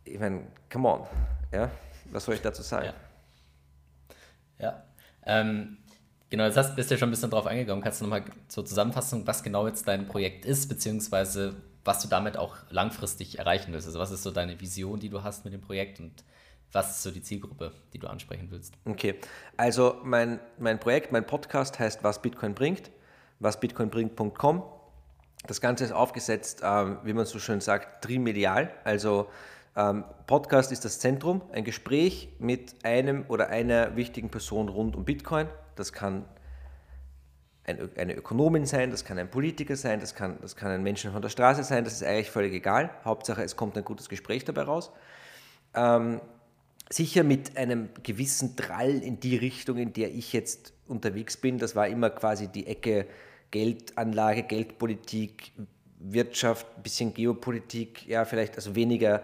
Ich 0.04 0.20
meine, 0.20 0.44
come 0.72 0.88
on. 0.88 1.08
Ja? 1.52 1.72
Was 2.12 2.26
soll 2.26 2.36
ich 2.36 2.42
dazu 2.44 2.62
sagen? 2.62 2.94
Ja. 4.60 4.66
ja. 4.68 4.87
Ähm, 5.28 5.78
genau, 6.30 6.46
jetzt 6.46 6.58
hast, 6.58 6.76
bist 6.76 6.90
du 6.90 6.96
ja 6.96 7.00
schon 7.00 7.10
ein 7.10 7.12
bisschen 7.12 7.30
drauf 7.30 7.46
eingegangen. 7.46 7.84
Kannst 7.84 8.02
du 8.02 8.06
nochmal 8.06 8.24
zur 8.48 8.66
Zusammenfassung, 8.66 9.28
was 9.28 9.44
genau 9.44 9.68
jetzt 9.68 9.88
dein 9.88 10.08
Projekt 10.08 10.46
ist, 10.46 10.68
beziehungsweise 10.68 11.56
was 11.84 12.02
du 12.02 12.08
damit 12.10 12.38
auch 12.38 12.56
langfristig 12.70 13.40
erreichen 13.40 13.72
willst. 13.72 13.88
Also 13.88 14.00
was 14.00 14.12
ist 14.12 14.24
so 14.24 14.32
deine 14.32 14.60
Vision, 14.60 15.00
die 15.00 15.10
du 15.10 15.24
hast 15.24 15.46
mit 15.46 15.54
dem 15.54 15.62
Projekt 15.62 16.00
und 16.00 16.24
was 16.74 16.92
ist 16.92 17.04
so 17.04 17.12
die 17.12 17.22
Zielgruppe, 17.22 17.72
die 17.94 18.00
du 18.00 18.08
ansprechen 18.08 18.48
willst? 18.52 18.74
Okay, 18.86 19.16
also 19.56 19.96
mein, 20.04 20.40
mein 20.60 20.80
Projekt, 20.80 21.12
mein 21.12 21.26
Podcast 21.26 21.80
heißt 21.80 22.04
Was 22.04 22.22
Bitcoin 22.22 22.54
bringt, 22.54 22.92
wasbitcoinbringt.com. 23.40 24.64
Das 25.48 25.62
Ganze 25.62 25.86
ist 25.86 25.94
aufgesetzt, 25.94 26.62
ähm, 26.64 26.98
wie 27.04 27.14
man 27.14 27.26
so 27.26 27.40
schön 27.40 27.62
sagt, 27.62 28.04
trimedial. 28.04 28.72
Also 28.84 29.30
Podcast 30.26 30.72
ist 30.72 30.86
das 30.86 30.98
Zentrum, 30.98 31.44
ein 31.52 31.64
Gespräch 31.64 32.30
mit 32.40 32.84
einem 32.84 33.26
oder 33.28 33.50
einer 33.50 33.96
wichtigen 33.96 34.30
Person 34.30 34.70
rund 34.70 34.96
um 34.96 35.06
Bitcoin. 35.06 35.48
Das 35.76 35.94
kann 35.94 36.26
ein, 37.64 37.88
eine 37.96 38.16
Ökonomin 38.16 38.66
sein, 38.66 38.90
das 38.90 39.06
kann 39.06 39.20
ein 39.20 39.30
Politiker 39.30 39.76
sein, 39.76 40.00
das 40.00 40.16
kann, 40.16 40.40
das 40.42 40.56
kann 40.56 40.72
ein 40.72 40.82
Menschen 40.82 41.12
von 41.12 41.22
der 41.22 41.30
Straße 41.30 41.64
sein, 41.64 41.84
das 41.84 41.94
ist 41.94 42.04
eigentlich 42.04 42.32
völlig 42.32 42.54
egal. 42.54 42.90
Hauptsache, 43.06 43.44
es 43.44 43.56
kommt 43.56 43.78
ein 43.78 43.84
gutes 43.84 44.10
Gespräch 44.10 44.46
dabei 44.46 44.64
raus. 44.64 44.92
Ähm, 45.76 46.22
sicher 46.90 47.24
mit 47.24 47.56
einem 47.56 47.90
gewissen 48.02 48.56
Drall 48.56 49.04
in 49.04 49.20
die 49.20 49.36
Richtung, 49.36 49.78
in 49.78 49.94
der 49.94 50.12
ich 50.12 50.34
jetzt 50.34 50.74
unterwegs 50.88 51.38
bin. 51.38 51.60
Das 51.60 51.76
war 51.76 51.88
immer 51.88 52.10
quasi 52.10 52.48
die 52.48 52.66
Ecke 52.66 53.06
Geldanlage, 53.52 54.42
Geldpolitik, 54.42 55.52
Wirtschaft, 56.00 56.82
bisschen 56.82 57.14
Geopolitik, 57.14 58.08
ja, 58.08 58.26
vielleicht 58.26 58.56
also 58.56 58.74
weniger 58.74 59.22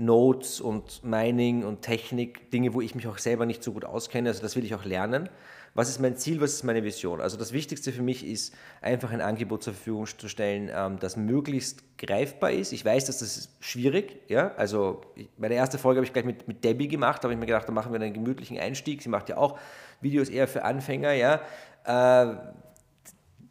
Notes 0.00 0.60
und 0.60 1.04
Mining 1.04 1.64
und 1.64 1.82
Technik, 1.82 2.50
Dinge, 2.50 2.74
wo 2.74 2.80
ich 2.80 2.94
mich 2.94 3.06
auch 3.06 3.18
selber 3.18 3.46
nicht 3.46 3.62
so 3.62 3.72
gut 3.72 3.84
auskenne. 3.84 4.28
Also 4.28 4.42
das 4.42 4.56
will 4.56 4.64
ich 4.64 4.74
auch 4.74 4.84
lernen 4.84 5.28
was 5.74 5.88
ist 5.88 6.00
mein 6.00 6.16
Ziel, 6.16 6.40
was 6.40 6.54
ist 6.54 6.64
meine 6.64 6.82
Vision? 6.82 7.20
Also 7.20 7.36
das 7.36 7.52
Wichtigste 7.52 7.92
für 7.92 8.02
mich 8.02 8.26
ist, 8.26 8.54
einfach 8.80 9.12
ein 9.12 9.20
Angebot 9.20 9.62
zur 9.62 9.72
Verfügung 9.72 10.06
zu 10.06 10.28
stellen, 10.28 10.70
ähm, 10.74 10.98
das 10.98 11.16
möglichst 11.16 11.96
greifbar 11.98 12.50
ist. 12.50 12.72
Ich 12.72 12.84
weiß, 12.84 13.04
dass 13.06 13.18
das 13.18 13.36
ist 13.36 13.50
schwierig, 13.60 14.20
ja, 14.28 14.52
also 14.56 15.02
meine 15.36 15.54
erste 15.54 15.78
Folge 15.78 15.98
habe 15.98 16.06
ich 16.06 16.12
gleich 16.12 16.24
mit, 16.24 16.48
mit 16.48 16.64
Debbie 16.64 16.88
gemacht, 16.88 17.22
da 17.22 17.24
habe 17.24 17.34
ich 17.34 17.38
mir 17.38 17.46
gedacht, 17.46 17.68
da 17.68 17.72
machen 17.72 17.92
wir 17.92 18.00
einen 18.00 18.14
gemütlichen 18.14 18.58
Einstieg. 18.58 19.02
Sie 19.02 19.08
macht 19.08 19.28
ja 19.28 19.36
auch 19.36 19.58
Videos 20.00 20.28
eher 20.28 20.48
für 20.48 20.64
Anfänger, 20.64 21.12
ja. 21.12 21.40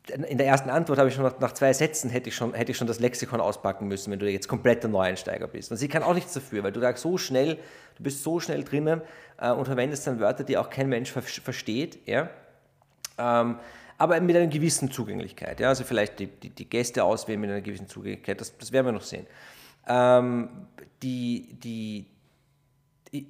In 0.10 0.38
der 0.38 0.48
ersten 0.48 0.69
Antwort 0.69 1.00
habe 1.00 1.10
ich 1.10 1.15
schon 1.15 1.24
nach, 1.24 1.39
nach, 1.39 1.54
zwei 1.54 1.74
Sätzen 1.74 2.10
hätte 2.10 2.30
ich, 2.30 2.36
schon, 2.36 2.54
hätte 2.54 2.72
ich 2.72 2.78
schon 2.78 2.88
das 2.88 3.00
Lexikon 3.00 3.41
auspacken 3.41 3.88
müssen, 3.88 4.12
wenn 4.12 4.19
du 4.19 4.30
jetzt 4.30 4.48
kompletter 4.48 4.88
Neueinsteiger 4.88 5.48
bist. 5.48 5.72
Und 5.72 5.78
sie 5.78 5.88
kann 5.88 6.04
auch 6.04 6.13
nichts 6.13 6.34
dafür, 6.34 6.63
weil 6.63 6.72
du 6.72 6.80
da 6.80 6.95
so 6.95 7.17
schnell, 7.17 7.56
du 7.95 8.04
bist 8.04 8.24
so 8.24 8.39
schnell 8.39 8.63
drinnen 8.63 9.02
äh, 9.38 9.52
und 9.52 9.65
verwendest 9.65 10.08
dann 10.08 10.19
Wörter, 10.19 10.43
die 10.43 10.58
auch 10.58 10.69
kein 10.69 10.89
Mensch 10.89 11.12
ver 11.12 11.22
versteht. 11.22 12.00
Ja? 12.08 12.30
Ähm, 13.17 13.60
aber 13.98 14.19
mit 14.22 14.36
einer 14.36 14.48
gewissen 14.48 14.91
Zugänglichkeit. 14.91 15.60
Ja? 15.60 15.69
Also 15.69 15.84
vielleicht 15.84 16.19
die, 16.19 16.28
die, 16.28 16.50
die, 16.50 16.69
Gäste 16.69 17.04
auswählen 17.04 17.39
mit 17.39 17.50
einer 17.50 17.62
gewissen 17.62 17.88
Zugänglichkeit, 17.88 18.39
das, 18.39 18.58
das 18.58 18.72
werden 18.72 18.88
wir 18.88 18.93
noch 18.93 19.02
sehen. 19.02 19.28
Ähm, 19.88 20.50
die, 21.02 21.56
die, 21.62 22.06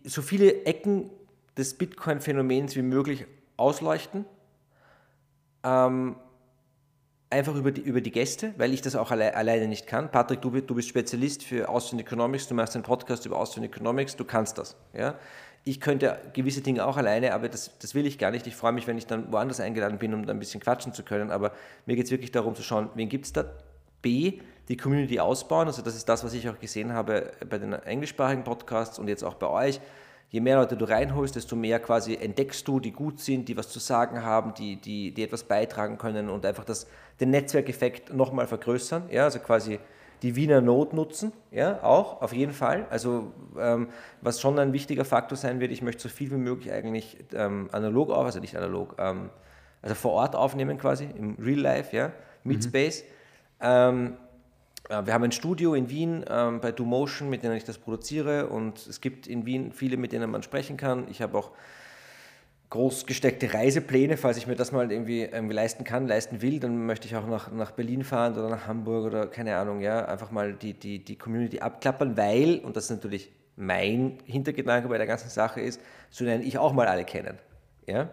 so 0.04 0.22
viele 0.22 0.66
Ecken 0.66 1.10
des 1.58 1.74
Bitcoin-Phänomens 1.78 2.76
wie 2.76 2.82
möglich 2.82 3.26
ausleuchten. 3.58 4.26
Ähm, 5.64 6.16
einfach 7.30 7.56
über 7.56 7.72
die, 7.72 7.82
über 7.82 8.02
die 8.02 8.12
Gäste, 8.12 8.54
weil 8.58 8.74
ich 8.74 8.82
das 8.82 8.96
auch 8.96 9.12
alle, 9.12 9.36
alleine 9.36 9.68
nicht 9.68 9.88
kann. 9.88 10.12
Patrick, 10.12 10.42
du, 10.42 10.50
du 10.50 10.76
bist 10.76 10.90
Spezialist 10.90 11.44
für 11.44 11.70
Austrian 11.70 12.00
Economics, 12.00 12.48
du 12.48 12.56
machst 12.56 12.76
einen 12.76 12.84
Podcast 12.84 13.26
über 13.26 13.38
Austrian 13.38 13.66
Economics, 13.66 14.16
du 14.16 14.26
kannst 14.26 14.58
das. 14.58 14.76
Ja? 14.94 15.16
Ich 15.64 15.80
könnte 15.80 16.20
gewisse 16.34 16.62
Dinge 16.62 16.86
auch 16.86 16.98
alleine, 16.98 17.34
aber 17.34 17.50
das, 17.50 17.78
das 17.80 17.94
will 17.94 18.08
ich 18.08 18.18
gar 18.18 18.32
nicht. 18.32 18.48
Ich 18.48 18.56
freue 18.56 18.72
mich, 18.72 18.88
wenn 18.88 18.98
ich 18.98 19.06
dann 19.06 19.32
woanders 19.32 19.60
eingeladen 19.60 20.00
bin, 20.00 20.14
um 20.14 20.26
da 20.26 20.34
ein 20.34 20.40
bisschen 20.40 20.60
quatschen 20.60 20.94
zu 20.94 21.04
können. 21.04 21.30
Aber 21.30 21.52
mir 21.86 21.96
geht 21.96 22.06
es 22.06 22.12
wirklich 22.12 22.32
darum 22.32 22.56
zu 22.56 22.64
schauen, 22.64 22.90
wen 22.96 23.10
gibt 23.10 23.26
es 23.26 23.34
da? 23.34 23.46
B, 24.02 24.40
die 24.70 24.78
Community 24.78 25.20
ausbauen. 25.20 25.68
Also 25.68 25.82
das 25.82 25.96
ist 25.96 26.08
das, 26.08 26.24
was 26.24 26.34
ich 26.34 26.48
auch 26.48 26.58
gesehen 26.58 26.94
habe 26.94 27.34
bei 27.50 27.58
den 27.58 27.74
englischsprachigen 27.74 28.46
Podcasts 28.46 28.98
und 28.98 29.10
jetzt 29.10 29.24
auch 29.24 29.36
bei 29.36 29.48
euch 29.48 29.82
je 30.30 30.42
mehr 30.42 30.58
Leute 30.58 30.78
du 30.78 30.86
reinholst, 30.86 31.36
desto 31.36 31.56
mehr 31.56 31.80
quasi 31.80 32.16
entdeckst 32.16 32.68
du, 32.68 32.80
die 32.80 32.92
gut 32.92 33.20
sind, 33.20 33.48
die 33.50 33.58
was 33.58 33.70
zu 33.70 33.80
sagen 33.80 34.24
haben, 34.24 34.54
die, 34.54 34.76
die, 34.76 35.12
die 35.12 35.24
etwas 35.24 35.44
beitragen 35.44 35.98
können 35.98 36.30
und 36.30 36.46
einfach 36.46 36.66
das, 36.66 36.88
den 37.20 37.32
Netzwerkeffekt 37.32 38.14
nochmal 38.14 38.48
vergrößern. 38.48 39.10
Ja, 39.10 39.26
also 39.26 39.40
quasi 39.40 39.80
die 40.22 40.36
Wiener 40.36 40.62
Not 40.62 40.94
nutzen, 40.94 41.32
ja, 41.50 41.82
auch, 41.82 42.22
auf 42.22 42.34
jeden 42.34 42.52
Fall. 42.52 42.86
Also 42.90 43.32
ähm, 43.58 43.88
was 44.22 44.42
schon 44.42 44.60
ein 44.60 44.74
wichtiger 44.74 45.06
Faktor 45.06 45.38
sein 45.38 45.60
wird, 45.60 45.72
ich 45.72 45.82
möchte 45.82 46.04
so 46.04 46.10
viel 46.10 46.30
wie 46.32 46.36
möglich 46.36 46.72
eigentlich 46.72 47.18
ähm, 47.34 47.70
analog 47.72 48.12
auf, 48.12 48.26
also 48.26 48.40
nicht 48.40 48.58
analog, 48.58 48.96
ähm, 49.00 49.30
also 49.82 49.96
vor 49.96 50.12
Ort 50.12 50.36
aufnehmen 50.36 50.78
quasi, 50.78 51.06
im 51.06 51.36
Real 51.40 51.60
Life, 51.60 51.96
ja, 51.96 52.12
Meet 52.44 52.58
mhm. 52.58 52.70
Space. 52.70 53.04
Ähm, 53.62 54.18
wir 54.90 55.14
haben 55.14 55.24
ein 55.24 55.32
Studio 55.32 55.76
in 55.76 55.90
Wien 55.90 56.26
ähm, 56.28 56.62
bei 56.62 56.72
DoMotion, 56.72 57.30
mit 57.30 57.44
denen 57.44 57.56
ich 57.56 57.64
das 57.64 57.78
produziere 57.78 58.48
und 58.48 58.88
es 58.88 59.02
gibt 59.02 59.28
in 59.28 59.46
Wien 59.46 59.72
viele, 59.72 59.98
mit 59.98 60.12
denen 60.12 60.32
man 60.32 60.42
sprechen 60.42 60.78
kann. 60.78 61.08
Ich 61.12 61.22
habe 61.22 61.38
auch 61.38 61.52
groß 62.72 63.06
gesteckte 63.06 63.54
Reisepläne, 63.54 64.18
falls 64.18 64.38
ich 64.38 64.48
mir 64.48 64.56
das 64.56 64.72
mal 64.72 64.92
irgendwie, 64.92 65.22
irgendwie 65.22 65.54
leisten 65.54 65.84
kann, 65.84 66.08
leisten 66.08 66.42
will, 66.42 66.60
dann 66.60 66.88
möchte 66.88 67.08
ich 67.08 67.16
auch 67.16 67.28
nach, 67.28 67.52
nach 67.52 67.72
Berlin 67.72 68.04
fahren 68.04 68.34
oder 68.34 68.50
nach 68.50 68.66
Hamburg 68.66 69.06
oder 69.06 69.28
keine 69.28 69.58
Ahnung, 69.58 69.80
ja, 69.82 70.06
einfach 70.06 70.32
mal 70.32 70.54
die, 70.54 70.74
die, 70.74 71.04
die 71.04 71.18
Community 71.18 71.60
abklappern, 71.60 72.18
weil, 72.18 72.60
und 72.60 72.76
das 72.76 72.86
ist 72.86 72.92
natürlich 72.92 73.32
mein 73.56 74.18
Hintergedanke 74.26 74.88
bei 74.88 74.98
der 74.98 75.08
ganzen 75.08 75.30
Sache 75.30 75.62
ist, 75.62 75.82
so 76.10 76.26
lernen 76.26 76.44
ich 76.44 76.58
auch 76.58 76.74
mal 76.74 76.88
alle 76.88 77.06
kennen. 77.06 77.38
Ja? 77.86 78.10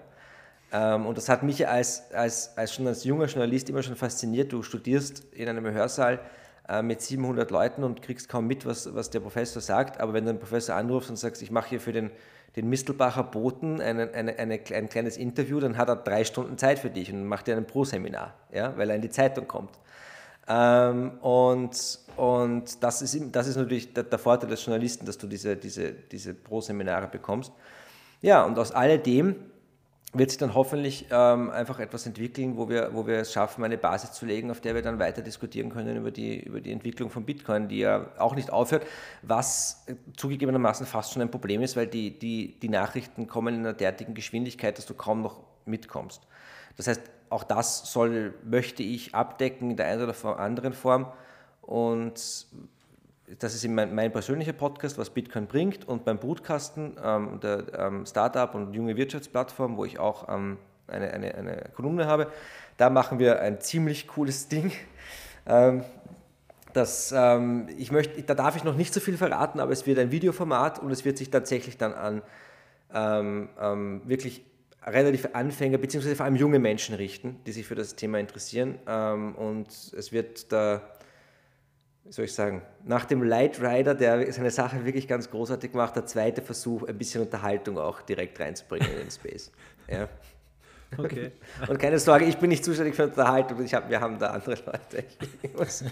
Ähm, 0.73 1.07
und 1.07 1.17
das 1.17 1.31
hat 1.31 1.43
mich 1.43 1.67
als, 1.67 2.11
als, 2.13 2.57
als 2.57 2.75
schon 2.75 2.87
als 2.87 3.05
junger 3.05 3.27
Journalist 3.27 3.71
immer 3.71 3.83
schon 3.83 3.97
fasziniert. 3.97 4.53
Du 4.53 4.63
studierst 4.63 5.23
in 5.33 5.49
einem 5.49 5.65
Hörsaal, 5.67 6.15
äh, 6.15 6.19
mit 6.83 7.01
700 7.01 7.51
Leuten 7.51 7.85
und 7.85 8.03
kriegst 8.03 8.29
kaum 8.29 8.47
mit, 8.47 8.67
was, 8.67 8.95
was 8.95 9.11
der 9.11 9.21
Professor 9.21 9.63
sagt. 9.63 10.01
Aber 10.01 10.13
wenn 10.13 10.25
du 10.25 10.33
den 10.33 10.41
Professor 10.41 10.75
anrufst 10.75 11.11
und 11.11 11.17
sagst, 11.17 11.43
ich 11.43 11.51
mache 11.51 11.71
hier 11.71 11.81
für 11.81 11.93
den, 11.93 12.11
den 12.57 12.69
Mistelbacher 12.69 13.23
Boten 13.23 13.81
eine, 13.81 14.13
eine, 14.13 14.37
eine, 14.37 14.61
ein 14.75 14.89
kleines 14.89 15.17
Interview, 15.17 15.61
dann 15.61 15.77
hat 15.77 15.89
er 15.89 15.97
drei 15.97 16.25
Stunden 16.25 16.59
Zeit 16.59 16.79
für 16.79 16.91
dich 16.91 17.13
und 17.13 17.25
macht 17.25 17.47
dir 17.47 17.57
ein 17.57 17.67
Pro-Seminar, 17.67 18.35
ja, 18.53 18.77
weil 18.77 18.91
er 18.91 18.97
in 18.97 19.03
die 19.03 19.11
Zeitung 19.11 19.47
kommt. 19.47 19.79
Ähm, 20.49 21.19
und 21.21 22.01
und 22.17 22.83
das, 22.83 23.03
ist, 23.03 23.19
das 23.33 23.47
ist 23.47 23.57
natürlich 23.57 23.93
der, 23.93 24.05
der, 24.05 24.19
Vorteil 24.19 24.49
des 24.49 24.65
Journalisten, 24.65 25.05
dass 25.05 25.19
du 25.19 25.27
diese, 25.27 25.55
diese, 25.57 25.93
diese 25.93 26.33
Pro-Seminare 26.33 27.09
bekommst. 27.09 27.53
Ja, 28.23 28.43
und 28.45 28.59
aus 28.59 28.73
alledem 28.73 29.37
wird 30.19 30.31
sich 30.31 30.39
dann 30.39 30.55
hoffentlich 30.55 31.07
ähm, 31.11 31.51
einfach 31.51 31.79
etwas 31.79 32.07
entwickeln, 32.07 32.57
wo 32.57 32.69
wir, 32.69 32.91
wo 32.93 33.07
wir 33.07 33.19
es 33.19 33.33
schaffen, 33.33 33.65
eine 33.65 33.79
Basis 33.79 34.13
zu 34.13 34.27
legen, 34.27 34.51
auf 34.51 34.61
der 34.61 34.75
wir 34.75 34.83
dann 34.83 34.99
weiter 34.99 35.23
diskutieren 35.23 35.71
können 35.71 35.97
über 35.97 36.11
die, 36.11 36.41
über 36.41 36.61
die 36.61 36.73
Entwicklung 36.73 37.11
von 37.11 37.25
Bitcoin, 37.25 37.69
die 37.69 37.79
ja 37.79 38.07
auch 38.19 38.35
nicht 38.35 38.51
aufhört, 38.51 38.87
was 39.23 39.85
äh, 39.87 39.95
zugegebenermaßen 40.17 40.87
fast 40.87 41.13
schon 41.13 41.23
ein 41.23 41.31
Problem 41.31 41.63
ist, 41.63 41.77
weil 41.77 41.87
die, 41.87 42.19
die, 42.19 42.59
die 42.61 42.69
Nachrichten 42.69 43.27
kommen 43.27 43.55
in 43.55 43.61
einer 43.61 43.73
derartigen 43.73 44.15
Geschwindigkeit, 44.15 44.79
dass 44.79 44.87
du 44.87 44.95
kaum 44.95 45.23
noch 45.23 45.41
mitkommst. 45.65 46.23
Das 46.77 46.87
heißt, 46.87 47.03
auch 47.29 47.45
das 47.45 47.93
soll, 47.93 48.35
möchte 48.45 48.83
ich 48.83 49.15
abdecken 49.15 49.71
in 49.71 49.77
der 49.77 49.87
einen 49.87 50.03
oder 50.03 50.39
anderen 50.39 50.73
Form 50.73 51.07
und 51.63 52.47
das 53.39 53.55
ist 53.55 53.67
mein, 53.69 53.95
mein, 53.95 54.13
persönlicher 54.13 54.53
Podcast, 54.53 54.99
was 54.99 55.11
Bitcoin 55.11 55.47
bringt. 55.47 55.87
Und 55.89 56.05
beim 56.05 56.19
Brutkasten, 56.19 56.97
ähm, 57.03 57.41
der 57.41 57.65
ähm, 57.77 58.07
Startup 58.07 58.55
und 58.55 58.73
junge 58.73 58.97
Wirtschaftsplattform, 58.97 59.77
wo 59.77 59.85
ich 59.85 59.99
auch 59.99 60.29
ähm, 60.29 60.59
eine, 60.87 61.13
eine, 61.13 61.35
eine, 61.35 61.71
Kolumne 61.75 62.07
habe, 62.07 62.31
da 62.77 62.91
machen 62.91 63.19
wir 63.19 63.41
ein 63.41 63.61
ziemlich 63.61 64.07
cooles 64.07 64.49
Ding. 64.49 64.73
Ähm, 65.47 65.83
das, 66.73 67.13
ähm, 67.17 67.69
ich 67.77 67.91
möchte, 67.91 68.23
da 68.23 68.35
darf 68.35 68.55
ich 68.57 68.63
noch 68.63 68.77
nicht 68.77 68.93
so 68.95 69.01
viel 69.01 69.17
verraten, 69.17 69.61
aber 69.61 69.73
es 69.73 69.87
wird 69.87 69.99
ein 69.99 70.11
Videoformat 70.11 70.79
und 70.79 70.91
es 70.91 71.05
wird 71.05 71.19
sich 71.19 71.31
tatsächlich 71.31 71.79
dann 71.79 71.95
an 71.95 72.23
ähm, 72.95 74.03
wirklich 74.05 74.45
relativ 74.85 75.31
Anfänger 75.33 75.79
beziehungsweise 75.79 76.15
vor 76.15 76.27
allem 76.27 76.37
junge 76.37 76.61
Menschen 76.61 76.95
richten, 76.95 77.41
die 77.45 77.53
sich 77.53 77.67
für 77.67 77.75
das 77.75 77.97
Thema 77.97 78.21
interessieren. 78.21 78.77
und 78.87 79.67
es 79.69 80.13
wird 80.13 80.53
da 80.53 80.81
wie 82.07 82.13
soll 82.13 82.25
ich 82.27 82.35
sagen, 82.35 82.63
nach 82.85 83.05
dem 83.05 83.23
Light 83.23 83.61
Rider, 83.61 83.95
der 83.95 84.33
seine 84.33 84.51
Sache 84.51 84.85
wirklich 84.85 85.09
ganz 85.09 85.31
großartig 85.31 85.73
macht, 85.75 85.97
der 85.97 86.07
zweite 86.07 86.41
Versuch, 86.41 86.87
ein 86.87 86.97
bisschen 86.97 87.23
Unterhaltung 87.23 87.79
auch 87.79 88.01
direkt 88.03 88.39
reinzubringen 88.39 88.89
in 88.91 88.99
den 88.99 89.11
Space. 89.11 89.51
Ja. 89.89 90.09
Okay. 90.99 91.31
Und 91.69 91.79
keine 91.79 92.01
Sorge, 92.01 92.25
ich 92.25 92.39
bin 92.39 92.49
nicht 92.49 92.65
zuständig 92.65 92.97
für 92.97 93.05
Unterhaltung, 93.05 93.63
ich 93.63 93.73
hab, 93.73 93.89
wir 93.89 94.01
haben 94.01 94.19
da 94.19 94.31
andere 94.31 94.57
Leute. 94.67 95.05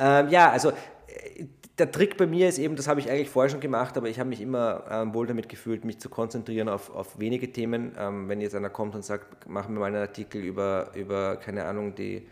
ähm, 0.00 0.28
ja, 0.28 0.50
also 0.50 0.70
äh, 0.70 1.44
der 1.78 1.92
Trick 1.92 2.16
bei 2.16 2.26
mir 2.26 2.48
ist 2.48 2.58
eben, 2.58 2.74
das 2.74 2.88
habe 2.88 2.98
ich 2.98 3.08
eigentlich 3.08 3.28
vorher 3.28 3.48
schon 3.48 3.60
gemacht, 3.60 3.96
aber 3.96 4.08
ich 4.08 4.18
habe 4.18 4.28
mich 4.28 4.40
immer 4.40 4.84
ähm, 4.90 5.14
wohl 5.14 5.28
damit 5.28 5.48
gefühlt, 5.48 5.84
mich 5.84 6.00
zu 6.00 6.08
konzentrieren 6.08 6.68
auf, 6.68 6.92
auf 6.92 7.20
wenige 7.20 7.52
Themen. 7.52 7.92
Ähm, 7.96 8.28
wenn 8.28 8.40
jetzt 8.40 8.56
einer 8.56 8.70
kommt 8.70 8.96
und 8.96 9.04
sagt, 9.04 9.48
machen 9.48 9.74
wir 9.74 9.80
mal 9.80 9.86
einen 9.86 10.02
Artikel 10.02 10.42
über, 10.42 10.90
über 10.94 11.36
keine 11.36 11.64
Ahnung, 11.64 11.94
die 11.94 12.26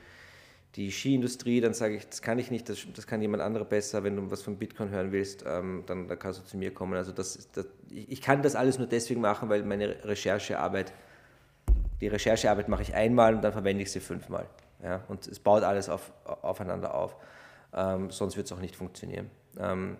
die 0.78 0.92
Skiindustrie, 0.92 1.60
dann 1.60 1.74
sage 1.74 1.96
ich, 1.96 2.08
das 2.08 2.22
kann 2.22 2.38
ich 2.38 2.52
nicht, 2.52 2.68
das, 2.68 2.86
das 2.94 3.08
kann 3.08 3.20
jemand 3.20 3.42
anderer 3.42 3.64
besser. 3.64 4.04
Wenn 4.04 4.14
du 4.14 4.30
was 4.30 4.42
von 4.42 4.56
Bitcoin 4.56 4.90
hören 4.90 5.10
willst, 5.10 5.44
ähm, 5.44 5.82
dann, 5.86 6.06
dann 6.06 6.16
kannst 6.20 6.40
du 6.40 6.44
zu 6.44 6.56
mir 6.56 6.72
kommen. 6.72 6.94
Also 6.94 7.10
das, 7.10 7.50
das, 7.50 7.66
ich 7.90 8.22
kann 8.22 8.42
das 8.42 8.54
alles 8.54 8.78
nur 8.78 8.86
deswegen 8.86 9.20
machen, 9.20 9.48
weil 9.48 9.64
meine 9.64 10.04
Recherchearbeit, 10.04 10.92
die 12.00 12.06
Recherchearbeit 12.06 12.68
mache 12.68 12.82
ich 12.82 12.94
einmal 12.94 13.34
und 13.34 13.42
dann 13.42 13.52
verwende 13.52 13.82
ich 13.82 13.90
sie 13.90 13.98
fünfmal. 13.98 14.46
Ja? 14.80 15.02
Und 15.08 15.26
es 15.26 15.40
baut 15.40 15.64
alles 15.64 15.88
auf, 15.88 16.12
aufeinander 16.24 16.94
auf. 16.94 17.16
Ähm, 17.74 18.12
sonst 18.12 18.36
wird 18.36 18.46
es 18.46 18.52
auch 18.52 18.60
nicht 18.60 18.76
funktionieren. 18.76 19.32
Ähm, 19.58 19.96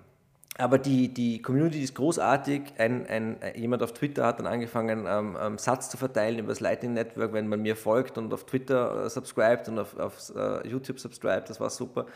aber 0.61 0.79
die, 0.79 1.15
die 1.15 1.41
Community 1.41 1.83
ist 1.83 1.95
großartig. 1.95 2.63
Ein, 2.79 3.07
ein, 3.07 3.37
jemand 3.55 3.81
auf 3.85 3.93
Twitter 3.93 4.27
hat 4.27 4.41
dann 4.41 4.47
angefangen, 4.49 5.07
ähm, 5.09 5.39
ähm, 5.41 5.57
Satz 5.57 5.89
zu 5.89 5.97
verteilen 5.97 6.41
über 6.41 6.49
das 6.49 6.59
Lightning 6.59 6.95
Network, 6.95 7.33
wenn 7.33 7.47
man 7.47 7.63
mir 7.63 7.77
folgt 7.77 8.19
und 8.19 8.35
auf 8.35 8.45
Twitter 8.45 9.05
äh, 9.05 9.09
subscribt 9.09 9.69
und 9.69 9.79
auf, 9.79 9.97
auf 9.97 10.33
uh, 10.35 10.67
YouTube 10.67 10.99
subscribt. 10.99 11.49
Das 11.49 11.61
war 11.61 11.71
super. 11.71 12.07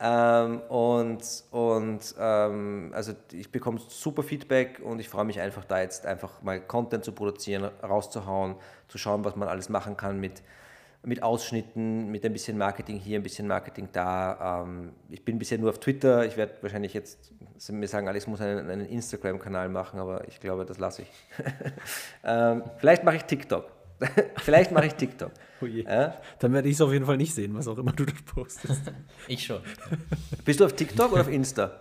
Ähm, 0.00 0.60
und 0.68 1.44
und 1.50 2.14
ähm, 2.20 2.90
also 2.94 3.14
ich 3.32 3.50
bekomme 3.50 3.80
super 3.88 4.22
Feedback 4.22 4.80
und 4.84 5.00
ich 5.00 5.08
freue 5.08 5.24
mich 5.24 5.40
einfach 5.40 5.64
da 5.64 5.80
jetzt 5.80 6.04
einfach 6.04 6.42
mal 6.42 6.60
Content 6.60 7.04
zu 7.04 7.12
produzieren, 7.12 7.70
rauszuhauen, 7.82 8.56
zu 8.88 8.98
schauen, 8.98 9.24
was 9.24 9.34
man 9.34 9.48
alles 9.48 9.70
machen 9.70 9.96
kann 9.96 10.20
mit 10.20 10.42
mit 11.02 11.22
Ausschnitten, 11.22 12.10
mit 12.10 12.24
ein 12.24 12.32
bisschen 12.32 12.58
Marketing 12.58 12.98
hier, 12.98 13.18
ein 13.18 13.22
bisschen 13.22 13.46
Marketing 13.46 13.88
da. 13.92 14.62
Ähm, 14.64 14.92
ich 15.10 15.24
bin 15.24 15.38
bisher 15.38 15.58
nur 15.58 15.70
auf 15.70 15.78
Twitter. 15.78 16.26
Ich 16.26 16.36
werde 16.36 16.54
wahrscheinlich 16.60 16.92
jetzt 16.94 17.32
mir 17.70 17.88
sagen, 17.88 18.08
Alex 18.08 18.26
muss 18.26 18.40
einen, 18.40 18.68
einen 18.68 18.86
Instagram-Kanal 18.86 19.68
machen, 19.68 20.00
aber 20.00 20.26
ich 20.28 20.40
glaube, 20.40 20.64
das 20.64 20.78
lasse 20.78 21.02
ich. 21.02 21.08
ähm, 22.24 22.62
vielleicht 22.78 23.04
mache 23.04 23.16
ich 23.16 23.24
TikTok. 23.24 23.70
vielleicht 24.36 24.70
mache 24.70 24.86
ich 24.86 24.94
TikTok. 24.94 25.32
Oh 25.60 25.66
ja? 25.66 26.16
Dann 26.38 26.52
werde 26.52 26.68
ich 26.68 26.74
es 26.74 26.80
auf 26.80 26.92
jeden 26.92 27.06
Fall 27.06 27.16
nicht 27.16 27.34
sehen, 27.34 27.54
was 27.54 27.66
auch 27.66 27.78
immer 27.78 27.92
du 27.92 28.04
dort 28.04 28.24
postest. 28.26 28.92
ich 29.28 29.44
schon. 29.44 29.60
Bist 30.44 30.60
du 30.60 30.64
auf 30.64 30.74
TikTok 30.74 31.12
oder 31.12 31.22
auf 31.22 31.28
Insta? 31.28 31.80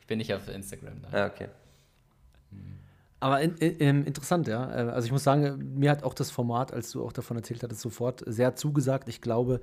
ich 0.00 0.06
bin 0.06 0.18
nicht 0.18 0.34
auf 0.34 0.48
Instagram. 0.48 1.00
Nein. 1.02 1.14
Ah, 1.14 1.26
okay. 1.26 1.48
Aber 3.20 3.40
in, 3.42 3.54
in, 3.56 4.04
interessant, 4.04 4.48
ja. 4.48 4.70
Äh, 4.70 4.90
also 4.90 5.06
ich 5.06 5.12
muss 5.12 5.22
sagen, 5.22 5.74
mir 5.76 5.90
hat 5.90 6.02
auch 6.02 6.14
das 6.14 6.30
Format, 6.30 6.72
als 6.72 6.90
du 6.90 7.04
auch 7.04 7.12
davon 7.12 7.36
erzählt 7.36 7.62
hattest, 7.62 7.82
sofort 7.82 8.24
sehr 8.26 8.56
zugesagt. 8.56 9.08
Ich 9.08 9.20
glaube, 9.20 9.60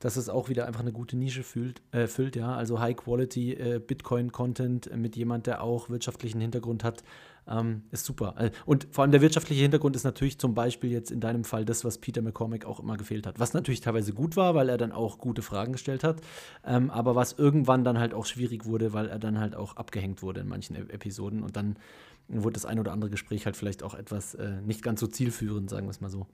dass 0.00 0.16
es 0.16 0.28
auch 0.28 0.48
wieder 0.48 0.66
einfach 0.66 0.80
eine 0.80 0.92
gute 0.92 1.16
Nische 1.16 1.42
füllt, 1.42 1.80
äh, 1.92 2.08
füllt 2.08 2.36
ja. 2.36 2.54
Also 2.54 2.80
High-Quality 2.80 3.52
äh, 3.54 3.78
Bitcoin-Content 3.78 4.94
mit 4.96 5.16
jemand, 5.16 5.46
der 5.46 5.62
auch 5.62 5.88
wirtschaftlichen 5.88 6.40
Hintergrund 6.40 6.84
hat, 6.84 7.04
ähm, 7.48 7.82
ist 7.90 8.04
super. 8.04 8.34
Äh, 8.38 8.50
und 8.64 8.88
vor 8.90 9.02
allem 9.02 9.12
der 9.12 9.20
wirtschaftliche 9.20 9.62
Hintergrund 9.62 9.96
ist 9.96 10.04
natürlich 10.04 10.38
zum 10.38 10.54
Beispiel 10.54 10.90
jetzt 10.90 11.10
in 11.10 11.20
deinem 11.20 11.44
Fall 11.44 11.64
das, 11.64 11.84
was 11.84 11.98
Peter 11.98 12.22
McCormick 12.22 12.64
auch 12.64 12.80
immer 12.80 12.96
gefehlt 12.96 13.26
hat. 13.26 13.38
Was 13.38 13.54
natürlich 13.54 13.80
teilweise 13.80 14.12
gut 14.12 14.36
war, 14.36 14.54
weil 14.54 14.68
er 14.68 14.78
dann 14.78 14.92
auch 14.92 15.18
gute 15.18 15.42
Fragen 15.42 15.72
gestellt 15.72 16.04
hat, 16.04 16.20
ähm, 16.64 16.90
aber 16.90 17.14
was 17.14 17.32
irgendwann 17.32 17.84
dann 17.84 17.98
halt 17.98 18.14
auch 18.14 18.26
schwierig 18.26 18.64
wurde, 18.64 18.92
weil 18.92 19.08
er 19.08 19.18
dann 19.18 19.38
halt 19.38 19.54
auch 19.54 19.76
abgehängt 19.76 20.22
wurde 20.22 20.40
in 20.40 20.48
manchen 20.48 20.76
e 20.76 20.80
Episoden 20.92 21.42
und 21.42 21.56
dann 21.56 21.76
wurde 22.28 22.54
das 22.54 22.66
ein 22.66 22.78
oder 22.80 22.92
andere 22.92 23.10
Gespräch 23.10 23.46
halt 23.46 23.56
vielleicht 23.56 23.82
auch 23.82 23.94
etwas 23.94 24.34
äh, 24.34 24.60
nicht 24.62 24.82
ganz 24.82 25.00
so 25.00 25.06
zielführend, 25.06 25.70
sagen 25.70 25.86
wir 25.86 25.90
es 25.90 26.00
mal 26.00 26.10
so. 26.10 26.26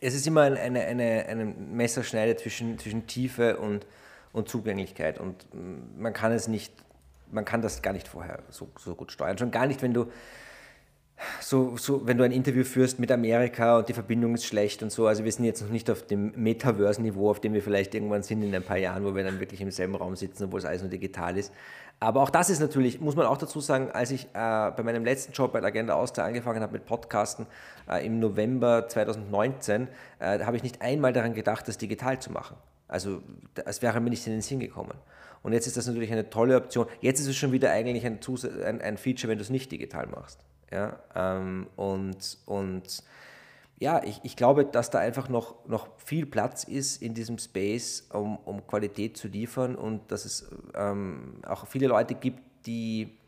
Es 0.00 0.14
ist 0.14 0.26
immer 0.26 0.42
eine, 0.42 0.80
eine, 0.80 1.26
eine 1.26 1.44
Messerschneide 1.44 2.36
zwischen, 2.36 2.78
zwischen 2.78 3.06
Tiefe 3.06 3.56
und, 3.56 3.86
und 4.32 4.48
Zugänglichkeit 4.48 5.18
und 5.18 5.52
mm, 5.52 6.00
man 6.00 6.12
kann 6.12 6.30
es 6.32 6.46
nicht, 6.46 6.72
man 7.32 7.44
kann 7.44 7.62
das 7.62 7.82
gar 7.82 7.92
nicht 7.92 8.06
vorher 8.06 8.42
so, 8.50 8.68
so 8.78 8.94
gut 8.94 9.10
steuern. 9.10 9.38
Schon 9.38 9.50
gar 9.50 9.66
nicht, 9.66 9.82
wenn 9.82 9.94
du 9.94 10.06
so, 11.40 11.76
so, 11.76 12.06
wenn 12.06 12.18
du 12.18 12.24
ein 12.24 12.32
Interview 12.32 12.64
führst 12.64 12.98
mit 12.98 13.10
Amerika 13.12 13.78
und 13.78 13.88
die 13.88 13.92
Verbindung 13.92 14.34
ist 14.34 14.44
schlecht 14.44 14.82
und 14.82 14.90
so, 14.90 15.06
also 15.06 15.24
wir 15.24 15.32
sind 15.32 15.44
jetzt 15.44 15.62
noch 15.62 15.70
nicht 15.70 15.90
auf 15.90 16.06
dem 16.06 16.32
Metaverse-Niveau, 16.36 17.30
auf 17.30 17.40
dem 17.40 17.54
wir 17.54 17.62
vielleicht 17.62 17.94
irgendwann 17.94 18.22
sind 18.22 18.42
in 18.42 18.54
ein 18.54 18.62
paar 18.62 18.76
Jahren, 18.76 19.04
wo 19.04 19.14
wir 19.14 19.24
dann 19.24 19.40
wirklich 19.40 19.60
im 19.60 19.70
selben 19.70 19.94
Raum 19.94 20.16
sitzen, 20.16 20.44
obwohl 20.44 20.58
es 20.58 20.64
alles 20.64 20.82
nur 20.82 20.90
digital 20.90 21.36
ist. 21.38 21.52
Aber 22.00 22.22
auch 22.22 22.30
das 22.30 22.50
ist 22.50 22.60
natürlich, 22.60 23.00
muss 23.00 23.16
man 23.16 23.26
auch 23.26 23.38
dazu 23.38 23.60
sagen, 23.60 23.90
als 23.92 24.10
ich 24.10 24.24
äh, 24.24 24.28
bei 24.34 24.82
meinem 24.82 25.04
letzten 25.04 25.32
Job 25.32 25.52
bei 25.52 25.60
der 25.60 25.68
Agenda 25.68 25.94
Austria 25.94 26.26
angefangen 26.26 26.60
habe 26.60 26.72
mit 26.72 26.84
Podcasten 26.86 27.46
äh, 27.88 28.04
im 28.04 28.18
November 28.18 28.88
2019, 28.88 29.88
äh, 30.18 30.40
habe 30.40 30.56
ich 30.56 30.62
nicht 30.62 30.82
einmal 30.82 31.12
daran 31.12 31.34
gedacht, 31.34 31.68
das 31.68 31.78
digital 31.78 32.18
zu 32.18 32.32
machen. 32.32 32.56
Also 32.88 33.22
es 33.64 33.80
wäre 33.80 34.00
mir 34.00 34.10
nicht 34.10 34.26
in 34.26 34.32
den 34.32 34.42
Sinn 34.42 34.60
gekommen. 34.60 34.94
Und 35.42 35.52
jetzt 35.52 35.66
ist 35.66 35.76
das 35.76 35.86
natürlich 35.86 36.10
eine 36.10 36.28
tolle 36.28 36.56
Option. 36.56 36.86
Jetzt 37.00 37.20
ist 37.20 37.28
es 37.28 37.36
schon 37.36 37.52
wieder 37.52 37.70
eigentlich 37.70 38.04
ein, 38.04 38.18
ein, 38.64 38.80
ein 38.80 38.96
Feature, 38.96 39.30
wenn 39.30 39.38
du 39.38 39.42
es 39.42 39.50
nicht 39.50 39.70
digital 39.70 40.06
machst. 40.06 40.40
Ja? 40.70 40.98
Ähm, 41.14 41.66
und, 41.76 42.38
und 42.46 43.02
ja, 43.78 44.02
ich, 44.04 44.20
ich 44.22 44.36
glaube, 44.36 44.64
dass 44.64 44.90
da 44.90 44.98
einfach 44.98 45.28
noch, 45.28 45.66
noch 45.66 45.88
viel 45.98 46.26
Platz 46.26 46.64
ist 46.64 47.02
in 47.02 47.14
diesem 47.14 47.38
Space, 47.38 48.08
um, 48.12 48.36
um 48.38 48.66
Qualität 48.66 49.16
zu 49.16 49.28
liefern 49.28 49.74
und 49.74 50.10
dass 50.10 50.24
es 50.24 50.48
ähm, 50.74 51.40
auch 51.46 51.66
viele 51.66 51.88
Leute 51.88 52.14
gibt, 52.14 52.40
die, 52.66 53.18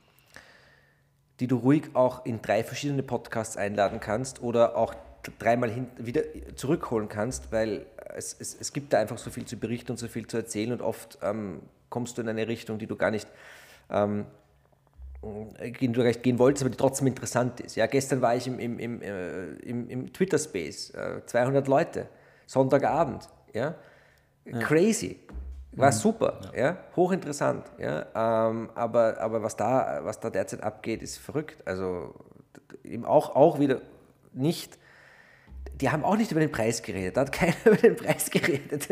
die 1.40 1.46
du 1.46 1.56
ruhig 1.56 1.90
auch 1.94 2.24
in 2.24 2.40
drei 2.40 2.64
verschiedene 2.64 3.02
Podcasts 3.02 3.56
einladen 3.56 4.00
kannst 4.00 4.40
oder 4.40 4.76
auch 4.76 4.94
dreimal 5.38 5.70
hin, 5.70 5.88
wieder 5.98 6.22
zurückholen 6.54 7.08
kannst, 7.08 7.50
weil 7.50 7.86
es, 8.14 8.34
es, 8.38 8.56
es 8.58 8.72
gibt 8.72 8.92
da 8.92 8.98
einfach 8.98 9.18
so 9.18 9.30
viel 9.30 9.44
zu 9.44 9.56
berichten 9.56 9.92
und 9.92 9.98
so 9.98 10.08
viel 10.08 10.26
zu 10.26 10.36
erzählen 10.36 10.72
und 10.72 10.80
oft 10.80 11.18
ähm, 11.22 11.60
kommst 11.90 12.16
du 12.16 12.22
in 12.22 12.28
eine 12.28 12.46
Richtung, 12.46 12.78
die 12.78 12.86
du 12.86 12.96
gar 12.96 13.10
nicht 13.10 13.28
ähm, 13.90 14.26
gehen 15.72 15.92
du 15.92 16.00
recht 16.00 16.22
gehen 16.22 16.38
wolltest, 16.38 16.62
aber 16.62 16.70
die 16.70 16.76
trotzdem 16.76 17.06
interessant 17.06 17.60
ist. 17.60 17.76
Ja, 17.76 17.86
gestern 17.86 18.20
war 18.20 18.36
ich 18.36 18.46
im, 18.46 18.58
im, 18.58 18.78
im, 18.78 19.02
äh, 19.02 19.46
im, 19.56 19.88
im 19.88 20.12
Twitter-Space, 20.12 20.90
äh, 20.90 21.20
200 21.26 21.68
Leute, 21.68 22.08
Sonntagabend. 22.46 23.28
Ja? 23.52 23.74
ja. 24.44 24.58
Crazy. 24.60 25.20
War 25.72 25.90
mhm. 25.90 25.96
super, 25.96 26.40
ja. 26.54 26.60
ja. 26.60 26.76
hochinteressant. 26.96 27.64
Ja? 27.78 28.06
Ähm, 28.48 28.70
aber 28.74 29.20
aber 29.20 29.42
was, 29.42 29.56
da, 29.56 30.00
was 30.02 30.20
da 30.20 30.30
derzeit 30.30 30.62
abgeht, 30.62 31.02
ist 31.02 31.18
verrückt. 31.18 31.62
Also 31.66 32.14
eben 32.82 33.04
auch, 33.04 33.34
auch 33.36 33.58
wieder 33.58 33.80
nicht 34.32 34.78
die 35.80 35.90
haben 35.90 36.04
auch 36.04 36.16
nicht 36.16 36.30
über 36.30 36.40
den 36.40 36.50
Preis 36.50 36.82
geredet. 36.82 37.16
Da 37.16 37.22
hat 37.22 37.32
keiner 37.32 37.54
über 37.66 37.76
den 37.76 37.96
Preis 37.96 38.30
geredet. 38.30 38.88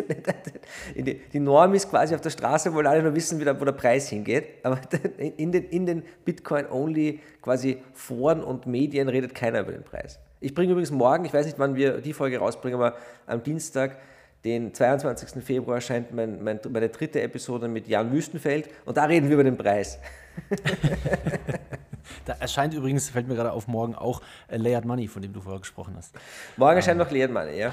Die 1.32 1.41
Norm 1.41 1.74
ist 1.74 1.89
quasi 1.89 2.14
auf 2.14 2.20
der 2.20 2.30
Straße, 2.30 2.72
wollen 2.74 2.87
alle 2.87 3.03
nur 3.03 3.14
wissen, 3.14 3.41
wo 3.41 3.64
der 3.64 3.72
Preis 3.72 4.09
hingeht. 4.09 4.47
Aber 4.62 4.78
in 5.18 5.53
den, 5.53 5.64
in 5.64 5.87
den 5.87 6.03
Bitcoin-only 6.24 7.20
quasi 7.41 7.78
Foren 7.93 8.43
und 8.43 8.66
Medien 8.66 9.09
redet 9.09 9.35
keiner 9.35 9.61
über 9.61 9.72
den 9.72 9.82
Preis. 9.82 10.18
Ich 10.41 10.55
bringe 10.55 10.72
übrigens 10.72 10.91
morgen, 10.91 11.24
ich 11.24 11.32
weiß 11.32 11.47
nicht, 11.47 11.59
wann 11.59 11.74
wir 11.74 12.01
die 12.03 12.12
Folge 12.12 12.39
rausbringen, 12.39 12.78
aber 12.78 12.97
am 13.26 13.43
Dienstag, 13.43 13.97
den 14.45 14.74
22. 14.74 15.43
Februar, 15.43 15.76
erscheint 15.76 16.12
mein, 16.12 16.45
mein, 16.45 16.61
meine 16.68 16.91
dritte 16.91 17.22
Episode 17.22 17.66
mit 17.66 17.89
Jan 17.89 18.12
Wüstenfeld 18.12 18.68
und 18.85 18.99
da 18.99 19.05
reden 19.05 19.28
wir 19.28 19.35
über 19.35 19.45
den 19.45 19.57
Preis. 19.57 19.99
Da 22.24 22.35
erscheint 22.35 22.74
übrigens, 22.74 23.11
fällt 23.11 23.28
mir 23.28 23.35
gerade 23.35 23.53
auf, 23.53 23.68
morgen 23.68 23.95
auch 23.95 24.20
äh, 24.49 24.57
Layered 24.57 24.85
Money, 24.85 25.09
von 25.09 25.22
dem 25.22 25.32
du 25.32 25.41
vorher 25.41 25.61
gesprochen 25.61 25.95
hast. 25.97 26.14
Morgen 26.57 26.76
erscheint 26.76 27.01
ähm, 27.01 27.07
noch 27.07 27.11
Layered 27.11 27.32
Money, 27.32 27.59
ja. 27.59 27.72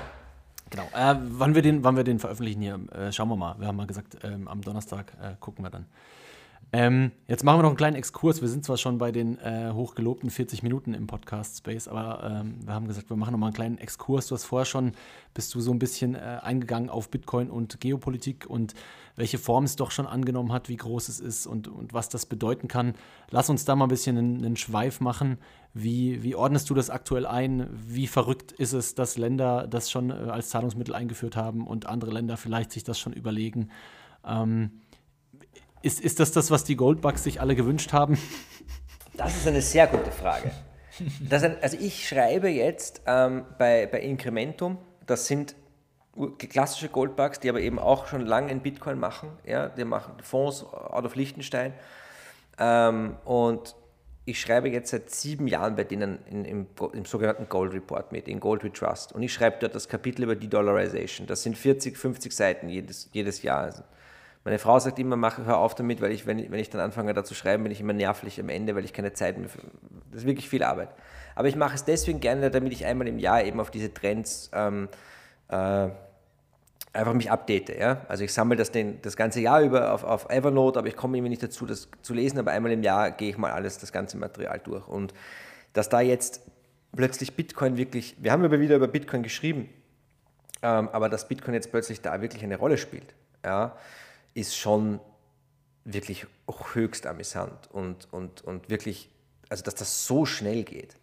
Genau. 0.70 0.84
Äh, 0.93 1.16
wann, 1.22 1.53
wir 1.55 1.62
den, 1.62 1.84
wann 1.84 1.95
wir 1.95 2.03
den 2.03 2.20
veröffentlichen 2.20 2.62
hier, 2.62 2.80
äh, 2.93 3.12
schauen 3.12 3.30
wir 3.30 3.36
mal. 3.36 3.55
Wir 3.59 3.68
haben 3.68 3.76
mal 3.76 3.88
gesagt, 3.88 4.18
ähm, 4.24 4.47
am 4.47 4.62
Donnerstag 4.62 5.14
äh, 5.22 5.36
gucken 5.39 5.66
wir 5.66 5.70
dann. 5.70 5.86
Ähm, 6.74 7.12
jetzt 7.28 7.44
machen 7.44 7.58
wir 7.58 7.64
noch 7.64 7.70
einen 7.72 7.78
kleinen 7.78 7.98
Exkurs. 7.98 8.42
Wir 8.42 8.48
sind 8.48 8.64
zwar 8.64 8.78
schon 8.78 8.98
bei 8.98 9.12
den 9.12 9.38
äh, 9.40 9.72
hochgelobten 9.74 10.30
40 10.30 10.64
Minuten 10.64 10.94
im 10.94 11.06
Podcast 11.06 11.58
Space, 11.58 11.90
aber 11.90 12.24
ähm, 12.24 12.66
wir 12.66 12.74
haben 12.74 12.88
gesagt, 12.88 13.10
wir 13.10 13.18
machen 13.18 13.34
noch 13.34 13.40
mal 13.40 13.48
einen 13.48 13.56
kleinen 13.56 13.78
Exkurs. 13.78 14.28
Du 14.28 14.36
hast 14.36 14.46
vorher 14.46 14.66
schon, 14.66 14.94
bist 15.34 15.54
du 15.54 15.60
so 15.60 15.72
ein 15.74 15.80
bisschen 15.80 16.16
äh, 16.16 16.40
eingegangen 16.42 16.90
auf 16.90 17.10
Bitcoin 17.10 17.50
und 17.50 17.82
Geopolitik 17.82 18.46
und 18.50 18.74
welche 19.18 19.38
Form 19.38 19.66
es 19.66 19.76
doch 19.76 19.92
schon 19.92 20.08
angenommen 20.08 20.54
hat, 20.54 20.70
wie 20.70 20.78
groß 20.78 21.10
es 21.10 21.20
ist 21.20 21.46
und, 21.46 21.68
und 21.68 21.94
was 21.94 22.08
das 22.08 22.26
bedeuten 22.26 22.70
kann. 22.70 22.94
Lass 23.32 23.50
uns 23.50 23.66
da 23.66 23.76
mal 23.76 23.86
ein 23.86 23.90
bisschen 23.90 24.18
einen, 24.18 24.38
einen 24.38 24.56
Schweif 24.56 25.02
machen. 25.02 25.40
Wie, 25.74 26.24
wie 26.24 26.36
ordnest 26.36 26.70
du 26.70 26.74
das 26.74 26.90
aktuell 26.90 27.26
ein? 27.26 27.68
Wie 27.86 28.08
verrückt 28.08 28.54
ist 28.54 28.72
es, 28.72 28.96
dass 28.96 29.18
Länder 29.18 29.68
das 29.68 29.92
schon 29.92 30.10
äh, 30.10 30.14
als 30.14 30.48
Zahlungsmittel 30.48 30.96
eingeführt 30.96 31.36
haben 31.36 31.68
und 31.68 31.86
andere 31.86 32.12
Länder 32.12 32.38
vielleicht 32.38 32.72
sich 32.72 32.86
das 32.86 32.98
schon 32.98 33.12
überlegen? 33.12 33.72
Ähm, 34.26 34.72
ist, 35.82 36.00
ist 36.00 36.20
das 36.20 36.32
das, 36.32 36.52
was 36.52 36.64
die 36.64 36.76
Goldbugs 36.76 37.24
sich 37.24 37.42
alle 37.42 37.56
gewünscht 37.56 37.94
haben? 37.94 38.18
Das 39.14 39.36
ist 39.36 39.48
eine 39.48 39.62
sehr 39.62 39.88
gute 39.88 40.12
Frage. 40.12 40.52
Ein, 41.30 41.58
also 41.62 41.78
ich 41.80 42.08
schreibe 42.08 42.50
jetzt 42.50 43.02
ähm, 43.06 43.46
bei, 43.58 43.88
bei 43.88 44.02
Incrementum, 44.02 44.78
das 45.06 45.28
sind 45.28 45.56
klassische 46.38 46.90
Goldbugs, 46.90 47.40
die 47.40 47.50
aber 47.50 47.62
eben 47.62 47.80
auch 47.80 48.08
schon 48.08 48.22
lange 48.22 48.52
in 48.52 48.62
Bitcoin 48.62 49.00
machen. 49.00 49.30
Ja, 49.46 49.70
die 49.70 49.86
machen 49.86 50.14
Fonds 50.22 50.66
out 50.66 51.06
of 51.06 51.16
Liechtenstein. 51.16 51.74
Ähm, 52.60 53.16
und 53.26 53.76
ich 54.26 54.40
schreibe 54.40 54.70
jetzt 54.70 54.92
seit 54.92 55.10
sieben 55.10 55.48
Jahren 55.48 55.76
bei 55.76 55.84
denen 55.84 56.20
in, 56.26 56.46
im, 56.46 56.68
im, 56.94 57.06
sogenannten 57.06 57.50
Gold 57.50 57.74
Report 57.74 58.12
mit, 58.12 58.28
in 58.28 58.40
Gold 58.40 58.64
We 58.64 58.72
Trust. 58.72 59.14
Und 59.14 59.24
ich 59.24 59.34
schreibe 59.34 59.58
dort 59.60 59.74
das 59.74 59.88
Kapitel 59.88 60.24
über 60.24 60.36
De-Dollarization. 60.36 61.26
Das 61.26 61.44
sind 61.44 61.58
40, 61.58 61.98
50 61.98 62.32
Seiten 62.32 62.70
jedes, 62.70 63.10
jedes 63.14 63.42
Jahr. 63.42 63.62
Also 63.62 63.84
meine 64.44 64.58
Frau 64.58 64.80
sagt 64.80 64.98
immer, 64.98 65.16
mach, 65.16 65.38
hör 65.38 65.58
auf 65.58 65.76
damit, 65.76 66.02
weil 66.02 66.12
ich, 66.12 66.26
wenn, 66.26 66.39
ich, 66.39 66.50
wenn 66.50 66.60
ich 66.60 66.70
dann 66.70 66.82
anfange 66.82 67.14
da 67.14 67.24
zu 67.24 67.36
schreiben, 67.36 67.64
bin 67.64 67.72
ich 67.72 67.80
immer 67.80 67.94
nervlich 67.94 68.39
am 68.39 68.50
Ende, 68.50 68.76
weil 68.76 68.86
ich 68.86 68.94
keine 68.94 69.14
Zeit 69.14 69.38
mehr. 69.38 69.50
Das 70.10 70.22
ist 70.22 70.28
wirklich 70.28 70.50
viel 70.50 70.64
Arbeit. 70.64 70.89
Aber 71.36 71.48
ich 71.48 71.56
mache 71.56 71.76
es 71.76 71.86
deswegen 71.86 72.20
gerne, 72.20 72.50
damit 72.50 72.74
ich 72.74 72.86
einmal 72.86 73.08
im 73.08 73.20
Jahr 73.20 73.44
eben 73.44 73.60
auf 73.60 73.70
diese 73.70 73.94
Trends 73.94 74.50
ähm, 74.54 74.89
äh, 75.50 75.89
einfach 76.94 77.14
mich 77.14 77.32
update. 77.32 77.70
Ja? 77.78 78.06
Also 78.08 78.24
ich 78.24 78.34
sammle 78.34 78.56
das 78.56 78.72
den, 78.72 79.02
das 79.02 79.16
ganze 79.16 79.39
Jahr 79.42 79.62
über 79.62 79.94
auf, 79.94 80.04
auf 80.04 80.30
Evernote, 80.30 80.80
aber 80.80 80.88
ich 80.88 80.96
komme 80.96 81.18
irgendwie 81.18 81.30
nicht 81.30 81.44
dazu, 81.44 81.66
das 81.66 81.89
zu 82.02 82.14
lesen, 82.14 82.39
aber 82.39 82.52
einmal 82.52 82.72
im 82.72 82.84
Jahr 82.84 83.12
gehe 83.12 83.30
ich 83.30 83.38
mal 83.38 83.52
alles, 83.52 83.78
das 83.78 83.92
ganze 83.92 84.18
Material 84.18 84.60
durch. 84.64 84.88
Und 84.88 85.14
dass 85.74 85.88
da 85.89 86.02
jetzt 86.02 86.42
plötzlich 86.96 87.36
Bitcoin 87.36 87.78
wirklich, 87.78 88.16
wir 88.20 88.32
haben 88.32 88.44
aber 88.44 88.60
wieder 88.60 88.76
über 88.76 88.88
Bitcoin 88.88 89.24
geschrieben, 89.24 89.70
ähm, 90.62 90.89
aber 90.89 91.10
dass 91.10 91.28
Bitcoin 91.28 91.54
jetzt 91.54 91.72
plötzlich 91.72 92.02
da 92.02 92.22
wirklich 92.22 92.44
eine 92.44 92.58
Rolle 92.58 92.78
spielt, 92.78 93.14
ja, 93.46 93.76
ist 94.34 94.56
schon 94.56 95.00
wirklich 95.84 96.28
höchst 96.74 97.08
amüsant 97.08 97.70
und, 97.72 98.12
und, 98.14 98.42
und 98.42 98.70
wirklich, 98.70 99.10
also 99.50 99.64
dass 99.64 99.76
das 99.76 100.06
so 100.06 100.26
schnell 100.26 100.64
geht. 100.64 100.96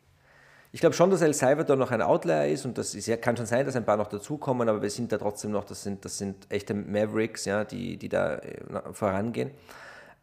Ich 0.71 0.81
glaube 0.81 0.95
schon, 0.95 1.11
dass 1.11 1.23
El 1.23 1.33
Salvador 1.33 1.77
noch 1.77 1.91
ein 1.91 2.03
Outlier 2.03 2.47
ist 2.47 2.67
und 2.67 2.77
das 2.77 2.95
ist, 2.95 3.11
kann 3.23 3.37
schon 3.37 3.47
sein, 3.47 3.65
dass 3.65 3.75
ein 3.75 3.87
paar 3.87 3.97
noch 3.97 4.09
dazukommen, 4.09 4.69
aber 4.69 4.83
wir 4.83 4.91
sind 4.91 5.11
da 5.11 5.19
trotzdem 5.19 5.51
noch, 5.51 5.65
das 5.65 5.83
sind, 5.83 6.05
das 6.05 6.19
sind 6.19 6.47
echte 6.51 6.75
Mavericks, 6.75 7.47
ja, 7.47 7.65
die, 7.65 7.97
die 7.97 8.09
da 8.09 8.37
äh, 8.37 8.93
vorangehen. 8.93 9.51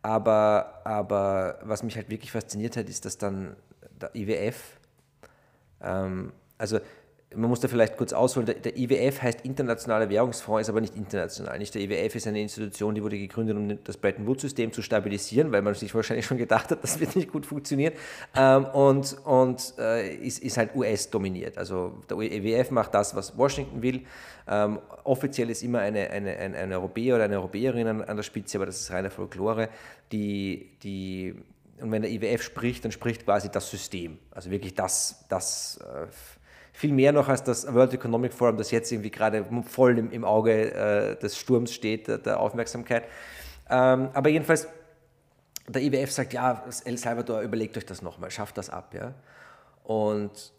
Aber, 0.03 0.81
aber 0.83 1.57
was 1.63 1.81
mich 1.81 1.95
halt 1.95 2.09
wirklich 2.09 2.31
fasziniert 2.31 2.77
hat, 2.77 2.87
ist, 2.89 3.05
dass 3.05 3.17
dann 3.17 3.55
der 3.99 4.15
IWF, 4.15 4.77
ähm, 5.81 6.31
also 6.59 6.79
man 7.33 7.49
muss 7.49 7.59
da 7.59 7.67
vielleicht 7.67 7.97
kurz 7.97 8.13
ausholen, 8.13 8.45
der, 8.45 8.77
IWF 8.77 9.21
heißt 9.21 9.41
Internationaler 9.41 10.09
Währungsfonds, 10.09 10.61
ist 10.61 10.69
aber 10.69 10.81
nicht 10.81 10.95
international. 10.95 11.57
Nicht 11.57 11.73
der 11.73 11.81
IWF 11.81 12.15
ist 12.15 12.27
eine 12.27 12.41
Institution, 12.41 12.95
die 12.95 13.03
wurde 13.03 13.17
gegründet, 13.17 13.57
um 13.57 13.83
das 13.83 13.97
Bretton 13.97 14.27
Woods-System 14.27 14.71
zu 14.71 14.81
stabilisieren, 14.81 15.51
weil 15.51 15.61
man 15.61 15.73
sich 15.73 15.93
wahrscheinlich 15.93 16.25
schon 16.25 16.37
gedacht 16.37 16.71
hat, 16.71 16.79
das 16.83 16.99
wird 16.99 17.15
nicht 17.15 17.31
gut 17.31 17.45
funktionieren. 17.45 17.93
Ähm, 18.35 18.65
und 18.65 19.17
und 19.25 19.73
äh, 19.79 20.15
ist, 20.15 20.39
ist 20.43 20.57
halt 20.57 20.75
US-dominiert. 20.75 21.57
Also 21.57 21.99
der 22.09 22.17
IWF 22.19 22.71
macht 22.71 22.93
das, 22.93 23.15
was 23.15 23.37
Washington 23.37 23.81
will. 23.81 24.01
Ähm, 24.47 24.79
offiziell 25.03 25.49
ist 25.49 25.63
immer 25.63 25.79
eine, 25.79 26.09
eine, 26.11 26.37
eine 26.37 26.75
Europäer 26.75 27.15
oder 27.15 27.25
eine 27.25 27.37
Europäerin 27.37 27.87
an, 27.87 28.01
an 28.03 28.15
der 28.15 28.23
Spitze, 28.23 28.57
aber 28.57 28.67
das 28.67 28.79
ist 28.79 28.91
reine 28.91 29.09
Folklore, 29.09 29.69
die, 30.11 30.77
die 30.83 31.35
und 31.81 31.91
wenn 31.91 32.01
der 32.01 32.11
IWF 32.11 32.41
spricht, 32.41 32.85
dann 32.85 32.91
spricht 32.93 33.25
quasi 33.25 33.49
das 33.49 33.69
System. 33.69 34.17
Also 34.31 34.49
wirklich 34.49 34.75
das, 34.75 35.25
das 35.27 35.77
äh, 35.81 36.07
viel 36.75 36.91
mehr 36.91 37.13
noch 37.13 37.29
als 37.29 37.41
das 37.41 37.73
World 37.73 37.93
Economic 37.93 38.33
Forum, 38.33 38.57
das 38.57 38.69
jetzt 38.69 38.91
irgendwie 38.91 39.09
gerade 39.09 39.45
voll 39.65 39.97
im, 39.97 40.11
im 40.11 40.25
Auge 40.25 40.73
äh, 40.73 41.15
des 41.17 41.37
Sturms 41.37 41.73
steht, 41.73 42.09
der, 42.09 42.17
der 42.17 42.39
Aufmerksamkeit. 42.39 43.05
Ähm, 43.69 44.09
aber 44.13 44.27
jedenfalls, 44.27 44.67
der 45.69 45.81
IWF 45.81 46.11
sagt, 46.11 46.33
ja, 46.33 46.65
El 46.83 46.97
Salvador, 46.97 47.39
überlegt 47.39 47.77
euch 47.77 47.85
das 47.85 48.01
nochmal, 48.01 48.29
schafft 48.29 48.57
das 48.57 48.69
ab. 48.69 48.93
Ja? 48.93 49.13
Und, 49.85 50.51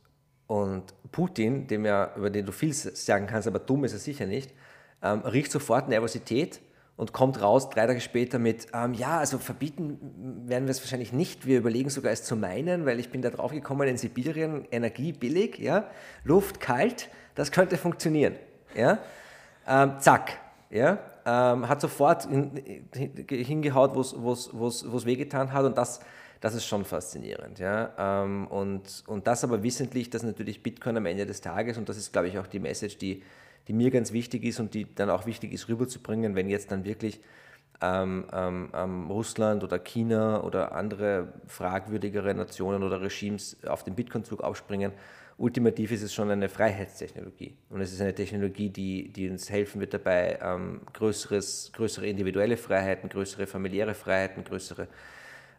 und 0.46 0.94
Putin, 1.12 1.66
dem 1.66 1.84
ja, 1.84 2.10
über 2.16 2.30
den 2.30 2.46
du 2.46 2.52
viel 2.52 2.72
sagen 2.72 3.26
kannst, 3.26 3.46
aber 3.46 3.58
dumm 3.58 3.84
ist 3.84 3.92
er 3.92 3.98
sicher 3.98 4.24
nicht, 4.24 4.54
ähm, 5.02 5.20
riecht 5.20 5.52
sofort 5.52 5.90
Nervosität 5.90 6.60
und 6.96 7.12
kommt 7.12 7.40
raus 7.42 7.68
drei 7.68 7.86
Tage 7.86 8.00
später 8.00 8.38
mit, 8.38 8.68
ähm, 8.72 8.94
ja, 8.94 9.18
also 9.18 9.38
verbieten 9.38 10.44
werden 10.46 10.66
wir 10.66 10.70
es 10.70 10.80
wahrscheinlich 10.80 11.12
nicht. 11.12 11.46
Wir 11.46 11.58
überlegen 11.58 11.90
sogar 11.90 12.12
es 12.12 12.24
zu 12.24 12.36
meinen, 12.36 12.86
weil 12.86 12.98
ich 12.98 13.10
bin 13.10 13.20
da 13.22 13.30
drauf 13.30 13.52
gekommen, 13.52 13.86
in 13.88 13.98
Sibirien 13.98 14.66
Energie 14.70 15.12
billig, 15.12 15.58
ja, 15.58 15.84
Luft 16.24 16.58
kalt, 16.60 17.10
das 17.34 17.52
könnte 17.52 17.76
funktionieren. 17.76 18.34
Ja? 18.74 18.98
Ähm, 19.66 19.92
zack. 20.00 20.38
Ja? 20.70 20.98
Ähm, 21.26 21.68
hat 21.68 21.80
sofort 21.80 22.24
in, 22.26 22.82
hingehaut, 23.28 23.94
wo 23.94 24.28
es 24.28 25.06
wehgetan 25.06 25.52
hat 25.52 25.64
und 25.66 25.76
das, 25.76 26.00
das 26.40 26.54
ist 26.54 26.64
schon 26.64 26.86
faszinierend. 26.86 27.58
Ja? 27.58 28.24
Ähm, 28.24 28.46
und, 28.46 29.04
und 29.06 29.26
das 29.26 29.44
aber 29.44 29.62
wissentlich, 29.62 30.08
dass 30.08 30.22
natürlich 30.22 30.62
Bitcoin 30.62 30.96
am 30.96 31.04
Ende 31.04 31.26
des 31.26 31.42
Tages, 31.42 31.76
und 31.76 31.90
das 31.90 31.98
ist, 31.98 32.12
glaube 32.12 32.28
ich, 32.28 32.38
auch 32.38 32.46
die 32.46 32.60
Message, 32.60 32.96
die 32.96 33.22
die 33.68 33.72
mir 33.72 33.90
ganz 33.90 34.12
wichtig 34.12 34.44
ist 34.44 34.60
und 34.60 34.74
die 34.74 34.86
dann 34.94 35.10
auch 35.10 35.26
wichtig 35.26 35.52
ist 35.52 35.68
rüberzubringen, 35.68 36.34
wenn 36.34 36.48
jetzt 36.48 36.70
dann 36.70 36.84
wirklich 36.84 37.20
ähm, 37.82 38.24
ähm, 38.32 38.70
ähm, 38.74 39.10
Russland 39.10 39.62
oder 39.62 39.78
China 39.78 40.42
oder 40.42 40.72
andere 40.72 41.34
fragwürdigere 41.46 42.34
Nationen 42.34 42.82
oder 42.82 43.00
Regimes 43.00 43.56
auf 43.66 43.84
den 43.84 43.94
Bitcoin-Zug 43.94 44.40
aufspringen. 44.40 44.92
Ultimativ 45.38 45.92
ist 45.92 46.02
es 46.02 46.14
schon 46.14 46.30
eine 46.30 46.48
Freiheitstechnologie 46.48 47.54
und 47.68 47.82
es 47.82 47.92
ist 47.92 48.00
eine 48.00 48.14
Technologie, 48.14 48.70
die, 48.70 49.12
die 49.12 49.28
uns 49.28 49.50
helfen 49.50 49.82
wird 49.82 49.92
dabei, 49.92 50.38
ähm, 50.40 50.80
größeres, 50.94 51.72
größere 51.74 52.06
individuelle 52.06 52.56
Freiheiten, 52.56 53.10
größere 53.10 53.46
familiäre 53.46 53.92
Freiheiten, 53.92 54.44
größere 54.44 54.88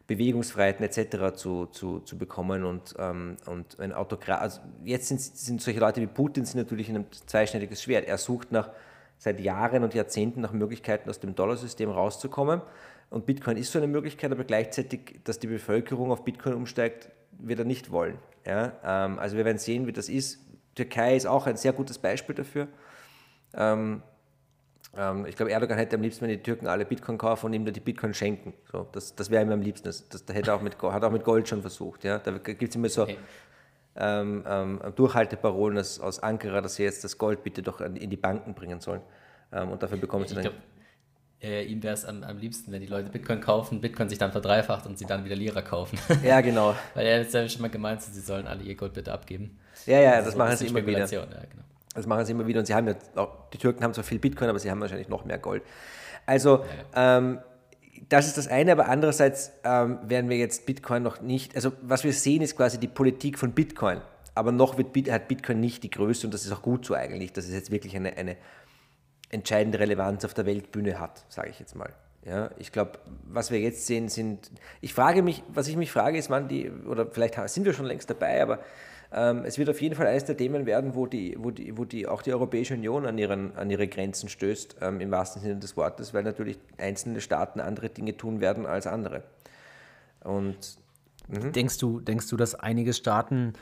Bewegungsfreiheiten 0.07 0.85
etc. 0.85 1.35
zu, 1.35 1.65
zu, 1.67 1.99
zu 1.99 2.17
bekommen 2.17 2.63
und, 2.63 2.95
ähm, 2.97 3.37
und 3.45 3.79
ein 3.79 3.91
Autokrat. 3.91 4.41
Also 4.41 4.61
jetzt 4.83 5.09
sind, 5.09 5.19
sind 5.21 5.61
solche 5.61 5.79
Leute 5.79 6.01
wie 6.01 6.07
Putin 6.07 6.45
sind 6.45 6.57
natürlich 6.57 6.89
ein 6.89 7.05
zweischneidiges 7.11 7.83
Schwert. 7.83 8.07
Er 8.07 8.17
sucht 8.17 8.51
nach 8.51 8.69
seit 9.17 9.39
Jahren 9.39 9.83
und 9.83 9.93
Jahrzehnten 9.93 10.41
nach 10.41 10.53
Möglichkeiten 10.53 11.09
aus 11.09 11.19
dem 11.19 11.35
Dollarsystem 11.35 11.89
rauszukommen. 11.89 12.61
Und 13.09 13.25
Bitcoin 13.25 13.57
ist 13.57 13.71
so 13.71 13.79
eine 13.79 13.87
Möglichkeit, 13.87 14.31
aber 14.31 14.43
gleichzeitig, 14.43 15.19
dass 15.23 15.39
die 15.39 15.47
Bevölkerung 15.47 16.11
auf 16.11 16.23
Bitcoin 16.23 16.53
umsteigt, 16.53 17.09
wird 17.31 17.59
er 17.59 17.65
nicht 17.65 17.91
wollen. 17.91 18.17
Ja? 18.45 18.73
Ähm, 18.83 19.19
also 19.19 19.37
wir 19.37 19.45
werden 19.45 19.57
sehen, 19.57 19.87
wie 19.87 19.93
das 19.93 20.09
ist. 20.09 20.39
Türkei 20.75 21.15
ist 21.15 21.25
auch 21.25 21.47
ein 21.47 21.57
sehr 21.57 21.73
gutes 21.73 21.97
Beispiel 21.97 22.35
dafür. 22.35 22.67
Ähm, 23.53 24.03
ich 25.27 25.35
glaube, 25.35 25.51
Erdogan 25.51 25.77
hätte 25.77 25.95
am 25.95 26.01
liebsten, 26.01 26.23
wenn 26.23 26.29
die 26.29 26.41
Türken 26.41 26.65
alle 26.65 26.85
Bitcoin 26.85 27.17
kaufen 27.17 27.47
und 27.47 27.53
ihm 27.53 27.71
die 27.71 27.79
Bitcoin 27.79 28.13
schenken. 28.13 28.53
So, 28.71 28.87
das 28.91 29.15
das 29.15 29.29
wäre 29.29 29.43
ihm 29.43 29.51
am 29.51 29.61
liebsten. 29.61 29.85
Das, 29.85 30.07
das, 30.09 30.23
hätte 30.31 30.53
auch 30.53 30.61
mit, 30.61 30.81
hat 30.81 31.03
auch 31.03 31.11
mit 31.11 31.23
Gold 31.23 31.47
schon 31.47 31.61
versucht. 31.61 32.03
Ja? 32.03 32.17
Da 32.17 32.31
gibt 32.31 32.63
es 32.63 32.75
immer 32.75 32.89
so 32.89 33.03
okay. 33.03 33.17
ähm, 33.95 34.43
ähm, 34.47 34.81
Durchhalteparolen 34.95 35.77
aus, 35.77 35.99
aus, 35.99 36.19
Ankara, 36.19 36.61
dass 36.61 36.75
sie 36.75 36.83
jetzt 36.83 37.03
das 37.03 37.17
Gold 37.17 37.43
bitte 37.43 37.61
doch 37.61 37.79
in 37.81 38.09
die 38.09 38.17
Banken 38.17 38.55
bringen 38.55 38.79
sollen. 38.79 39.01
Ähm, 39.51 39.69
und 39.69 39.83
dafür 39.83 39.97
bekommen 39.97 40.27
sie 40.27 40.35
dann. 40.35 40.43
Glaub, 40.43 40.55
äh, 41.41 41.63
ihm 41.65 41.83
wäre 41.83 41.93
es 41.93 42.03
am, 42.03 42.23
am, 42.23 42.37
liebsten, 42.39 42.71
wenn 42.71 42.81
die 42.81 42.87
Leute 42.87 43.09
Bitcoin 43.09 43.39
kaufen, 43.39 43.79
Bitcoin 43.79 44.09
sich 44.09 44.17
dann 44.17 44.31
verdreifacht 44.31 44.87
und 44.87 44.97
sie 44.97 45.05
dann 45.05 45.23
wieder 45.23 45.35
Lira 45.35 45.61
kaufen. 45.61 45.99
Ja, 46.23 46.41
genau. 46.41 46.75
Weil 46.95 47.05
er 47.05 47.19
hat 47.19 47.31
ja 47.31 47.47
schon 47.47 47.61
mal 47.61 47.69
gemeint, 47.69 48.01
sie 48.01 48.19
sollen 48.19 48.47
alle 48.47 48.63
ihr 48.63 48.75
Gold 48.75 48.93
bitte 48.93 49.13
abgeben. 49.13 49.59
Ja, 49.85 49.99
ja, 49.99 50.15
das, 50.15 50.25
das 50.25 50.35
machen 50.35 50.57
sie 50.57 50.67
immer 50.67 50.83
wieder. 50.85 51.05
Ja, 51.05 51.25
genau. 51.25 51.63
Das 51.97 52.05
machen 52.05 52.25
sie 52.25 52.31
immer 52.31 52.45
wieder 52.45 52.59
und 52.59 52.67
sie 52.67 52.75
haben 52.75 52.87
ja, 52.87 52.95
auch, 53.15 53.49
die 53.51 53.57
Türken 53.57 53.83
haben 53.83 53.91
zwar 53.91 54.03
viel 54.03 54.19
Bitcoin, 54.19 54.49
aber 54.49 54.59
sie 54.59 54.69
haben 54.69 54.79
wahrscheinlich 54.79 55.09
noch 55.09 55.25
mehr 55.25 55.39
Gold. 55.39 55.63
Also, 56.27 56.63
ähm, 56.95 57.39
das 58.07 58.27
ist 58.27 58.37
das 58.37 58.47
eine, 58.47 58.71
aber 58.71 58.87
andererseits 58.87 59.51
ähm, 59.63 59.97
werden 60.03 60.29
wir 60.29 60.37
jetzt 60.37 60.67
Bitcoin 60.67 61.01
noch 61.01 61.21
nicht, 61.21 61.55
also 61.55 61.71
was 61.81 62.03
wir 62.03 62.13
sehen, 62.13 62.43
ist 62.43 62.55
quasi 62.55 62.79
die 62.79 62.87
Politik 62.87 63.39
von 63.39 63.53
Bitcoin. 63.53 64.01
Aber 64.35 64.51
noch 64.51 64.77
wird, 64.77 65.09
hat 65.09 65.27
Bitcoin 65.27 65.59
nicht 65.59 65.81
die 65.81 65.89
Größe 65.89 66.27
und 66.27 66.33
das 66.35 66.45
ist 66.45 66.51
auch 66.51 66.61
gut 66.61 66.85
so 66.85 66.93
eigentlich, 66.93 67.33
dass 67.33 67.45
es 67.45 67.53
jetzt 67.53 67.71
wirklich 67.71 67.95
eine, 67.95 68.15
eine 68.15 68.37
entscheidende 69.29 69.79
Relevanz 69.79 70.23
auf 70.23 70.35
der 70.35 70.45
Weltbühne 70.45 70.99
hat, 70.99 71.25
sage 71.29 71.49
ich 71.49 71.59
jetzt 71.59 71.75
mal. 71.75 71.91
Ja, 72.23 72.51
ich 72.59 72.71
glaube, 72.71 72.99
was 73.23 73.49
wir 73.49 73.59
jetzt 73.59 73.87
sehen, 73.87 74.09
sind. 74.09 74.51
Ich 74.81 74.93
frage 74.93 75.23
mich, 75.23 75.41
was 75.47 75.67
ich 75.67 75.77
mich 75.77 75.91
frage, 75.91 76.19
ist, 76.19 76.29
wann 76.29 76.47
die, 76.47 76.69
oder 76.69 77.07
vielleicht 77.07 77.35
sind 77.49 77.65
wir 77.65 77.73
schon 77.73 77.85
längst 77.85 78.07
dabei, 78.07 78.43
aber 78.43 78.59
es 79.09 79.57
wird 79.57 79.69
auf 79.69 79.81
jeden 79.81 79.95
Fall 79.95 80.07
eines 80.07 80.25
der 80.25 80.35
Themen 80.35 80.65
werden, 80.65 80.93
wo, 80.93 81.05
die, 81.05 81.35
wo, 81.39 81.51
die, 81.51 81.77
wo 81.77 81.85
die, 81.85 82.07
auch 82.07 82.21
die 82.21 82.33
Europäische 82.33 82.73
Union 82.73 83.05
an, 83.05 83.17
ihren, 83.17 83.55
an 83.55 83.69
ihre 83.69 83.87
Grenzen 83.87 84.27
stößt, 84.27 84.77
ähm, 84.81 84.99
im 84.99 85.11
wahrsten 85.11 85.41
Sinne 85.41 85.57
des 85.57 85.77
Wortes, 85.77 86.13
weil 86.13 86.23
natürlich 86.23 86.57
einzelne 86.77 87.21
Staaten 87.21 87.61
andere 87.61 87.89
Dinge 87.89 88.17
tun 88.17 88.41
werden 88.41 88.65
als 88.65 88.85
andere. 88.85 89.23
Und, 90.23 90.57
mhm. 91.29 91.53
denkst, 91.53 91.77
du, 91.77 92.01
denkst 92.01 92.27
du, 92.27 92.35
dass 92.35 92.55
einige 92.55 92.93
Staaten 92.93 93.53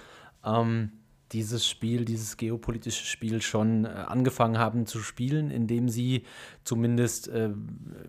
ähm, 0.44 0.92
dieses 1.32 1.68
Spiel, 1.68 2.06
dieses 2.06 2.38
geopolitische 2.38 3.06
Spiel 3.06 3.42
schon 3.42 3.86
äh, 3.86 3.88
angefangen 3.88 4.60
haben 4.60 4.86
zu 4.86 5.00
spielen, 5.00 5.50
indem 5.50 5.90
sie 5.90 6.24
zumindest, 6.64 7.28
äh, 7.28 7.50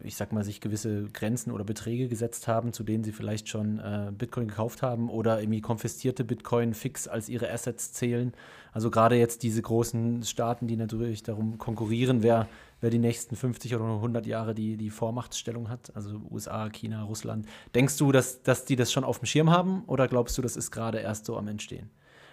ich 0.05 0.17
sag 0.17 0.33
mal, 0.33 0.45
sich 0.45 0.61
gewisse 0.61 1.05
Grenzen 1.13 1.51
oder 1.51 1.65
Beträge 1.65 2.09
gesetzt 2.09 2.47
haben, 2.47 2.73
zu 2.73 2.85
denen 2.85 3.05
sie 3.05 3.13
vielleicht 3.13 3.49
schon 3.49 3.79
äh, 3.79 4.13
Bitcoin 4.17 4.49
gekauft 4.49 4.83
haben 4.83 5.09
oder 5.09 5.41
irgendwie 5.41 5.63
konfiszierte 5.63 6.25
Bitcoin 6.25 6.75
fix 6.75 7.09
als 7.09 7.29
ihre 7.31 7.51
Assets 7.51 7.93
zählen. 7.93 8.33
Also 8.73 8.91
gerade 8.91 9.17
jetzt 9.17 9.43
diese 9.43 9.63
großen 9.63 10.23
Staaten, 10.25 10.67
die 10.67 10.77
natürlich 10.77 11.23
darum 11.23 11.57
konkurrieren, 11.57 12.23
wer, 12.23 12.47
wer 12.83 12.91
die 12.91 12.99
nächsten 12.99 13.35
50 13.35 13.75
oder 13.75 13.87
100 13.87 14.27
Jahre 14.27 14.55
die, 14.55 14.77
die 14.77 14.91
Vormachtstellung 14.91 15.71
hat, 15.71 15.97
also 15.97 16.21
USA, 16.31 16.69
China, 16.69 17.05
Russland. 17.05 17.47
Denkst 17.75 17.97
du, 17.97 18.13
dass, 18.13 18.43
dass 18.43 18.67
die 18.67 18.77
das 18.77 18.93
schon 18.93 19.05
auf 19.05 19.21
dem 19.21 19.27
Schirm 19.27 19.51
haben 19.51 19.85
oder 19.87 20.07
glaubst 20.07 20.37
du, 20.37 20.43
das 20.43 20.57
ist 20.57 20.71
gerade 20.71 20.99
erst 20.99 21.25
so 21.25 21.39
am 21.39 21.49
Entstehen? 21.49 21.89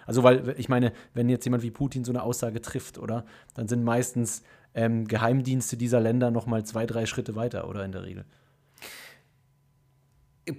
Also, 0.06 0.22
weil 0.22 0.54
ich 0.58 0.68
meine, 0.68 0.92
wenn 1.14 1.28
jetzt 1.28 1.44
jemand 1.44 1.62
wie 1.62 1.70
Putin 1.70 2.04
so 2.04 2.12
eine 2.12 2.22
Aussage 2.22 2.60
trifft, 2.60 2.98
oder, 2.98 3.24
dann 3.54 3.68
sind 3.68 3.84
meistens 3.84 4.42
ähm, 4.74 5.06
Geheimdienste 5.06 5.76
dieser 5.76 6.00
Länder 6.00 6.30
noch 6.30 6.46
mal 6.46 6.64
zwei, 6.64 6.86
drei 6.86 7.06
Schritte 7.06 7.36
weiter, 7.36 7.68
oder 7.68 7.84
in 7.84 7.92
der 7.92 8.04
Regel. 8.04 8.24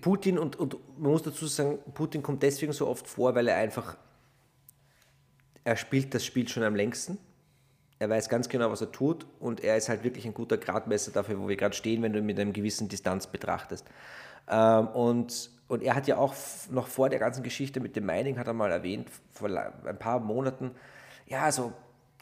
Putin 0.02 0.40
und, 0.40 0.56
und 0.56 0.78
man 0.98 1.12
muss 1.12 1.22
dazu 1.22 1.46
sagen, 1.46 1.78
Putin 1.94 2.24
kommt 2.24 2.42
deswegen 2.42 2.74
so 2.74 2.88
oft 2.88 3.08
vor, 3.08 3.36
weil 3.36 3.48
er 3.48 3.58
einfach, 3.58 3.98
er 5.64 5.76
spielt 5.76 6.14
das 6.14 6.26
Spiel 6.26 6.48
schon 6.48 6.64
am 6.64 6.76
längsten. 6.76 7.20
Er 8.00 8.10
weiß 8.10 8.28
ganz 8.28 8.50
genau, 8.50 8.72
was 8.72 8.82
er 8.82 8.92
tut 8.92 9.26
und 9.40 9.64
er 9.64 9.78
ist 9.78 9.88
halt 9.88 10.04
wirklich 10.04 10.26
ein 10.26 10.34
guter 10.34 10.58
Gradmesser 10.58 11.12
dafür, 11.12 11.40
wo 11.40 11.48
wir 11.48 11.56
gerade 11.56 11.76
stehen, 11.76 12.02
wenn 12.02 12.14
du 12.14 12.22
mit 12.22 12.40
einer 12.40 12.52
gewissen 12.52 12.90
Distanz 12.90 13.28
betrachtest. 13.28 13.86
Ähm, 14.50 14.88
und, 14.88 15.52
und 15.68 15.84
er 15.84 15.96
hat 15.96 16.08
ja 16.08 16.18
auch 16.18 16.34
noch 16.70 16.88
vor 16.88 17.10
der 17.10 17.20
ganzen 17.20 17.44
Geschichte 17.44 17.80
mit 17.80 17.96
dem 17.96 18.06
Mining, 18.06 18.38
hat 18.38 18.48
er 18.48 18.54
mal 18.54 18.72
erwähnt, 18.72 19.10
vor 19.32 19.50
ein 19.50 20.00
paar 20.00 20.20
Monaten, 20.20 20.72
ja, 21.28 21.52
so 21.52 21.74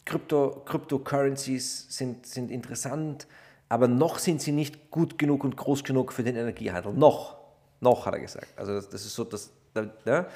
Crypto, 0.04 0.62
Cryptocurrencies 0.64 1.86
sind, 1.88 2.26
sind 2.26 2.50
interessant, 2.50 3.26
aber 3.68 3.88
noch 3.88 4.18
sind 4.18 4.40
sie 4.40 4.52
nicht 4.52 4.90
gut 4.90 5.18
genug 5.18 5.44
und 5.44 5.56
groß 5.56 5.84
genug 5.84 6.12
für 6.12 6.22
den 6.22 6.36
Energiehandel. 6.36 6.92
Noch. 6.92 7.36
Noch, 7.80 8.06
hat 8.06 8.14
er 8.14 8.20
gesagt. 8.20 8.48
Also 8.56 8.74
das, 8.74 8.88
das 8.88 9.04
ist 9.04 9.14
so, 9.14 9.24
das, 9.24 9.50
ne? 9.74 10.26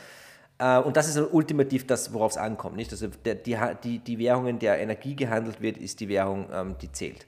Und 0.85 0.97
das 0.97 1.09
ist 1.09 1.33
ultimativ 1.33 1.87
das, 1.87 2.13
worauf 2.13 2.33
es 2.33 2.37
ankommt. 2.37 2.75
Nicht? 2.75 2.91
Also 2.91 3.07
die, 3.07 3.57
die, 3.85 3.99
die 4.01 4.19
Währung, 4.19 4.49
in 4.49 4.59
der 4.59 4.81
Energie 4.81 5.15
gehandelt 5.15 5.61
wird, 5.61 5.79
ist 5.79 6.01
die 6.01 6.09
Währung, 6.09 6.49
ähm, 6.53 6.75
die 6.83 6.91
zählt. 6.91 7.27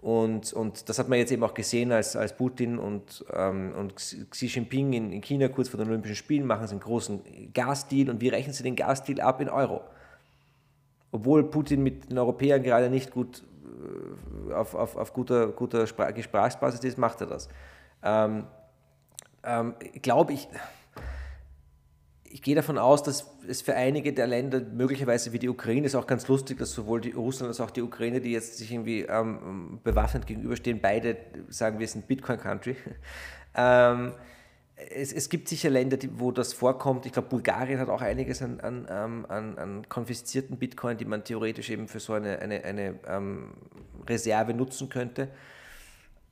Und, 0.00 0.54
und 0.54 0.88
das 0.88 0.98
hat 0.98 1.08
man 1.08 1.18
jetzt 1.18 1.30
eben 1.30 1.44
auch 1.44 1.52
gesehen, 1.52 1.92
als, 1.92 2.16
als 2.16 2.34
Putin 2.34 2.78
und, 2.78 3.24
ähm, 3.34 3.74
und 3.76 3.96
Xi 3.96 4.46
Jinping 4.46 4.94
in, 4.94 5.12
in 5.12 5.20
China 5.20 5.48
kurz 5.48 5.68
vor 5.68 5.78
den 5.78 5.88
Olympischen 5.88 6.16
Spielen 6.16 6.46
machen 6.46 6.66
sie 6.66 6.72
einen 6.72 6.80
großen 6.80 7.52
Gasdeal 7.52 8.08
und 8.08 8.20
wie 8.22 8.28
rechnen 8.28 8.54
sie 8.54 8.62
den 8.62 8.76
Gasdeal 8.76 9.20
ab 9.20 9.42
in 9.42 9.50
Euro? 9.50 9.82
Obwohl 11.12 11.44
Putin 11.44 11.82
mit 11.82 12.10
den 12.10 12.16
Europäern 12.16 12.62
gerade 12.62 12.88
nicht 12.88 13.10
gut 13.10 13.42
äh, 14.48 14.54
auf, 14.54 14.74
auf, 14.74 14.96
auf 14.96 15.12
guter, 15.12 15.48
guter 15.48 15.84
Gesprächsbasis 15.84 16.80
ist, 16.80 16.96
macht 16.96 17.20
er 17.20 17.26
das. 17.26 17.48
Ähm, 18.02 18.44
ähm, 19.44 19.74
glaube 20.00 20.32
ich, 20.32 20.48
ich 22.32 22.42
gehe 22.42 22.54
davon 22.54 22.78
aus, 22.78 23.02
dass 23.02 23.26
es 23.48 23.60
für 23.60 23.74
einige 23.74 24.12
der 24.12 24.28
Länder, 24.28 24.60
möglicherweise 24.60 25.32
wie 25.32 25.40
die 25.40 25.48
Ukraine, 25.48 25.86
ist 25.86 25.96
auch 25.96 26.06
ganz 26.06 26.28
lustig, 26.28 26.58
dass 26.58 26.72
sowohl 26.72 27.00
die 27.00 27.10
Russland 27.10 27.48
als 27.48 27.60
auch 27.60 27.70
die 27.70 27.82
Ukraine, 27.82 28.20
die 28.20 28.30
jetzt 28.30 28.56
sich 28.56 28.70
irgendwie 28.70 29.00
ähm, 29.02 29.80
bewaffnet 29.82 30.28
gegenüberstehen, 30.28 30.80
beide 30.80 31.16
sagen, 31.48 31.80
wir 31.80 31.88
sind 31.88 32.06
Bitcoin-Country. 32.06 32.76
ähm, 33.56 34.12
es, 34.76 35.12
es, 35.12 35.28
gibt 35.28 35.48
sicher 35.48 35.70
Länder, 35.70 35.96
die, 35.96 36.20
wo 36.20 36.30
das 36.30 36.52
vorkommt. 36.52 37.04
Ich 37.04 37.12
glaube, 37.12 37.28
Bulgarien 37.28 37.80
hat 37.80 37.88
auch 37.88 38.00
einiges 38.00 38.42
an, 38.42 38.60
an, 38.60 38.86
ähm, 38.88 39.26
an, 39.28 39.58
an, 39.58 39.88
konfiszierten 39.88 40.56
Bitcoin, 40.56 40.96
die 40.96 41.04
man 41.04 41.24
theoretisch 41.24 41.68
eben 41.70 41.88
für 41.88 42.00
so 42.00 42.12
eine, 42.12 42.38
eine, 42.38 42.64
eine 42.64 43.00
ähm, 43.08 43.54
Reserve 44.08 44.54
nutzen 44.54 44.88
könnte. 44.88 45.28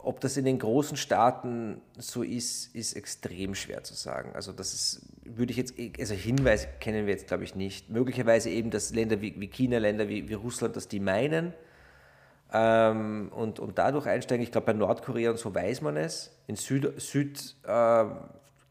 Ob 0.00 0.20
das 0.20 0.36
in 0.36 0.44
den 0.44 0.58
großen 0.60 0.96
Staaten 0.96 1.80
so 1.98 2.22
ist, 2.22 2.74
ist 2.74 2.94
extrem 2.94 3.54
schwer 3.54 3.82
zu 3.82 3.94
sagen. 3.94 4.30
Also 4.34 4.52
das 4.52 4.72
ist, 4.72 5.02
würde 5.24 5.50
ich 5.50 5.56
jetzt, 5.56 5.74
also 5.98 6.14
Hinweise 6.14 6.68
kennen 6.78 7.06
wir 7.06 7.12
jetzt 7.12 7.26
glaube 7.26 7.44
ich 7.44 7.56
nicht. 7.56 7.90
Möglicherweise 7.90 8.48
eben, 8.48 8.70
dass 8.70 8.94
Länder 8.94 9.20
wie, 9.20 9.34
wie 9.38 9.48
China, 9.48 9.78
Länder 9.78 10.08
wie, 10.08 10.28
wie 10.28 10.34
Russland, 10.34 10.76
dass 10.76 10.86
die 10.86 11.00
meinen 11.00 11.52
ähm, 12.52 13.30
und, 13.34 13.58
und 13.58 13.76
dadurch 13.78 14.06
einsteigen. 14.06 14.42
Ich 14.42 14.52
glaube 14.52 14.66
bei 14.66 14.72
Nordkorea 14.72 15.30
und 15.30 15.38
so 15.38 15.54
weiß 15.54 15.82
man 15.82 15.96
es. 15.96 16.30
In 16.46 16.54
Süd, 16.54 16.92
Süd 17.00 17.56
äh, 17.66 18.04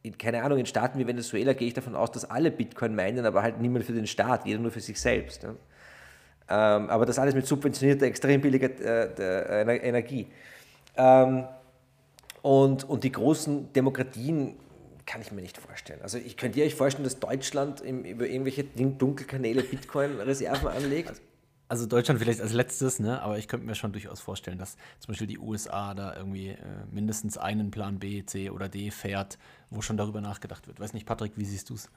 in, 0.04 0.18
keine 0.18 0.44
Ahnung, 0.44 0.60
in 0.60 0.66
Staaten 0.66 0.98
wie 0.98 1.08
Venezuela 1.08 1.54
gehe 1.54 1.68
ich 1.68 1.74
davon 1.74 1.96
aus, 1.96 2.12
dass 2.12 2.30
alle 2.30 2.52
Bitcoin 2.52 2.96
meinen, 2.96 3.26
aber 3.26 3.44
halt 3.44 3.60
niemand 3.60 3.86
für 3.86 3.94
den 3.94 4.08
Staat, 4.08 4.46
jeder 4.46 4.60
nur 4.60 4.72
für 4.72 4.80
sich 4.80 5.00
selbst. 5.00 5.44
Ja. 5.44 5.50
Ähm, 6.50 6.90
aber 6.90 7.06
das 7.06 7.20
alles 7.20 7.36
mit 7.36 7.46
subventionierter, 7.46 8.06
extrem 8.06 8.40
billiger 8.42 8.70
äh, 8.80 9.78
Energie. 9.86 10.28
Ähm, 10.98 11.46
und, 12.42 12.84
und 12.84 13.04
die 13.04 13.12
großen 13.12 13.74
Demokratien 13.74 14.56
kann 15.06 15.22
ich 15.22 15.32
mir 15.32 15.42
nicht 15.42 15.58
vorstellen. 15.58 16.02
Also 16.02 16.18
ich 16.18 16.38
könnte 16.38 16.62
euch 16.62 16.76
vorstellen, 16.76 17.06
dass 17.06 17.20
Deutschland 17.20 17.82
im, 17.82 18.04
über 18.04 18.28
irgendwelche 18.28 18.64
Dunkelkanäle 18.64 19.64
Bitcoin-Reserven 19.64 20.68
anlegt. 20.68 21.22
Also 21.70 21.86
Deutschland 21.86 22.22
vielleicht 22.22 22.40
als 22.40 22.54
letztes, 22.54 23.00
ne? 23.00 23.22
aber 23.22 23.38
ich 23.38 23.50
könnte 23.50 23.66
mir 23.66 23.76
schon 23.76 23.92
durchaus 23.92 24.22
vorstellen, 24.22 24.58
dass 24.58 24.78
zum 25.00 25.10
Beispiel 25.10 25.28
die 25.28 25.38
USA 25.38 25.94
da 25.94 26.16
irgendwie 26.16 26.50
äh, 26.50 26.56
mindestens 26.92 27.38
einen 27.38 27.72
Plan 27.72 28.00
B, 28.00 28.24
C 28.24 28.50
oder 28.50 28.70
D 28.70 28.90
fährt, 28.90 29.38
wo 29.70 29.82
schon 29.82 29.98
darüber 29.98 30.22
nachgedacht 30.22 30.68
wird. 30.68 30.80
Weiß 30.80 30.94
nicht, 30.94 31.06
Patrick, 31.06 31.34
wie 31.36 31.44
siehst 31.44 31.70
du 31.70 31.74
es? 31.74 31.90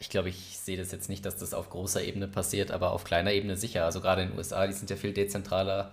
Ich 0.00 0.10
glaube, 0.10 0.28
ich 0.28 0.58
sehe 0.58 0.76
das 0.76 0.92
jetzt 0.92 1.08
nicht, 1.08 1.24
dass 1.24 1.38
das 1.38 1.54
auf 1.54 1.70
großer 1.70 2.02
Ebene 2.02 2.28
passiert, 2.28 2.70
aber 2.70 2.92
auf 2.92 3.04
kleiner 3.04 3.32
Ebene 3.32 3.56
sicher. 3.56 3.86
Also 3.86 4.02
gerade 4.02 4.22
in 4.22 4.28
den 4.28 4.38
USA, 4.38 4.66
die 4.66 4.74
sind 4.74 4.90
ja 4.90 4.96
viel 4.96 5.14
dezentraler 5.14 5.92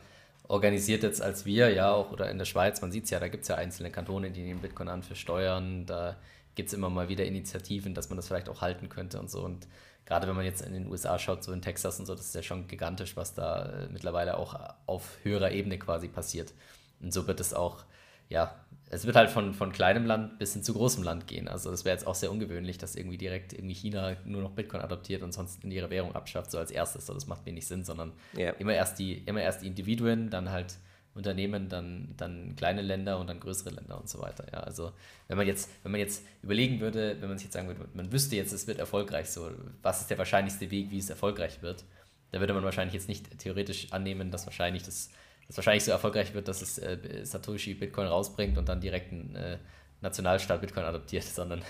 organisiert 0.54 1.02
jetzt 1.02 1.20
als 1.20 1.48
wir, 1.48 1.72
ja, 1.72 1.92
auch 1.92 2.12
oder 2.12 2.30
in 2.30 2.38
der 2.38 2.46
Schweiz, 2.46 2.80
man 2.80 2.92
sieht 2.92 3.06
es 3.06 3.10
ja, 3.10 3.20
da 3.20 3.28
gibt 3.28 3.42
es 3.42 3.48
ja 3.48 3.56
einzelne 3.56 3.90
Kantone, 3.90 4.30
die 4.30 4.44
nehmen 4.44 4.62
Bitcoin 4.62 4.88
an 4.88 5.02
für 5.02 5.16
Steuern, 5.16 5.88
da 5.88 6.16
gibt 6.54 6.68
es 6.68 6.74
immer 6.74 6.92
mal 6.92 7.10
wieder 7.10 7.26
Initiativen, 7.26 7.96
dass 7.96 8.10
man 8.10 8.18
das 8.18 8.28
vielleicht 8.28 8.50
auch 8.50 8.62
halten 8.62 8.88
könnte 8.88 9.20
und 9.20 9.32
so. 9.32 9.42
Und 9.42 9.68
gerade 10.06 10.28
wenn 10.28 10.36
man 10.36 10.46
jetzt 10.46 10.62
in 10.62 10.74
den 10.74 10.86
USA 10.92 11.18
schaut, 11.18 11.44
so 11.44 11.52
in 11.54 11.64
Texas 11.64 12.00
und 12.00 12.06
so, 12.06 12.14
das 12.14 12.28
ist 12.28 12.36
ja 12.36 12.44
schon 12.44 12.68
gigantisch, 12.68 13.18
was 13.18 13.34
da 13.34 13.66
äh, 13.66 13.88
mittlerweile 13.92 14.38
auch 14.38 14.56
auf 14.86 15.18
höherer 15.24 15.52
Ebene 15.52 15.80
quasi 15.80 16.08
passiert. 16.08 16.54
Und 17.02 17.12
so 17.12 17.26
wird 17.26 17.40
es 17.40 17.56
auch 17.56 17.84
ja, 18.30 18.56
es 18.94 19.06
wird 19.06 19.16
halt 19.16 19.30
von, 19.30 19.54
von 19.54 19.72
kleinem 19.72 20.06
Land 20.06 20.38
bis 20.40 20.54
hin 20.54 20.64
zu 20.64 20.74
großem 20.74 21.04
Land 21.04 21.28
gehen. 21.28 21.48
Also 21.48 21.72
es 21.72 21.84
wäre 21.84 21.96
jetzt 21.96 22.06
auch 22.06 22.16
sehr 22.16 22.32
ungewöhnlich, 22.32 22.78
dass 22.78 22.96
irgendwie 22.96 23.18
direkt 23.18 23.54
irgendwie 23.54 23.74
China 23.74 24.16
nur 24.26 24.42
noch 24.42 24.52
Bitcoin 24.52 24.82
adoptiert 24.82 25.24
und 25.24 25.34
sonst 25.34 25.64
in 25.64 25.72
ihre 25.72 25.90
Währung 25.90 26.16
abschafft, 26.16 26.52
so 26.52 26.58
als 26.60 26.72
erstes. 26.72 27.08
So, 27.08 27.14
das 27.14 27.28
macht 27.28 27.46
wenig 27.46 27.66
Sinn, 27.66 27.84
sondern 27.84 28.14
yeah. 28.38 28.54
immer, 28.60 28.74
erst 28.74 29.00
die, 29.00 29.14
immer 29.26 29.42
erst 29.42 29.64
die 29.64 29.68
Individuen, 29.68 30.30
dann 30.30 30.52
halt 30.52 30.78
Unternehmen, 31.16 31.70
dann, 31.70 32.14
dann 32.18 32.56
kleine 32.56 32.82
Länder 32.82 33.20
und 33.20 33.28
dann 33.28 33.40
größere 33.40 33.72
Länder 33.72 34.00
und 34.00 34.10
so 34.10 34.22
weiter. 34.22 34.46
Ja, 34.52 34.60
also 34.62 34.92
wenn 35.28 35.38
man 35.38 35.48
jetzt, 35.48 35.70
wenn 35.84 35.92
man 35.92 36.00
jetzt 36.00 36.26
überlegen 36.42 36.80
würde, 36.80 37.18
wenn 37.20 37.30
man 37.30 37.38
sich 37.38 37.46
jetzt 37.46 37.54
sagen 37.54 37.68
würde, 37.68 37.82
man 37.94 38.12
wüsste 38.12 38.36
jetzt, 38.36 38.52
es 38.52 38.68
wird 38.68 38.80
erfolgreich, 38.80 39.30
so 39.30 39.50
was 39.82 40.02
ist 40.02 40.10
der 40.10 40.18
wahrscheinlichste 40.18 40.72
Weg, 40.72 40.92
wie 40.92 40.98
es 40.98 41.10
erfolgreich 41.10 41.62
wird, 41.62 41.84
da 42.32 42.40
würde 42.40 42.54
man 42.54 42.64
wahrscheinlich 42.64 42.96
jetzt 42.96 43.08
nicht 43.08 43.40
theoretisch 43.40 43.92
annehmen, 43.92 44.32
dass 44.32 44.48
wahrscheinlich 44.48 44.84
das 44.84 45.12
das 45.48 45.58
wahrscheinlich 45.58 45.84
so 45.84 45.92
erfolgreich 45.92 46.34
wird, 46.34 46.48
dass 46.48 46.62
es 46.62 46.78
äh, 46.78 46.98
Satoshi 47.24 47.74
Bitcoin 47.74 48.08
rausbringt 48.08 48.58
und 48.58 48.70
dann 48.70 48.82
direkt 48.82 49.12
ein 49.12 49.36
äh, 49.36 49.58
Nationalstaat 50.02 50.62
Bitcoin 50.62 50.86
adoptiert, 50.86 51.24
sondern 51.24 51.62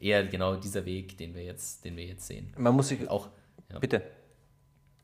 eher 0.00 0.26
genau 0.26 0.56
dieser 0.56 0.84
Weg, 0.84 1.16
den 1.18 1.34
wir 1.34 1.44
jetzt, 1.44 1.84
den 1.84 1.96
wir 1.96 2.04
jetzt 2.04 2.26
sehen. 2.26 2.52
Man 2.56 2.74
muss 2.74 2.88
sich 2.88 3.08
auch. 3.08 3.28
Ja. 3.72 3.78
Bitte. 3.78 4.02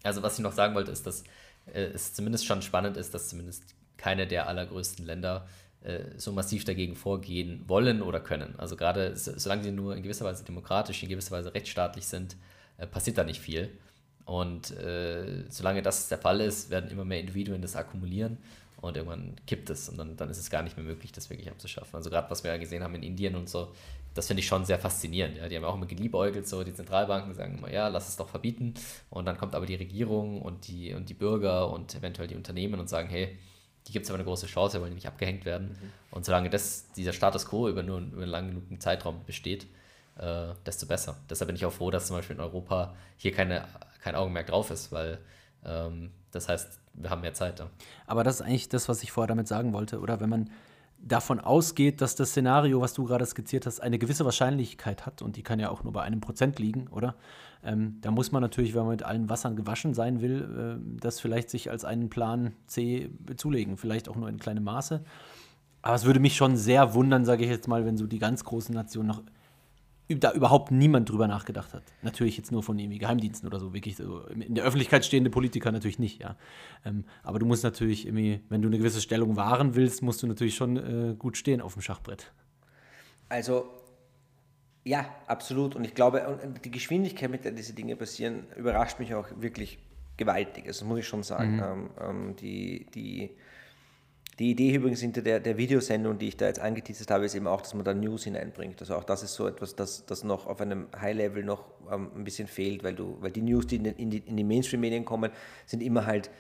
Also, 0.03 0.23
was 0.23 0.39
ich 0.39 0.43
noch 0.43 0.53
sagen 0.53 0.75
wollte, 0.75 0.91
ist, 0.91 1.07
dass 1.07 1.25
äh, 1.67 1.83
es 1.83 2.15
zumindest 2.15 2.47
schon 2.47 2.63
spannend 2.63 2.97
ist, 2.97 3.15
dass 3.15 3.29
zumindest 3.29 3.75
keine 3.97 4.27
der 4.27 4.49
allergrößten 4.49 5.05
Länder 5.05 5.47
äh, 5.83 6.01
so 6.17 6.33
massiv 6.33 6.65
dagegen 6.65 6.97
vorgehen 6.97 7.65
wollen 7.67 8.03
oder 8.03 8.21
können. 8.21 8.55
Also 8.59 8.77
gerade 8.77 9.17
solange 9.17 9.63
sie 9.63 9.73
nur 9.73 9.97
in 9.97 10.03
gewisser 10.03 10.25
Weise 10.25 10.45
demokratisch, 10.45 11.03
in 11.03 11.09
gewisser 11.09 11.33
Weise 11.33 11.55
rechtsstaatlich 11.55 12.07
sind, 12.07 12.37
äh, 12.79 12.87
passiert 12.87 13.19
da 13.19 13.25
nicht 13.25 13.41
viel. 13.41 13.71
Und 14.31 14.71
äh, 14.79 15.43
solange 15.49 15.83
das 15.83 16.07
der 16.07 16.19
Fall 16.19 16.41
ist, 16.41 16.71
werden 16.71 16.89
immer 16.89 17.05
mehr 17.05 17.19
Individuen 17.19 17.61
das 17.63 17.75
akkumulieren 17.75 18.39
und 18.81 18.97
irgendwann 18.97 19.35
kippt 19.45 19.69
es 19.71 19.89
und 19.89 19.99
dann, 19.99 20.17
dann 20.17 20.31
ist 20.31 20.39
es 20.39 20.51
gar 20.51 20.63
nicht 20.63 20.77
mehr 20.77 20.87
möglich, 20.87 21.11
das 21.11 21.29
wirklich 21.31 21.51
abzuschaffen. 21.51 21.97
Also 21.97 22.11
gerade 22.11 22.31
was 22.31 22.45
wir 22.45 22.53
ja 22.53 22.57
gesehen 22.57 22.85
haben 22.85 22.95
in 22.95 23.03
Indien 23.03 23.35
und 23.35 23.49
so, 23.49 23.73
das 24.15 24.29
finde 24.29 24.43
ich 24.43 24.47
schon 24.47 24.65
sehr 24.65 24.79
faszinierend. 24.79 25.39
Ja. 25.39 25.49
Die 25.49 25.57
haben 25.57 25.65
auch 25.65 25.75
immer 25.75 25.87
geliebäugelt, 25.87 26.47
so 26.47 26.63
die 26.63 26.73
Zentralbanken 26.73 27.35
sagen 27.35 27.59
immer, 27.59 27.73
ja, 27.73 27.89
lass 27.89 28.09
es 28.09 28.17
doch 28.17 28.29
verbieten. 28.29 28.75
Und 29.09 29.27
dann 29.27 29.37
kommt 29.37 29.57
aber 29.57 29.67
die 29.67 29.75
Regierung 29.75 30.41
und 30.43 30.69
die, 30.69 30.95
und 30.95 31.09
die 31.09 31.15
Bürger 31.15 31.69
und 31.69 31.93
eventuell 31.97 32.29
die 32.29 32.37
Unternehmen 32.37 32.79
und 32.79 32.89
sagen, 32.89 33.09
hey, 33.09 33.37
die 33.89 33.93
gibt 33.93 34.05
es 34.05 34.11
aber 34.11 34.19
eine 34.19 34.25
große 34.25 34.47
Chance, 34.47 34.81
weil 34.81 34.91
die 34.91 34.95
nicht 34.95 35.09
abgehängt 35.09 35.45
werden. 35.45 35.71
Mhm. 35.71 35.93
Und 36.13 36.25
solange 36.25 36.51
das, 36.51 36.93
dieser 36.93 37.13
Status 37.13 37.47
quo 37.47 37.69
über 37.69 37.83
nur 37.83 37.99
über 37.99 38.23
einen 38.23 38.31
langen 38.31 38.49
genug 38.51 38.81
Zeitraum 38.81 39.25
besteht, 39.27 39.67
äh, 40.19 40.55
desto 40.65 40.87
besser. 40.87 41.17
Deshalb 41.29 41.49
bin 41.49 41.57
ich 41.57 41.67
auch 41.67 41.73
froh, 41.73 41.91
dass 41.91 42.07
zum 42.07 42.15
Beispiel 42.15 42.37
in 42.37 42.43
Europa 42.43 42.95
hier 43.17 43.33
keine 43.33 43.67
kein 44.01 44.15
Augenmerk 44.15 44.47
drauf 44.47 44.71
ist, 44.71 44.93
weil 44.93 45.19
ähm, 45.65 46.11
das 46.31 46.49
heißt, 46.49 46.81
wir 46.95 47.11
haben 47.11 47.21
mehr 47.21 47.35
Zeit. 47.35 47.59
Ja. 47.59 47.71
Aber 48.07 48.25
das 48.25 48.37
ist 48.37 48.43
eigentlich 48.43 48.69
das, 48.69 48.89
was 48.89 49.03
ich 49.03 49.13
vorher 49.13 49.29
damit 49.29 49.49
sagen 49.49 49.73
wollte, 49.73 50.01
oder? 50.01 50.21
Wenn 50.21 50.31
man 50.31 50.51
davon 51.03 51.41
ausgeht, 51.41 52.01
dass 52.01 52.15
das 52.15 52.31
Szenario, 52.31 52.81
was 52.81 52.93
du 52.93 53.05
gerade 53.05 53.25
skizziert 53.25 53.67
hast, 53.67 53.81
eine 53.81 53.99
gewisse 53.99 54.25
Wahrscheinlichkeit 54.25 55.07
hat 55.07 55.23
und 55.23 55.37
die 55.37 55.43
kann 55.43 55.59
ja 55.59 55.71
auch 55.71 55.83
nur 55.83 55.93
bei 55.93 56.03
einem 56.03 56.21
Prozent 56.21 56.59
liegen, 56.59 56.89
oder? 56.89 57.15
Ähm, 57.63 57.99
da 58.01 58.11
muss 58.11 58.33
man 58.33 58.43
natürlich, 58.43 58.75
wenn 58.75 58.83
man 58.83 58.91
mit 58.91 59.03
allen 59.03 59.29
Wassern 59.29 59.57
gewaschen 59.57 59.95
sein 59.95 60.21
will, 60.21 60.79
äh, 60.79 61.01
das 61.01 61.21
vielleicht 61.21 61.51
sich 61.51 61.71
als 61.71 61.85
einen 61.85 62.11
Plan 62.11 62.53
C 62.67 63.11
zulegen, 63.37 63.77
vielleicht 63.77 64.09
auch 64.09 64.17
nur 64.17 64.29
in 64.29 64.39
kleinem 64.39 64.65
Maße. 64.65 65.03
Aber 65.83 65.95
es 65.95 66.05
würde 66.05 66.21
mich 66.21 66.37
schon 66.37 66.57
sehr 66.57 66.95
wundern, 66.95 67.25
sage 67.25 67.45
ich 67.45 67.51
jetzt 67.51 67.69
mal, 67.69 67.87
wenn 67.87 67.97
so 67.97 68.07
die 68.07 68.19
ganz 68.19 68.45
großen 68.45 68.75
Nationen 68.75 69.09
noch 69.09 69.23
da 70.19 70.33
überhaupt 70.33 70.71
niemand 70.71 71.09
drüber 71.09 71.29
nachgedacht 71.29 71.75
hat. 71.75 71.85
Natürlich 72.03 72.37
jetzt 72.37 72.51
nur 72.51 72.63
von 72.63 72.79
irgendwie 72.79 72.99
Geheimdiensten 72.99 73.47
oder 73.47 73.61
so, 73.61 73.73
wirklich 73.73 73.97
so 73.97 74.27
in 74.27 74.55
der 74.55 74.65
Öffentlichkeit 74.65 75.05
stehende 75.05 75.31
Politiker 75.31 75.71
natürlich 75.71 75.99
nicht, 75.99 76.21
ja. 76.21 76.37
Ähm, 76.85 77.05
aber 77.23 77.39
du 77.39 77.47
musst 77.47 77.63
natürlich 77.63 78.07
irgendwie, 78.07 78.41
wenn 78.49 78.63
du 78.63 78.69
eine 78.69 78.79
gewisse 78.79 79.01
Stellung 79.01 79.37
wahren 79.37 79.75
willst, 79.75 80.03
musst 80.03 80.23
du 80.23 80.27
natürlich 80.27 80.57
schon 80.57 80.77
äh, 80.77 81.15
gut 81.15 81.37
stehen 81.37 81.61
auf 81.61 81.75
dem 81.75 81.83
Schachbrett. 81.83 82.33
Also 83.29 83.71
Ja, 84.85 85.05
absolut. 85.27 85.77
Und 85.77 85.85
ich 85.85 85.95
glaube, 85.95 86.39
die 86.65 86.71
Geschwindigkeit, 86.71 87.31
mit 87.31 87.45
der 87.45 87.53
diese 87.53 87.75
Dinge 87.75 87.97
passieren, 87.97 88.47
überrascht 88.57 88.99
mich 88.99 89.15
auch 89.15 89.29
wirklich 89.37 89.79
gewaltig. 90.17 90.65
Das 90.67 90.83
muss 90.85 91.01
ich 91.01 91.07
schon 91.07 91.23
sagen. 91.23 91.57
Mhm. 91.57 91.63
Ähm, 91.63 91.91
ähm, 92.01 92.37
die, 92.37 92.87
die, 92.95 93.37
die 94.41 94.53
Idee 94.53 94.75
übrigens 94.75 95.03
hinter 95.03 95.21
der, 95.21 95.39
der 95.39 95.59
Videosendung, 95.59 96.17
die 96.17 96.29
ich 96.29 96.37
da 96.39 96.47
jetzt 96.47 96.61
angeteasert 96.61 97.11
habe, 97.11 97.27
ist 97.27 97.35
eben 97.35 97.47
auch, 97.47 97.61
dass 97.61 97.75
man 97.75 97.85
da 97.85 97.93
News 97.93 98.25
hineinbringt. 98.25 98.81
Also 98.81 98.97
auch 98.97 99.05
das 99.05 99.23
ist 99.23 99.35
so 99.35 99.47
etwas, 99.47 99.77
das, 99.77 100.07
das 100.07 100.25
noch 100.25 100.47
auf 100.47 100.63
einem 100.63 100.87
High-Level 100.99 101.45
noch 101.45 101.67
ähm, 101.93 102.11
ein 102.17 102.25
bisschen 102.25 102.49
fehlt, 102.49 102.83
weil, 102.83 102.95
du, 102.95 103.19
weil 103.21 103.33
die 103.33 103.43
News, 103.43 103.67
die 103.67 103.77
in, 103.77 103.85
in 103.85 104.09
die, 104.09 104.19
in 104.19 104.39
die 104.39 104.45
Mainstream-Medien 104.45 105.05
kommen, 105.05 105.31
sind 105.67 105.83
immer 105.83 106.07
halt 106.07 106.31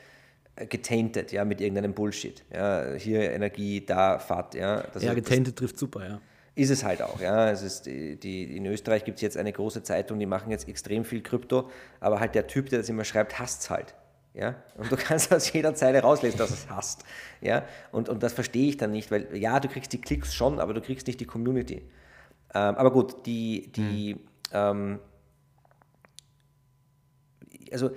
äh, 0.56 0.64
getainted, 0.64 1.30
ja, 1.30 1.44
mit 1.44 1.60
irgendeinem 1.60 1.92
Bullshit. 1.92 2.42
Ja, 2.50 2.94
hier 2.94 3.32
Energie, 3.32 3.84
da 3.84 4.18
Fahrt, 4.18 4.54
ja. 4.54 4.82
Das 4.94 5.02
ja, 5.02 5.12
getainted 5.12 5.54
trifft 5.54 5.78
super, 5.78 6.08
ja. 6.08 6.20
Ist 6.54 6.70
es 6.70 6.82
halt 6.82 7.02
auch, 7.02 7.20
ja. 7.20 7.50
Es 7.50 7.62
ist 7.62 7.84
die, 7.84 8.18
die, 8.18 8.56
in 8.56 8.64
Österreich 8.64 9.04
gibt 9.04 9.16
es 9.16 9.22
jetzt 9.22 9.36
eine 9.36 9.52
große 9.52 9.82
Zeitung, 9.82 10.18
die 10.18 10.26
machen 10.26 10.50
jetzt 10.50 10.66
extrem 10.66 11.04
viel 11.04 11.22
Krypto, 11.22 11.68
aber 12.00 12.18
halt 12.18 12.34
der 12.34 12.46
Typ, 12.46 12.70
der 12.70 12.78
das 12.78 12.88
immer 12.88 13.04
schreibt, 13.04 13.38
hasst 13.38 13.60
es 13.60 13.68
halt. 13.68 13.94
Ja? 14.34 14.56
Und 14.76 14.90
du 14.90 14.96
kannst 14.98 15.32
aus 15.32 15.52
jeder 15.52 15.74
Zeile 15.74 16.00
rauslesen, 16.00 16.38
dass 16.38 16.50
es 16.50 16.68
hasst. 16.68 17.04
Ja? 17.40 17.64
Und, 17.92 18.08
und 18.08 18.22
das 18.22 18.32
verstehe 18.32 18.68
ich 18.68 18.76
dann 18.76 18.90
nicht, 18.92 19.10
weil 19.10 19.36
ja, 19.36 19.60
du 19.60 19.68
kriegst 19.68 19.92
die 19.92 20.00
Klicks 20.00 20.34
schon, 20.34 20.60
aber 20.60 20.74
du 20.74 20.80
kriegst 20.80 21.06
nicht 21.06 21.20
die 21.20 21.26
Community. 21.26 21.82
Ähm, 22.54 22.74
aber 22.74 22.90
gut, 22.90 23.26
die, 23.26 23.70
die 23.72 24.12
hm. 24.12 24.20
ähm, 24.52 24.98
also 27.72 27.90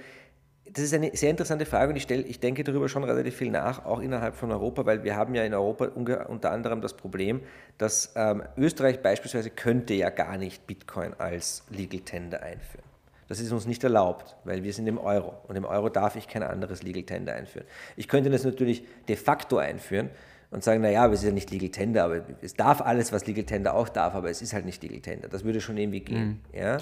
das 0.66 0.86
ist 0.86 0.94
eine 0.94 1.16
sehr 1.16 1.30
interessante 1.30 1.66
Frage 1.66 1.92
und 1.92 1.98
ich, 1.98 2.04
stell, 2.04 2.26
ich 2.28 2.40
denke 2.40 2.64
darüber 2.64 2.90
schon 2.90 3.04
relativ 3.04 3.36
viel 3.36 3.52
nach, 3.52 3.86
auch 3.86 4.00
innerhalb 4.00 4.36
von 4.36 4.52
Europa, 4.52 4.86
weil 4.86 5.04
wir 5.04 5.16
haben 5.16 5.36
ja 5.36 5.44
in 5.44 5.54
Europa 5.54 5.86
unter 5.86 6.52
anderem 6.52 6.82
das 6.82 6.96
Problem, 6.96 7.42
dass 7.78 8.14
ähm, 8.16 8.44
Österreich 8.58 9.02
beispielsweise 9.02 9.52
könnte 9.52 9.94
ja 9.94 10.10
gar 10.10 10.38
nicht 10.38 10.66
Bitcoin 10.66 11.14
als 11.18 11.64
Legal 11.70 12.00
Tender 12.02 12.42
einführen. 12.42 12.93
Das 13.28 13.40
ist 13.40 13.52
uns 13.52 13.66
nicht 13.66 13.84
erlaubt, 13.84 14.36
weil 14.44 14.64
wir 14.64 14.74
sind 14.74 14.88
im 14.88 14.98
Euro 14.98 15.36
und 15.48 15.56
im 15.56 15.66
Euro 15.66 15.90
darf 15.90 16.16
ich 16.16 16.28
kein 16.28 16.44
anderes 16.44 16.84
Legal 16.84 17.04
Tender 17.04 17.34
einführen. 17.34 17.66
Ich 17.96 18.08
könnte 18.08 18.30
das 18.30 18.44
natürlich 18.44 18.84
de 19.08 19.16
facto 19.16 19.58
einführen, 19.58 20.10
und 20.54 20.64
sagen, 20.64 20.82
naja, 20.82 21.04
aber 21.04 21.14
es 21.14 21.22
ist 21.22 21.26
ja 21.26 21.32
nicht 21.32 21.50
Legal 21.50 21.70
Tender, 21.70 22.04
aber 22.04 22.22
es 22.42 22.54
darf 22.54 22.80
alles, 22.80 23.12
was 23.12 23.26
Legal 23.26 23.44
Tender 23.44 23.74
auch 23.74 23.90
darf, 23.90 24.14
aber 24.14 24.30
es 24.30 24.40
ist 24.42 24.54
halt 24.54 24.66
nicht 24.66 24.84
Legal 24.84 25.00
Tender. 25.00 25.28
Das 25.28 25.44
würde 25.44 25.60
schon 25.60 25.78
irgendwie 25.78 26.02
gehen. 26.02 26.44
Mhm. 26.54 26.60
Ja? 26.60 26.78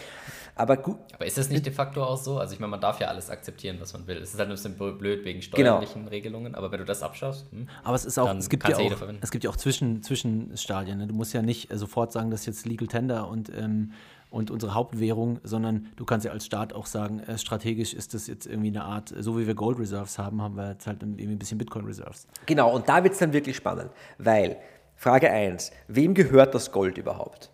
Aber, 0.55 0.75
gut. 0.75 0.97
aber 1.13 1.25
ist 1.25 1.37
das 1.37 1.49
nicht 1.49 1.65
de 1.65 1.71
facto 1.71 2.03
auch 2.03 2.17
so? 2.17 2.37
Also 2.37 2.53
ich 2.53 2.59
meine, 2.59 2.71
man 2.71 2.81
darf 2.81 2.99
ja 2.99 3.07
alles 3.07 3.29
akzeptieren, 3.29 3.77
was 3.79 3.93
man 3.93 4.05
will. 4.07 4.17
Es 4.17 4.33
ist 4.33 4.39
halt 4.39 4.49
ein 4.49 4.55
bisschen 4.55 4.75
blöd 4.75 5.23
wegen 5.23 5.41
steuerlichen 5.41 6.01
genau. 6.01 6.09
Regelungen, 6.09 6.53
aber 6.53 6.69
wenn 6.73 6.79
du 6.79 6.85
das 6.85 7.01
abschaffst, 7.01 7.49
hm, 7.49 7.69
aber 7.83 7.95
es 7.95 8.03
ist 8.03 8.17
auch, 8.17 8.35
es 8.35 8.49
gibt 8.49 8.67
ja 8.67 8.75
auch, 8.75 8.91
es 9.21 9.31
gibt 9.31 9.45
ja 9.45 9.49
auch 9.49 9.55
Zwischen, 9.55 10.03
Zwischenstadien. 10.03 10.97
Ne? 10.97 11.07
Du 11.07 11.15
musst 11.15 11.33
ja 11.33 11.41
nicht 11.41 11.71
sofort 11.73 12.11
sagen, 12.11 12.29
das 12.29 12.41
ist 12.41 12.47
jetzt 12.47 12.65
Legal 12.65 12.89
Tender 12.89 13.29
und 13.29 13.49
ähm, 13.57 13.93
und 14.31 14.49
unsere 14.49 14.73
Hauptwährung, 14.73 15.39
sondern 15.43 15.89
du 15.97 16.05
kannst 16.05 16.25
ja 16.25 16.31
als 16.31 16.43
Staat 16.45 16.73
auch 16.73 16.87
sagen, 16.87 17.19
äh, 17.19 17.37
strategisch 17.37 17.93
ist 17.93 18.15
das 18.15 18.25
jetzt 18.27 18.47
irgendwie 18.47 18.69
eine 18.69 18.83
Art, 18.83 19.13
so 19.19 19.37
wie 19.37 19.45
wir 19.45 19.53
Gold 19.53 19.77
Reserves 19.77 20.17
haben, 20.17 20.41
haben 20.41 20.55
wir 20.55 20.71
jetzt 20.71 20.87
halt 20.87 21.03
irgendwie 21.03 21.25
ein 21.25 21.37
bisschen 21.37 21.57
Bitcoin 21.57 21.83
Reserves. 21.85 22.25
Genau, 22.45 22.73
und 22.73 22.87
da 22.89 23.03
wird 23.03 23.11
es 23.13 23.19
dann 23.19 23.33
wirklich 23.33 23.57
spannend, 23.57 23.91
weil 24.17 24.55
Frage 24.95 25.29
1, 25.29 25.71
wem 25.87 26.13
gehört 26.13 26.55
das 26.55 26.71
Gold 26.71 26.97
überhaupt? 26.97 27.51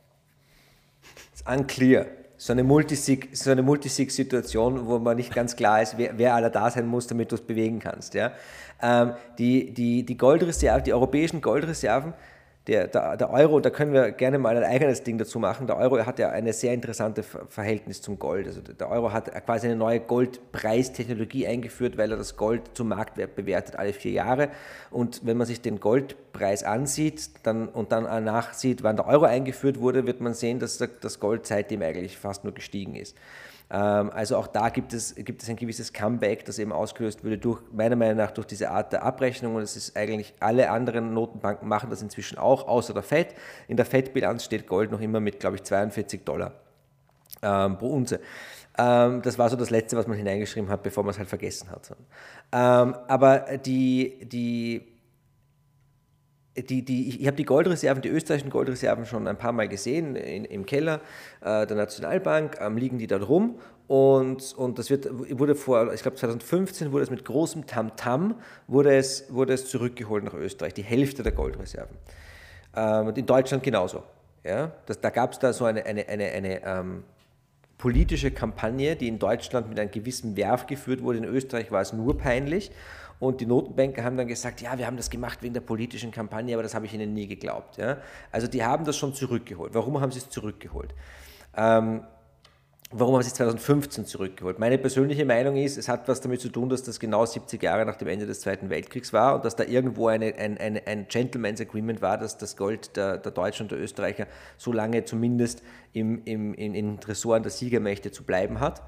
Ist 1.33 1.49
unclear. 1.49 2.05
So 2.39 2.53
eine 2.53 2.61
Multisig-Situation, 2.63 4.77
so 4.77 4.85
wo 4.85 4.99
man 4.99 5.17
nicht 5.17 5.33
ganz 5.33 5.55
klar 5.55 5.81
ist, 5.81 5.97
wer, 5.97 6.19
wer 6.19 6.35
aller 6.35 6.51
da 6.51 6.69
sein 6.69 6.85
muss, 6.85 7.07
damit 7.07 7.31
du 7.31 7.35
es 7.35 7.41
bewegen 7.41 7.79
kannst. 7.79 8.13
Ja? 8.13 8.31
Ähm, 8.79 9.13
die, 9.39 9.73
die, 9.73 10.05
die 10.05 10.17
Goldreserven, 10.17 10.83
die 10.83 10.93
europäischen 10.93 11.41
Goldreserven, 11.41 12.13
der, 12.67 12.87
der, 12.87 13.15
der, 13.15 13.29
Euro, 13.31 13.61
da 13.61 13.69
können 13.69 13.93
wir 13.93 14.11
gerne 14.11 14.37
mal 14.37 14.57
ein 14.57 14.63
eigenes 14.63 15.01
Ding 15.01 15.17
dazu 15.17 15.39
machen. 15.39 15.67
Der 15.67 15.77
Euro 15.77 16.05
hat 16.05 16.19
ja 16.19 16.29
ein 16.31 16.51
sehr 16.51 16.73
interessantes 16.73 17.25
Verhältnis 17.47 18.01
zum 18.01 18.19
Gold. 18.19 18.45
Also 18.45 18.59
der 18.61 18.89
Euro 18.91 19.13
hat 19.13 19.33
quasi 19.45 19.67
eine 19.67 19.77
neue 19.77 20.01
Goldpreistechnologie 20.01 21.47
eingeführt, 21.47 21.97
weil 21.97 22.11
er 22.11 22.17
das 22.17 22.35
Gold 22.35 22.61
zum 22.73 22.89
Marktwert 22.89 23.35
bewertet 23.35 23.77
alle 23.77 23.93
vier 23.93 24.11
Jahre. 24.11 24.49
Und 24.91 25.25
wenn 25.25 25.37
man 25.37 25.47
sich 25.47 25.61
den 25.61 25.79
Goldpreis 25.79 26.63
ansieht 26.63 27.29
dann, 27.43 27.69
und 27.69 27.93
dann 27.93 28.03
nachsieht, 28.25 28.83
wann 28.83 28.97
der 28.97 29.07
Euro 29.07 29.25
eingeführt 29.25 29.79
wurde, 29.79 30.05
wird 30.05 30.19
man 30.19 30.33
sehen, 30.33 30.59
dass 30.59 30.77
das 30.77 31.19
Gold 31.21 31.47
seitdem 31.47 31.81
eigentlich 31.81 32.17
fast 32.17 32.43
nur 32.43 32.53
gestiegen 32.53 32.95
ist. 32.95 33.15
Ähm, 33.69 34.09
also 34.11 34.37
auch 34.37 34.47
da 34.47 34.69
gibt 34.69 34.93
es, 34.93 35.15
gibt 35.15 35.43
es 35.43 35.49
ein 35.49 35.55
gewisses 35.55 35.91
Comeback, 35.91 36.45
das 36.45 36.59
eben 36.59 36.71
ausgelöst 36.71 37.23
wurde 37.23 37.37
durch, 37.37 37.61
meiner 37.71 37.95
Meinung 37.95 38.17
nach, 38.17 38.31
durch 38.31 38.47
diese 38.47 38.69
Art 38.69 38.93
der 38.93 39.03
Abrechnung. 39.03 39.55
Und 39.55 39.61
es 39.61 39.75
ist 39.75 39.97
eigentlich, 39.97 40.33
alle 40.39 40.69
anderen 40.69 41.13
Notenbanken 41.13 41.67
machen 41.67 41.89
das 41.89 42.01
inzwischen 42.01 42.37
auch, 42.37 42.67
außer 42.67 42.93
der 42.93 43.03
FED. 43.03 43.35
In 43.67 43.77
der 43.77 43.85
FED-Bilanz 43.85 44.45
steht 44.45 44.67
Gold 44.67 44.91
noch 44.91 45.01
immer 45.01 45.19
mit, 45.19 45.39
glaube 45.39 45.57
ich, 45.57 45.63
42 45.63 46.23
Dollar 46.23 46.53
ähm, 47.41 47.77
pro 47.77 47.89
Unze. 47.89 48.19
Ähm, 48.77 49.21
das 49.21 49.37
war 49.37 49.49
so 49.49 49.55
das 49.55 49.69
Letzte, 49.69 49.97
was 49.97 50.07
man 50.07 50.17
hineingeschrieben 50.17 50.69
hat, 50.69 50.83
bevor 50.83 51.03
man 51.03 51.11
es 51.11 51.17
halt 51.17 51.29
vergessen 51.29 51.69
hat. 51.71 51.95
Ähm, 52.51 52.95
aber 53.07 53.57
die, 53.57 54.19
die 54.23 54.96
die, 56.63 56.83
die, 56.83 57.19
ich, 57.21 57.27
habe 57.27 57.37
die 57.37 57.45
Goldreserven, 57.45 58.01
die 58.01 58.09
österreichischen 58.09 58.49
Goldreserven 58.49 59.05
schon 59.05 59.27
ein 59.27 59.37
paar 59.37 59.51
Mal 59.51 59.67
gesehen 59.67 60.15
in, 60.15 60.45
im 60.45 60.65
Keller 60.65 61.01
äh, 61.41 61.65
der 61.65 61.77
Nationalbank, 61.77 62.57
ähm, 62.59 62.77
liegen 62.77 62.97
die 62.97 63.07
da 63.07 63.17
rum 63.17 63.59
und, 63.87 64.53
und 64.57 64.79
das 64.79 64.89
wird, 64.89 65.07
wurde 65.11 65.55
vor, 65.55 65.93
ich 65.93 66.01
glaube 66.01 66.17
2015 66.17 66.91
wurde 66.91 67.03
es 67.03 67.09
mit 67.09 67.23
großem 67.23 67.65
Tamtam, 67.67 68.31
-Tam, 68.31 68.35
wurde, 68.67 68.95
es, 68.95 69.33
wurde 69.33 69.53
es 69.53 69.69
zurückgeholt 69.69 70.25
nach 70.25 70.33
Österreich, 70.33 70.73
die 70.73 70.83
Hälfte 70.83 71.23
der 71.23 71.31
Goldreserven. 71.31 71.95
Ähm, 72.75 73.07
und 73.07 73.17
in 73.17 73.25
Deutschland 73.25 73.63
genauso. 73.63 74.03
Ja? 74.43 74.73
Das, 74.85 74.99
da 74.99 75.09
gab 75.09 75.31
es 75.33 75.39
da 75.39 75.53
so 75.53 75.65
eine, 75.65 75.85
eine, 75.85 76.07
eine, 76.07 76.25
eine 76.25 76.65
ähm, 76.65 77.03
politische 77.77 78.31
Kampagne, 78.31 78.95
die 78.97 79.07
in 79.07 79.19
Deutschland 79.19 79.69
mit 79.69 79.79
einem 79.79 79.91
gewissen 79.91 80.35
Werf 80.35 80.67
geführt 80.67 81.01
wurde, 81.01 81.19
in 81.19 81.25
Österreich 81.25 81.71
war 81.71 81.81
es 81.81 81.93
nur 81.93 82.17
peinlich 82.17 82.71
und 83.19 83.41
die 83.41 83.45
Notenbanker 83.45 84.03
haben 84.03 84.17
dann 84.17 84.27
gesagt, 84.27 84.61
ja, 84.61 84.77
wir 84.77 84.85
haben 84.85 84.97
das 84.97 85.09
gemacht 85.09 85.41
wegen 85.41 85.53
der 85.53 85.61
politischen 85.61 86.11
Kampagne, 86.11 86.53
aber 86.53 86.63
das 86.63 86.75
habe 86.75 86.85
ich 86.85 86.93
ihnen 86.93 87.13
nie 87.13 87.27
geglaubt. 87.27 87.77
Ja? 87.77 87.97
Also 88.31 88.47
die 88.47 88.63
haben 88.63 88.85
das 88.85 88.97
schon 88.97 89.13
zurückgeholt. 89.13 89.73
Warum 89.73 89.99
haben 89.99 90.11
sie 90.11 90.19
es 90.19 90.29
zurückgeholt? 90.29 90.93
Ähm, 91.55 92.01
Warum 92.89 93.15
haben 93.15 93.21
sie 93.21 93.27
es 93.27 93.33
2015 93.33 94.05
zurückgeholt? 94.05 94.59
Meine 94.59 94.77
persönliche 94.77 95.25
Meinung 95.25 95.57
ist, 95.57 95.77
es 95.77 95.89
hat 95.89 96.07
was 96.07 96.21
damit 96.21 96.39
zu 96.39 96.47
tun, 96.47 96.69
dass 96.69 96.83
das 96.83 97.01
genau 97.01 97.25
70 97.25 97.61
Jahre 97.61 97.85
nach 97.85 97.97
dem 97.97 98.07
Ende 98.07 98.25
des 98.25 98.39
Zweiten 98.39 98.69
Weltkriegs 98.69 99.11
war 99.11 99.35
und 99.35 99.43
dass 99.43 99.57
da 99.57 99.65
irgendwo 99.65 100.07
eine, 100.07 100.33
ein, 100.35 100.57
ein, 100.57 100.79
ein 100.85 101.07
Gentleman's 101.09 101.59
Agreement 101.59 102.01
war, 102.01 102.17
dass 102.17 102.37
das 102.37 102.55
Gold 102.55 102.95
der, 102.95 103.17
der 103.17 103.33
Deutschen 103.33 103.63
und 103.63 103.71
der 103.71 103.79
Österreicher 103.81 104.27
so 104.55 104.71
lange 104.71 105.03
zumindest 105.03 105.63
im, 105.91 106.23
im, 106.23 106.53
in, 106.53 106.75
in 106.75 106.99
Tresoren 107.01 107.43
der 107.43 107.51
Siegermächte 107.51 108.11
zu 108.11 108.23
bleiben 108.23 108.61
hat. 108.61 108.81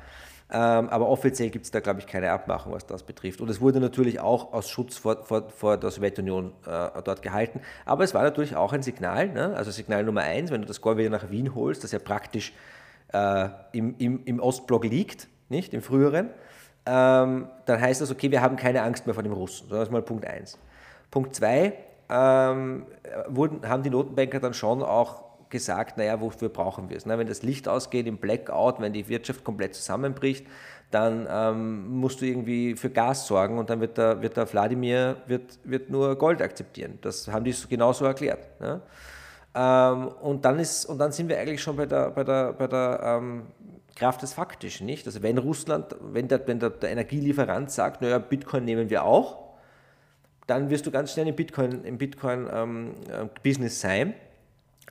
Ähm, 0.52 0.90
aber 0.90 1.08
offiziell 1.08 1.52
gibt 1.52 1.66
es 1.66 1.72
da, 1.72 1.80
glaube 1.80 2.00
ich, 2.00 2.08
keine 2.08 2.32
Abmachung, 2.32 2.72
was 2.72 2.86
das 2.88 3.04
betrifft. 3.04 3.40
Und 3.40 3.50
es 3.50 3.62
wurde 3.62 3.80
natürlich 3.80 4.20
auch 4.20 4.52
aus 4.52 4.68
Schutz 4.70 4.98
vor, 4.98 5.24
vor, 5.24 5.50
vor 5.50 5.78
der 5.78 5.92
Sowjetunion 5.92 6.54
äh, 6.66 7.02
dort 7.04 7.22
gehalten. 7.22 7.62
Aber 7.86 8.04
es 8.04 8.16
war 8.16 8.24
natürlich 8.24 8.56
auch 8.56 8.74
ein 8.74 8.82
Signal, 8.82 9.30
ne? 9.30 9.54
also 9.56 9.70
Signal 9.70 10.04
Nummer 10.04 10.22
eins, 10.22 10.50
wenn 10.50 10.62
du 10.62 10.68
das 10.68 10.82
Gold 10.82 10.98
wieder 10.98 11.12
nach 11.12 11.30
Wien 11.30 11.54
holst, 11.54 11.84
das 11.84 11.92
ja 11.92 12.00
praktisch 12.00 12.54
äh, 13.14 13.50
im, 13.74 13.96
im, 14.00 14.26
im 14.26 14.40
Ostblock 14.40 14.86
liegt, 14.86 15.28
nicht 15.50 15.74
im 15.76 15.84
früheren, 15.84 16.30
ähm, 16.88 17.48
dann 17.66 17.82
heißt 17.82 18.02
das, 18.02 18.10
okay, 18.10 18.32
wir 18.32 18.42
haben 18.42 18.56
keine 18.56 18.82
Angst 18.82 19.06
mehr 19.06 19.14
vor 19.14 19.24
dem 19.24 19.34
Russen. 19.34 19.70
Das 19.70 19.84
ist 19.84 19.92
mal 19.92 20.02
Punkt 20.02 20.26
eins. 20.26 20.58
Punkt 21.12 21.36
zwei, 21.36 21.74
ähm, 22.10 22.88
wurden, 23.28 23.68
haben 23.70 23.84
die 23.84 23.92
Notenbanker 23.92 24.40
dann 24.40 24.56
schon 24.56 24.82
auch 24.82 25.29
gesagt, 25.50 25.98
naja, 25.98 26.22
wofür 26.22 26.50
brauchen 26.50 26.90
wir 26.90 26.98
es? 26.98 27.08
wenn 27.08 27.28
das 27.28 27.44
Licht 27.44 27.68
ausgeht 27.68 28.08
im 28.08 28.18
Blackout, 28.18 28.80
wenn 28.80 28.94
die 28.94 29.08
Wirtschaft 29.10 29.44
komplett 29.44 29.76
zusammenbricht, 29.76 30.46
dann 30.92 31.28
ähm, 31.30 31.88
musst 31.88 32.22
du 32.22 32.26
irgendwie 32.26 32.76
für 32.76 32.90
Gas 32.90 33.28
sorgen 33.28 33.60
und 33.60 33.70
dann 33.70 33.80
wird 33.80 33.98
der, 33.98 34.22
wird 34.22 34.38
der 34.38 34.52
Wladimir 34.52 35.18
wird, 35.28 35.60
wird 35.64 35.90
nur 35.90 36.16
Gold 36.18 36.42
akzeptieren. 36.42 36.98
Das 37.02 37.28
haben 37.28 37.44
die 37.44 37.54
genauso 37.70 38.06
erklärt. 38.06 38.60
Ne? 38.60 38.82
Ähm, 39.54 40.08
und, 40.22 40.46
dann 40.46 40.60
ist, 40.60 40.86
und 40.86 40.98
dann 40.98 41.12
sind 41.12 41.30
wir 41.30 41.40
eigentlich 41.40 41.62
schon 41.62 41.76
bei 41.76 41.86
der, 41.86 42.10
bei 42.10 42.24
der, 42.24 42.54
bei 42.54 42.68
der 42.68 43.02
ähm, 43.04 43.44
Kraft 43.96 44.22
des 44.22 44.34
Faktischen, 44.34 44.86
nicht? 44.86 45.06
Also 45.06 45.22
wenn 45.22 45.38
Russland, 45.38 45.96
wenn 46.02 46.28
der, 46.28 46.48
wenn 46.48 46.60
der, 46.60 46.70
der 46.72 46.92
Energielieferant 46.92 47.70
sagt, 47.70 48.02
naja, 48.02 48.18
Bitcoin 48.18 48.66
nehmen 48.66 48.90
wir 48.90 49.04
auch, 49.04 49.50
dann 50.48 50.70
wirst 50.70 50.88
du 50.88 50.92
ganz 50.92 51.14
schnell 51.14 51.28
im 51.28 51.36
Bitcoin-Business 51.36 51.98
Bitcoin, 51.98 52.48
ähm, 52.52 52.94
äh, 53.66 53.70
sein 53.70 54.14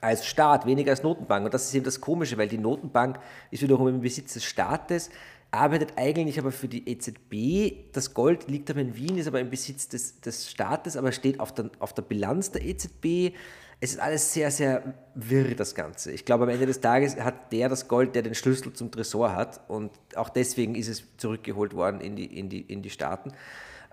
als 0.01 0.25
Staat, 0.25 0.65
weniger 0.65 0.91
als 0.91 1.03
Notenbank. 1.03 1.45
Und 1.45 1.53
das 1.53 1.65
ist 1.65 1.75
eben 1.75 1.85
das 1.85 2.01
Komische, 2.01 2.37
weil 2.37 2.47
die 2.47 2.57
Notenbank 2.57 3.19
ist 3.51 3.63
wiederum 3.63 3.87
im 3.87 4.01
Besitz 4.01 4.33
des 4.33 4.45
Staates, 4.45 5.09
arbeitet 5.51 5.93
eigentlich 5.95 6.39
aber 6.39 6.51
für 6.51 6.67
die 6.67 6.87
EZB. 6.87 7.91
Das 7.93 8.13
Gold 8.13 8.49
liegt 8.49 8.69
aber 8.69 8.81
in 8.81 8.95
Wien, 8.95 9.17
ist 9.17 9.27
aber 9.27 9.39
im 9.39 9.49
Besitz 9.49 9.87
des, 9.87 10.21
des 10.21 10.49
Staates, 10.49 10.95
aber 10.95 11.11
steht 11.11 11.39
auf 11.39 11.53
der, 11.53 11.71
auf 11.79 11.93
der 11.93 12.03
Bilanz 12.03 12.51
der 12.51 12.63
EZB. 12.63 13.35
Es 13.81 13.91
ist 13.91 13.99
alles 13.99 14.33
sehr, 14.33 14.51
sehr 14.51 14.93
wirr, 15.15 15.55
das 15.55 15.73
Ganze. 15.73 16.11
Ich 16.11 16.25
glaube, 16.25 16.43
am 16.43 16.49
Ende 16.49 16.65
des 16.65 16.81
Tages 16.81 17.15
hat 17.17 17.51
der 17.53 17.69
das 17.69 17.87
Gold, 17.87 18.13
der 18.13 18.23
den 18.23 18.35
Schlüssel 18.35 18.73
zum 18.73 18.91
Tresor 18.91 19.33
hat. 19.35 19.61
Und 19.69 19.91
auch 20.15 20.29
deswegen 20.29 20.75
ist 20.75 20.89
es 20.89 21.03
zurückgeholt 21.17 21.73
worden 21.73 22.01
in 22.01 22.15
die, 22.15 22.25
in 22.25 22.49
die, 22.49 22.61
in 22.61 22.81
die 22.81 22.89
Staaten. 22.89 23.31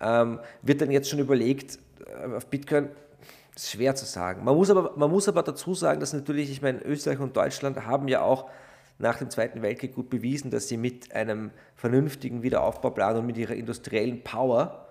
Ähm, 0.01 0.41
wird 0.63 0.81
dann 0.81 0.91
jetzt 0.91 1.09
schon 1.09 1.21
überlegt, 1.21 1.79
äh, 2.05 2.35
auf 2.35 2.47
Bitcoin 2.47 2.89
Das 3.57 3.65
ist 3.65 3.71
schwer 3.71 3.95
zu 3.95 4.05
sagen. 4.05 4.45
Man 4.45 4.55
muss, 4.55 4.69
aber, 4.69 4.93
man 4.97 5.11
muss 5.11 5.29
aber 5.29 5.43
dazu 5.43 5.75
sagen, 5.75 5.99
dass 5.99 6.13
natürlich, 6.13 6.51
ich 6.51 6.61
meine, 6.61 6.83
Österreich 6.83 7.21
und 7.21 7.35
Deutschland 7.35 7.87
haben 7.87 8.07
ja 8.07 8.21
auch 8.21 8.51
nach 8.99 9.17
dem 9.17 9.31
Zweiten 9.31 9.63
Weltkrieg 9.63 9.95
gut 9.95 10.11
bewiesen, 10.11 10.51
dass 10.51 10.69
sie 10.69 10.77
mit 10.77 11.15
einem 11.15 11.51
vernünftigen 11.75 12.43
Wiederaufbauplan 12.43 13.17
und 13.17 13.25
mit 13.25 13.39
ihrer 13.39 13.55
industriellen 13.55 14.23
Power 14.23 14.87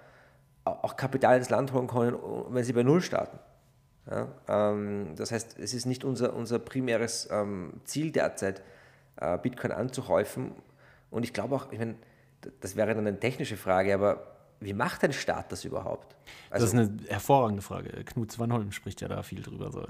auch 0.64 0.96
Kapital 0.96 1.38
ins 1.38 1.52
Land 1.52 1.74
holen 1.74 1.86
können, 1.86 2.18
wenn 2.50 2.64
sie 2.64 2.74
bei 2.74 2.82
Null 2.82 3.02
starten. 3.02 3.38
Ja, 4.10 4.30
ähm, 4.48 5.14
das 5.16 5.32
heißt, 5.32 5.60
es 5.60 5.76
ist 5.76 5.86
nicht 5.86 6.04
unser, 6.04 6.34
unser 6.34 6.58
primäres 6.58 7.30
ähm, 7.32 7.82
Ziel 7.84 8.12
derzeit, 8.12 8.64
äh, 9.18 9.38
Bitcoin 9.38 9.74
anzuhäufen. 9.74 10.54
Und 11.12 11.22
ich 11.22 11.34
glaube 11.34 11.54
auch, 11.54 11.72
ich 11.72 11.78
meine, 11.78 11.98
das 12.62 12.76
wäre 12.76 12.96
dann 12.96 13.06
eine 13.06 13.20
technische 13.20 13.58
Frage, 13.58 13.94
aber 13.94 14.35
wie 14.60 14.74
macht 14.74 15.04
ein 15.04 15.14
Staat 15.14 15.52
das 15.52 15.66
überhaupt? 15.66 16.16
Also, 16.50 16.66
das 16.66 16.74
ist 16.74 16.80
eine 16.80 17.10
hervorragende 17.10 17.62
Frage. 17.62 17.90
Knut 18.06 18.32
Swanholm 18.32 18.72
spricht 18.72 19.02
ja 19.02 19.08
da 19.08 19.22
viel 19.24 19.42
drüber. 19.42 19.72
So. 19.72 19.86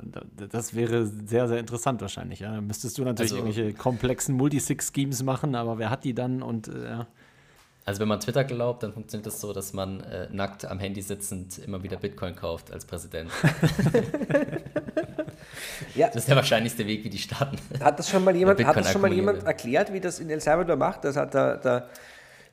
Das 0.50 0.74
wäre 0.74 1.06
sehr, 1.06 1.48
sehr 1.48 1.60
interessant 1.60 2.02
wahrscheinlich. 2.02 2.40
Ja. 2.40 2.60
Müsstest 2.60 2.98
du 2.98 3.04
natürlich 3.04 3.34
also, 3.34 3.46
irgendwelche 3.46 3.74
komplexen 3.74 4.36
Multisig-Schemes 4.36 5.24
machen, 5.24 5.56
aber 5.56 5.78
wer 5.78 5.90
hat 5.90 6.04
die 6.04 6.14
dann? 6.14 6.42
Und 6.42 6.68
äh, 6.68 6.84
ja. 6.84 7.08
Also 7.86 8.00
wenn 8.00 8.08
man 8.08 8.20
Twitter 8.20 8.44
glaubt, 8.44 8.82
dann 8.82 8.94
funktioniert 8.94 9.28
das 9.28 9.40
so, 9.40 9.54
dass 9.54 9.72
man 9.74 10.00
äh, 10.02 10.28
nackt 10.32 10.66
am 10.66 10.80
Handy 10.80 11.02
sitzend 11.04 11.60
immer 11.60 11.84
wieder 11.84 11.98
Bitcoin 11.98 12.36
kauft 12.36 12.72
als 12.74 12.84
Präsident. 12.84 13.30
ja. 15.94 16.08
Das 16.08 16.16
ist 16.16 16.28
der 16.28 16.36
wahrscheinlichste 16.36 16.88
Weg, 16.88 17.04
wie 17.04 17.12
die 17.12 17.20
starten. 17.20 17.60
Hat 17.80 18.00
das 18.00 18.10
schon 18.10 18.24
mal 18.24 18.36
jemand, 18.36 18.66
hat 18.66 18.76
das 18.76 18.92
schon 18.92 19.02
mal 19.02 19.14
jemand 19.14 19.44
erklärt, 19.44 19.94
wie 19.94 20.00
das 20.00 20.20
in 20.20 20.32
El 20.32 20.42
Salvador 20.42 20.78
macht? 20.78 21.04
Das 21.04 21.16
hat 21.16 21.36
da, 21.36 21.58
da 21.58 21.88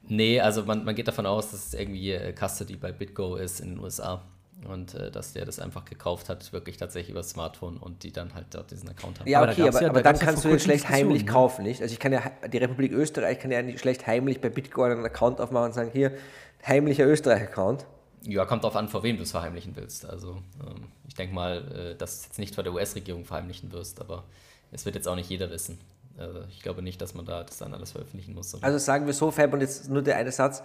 Nee, 0.08 0.40
also 0.40 0.64
man, 0.64 0.84
man 0.84 0.94
geht 0.94 1.08
davon 1.08 1.26
aus, 1.26 1.50
dass 1.50 1.68
es 1.68 1.74
irgendwie 1.74 2.12
äh, 2.12 2.34
Custody 2.34 2.76
bei 2.76 2.92
BitGo 2.92 3.36
ist 3.36 3.60
in 3.60 3.76
den 3.76 3.78
USA 3.78 4.22
und 4.68 4.94
äh, 4.94 5.10
dass 5.10 5.32
der 5.32 5.44
das 5.44 5.58
einfach 5.58 5.84
gekauft 5.84 6.28
hat, 6.28 6.52
wirklich 6.52 6.76
tatsächlich 6.76 7.10
über 7.10 7.20
das 7.20 7.30
Smartphone 7.30 7.76
und 7.76 8.02
die 8.02 8.12
dann 8.12 8.34
halt 8.34 8.46
dort 8.50 8.70
diesen 8.70 8.88
Account 8.88 9.20
haben. 9.20 9.28
Ja, 9.28 9.42
okay, 9.42 9.68
aber, 9.68 9.82
ja, 9.82 9.88
aber 9.88 10.02
dann 10.02 10.18
kannst 10.18 10.44
du 10.44 10.48
den 10.48 10.60
schlecht 10.60 10.88
heimlich 10.88 11.24
ne? 11.24 11.30
kaufen, 11.30 11.64
nicht? 11.64 11.82
Also 11.82 11.92
ich 11.92 11.98
kann 11.98 12.12
ja, 12.12 12.22
die 12.52 12.58
Republik 12.58 12.92
Österreich 12.92 13.38
kann 13.38 13.50
ja 13.50 13.62
nicht 13.62 13.80
schlecht 13.80 14.06
heimlich 14.06 14.40
bei 14.40 14.50
BitGo 14.50 14.82
einen 14.82 15.04
Account 15.04 15.40
aufmachen 15.40 15.66
und 15.66 15.72
sagen, 15.72 15.90
hier, 15.92 16.12
heimlicher 16.66 17.06
Österreich-Account. 17.06 17.86
Ja, 18.24 18.44
kommt 18.44 18.62
darauf 18.62 18.76
an, 18.76 18.88
vor 18.88 19.02
wem 19.02 19.16
du 19.16 19.24
es 19.24 19.32
verheimlichen 19.32 19.74
willst. 19.74 20.08
Also 20.08 20.42
ähm, 20.64 20.88
ich 21.08 21.14
denke 21.14 21.34
mal, 21.34 21.92
äh, 21.92 21.96
dass 21.96 22.12
du 22.12 22.20
es 22.20 22.24
jetzt 22.26 22.38
nicht 22.38 22.54
vor 22.54 22.62
der 22.62 22.72
US-Regierung 22.72 23.24
verheimlichen 23.24 23.72
wirst, 23.72 24.00
aber 24.00 24.24
es 24.70 24.84
wird 24.84 24.94
jetzt 24.94 25.08
auch 25.08 25.16
nicht 25.16 25.28
jeder 25.28 25.50
wissen. 25.50 25.78
Also 26.18 26.40
ich 26.48 26.62
glaube 26.62 26.82
nicht, 26.82 27.00
dass 27.00 27.14
man 27.14 27.24
da 27.24 27.42
das 27.42 27.58
dann 27.58 27.74
alles 27.74 27.92
veröffentlichen 27.92 28.34
muss. 28.34 28.62
Also 28.62 28.78
sagen 28.78 29.06
wir 29.06 29.12
so, 29.12 29.30
Fab, 29.30 29.52
und 29.52 29.60
jetzt 29.60 29.88
nur 29.88 30.02
der 30.02 30.16
eine 30.16 30.32
Satz. 30.32 30.62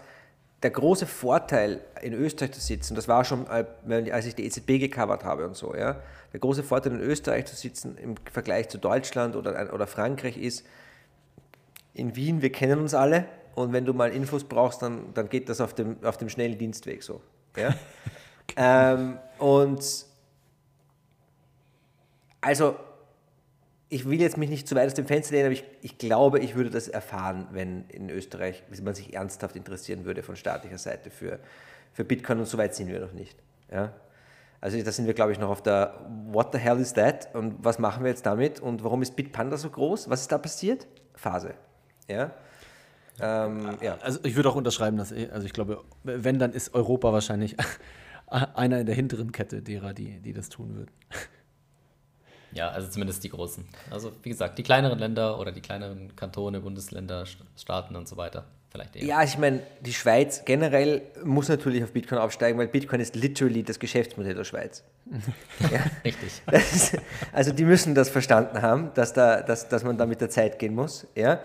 Der 0.63 0.71
große 0.71 1.05
Vorteil, 1.05 1.81
in 2.01 2.13
Österreich 2.13 2.51
zu 2.51 2.59
sitzen, 2.59 2.95
das 2.95 3.07
war 3.07 3.23
schon, 3.23 3.45
äh, 3.45 4.11
als 4.11 4.25
ich 4.25 4.33
die 4.33 4.43
EZB 4.43 4.79
gecovert 4.79 5.23
habe 5.23 5.45
und 5.45 5.55
so, 5.55 5.75
ja, 5.75 6.01
der 6.33 6.39
große 6.39 6.63
Vorteil, 6.63 6.93
in 6.93 6.99
Österreich 6.99 7.45
zu 7.45 7.55
sitzen 7.55 7.95
im 7.97 8.15
Vergleich 8.31 8.67
zu 8.69 8.79
Deutschland 8.79 9.35
oder, 9.35 9.71
oder 9.71 9.85
Frankreich 9.85 10.35
ist, 10.35 10.65
in 11.93 12.15
Wien, 12.15 12.41
wir 12.41 12.51
kennen 12.51 12.81
uns 12.81 12.95
alle 12.95 13.25
und 13.53 13.71
wenn 13.71 13.85
du 13.85 13.93
mal 13.93 14.11
Infos 14.11 14.43
brauchst, 14.43 14.81
dann, 14.81 15.13
dann 15.13 15.29
geht 15.29 15.47
das 15.47 15.61
auf 15.61 15.75
dem, 15.75 16.03
auf 16.03 16.17
dem 16.17 16.29
schnellen 16.29 16.57
Dienstweg 16.57 17.03
so. 17.03 17.21
Ja? 17.55 17.75
ähm, 18.55 19.19
und 19.37 20.05
also 22.41 22.75
ich 23.89 24.09
will 24.09 24.19
jetzt 24.19 24.37
mich 24.37 24.49
nicht 24.49 24.67
zu 24.67 24.75
weit 24.75 24.87
aus 24.87 24.93
dem 24.93 25.05
Fenster 25.05 25.33
lehnen, 25.33 25.45
aber 25.45 25.53
ich, 25.53 25.63
ich 25.81 25.97
glaube, 25.97 26.39
ich 26.39 26.55
würde 26.55 26.69
das 26.69 26.87
erfahren, 26.87 27.47
wenn 27.51 27.85
in 27.89 28.09
Österreich 28.09 28.63
man 28.83 28.93
sich 28.93 29.13
ernsthaft 29.13 29.55
interessieren 29.55 30.05
würde 30.05 30.23
von 30.23 30.35
staatlicher 30.35 30.77
Seite 30.77 31.09
für, 31.09 31.39
für 31.93 32.03
Bitcoin 32.03 32.39
und 32.39 32.45
so 32.47 32.57
weit 32.57 32.75
sind 32.75 32.89
wir 32.89 32.99
noch 32.99 33.13
nicht. 33.13 33.37
Ja? 33.71 33.93
Also 34.59 34.81
da 34.81 34.91
sind 34.91 35.05
wir, 35.05 35.13
glaube 35.13 35.31
ich, 35.31 35.39
noch 35.39 35.49
auf 35.49 35.61
der 35.61 36.05
What 36.27 36.51
the 36.51 36.57
hell 36.57 36.79
is 36.79 36.93
that 36.93 37.33
und 37.33 37.63
was 37.63 37.79
machen 37.79 38.03
wir 38.03 38.09
jetzt 38.09 38.25
damit 38.25 38.59
und 38.59 38.83
warum 38.83 39.01
ist 39.01 39.15
Bitpanda 39.15 39.55
so 39.55 39.69
groß? 39.69 40.09
Was 40.09 40.21
ist 40.21 40.31
da 40.31 40.37
passiert? 40.37 40.87
Phase. 41.13 41.53
Ja? 42.09 42.31
Ähm, 43.21 43.77
ja. 43.81 43.97
Also 44.01 44.19
ich 44.23 44.35
würde 44.35 44.49
auch 44.49 44.55
unterschreiben, 44.55 44.97
dass 44.97 45.13
also 45.13 45.45
ich 45.45 45.53
glaube, 45.53 45.83
wenn, 46.03 46.39
dann 46.39 46.51
ist 46.51 46.73
Europa 46.73 47.13
wahrscheinlich 47.13 47.55
einer 48.27 48.81
in 48.81 48.85
der 48.85 48.95
hinteren 48.95 49.31
Kette 49.31 49.61
derer, 49.61 49.93
die, 49.93 50.19
die 50.19 50.33
das 50.33 50.49
tun 50.49 50.75
würden. 50.75 50.91
Ja, 52.51 52.69
also 52.69 52.87
zumindest 52.89 53.23
die 53.23 53.29
großen. 53.29 53.65
Also 53.91 54.11
wie 54.23 54.29
gesagt, 54.29 54.57
die 54.57 54.63
kleineren 54.63 54.99
Länder 54.99 55.39
oder 55.39 55.51
die 55.51 55.61
kleineren 55.61 56.15
Kantone, 56.15 56.61
Bundesländer, 56.61 57.25
Staaten 57.55 57.95
und 57.95 58.07
so 58.07 58.17
weiter. 58.17 58.45
Vielleicht 58.69 58.95
eher. 58.95 59.05
Ja, 59.05 59.23
ich 59.23 59.37
meine, 59.37 59.61
die 59.81 59.93
Schweiz 59.93 60.43
generell 60.43 61.01
muss 61.23 61.47
natürlich 61.47 61.83
auf 61.83 61.91
Bitcoin 61.93 62.19
aufsteigen, 62.19 62.57
weil 62.59 62.67
Bitcoin 62.67 62.99
ist 62.99 63.15
literally 63.15 63.63
das 63.63 63.79
Geschäftsmodell 63.79 64.35
der 64.35 64.43
Schweiz. 64.43 64.83
ja. 65.71 65.79
Richtig. 66.03 66.41
Ist, 66.51 66.97
also 67.31 67.51
die 67.51 67.63
müssen 67.63 67.95
das 67.95 68.09
verstanden 68.09 68.61
haben, 68.61 68.91
dass, 68.93 69.13
da, 69.13 69.41
dass, 69.41 69.69
dass 69.69 69.83
man 69.83 69.97
da 69.97 70.05
mit 70.05 70.19
der 70.19 70.29
Zeit 70.29 70.59
gehen 70.59 70.75
muss. 70.75 71.07
Ja. 71.15 71.39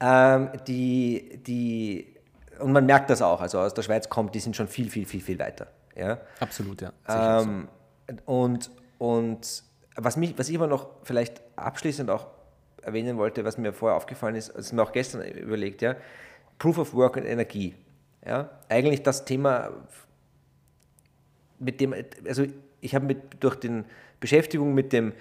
Ähm, 0.00 0.50
die, 0.66 1.40
die, 1.46 2.14
und 2.58 2.72
man 2.72 2.84
merkt 2.86 3.08
das 3.10 3.22
auch, 3.22 3.40
also 3.40 3.60
aus 3.60 3.74
der 3.74 3.82
Schweiz 3.82 4.08
kommt, 4.08 4.34
die 4.34 4.40
sind 4.40 4.56
schon 4.56 4.66
viel, 4.66 4.90
viel, 4.90 5.06
viel, 5.06 5.20
viel 5.20 5.38
weiter. 5.38 5.68
Ja. 5.96 6.18
Absolut, 6.40 6.82
ja. 6.82 6.92
Ähm, 7.08 7.68
so. 8.08 8.32
Und, 8.32 8.70
und 8.98 9.62
was, 9.96 10.16
mich, 10.16 10.36
was 10.36 10.48
ich 10.48 10.54
immer 10.54 10.66
noch 10.66 10.88
vielleicht 11.02 11.40
abschließend 11.56 12.10
auch 12.10 12.26
erwähnen 12.82 13.16
wollte, 13.16 13.44
was 13.44 13.58
mir 13.58 13.72
vorher 13.72 13.96
aufgefallen 13.96 14.34
ist, 14.34 14.50
das 14.50 14.66
ist 14.66 14.72
mir 14.72 14.82
auch 14.82 14.92
gestern 14.92 15.22
überlegt, 15.22 15.82
ja, 15.82 15.96
Proof 16.58 16.78
of 16.78 16.94
Work 16.94 17.16
und 17.16 17.24
Energie. 17.24 17.74
Ja, 18.26 18.50
eigentlich 18.68 19.02
das 19.02 19.24
Thema, 19.24 19.70
mit 21.58 21.80
dem, 21.80 21.94
also 22.26 22.44
ich 22.80 22.94
habe 22.94 23.06
mit, 23.06 23.18
durch 23.40 23.56
die 23.56 23.82
Beschäftigung 24.20 24.74
mit 24.74 24.92
dem, 24.92 25.12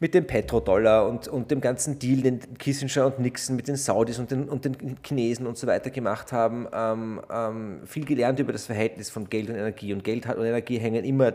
mit 0.00 0.14
dem 0.14 0.26
Petrodollar 0.26 1.08
und, 1.08 1.26
und 1.26 1.50
dem 1.50 1.60
ganzen 1.60 1.98
Deal, 1.98 2.22
den 2.22 2.40
Kissinger 2.58 3.06
und 3.06 3.18
Nixon 3.18 3.56
mit 3.56 3.66
den 3.66 3.76
Saudis 3.76 4.18
und 4.18 4.30
den, 4.30 4.48
und 4.48 4.64
den 4.64 4.96
Chinesen 5.04 5.46
und 5.46 5.58
so 5.58 5.66
weiter 5.66 5.90
gemacht 5.90 6.32
haben, 6.32 6.68
ähm, 6.72 7.20
ähm, 7.30 7.80
viel 7.84 8.04
gelernt 8.04 8.38
über 8.38 8.52
das 8.52 8.66
Verhältnis 8.66 9.10
von 9.10 9.28
Geld 9.28 9.48
und 9.48 9.56
Energie. 9.56 9.92
Und 9.92 10.04
Geld 10.04 10.26
und 10.26 10.44
Energie 10.44 10.78
hängen 10.78 11.04
immer 11.04 11.32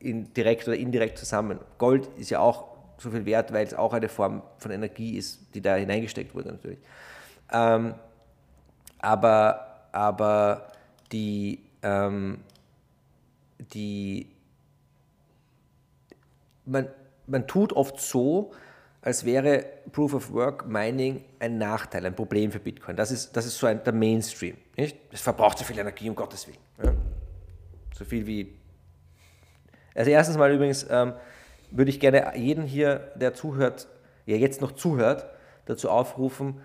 in, 0.00 0.32
direkt 0.34 0.66
oder 0.66 0.76
indirekt 0.76 1.18
zusammen. 1.18 1.58
Gold 1.78 2.08
ist 2.16 2.30
ja 2.30 2.40
auch 2.40 2.70
so 2.98 3.10
viel 3.10 3.24
wert, 3.24 3.52
weil 3.52 3.66
es 3.66 3.74
auch 3.74 3.92
eine 3.92 4.08
Form 4.08 4.42
von 4.58 4.70
Energie 4.70 5.16
ist, 5.16 5.54
die 5.54 5.60
da 5.60 5.76
hineingesteckt 5.76 6.34
wurde 6.34 6.48
natürlich. 6.48 6.78
Ähm, 7.52 7.94
aber, 8.98 9.88
aber 9.92 10.72
die, 11.12 11.60
ähm, 11.82 12.40
die 13.72 14.30
man, 16.66 16.88
man 17.26 17.46
tut 17.46 17.72
oft 17.72 18.00
so, 18.00 18.52
als 19.02 19.24
wäre 19.24 19.64
Proof 19.92 20.14
of 20.14 20.32
Work 20.32 20.66
Mining 20.66 21.24
ein 21.38 21.56
Nachteil, 21.56 22.04
ein 22.04 22.14
Problem 22.14 22.52
für 22.52 22.60
Bitcoin. 22.60 22.96
Das 22.96 23.10
ist, 23.10 23.34
das 23.34 23.46
ist 23.46 23.56
so 23.56 23.66
ein, 23.66 23.82
der 23.82 23.94
Mainstream. 23.94 24.56
Nicht? 24.76 24.96
Es 25.10 25.22
verbraucht 25.22 25.58
so 25.58 25.64
viel 25.64 25.78
Energie, 25.78 26.08
um 26.08 26.14
Gottes 26.14 26.46
Willen. 26.46 26.58
Ja? 26.82 26.92
So 27.96 28.04
viel 28.04 28.26
wie 28.26 28.59
also 30.00 30.10
erstens 30.10 30.38
mal 30.38 30.50
übrigens 30.50 30.86
ähm, 30.88 31.12
würde 31.70 31.90
ich 31.90 32.00
gerne 32.00 32.32
jeden 32.34 32.64
hier, 32.64 33.12
der 33.16 33.34
zuhört, 33.34 33.86
ja 34.24 34.34
jetzt 34.34 34.62
noch 34.62 34.72
zuhört, 34.72 35.26
dazu 35.66 35.90
aufrufen, 35.90 36.62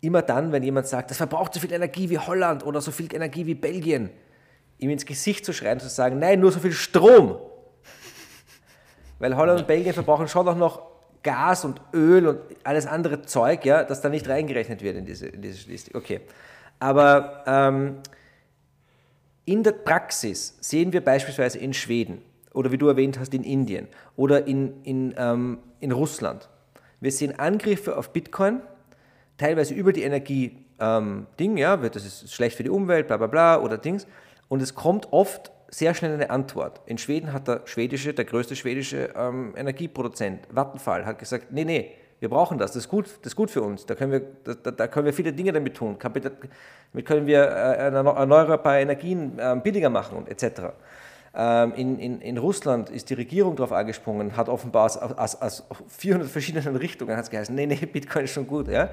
immer 0.00 0.22
dann, 0.22 0.52
wenn 0.52 0.62
jemand 0.62 0.86
sagt, 0.86 1.10
das 1.10 1.16
verbraucht 1.16 1.52
so 1.52 1.58
viel 1.58 1.72
Energie 1.72 2.10
wie 2.10 2.18
Holland 2.18 2.64
oder 2.64 2.80
so 2.80 2.92
viel 2.92 3.12
Energie 3.12 3.44
wie 3.44 3.56
Belgien, 3.56 4.10
ihm 4.78 4.90
ins 4.90 5.04
Gesicht 5.04 5.44
zu 5.44 5.52
schreien 5.52 5.78
und 5.78 5.80
zu 5.80 5.88
sagen, 5.88 6.20
nein, 6.20 6.38
nur 6.38 6.52
so 6.52 6.60
viel 6.60 6.70
Strom. 6.70 7.40
Weil 9.18 9.36
Holland 9.36 9.62
und 9.62 9.66
Belgien 9.66 9.92
verbrauchen 9.92 10.28
schon 10.28 10.46
auch 10.46 10.56
noch 10.56 10.82
Gas 11.24 11.64
und 11.64 11.80
Öl 11.92 12.28
und 12.28 12.38
alles 12.62 12.86
andere 12.86 13.22
Zeug, 13.22 13.64
ja, 13.64 13.82
das 13.82 14.00
da 14.00 14.08
nicht 14.08 14.28
reingerechnet 14.28 14.80
wird 14.80 14.96
in 14.96 15.06
diese, 15.06 15.26
in 15.26 15.42
diese 15.42 15.58
Statistik. 15.58 15.96
Okay. 15.96 16.20
Aber 16.78 17.42
ähm, 17.48 17.96
in 19.44 19.64
der 19.64 19.72
Praxis 19.72 20.56
sehen 20.60 20.92
wir 20.92 21.04
beispielsweise 21.04 21.58
in 21.58 21.74
Schweden, 21.74 22.22
oder 22.56 22.72
wie 22.72 22.78
du 22.78 22.88
erwähnt 22.88 23.18
hast, 23.20 23.34
in 23.34 23.44
Indien 23.44 23.86
oder 24.16 24.46
in, 24.46 24.82
in, 24.82 25.14
ähm, 25.16 25.58
in 25.80 25.92
Russland. 25.92 26.48
Wir 27.00 27.12
sehen 27.12 27.38
Angriffe 27.38 27.96
auf 27.96 28.12
Bitcoin, 28.12 28.60
teilweise 29.36 29.74
über 29.74 29.92
die 29.92 30.02
Energie 30.02 30.64
ähm, 30.78 31.26
ja, 31.38 31.76
das 31.76 32.04
ist 32.04 32.32
schlecht 32.32 32.56
für 32.56 32.62
die 32.62 32.70
Umwelt, 32.70 33.06
bla 33.06 33.16
bla 33.16 33.26
bla 33.26 33.60
oder 33.60 33.78
Dings. 33.78 34.06
Und 34.48 34.62
es 34.62 34.74
kommt 34.74 35.12
oft 35.12 35.50
sehr 35.68 35.94
schnell 35.94 36.12
eine 36.12 36.30
Antwort. 36.30 36.80
In 36.86 36.98
Schweden 36.98 37.32
hat 37.32 37.48
der 37.48 37.62
schwedische, 37.64 38.14
der 38.14 38.24
größte 38.24 38.56
schwedische 38.56 39.10
ähm, 39.16 39.54
Energieproduzent, 39.56 40.46
Vattenfall, 40.50 41.06
hat 41.06 41.18
gesagt, 41.18 41.46
nee, 41.50 41.64
nee, 41.64 41.92
wir 42.20 42.30
brauchen 42.30 42.56
das, 42.58 42.72
das 42.72 42.84
ist 42.84 42.88
gut, 42.88 43.06
das 43.06 43.32
ist 43.32 43.36
gut 43.36 43.50
für 43.50 43.62
uns. 43.62 43.84
Da 43.84 43.94
können 43.94 44.12
wir, 44.12 44.54
da, 44.54 44.70
da 44.70 44.86
können 44.86 45.06
wir 45.06 45.12
viele 45.12 45.32
Dinge 45.32 45.52
damit 45.52 45.74
tun. 45.74 45.98
Damit 45.98 47.04
können 47.04 47.26
wir 47.26 47.42
äh, 47.42 47.92
erneuerbare 47.92 48.80
Energien 48.80 49.38
äh, 49.38 49.56
billiger 49.62 49.90
machen 49.90 50.16
und 50.16 50.28
etc. 50.28 50.72
Ähm, 51.38 51.74
in, 51.74 51.98
in, 51.98 52.20
in 52.22 52.38
Russland 52.38 52.88
ist 52.88 53.10
die 53.10 53.14
Regierung 53.14 53.56
darauf 53.56 53.72
angesprungen, 53.72 54.36
hat 54.36 54.48
offenbar 54.48 54.86
aus, 54.86 54.96
aus, 54.96 55.42
aus 55.42 55.64
400 55.88 56.30
verschiedenen 56.30 56.76
Richtungen 56.76 57.14
hat 57.16 57.30
geheißen, 57.30 57.54
nee, 57.54 57.66
nee, 57.66 57.76
Bitcoin 57.76 58.24
ist 58.24 58.30
schon 58.30 58.46
gut. 58.46 58.68
Ja? 58.68 58.88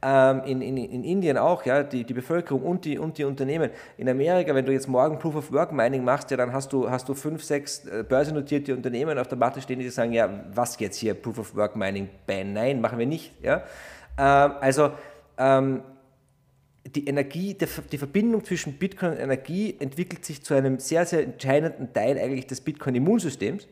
ähm, 0.00 0.42
in, 0.44 0.62
in, 0.62 0.76
in 0.76 1.04
Indien 1.04 1.36
auch, 1.36 1.64
ja, 1.64 1.82
die, 1.82 2.04
die 2.04 2.14
Bevölkerung 2.14 2.62
und 2.62 2.84
die, 2.84 2.98
und 2.98 3.18
die 3.18 3.24
Unternehmen. 3.24 3.70
In 3.96 4.08
Amerika, 4.08 4.54
wenn 4.54 4.64
du 4.64 4.72
jetzt 4.72 4.86
morgen 4.86 5.18
Proof 5.18 5.36
of 5.36 5.52
Work 5.52 5.72
Mining 5.72 6.04
machst, 6.04 6.30
ja, 6.30 6.36
dann 6.36 6.52
hast 6.52 6.72
du, 6.72 6.88
hast 6.88 7.08
du 7.08 7.14
fünf, 7.14 7.42
sechs 7.42 7.84
äh, 7.86 8.04
börsennotierte 8.08 8.74
Unternehmen 8.74 9.18
auf 9.18 9.26
der 9.26 9.38
Matte 9.38 9.60
stehen, 9.60 9.80
die 9.80 9.88
sagen, 9.88 10.12
ja, 10.12 10.28
was 10.54 10.78
jetzt 10.78 10.96
hier, 10.98 11.14
Proof 11.14 11.38
of 11.38 11.56
Work 11.56 11.74
Mining 11.74 12.08
Ban? 12.26 12.52
Nein, 12.52 12.80
machen 12.80 12.98
wir 12.98 13.06
nicht. 13.06 13.32
Ja? 13.42 13.62
Ähm, 14.16 14.52
also 14.60 14.90
die 16.94 17.06
Energie, 17.06 17.54
die 17.54 17.98
Verbindung 17.98 18.44
zwischen 18.44 18.74
Bitcoin 18.74 19.12
und 19.12 19.18
Energie 19.18 19.76
entwickelt 19.78 20.24
sich 20.24 20.42
zu 20.42 20.54
einem 20.54 20.78
sehr, 20.78 21.06
sehr 21.06 21.24
entscheidenden 21.24 21.92
Teil 21.92 22.18
eigentlich 22.18 22.46
des 22.46 22.60
Bitcoin-Immunsystems. 22.60 23.66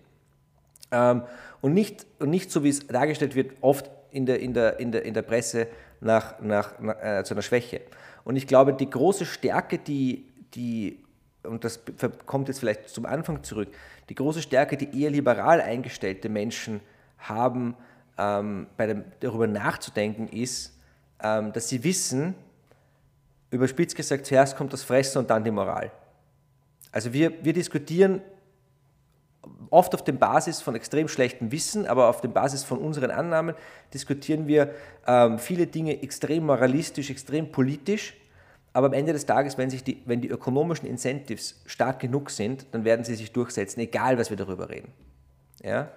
Ähm, 0.90 1.22
und, 1.60 1.74
nicht, 1.74 2.06
und 2.18 2.30
nicht 2.30 2.50
so, 2.50 2.62
wie 2.64 2.68
es 2.68 2.86
dargestellt 2.86 3.34
wird, 3.34 3.52
oft 3.60 3.90
in 4.10 4.26
der, 4.26 4.40
in 4.40 4.54
der, 4.54 4.78
in 4.78 4.92
der, 4.92 5.04
in 5.04 5.14
der 5.14 5.22
Presse, 5.22 5.68
nach, 6.00 6.40
nach, 6.40 6.78
nach 6.78 6.96
äh, 7.02 7.24
zu 7.24 7.34
einer 7.34 7.42
Schwäche. 7.42 7.80
Und 8.24 8.36
ich 8.36 8.46
glaube, 8.46 8.72
die 8.72 8.88
große 8.88 9.24
Stärke, 9.24 9.78
die, 9.78 10.26
die, 10.54 11.02
und 11.42 11.64
das 11.64 11.80
kommt 12.26 12.48
jetzt 12.48 12.60
vielleicht 12.60 12.88
zum 12.88 13.06
Anfang 13.06 13.42
zurück, 13.42 13.68
die 14.08 14.14
große 14.14 14.42
Stärke, 14.42 14.76
die 14.76 15.02
eher 15.02 15.10
liberal 15.10 15.60
eingestellte 15.60 16.28
Menschen 16.28 16.80
haben, 17.18 17.74
ähm, 18.18 18.66
bei 18.76 18.86
dem, 18.86 19.04
darüber 19.20 19.46
nachzudenken, 19.46 20.28
ist, 20.28 20.78
ähm, 21.22 21.52
dass 21.52 21.68
sie 21.68 21.82
wissen, 21.84 22.34
überspitzt 23.50 23.96
gesagt, 23.96 24.26
zuerst 24.26 24.56
kommt 24.56 24.72
das 24.72 24.82
Fressen 24.82 25.18
und 25.18 25.30
dann 25.30 25.44
die 25.44 25.50
Moral. 25.50 25.90
Also 26.92 27.12
wir, 27.12 27.32
wir 27.44 27.52
diskutieren 27.52 28.22
oft 29.70 29.94
auf 29.94 30.02
der 30.02 30.12
Basis 30.12 30.60
von 30.60 30.74
extrem 30.74 31.08
schlechtem 31.08 31.52
Wissen, 31.52 31.86
aber 31.86 32.08
auf 32.08 32.20
der 32.20 32.28
Basis 32.28 32.64
von 32.64 32.78
unseren 32.78 33.10
Annahmen 33.10 33.54
diskutieren 33.92 34.46
wir 34.46 34.70
ähm, 35.06 35.38
viele 35.38 35.66
Dinge 35.66 36.02
extrem 36.02 36.46
moralistisch, 36.46 37.10
extrem 37.10 37.52
politisch. 37.52 38.14
Aber 38.72 38.88
am 38.88 38.92
Ende 38.92 39.12
des 39.12 39.24
Tages, 39.24 39.56
wenn, 39.56 39.70
sich 39.70 39.84
die, 39.84 40.02
wenn 40.04 40.20
die 40.20 40.28
ökonomischen 40.28 40.86
Incentives 40.86 41.62
stark 41.64 41.98
genug 42.00 42.30
sind, 42.30 42.66
dann 42.72 42.84
werden 42.84 43.04
sie 43.04 43.14
sich 43.14 43.32
durchsetzen, 43.32 43.80
egal 43.80 44.18
was 44.18 44.28
wir 44.28 44.36
darüber 44.36 44.68
reden. 44.68 44.92
Ja? 45.62 45.90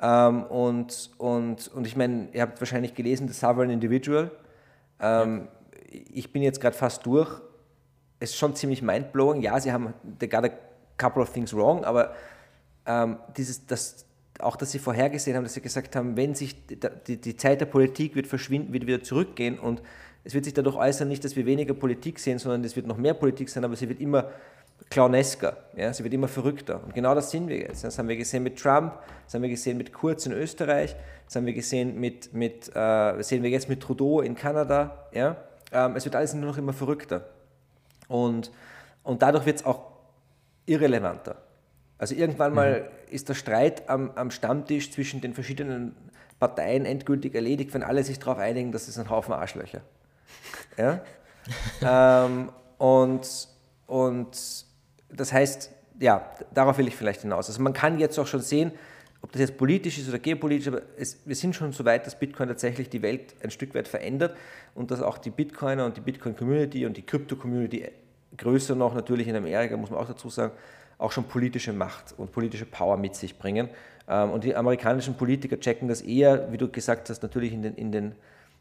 Ähm, 0.00 0.44
und, 0.44 1.10
und, 1.18 1.68
und 1.68 1.86
ich 1.86 1.96
meine, 1.96 2.28
ihr 2.32 2.42
habt 2.42 2.60
wahrscheinlich 2.60 2.94
gelesen, 2.94 3.28
The 3.28 3.34
Sovereign 3.34 3.70
Individual. 3.70 4.30
Ähm, 5.00 5.42
ja. 5.42 5.61
Ich 5.92 6.32
bin 6.32 6.42
jetzt 6.42 6.60
gerade 6.60 6.76
fast 6.76 7.04
durch. 7.06 7.28
Es 8.20 8.30
ist 8.30 8.36
schon 8.36 8.54
ziemlich 8.54 8.82
mindblowing. 8.82 9.42
Ja, 9.42 9.58
sie 9.60 9.72
haben, 9.72 9.94
they 10.18 10.28
got 10.28 10.44
a 10.44 10.50
couple 10.96 11.22
of 11.22 11.30
things 11.30 11.54
wrong, 11.54 11.84
aber 11.84 12.14
ähm, 12.86 13.18
dieses, 13.36 13.66
das, 13.66 14.06
auch 14.38 14.56
dass 14.56 14.72
sie 14.72 14.78
vorhergesehen 14.78 15.36
haben, 15.36 15.44
dass 15.44 15.54
sie 15.54 15.60
gesagt 15.60 15.94
haben, 15.96 16.16
wenn 16.16 16.34
sich 16.34 16.66
die, 16.66 17.20
die, 17.20 17.36
Zeit 17.36 17.60
der 17.60 17.66
Politik 17.66 18.14
wird 18.14 18.26
verschwinden, 18.26 18.72
wird 18.72 18.86
wieder 18.86 19.02
zurückgehen 19.02 19.58
und 19.58 19.82
es 20.24 20.34
wird 20.34 20.44
sich 20.44 20.54
dadurch 20.54 20.76
äußern, 20.76 21.08
nicht, 21.08 21.24
dass 21.24 21.34
wir 21.34 21.46
weniger 21.46 21.74
Politik 21.74 22.18
sehen, 22.18 22.38
sondern 22.38 22.62
es 22.64 22.76
wird 22.76 22.86
noch 22.86 22.96
mehr 22.96 23.14
Politik 23.14 23.48
sein, 23.48 23.64
aber 23.64 23.74
sie 23.74 23.88
wird 23.88 24.00
immer 24.00 24.30
clownesker, 24.90 25.56
ja, 25.76 25.92
sie 25.92 26.04
wird 26.04 26.14
immer 26.14 26.28
verrückter. 26.28 26.82
Und 26.84 26.94
genau 26.94 27.14
das 27.14 27.30
sind 27.30 27.48
wir 27.48 27.58
jetzt. 27.58 27.84
Das 27.84 27.98
haben 27.98 28.08
wir 28.08 28.16
gesehen 28.16 28.42
mit 28.42 28.58
Trump, 28.58 28.98
das 29.24 29.34
haben 29.34 29.42
wir 29.42 29.48
gesehen 29.48 29.78
mit 29.78 29.92
Kurz 29.92 30.26
in 30.26 30.32
Österreich, 30.32 30.94
das 31.26 31.36
haben 31.36 31.46
wir 31.46 31.54
gesehen 31.54 31.98
mit, 31.98 32.32
mit 32.32 32.68
äh, 32.74 33.22
sehen 33.22 33.42
wir 33.42 33.50
jetzt 33.50 33.68
mit 33.68 33.80
Trudeau 33.80 34.20
in 34.20 34.34
Kanada. 34.34 35.08
Ja? 35.12 35.36
Ähm, 35.72 35.96
es 35.96 36.04
wird 36.04 36.14
alles 36.14 36.34
nur 36.34 36.50
noch 36.50 36.58
immer 36.58 36.72
verrückter. 36.72 37.26
Und, 38.08 38.50
und 39.02 39.22
dadurch 39.22 39.46
wird 39.46 39.60
es 39.60 39.64
auch 39.64 39.92
irrelevanter. 40.66 41.36
Also 41.98 42.14
irgendwann 42.14 42.52
mal 42.54 42.80
mhm. 42.82 43.14
ist 43.14 43.28
der 43.28 43.34
Streit 43.34 43.88
am, 43.88 44.10
am, 44.14 44.30
Stammtisch 44.30 44.90
zwischen 44.90 45.20
den 45.20 45.34
verschiedenen 45.34 45.94
Parteien 46.38 46.84
endgültig 46.84 47.34
erledigt, 47.34 47.72
wenn 47.74 47.82
alle 47.82 48.02
sich 48.02 48.18
darauf 48.18 48.38
einigen, 48.38 48.72
dass 48.72 48.88
es 48.88 48.98
ein 48.98 49.08
Haufen 49.08 49.32
Arschlöcher. 49.32 49.80
Ja? 50.76 51.00
ähm, 52.26 52.50
und, 52.78 53.48
und 53.86 54.66
das 55.08 55.32
heißt, 55.32 55.70
ja, 56.00 56.26
darauf 56.52 56.78
will 56.78 56.88
ich 56.88 56.96
vielleicht 56.96 57.22
hinaus. 57.22 57.48
Also 57.48 57.62
man 57.62 57.72
kann 57.72 57.98
jetzt 57.98 58.18
auch 58.18 58.26
schon 58.26 58.40
sehen, 58.40 58.72
ob 59.22 59.30
das 59.32 59.40
jetzt 59.40 59.56
politisch 59.56 59.98
ist 59.98 60.08
oder 60.08 60.18
geopolitisch, 60.18 60.68
aber 60.68 60.82
es, 60.98 61.18
wir 61.24 61.36
sind 61.36 61.54
schon 61.54 61.72
so 61.72 61.84
weit, 61.84 62.06
dass 62.06 62.18
Bitcoin 62.18 62.48
tatsächlich 62.48 62.90
die 62.90 63.02
Welt 63.02 63.34
ein 63.42 63.50
Stück 63.50 63.74
weit 63.74 63.86
verändert 63.86 64.36
und 64.74 64.90
dass 64.90 65.00
auch 65.00 65.16
die 65.16 65.30
Bitcoiner 65.30 65.86
und 65.86 65.96
die 65.96 66.00
Bitcoin-Community 66.00 66.86
und 66.86 66.96
die 66.96 67.02
Krypto-Community 67.02 67.88
größer 68.36 68.74
noch 68.74 68.94
natürlich 68.94 69.28
in 69.28 69.36
Amerika, 69.36 69.76
muss 69.76 69.90
man 69.90 70.00
auch 70.00 70.08
dazu 70.08 70.28
sagen, 70.28 70.52
auch 70.98 71.12
schon 71.12 71.24
politische 71.24 71.72
Macht 71.72 72.14
und 72.16 72.32
politische 72.32 72.66
Power 72.66 72.96
mit 72.96 73.14
sich 73.14 73.38
bringen. 73.38 73.68
Ähm, 74.08 74.30
und 74.30 74.44
die 74.44 74.54
amerikanischen 74.54 75.14
Politiker 75.14 75.58
checken 75.58 75.88
das 75.88 76.00
eher, 76.00 76.50
wie 76.52 76.58
du 76.58 76.68
gesagt 76.68 77.08
hast, 77.10 77.22
natürlich 77.22 77.52
in 77.52 77.62
den, 77.62 77.74
in 77.74 77.92
den, 77.92 78.14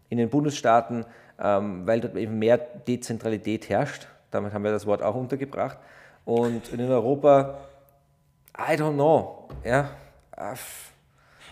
in 0.09 0.18
den 0.18 0.30
Bundesstaaten, 0.30 1.05
ähm, 1.39 1.88
weil 1.88 2.01
dort 2.01 2.16
eben 2.16 2.38
mehr 2.38 2.57
Dezentralität 2.57 3.70
herrscht. 3.70 4.07
Damit 4.30 4.53
haben 4.53 4.64
wir 4.64 4.72
das 4.72 4.86
Wort 4.86 5.01
auch 5.01 5.16
untergebracht. 5.16 5.78
Und 6.26 6.72
in 6.72 6.82
Europa, 6.82 7.57
I 8.57 8.74
don't 8.74 8.93
know. 8.93 9.49
Ja. 9.64 9.89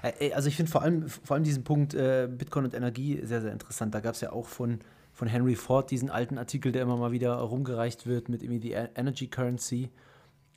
Äh, 0.02 0.32
also 0.34 0.48
ich 0.48 0.56
finde 0.56 0.72
vor 0.72 0.82
allem, 0.82 1.08
vor 1.10 1.36
allem 1.36 1.44
diesen 1.44 1.64
Punkt 1.64 1.94
äh, 1.94 2.28
Bitcoin 2.32 2.66
und 2.66 2.74
Energie 2.74 3.20
sehr, 3.24 3.42
sehr 3.42 3.52
interessant. 3.52 3.94
Da 3.94 4.00
gab 4.00 4.16
es 4.16 4.22
ja 4.22 4.32
auch 4.32 4.48
von, 4.48 4.80
von 5.14 5.28
Henry 5.28 5.56
Ford 5.56 5.92
diesen 5.92 6.10
alten 6.10 6.38
Artikel, 6.38 6.72
der 6.72 6.84
immer 6.84 6.98
mal 6.98 7.12
wieder 7.12 7.34
rumgereicht 7.36 8.08
wird 8.08 8.30
mit 8.30 8.44
irgendwie 8.44 8.60
die 8.60 8.72
Energy 8.72 9.28
Currency. 9.28 9.90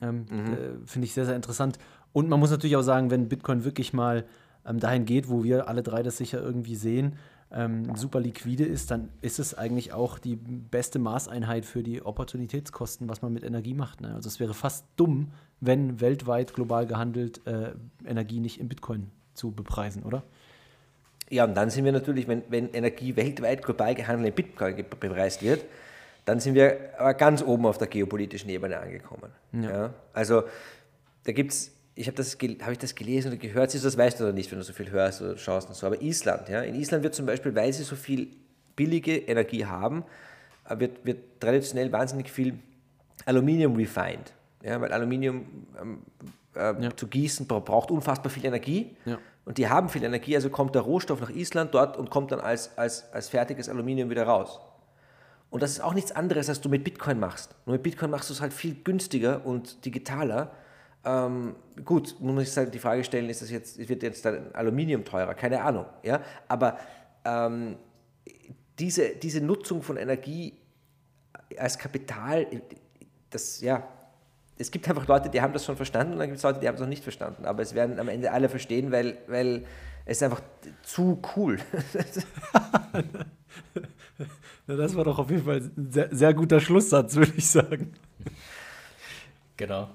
Ähm, 0.00 0.26
mhm. 0.28 0.52
äh, 0.52 0.86
Finde 0.86 1.06
ich 1.06 1.14
sehr, 1.14 1.26
sehr 1.26 1.36
interessant. 1.36 1.78
Und 2.12 2.28
man 2.28 2.40
muss 2.40 2.50
natürlich 2.50 2.76
auch 2.76 2.82
sagen, 2.82 3.10
wenn 3.10 3.28
Bitcoin 3.28 3.64
wirklich 3.64 3.92
mal 3.92 4.24
ähm, 4.66 4.78
dahin 4.78 5.04
geht, 5.04 5.28
wo 5.28 5.44
wir 5.44 5.68
alle 5.68 5.82
drei 5.82 6.02
das 6.02 6.16
sicher 6.16 6.40
irgendwie 6.40 6.76
sehen, 6.76 7.16
ähm, 7.54 7.94
super 7.96 8.20
liquide 8.20 8.64
ist, 8.64 8.90
dann 8.90 9.10
ist 9.20 9.38
es 9.38 9.56
eigentlich 9.56 9.92
auch 9.92 10.18
die 10.18 10.36
beste 10.36 10.98
Maßeinheit 10.98 11.64
für 11.64 11.82
die 11.82 12.04
Opportunitätskosten, 12.04 13.08
was 13.08 13.22
man 13.22 13.32
mit 13.32 13.44
Energie 13.44 13.74
macht. 13.74 14.00
Ne? 14.00 14.14
Also 14.14 14.28
es 14.28 14.40
wäre 14.40 14.54
fast 14.54 14.86
dumm, 14.96 15.32
wenn 15.60 16.00
weltweit 16.00 16.54
global 16.54 16.86
gehandelt 16.86 17.46
äh, 17.46 17.72
Energie 18.06 18.40
nicht 18.40 18.58
in 18.58 18.68
Bitcoin 18.68 19.10
zu 19.34 19.50
bepreisen, 19.50 20.02
oder? 20.02 20.22
Ja, 21.30 21.44
und 21.44 21.54
dann 21.54 21.70
sind 21.70 21.84
wir 21.84 21.92
natürlich, 21.92 22.28
wenn, 22.28 22.42
wenn 22.48 22.70
Energie 22.70 23.16
weltweit 23.16 23.62
global 23.62 23.94
gehandelt 23.94 24.28
in 24.28 24.34
Bitcoin 24.34 24.76
bepreist 24.76 25.42
wird, 25.42 25.64
dann 26.24 26.40
sind 26.40 26.54
wir 26.54 26.90
aber 26.98 27.14
ganz 27.14 27.42
oben 27.42 27.66
auf 27.66 27.78
der 27.78 27.88
geopolitischen 27.88 28.50
Ebene 28.50 28.78
angekommen. 28.78 29.30
Ja. 29.52 29.70
ja? 29.70 29.94
Also 30.12 30.44
da 31.24 31.32
gibt 31.32 31.52
es, 31.52 31.72
ich 31.94 32.06
habe 32.06 32.16
das, 32.16 32.38
hab 32.62 32.70
ich 32.70 32.78
das 32.78 32.94
gelesen 32.94 33.28
oder 33.28 33.36
gehört, 33.36 33.74
das 33.74 33.96
weißt 33.98 34.20
du 34.20 34.24
oder 34.24 34.32
nicht, 34.32 34.50
wenn 34.50 34.58
du 34.58 34.64
so 34.64 34.72
viel 34.72 34.90
hörst 34.90 35.20
oder 35.20 35.36
schaust 35.36 35.68
und 35.68 35.74
so, 35.74 35.86
aber 35.86 36.00
Island, 36.00 36.48
ja, 36.48 36.62
in 36.62 36.74
Island 36.74 37.02
wird 37.02 37.14
zum 37.14 37.26
Beispiel, 37.26 37.54
weil 37.54 37.72
sie 37.72 37.82
so 37.82 37.96
viel 37.96 38.28
billige 38.76 39.16
Energie 39.16 39.66
haben, 39.66 40.04
äh, 40.68 40.78
wird, 40.78 41.04
wird 41.04 41.40
traditionell 41.40 41.92
wahnsinnig 41.92 42.30
viel 42.30 42.58
Aluminium 43.26 43.76
refined, 43.76 44.32
ja, 44.62 44.80
weil 44.80 44.92
Aluminium 44.92 45.44
ähm, 45.80 45.98
äh, 46.54 46.82
ja. 46.82 46.96
zu 46.96 47.06
gießen 47.06 47.46
braucht 47.46 47.90
unfassbar 47.90 48.30
viel 48.30 48.44
Energie. 48.44 48.96
Ja. 49.04 49.18
Und 49.44 49.58
die 49.58 49.68
haben 49.68 49.88
viel 49.88 50.04
Energie, 50.04 50.36
also 50.36 50.50
kommt 50.50 50.74
der 50.74 50.82
Rohstoff 50.82 51.20
nach 51.20 51.30
Island 51.30 51.74
dort 51.74 51.96
und 51.96 52.10
kommt 52.10 52.30
dann 52.30 52.40
als, 52.40 52.78
als, 52.78 53.12
als 53.12 53.28
fertiges 53.28 53.68
Aluminium 53.68 54.08
wieder 54.08 54.24
raus. 54.24 54.60
Und 55.50 55.62
das 55.62 55.72
ist 55.72 55.80
auch 55.80 55.94
nichts 55.94 56.12
anderes, 56.12 56.48
als 56.48 56.60
du 56.60 56.68
mit 56.68 56.84
Bitcoin 56.84 57.18
machst. 57.18 57.54
Nur 57.66 57.74
mit 57.74 57.82
Bitcoin 57.82 58.10
machst 58.10 58.30
du 58.30 58.34
es 58.34 58.40
halt 58.40 58.52
viel 58.52 58.74
günstiger 58.84 59.44
und 59.44 59.84
digitaler. 59.84 60.52
Ähm, 61.04 61.56
gut, 61.84 62.14
muss 62.20 62.34
man 62.34 62.44
sich 62.44 62.56
halt 62.56 62.72
die 62.72 62.78
Frage 62.78 63.02
stellen, 63.02 63.28
ist 63.28 63.42
das 63.42 63.50
jetzt, 63.50 63.88
wird 63.88 64.02
jetzt 64.02 64.24
dann 64.24 64.52
Aluminium 64.52 65.04
teurer? 65.04 65.34
Keine 65.34 65.62
Ahnung. 65.62 65.86
Ja? 66.02 66.20
Aber 66.48 66.78
ähm, 67.24 67.76
diese, 68.78 69.16
diese 69.16 69.40
Nutzung 69.40 69.82
von 69.82 69.96
Energie 69.96 70.54
als 71.56 71.78
Kapital, 71.78 72.46
das, 73.30 73.60
ja, 73.60 73.86
es 74.58 74.70
gibt 74.70 74.88
einfach 74.88 75.06
Leute, 75.08 75.28
die 75.28 75.40
haben 75.40 75.52
das 75.52 75.64
schon 75.64 75.76
verstanden 75.76 76.14
und 76.14 76.18
dann 76.20 76.28
gibt 76.28 76.38
es 76.38 76.42
Leute, 76.42 76.60
die 76.60 76.68
haben 76.68 76.76
es 76.76 76.80
noch 76.80 76.88
nicht 76.88 77.02
verstanden. 77.02 77.46
Aber 77.46 77.62
es 77.62 77.74
werden 77.74 77.98
am 77.98 78.08
Ende 78.08 78.30
alle 78.30 78.48
verstehen, 78.48 78.92
weil, 78.92 79.18
weil 79.26 79.64
es 80.04 80.18
ist 80.18 80.22
einfach 80.22 80.42
zu 80.82 81.20
cool. 81.36 81.58
das 84.66 84.94
war 84.94 85.04
doch 85.04 85.18
auf 85.18 85.30
jeden 85.30 85.44
Fall 85.44 85.58
ein 85.58 85.88
sehr, 85.90 86.14
sehr 86.14 86.34
guter 86.34 86.60
Schlusssatz, 86.60 87.16
würde 87.16 87.32
ich 87.36 87.48
sagen. 87.48 87.94
Genau. 89.56 89.88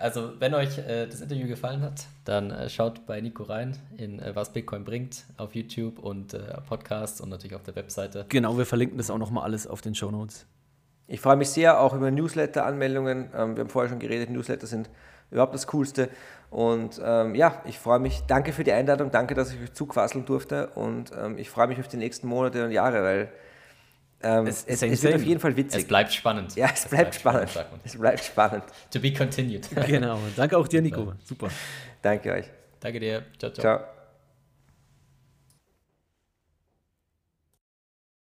Also, 0.00 0.32
wenn 0.38 0.54
euch 0.54 0.78
äh, 0.78 1.06
das 1.06 1.20
Interview 1.20 1.48
gefallen 1.48 1.82
hat, 1.82 2.06
dann 2.24 2.50
äh, 2.50 2.68
schaut 2.68 3.04
bei 3.06 3.20
Nico 3.20 3.42
rein 3.42 3.76
in 3.96 4.20
äh, 4.20 4.34
Was 4.34 4.52
Bitcoin 4.52 4.84
bringt 4.84 5.24
auf 5.36 5.54
YouTube 5.54 5.98
und 5.98 6.34
äh, 6.34 6.38
Podcast 6.68 7.20
und 7.20 7.30
natürlich 7.30 7.56
auf 7.56 7.64
der 7.64 7.74
Webseite. 7.74 8.24
Genau, 8.28 8.56
wir 8.56 8.64
verlinken 8.64 8.96
das 8.96 9.10
auch 9.10 9.18
nochmal 9.18 9.44
alles 9.44 9.66
auf 9.66 9.80
den 9.80 9.96
Show 9.96 10.10
Notes. 10.10 10.46
Ich 11.08 11.20
freue 11.20 11.36
mich 11.36 11.50
sehr 11.50 11.80
auch 11.80 11.94
über 11.94 12.10
Newsletter-Anmeldungen. 12.12 13.30
Ähm, 13.34 13.56
wir 13.56 13.64
haben 13.64 13.70
vorher 13.70 13.88
schon 13.88 13.98
geredet, 13.98 14.30
Newsletter 14.30 14.68
sind 14.68 14.88
überhaupt 15.30 15.54
das 15.54 15.66
Coolste. 15.66 16.10
Und 16.50 17.00
ähm, 17.04 17.34
ja, 17.34 17.60
ich 17.64 17.78
freue 17.78 17.98
mich. 17.98 18.22
Danke 18.28 18.52
für 18.52 18.62
die 18.62 18.72
Einladung, 18.72 19.10
danke, 19.10 19.34
dass 19.34 19.52
ich 19.52 19.60
euch 19.60 19.72
zuquasseln 19.72 20.24
durfte. 20.24 20.68
Und 20.76 21.10
ähm, 21.18 21.38
ich 21.38 21.50
freue 21.50 21.66
mich 21.66 21.80
auf 21.80 21.88
die 21.88 21.96
nächsten 21.96 22.28
Monate 22.28 22.64
und 22.64 22.70
Jahre, 22.70 23.02
weil 23.02 23.32
ähm, 24.22 24.46
es, 24.46 24.64
es, 24.64 24.82
es 24.82 25.02
wird 25.02 25.14
auf 25.14 25.22
jeden 25.22 25.40
Fall 25.40 25.56
witzig. 25.56 25.82
Es 25.82 25.86
bleibt 25.86 26.12
spannend. 26.12 26.56
Ja, 26.56 26.66
es, 26.66 26.84
es 26.84 26.90
bleibt, 26.90 27.02
bleibt, 27.04 27.14
spannend. 27.14 27.50
spannend 27.50 27.80
es 27.84 27.98
bleibt 27.98 28.24
spannend. 28.24 28.64
To 28.90 28.98
be 28.98 29.12
continued. 29.12 29.68
genau. 29.86 30.18
Danke 30.36 30.56
auch 30.58 30.66
dir, 30.66 30.82
Nico. 30.82 31.14
Super. 31.24 31.48
Danke 32.02 32.32
euch. 32.32 32.46
Danke 32.80 33.00
dir. 33.00 33.24
Ciao, 33.38 33.52
ciao. 33.52 33.78
ciao. 33.78 33.97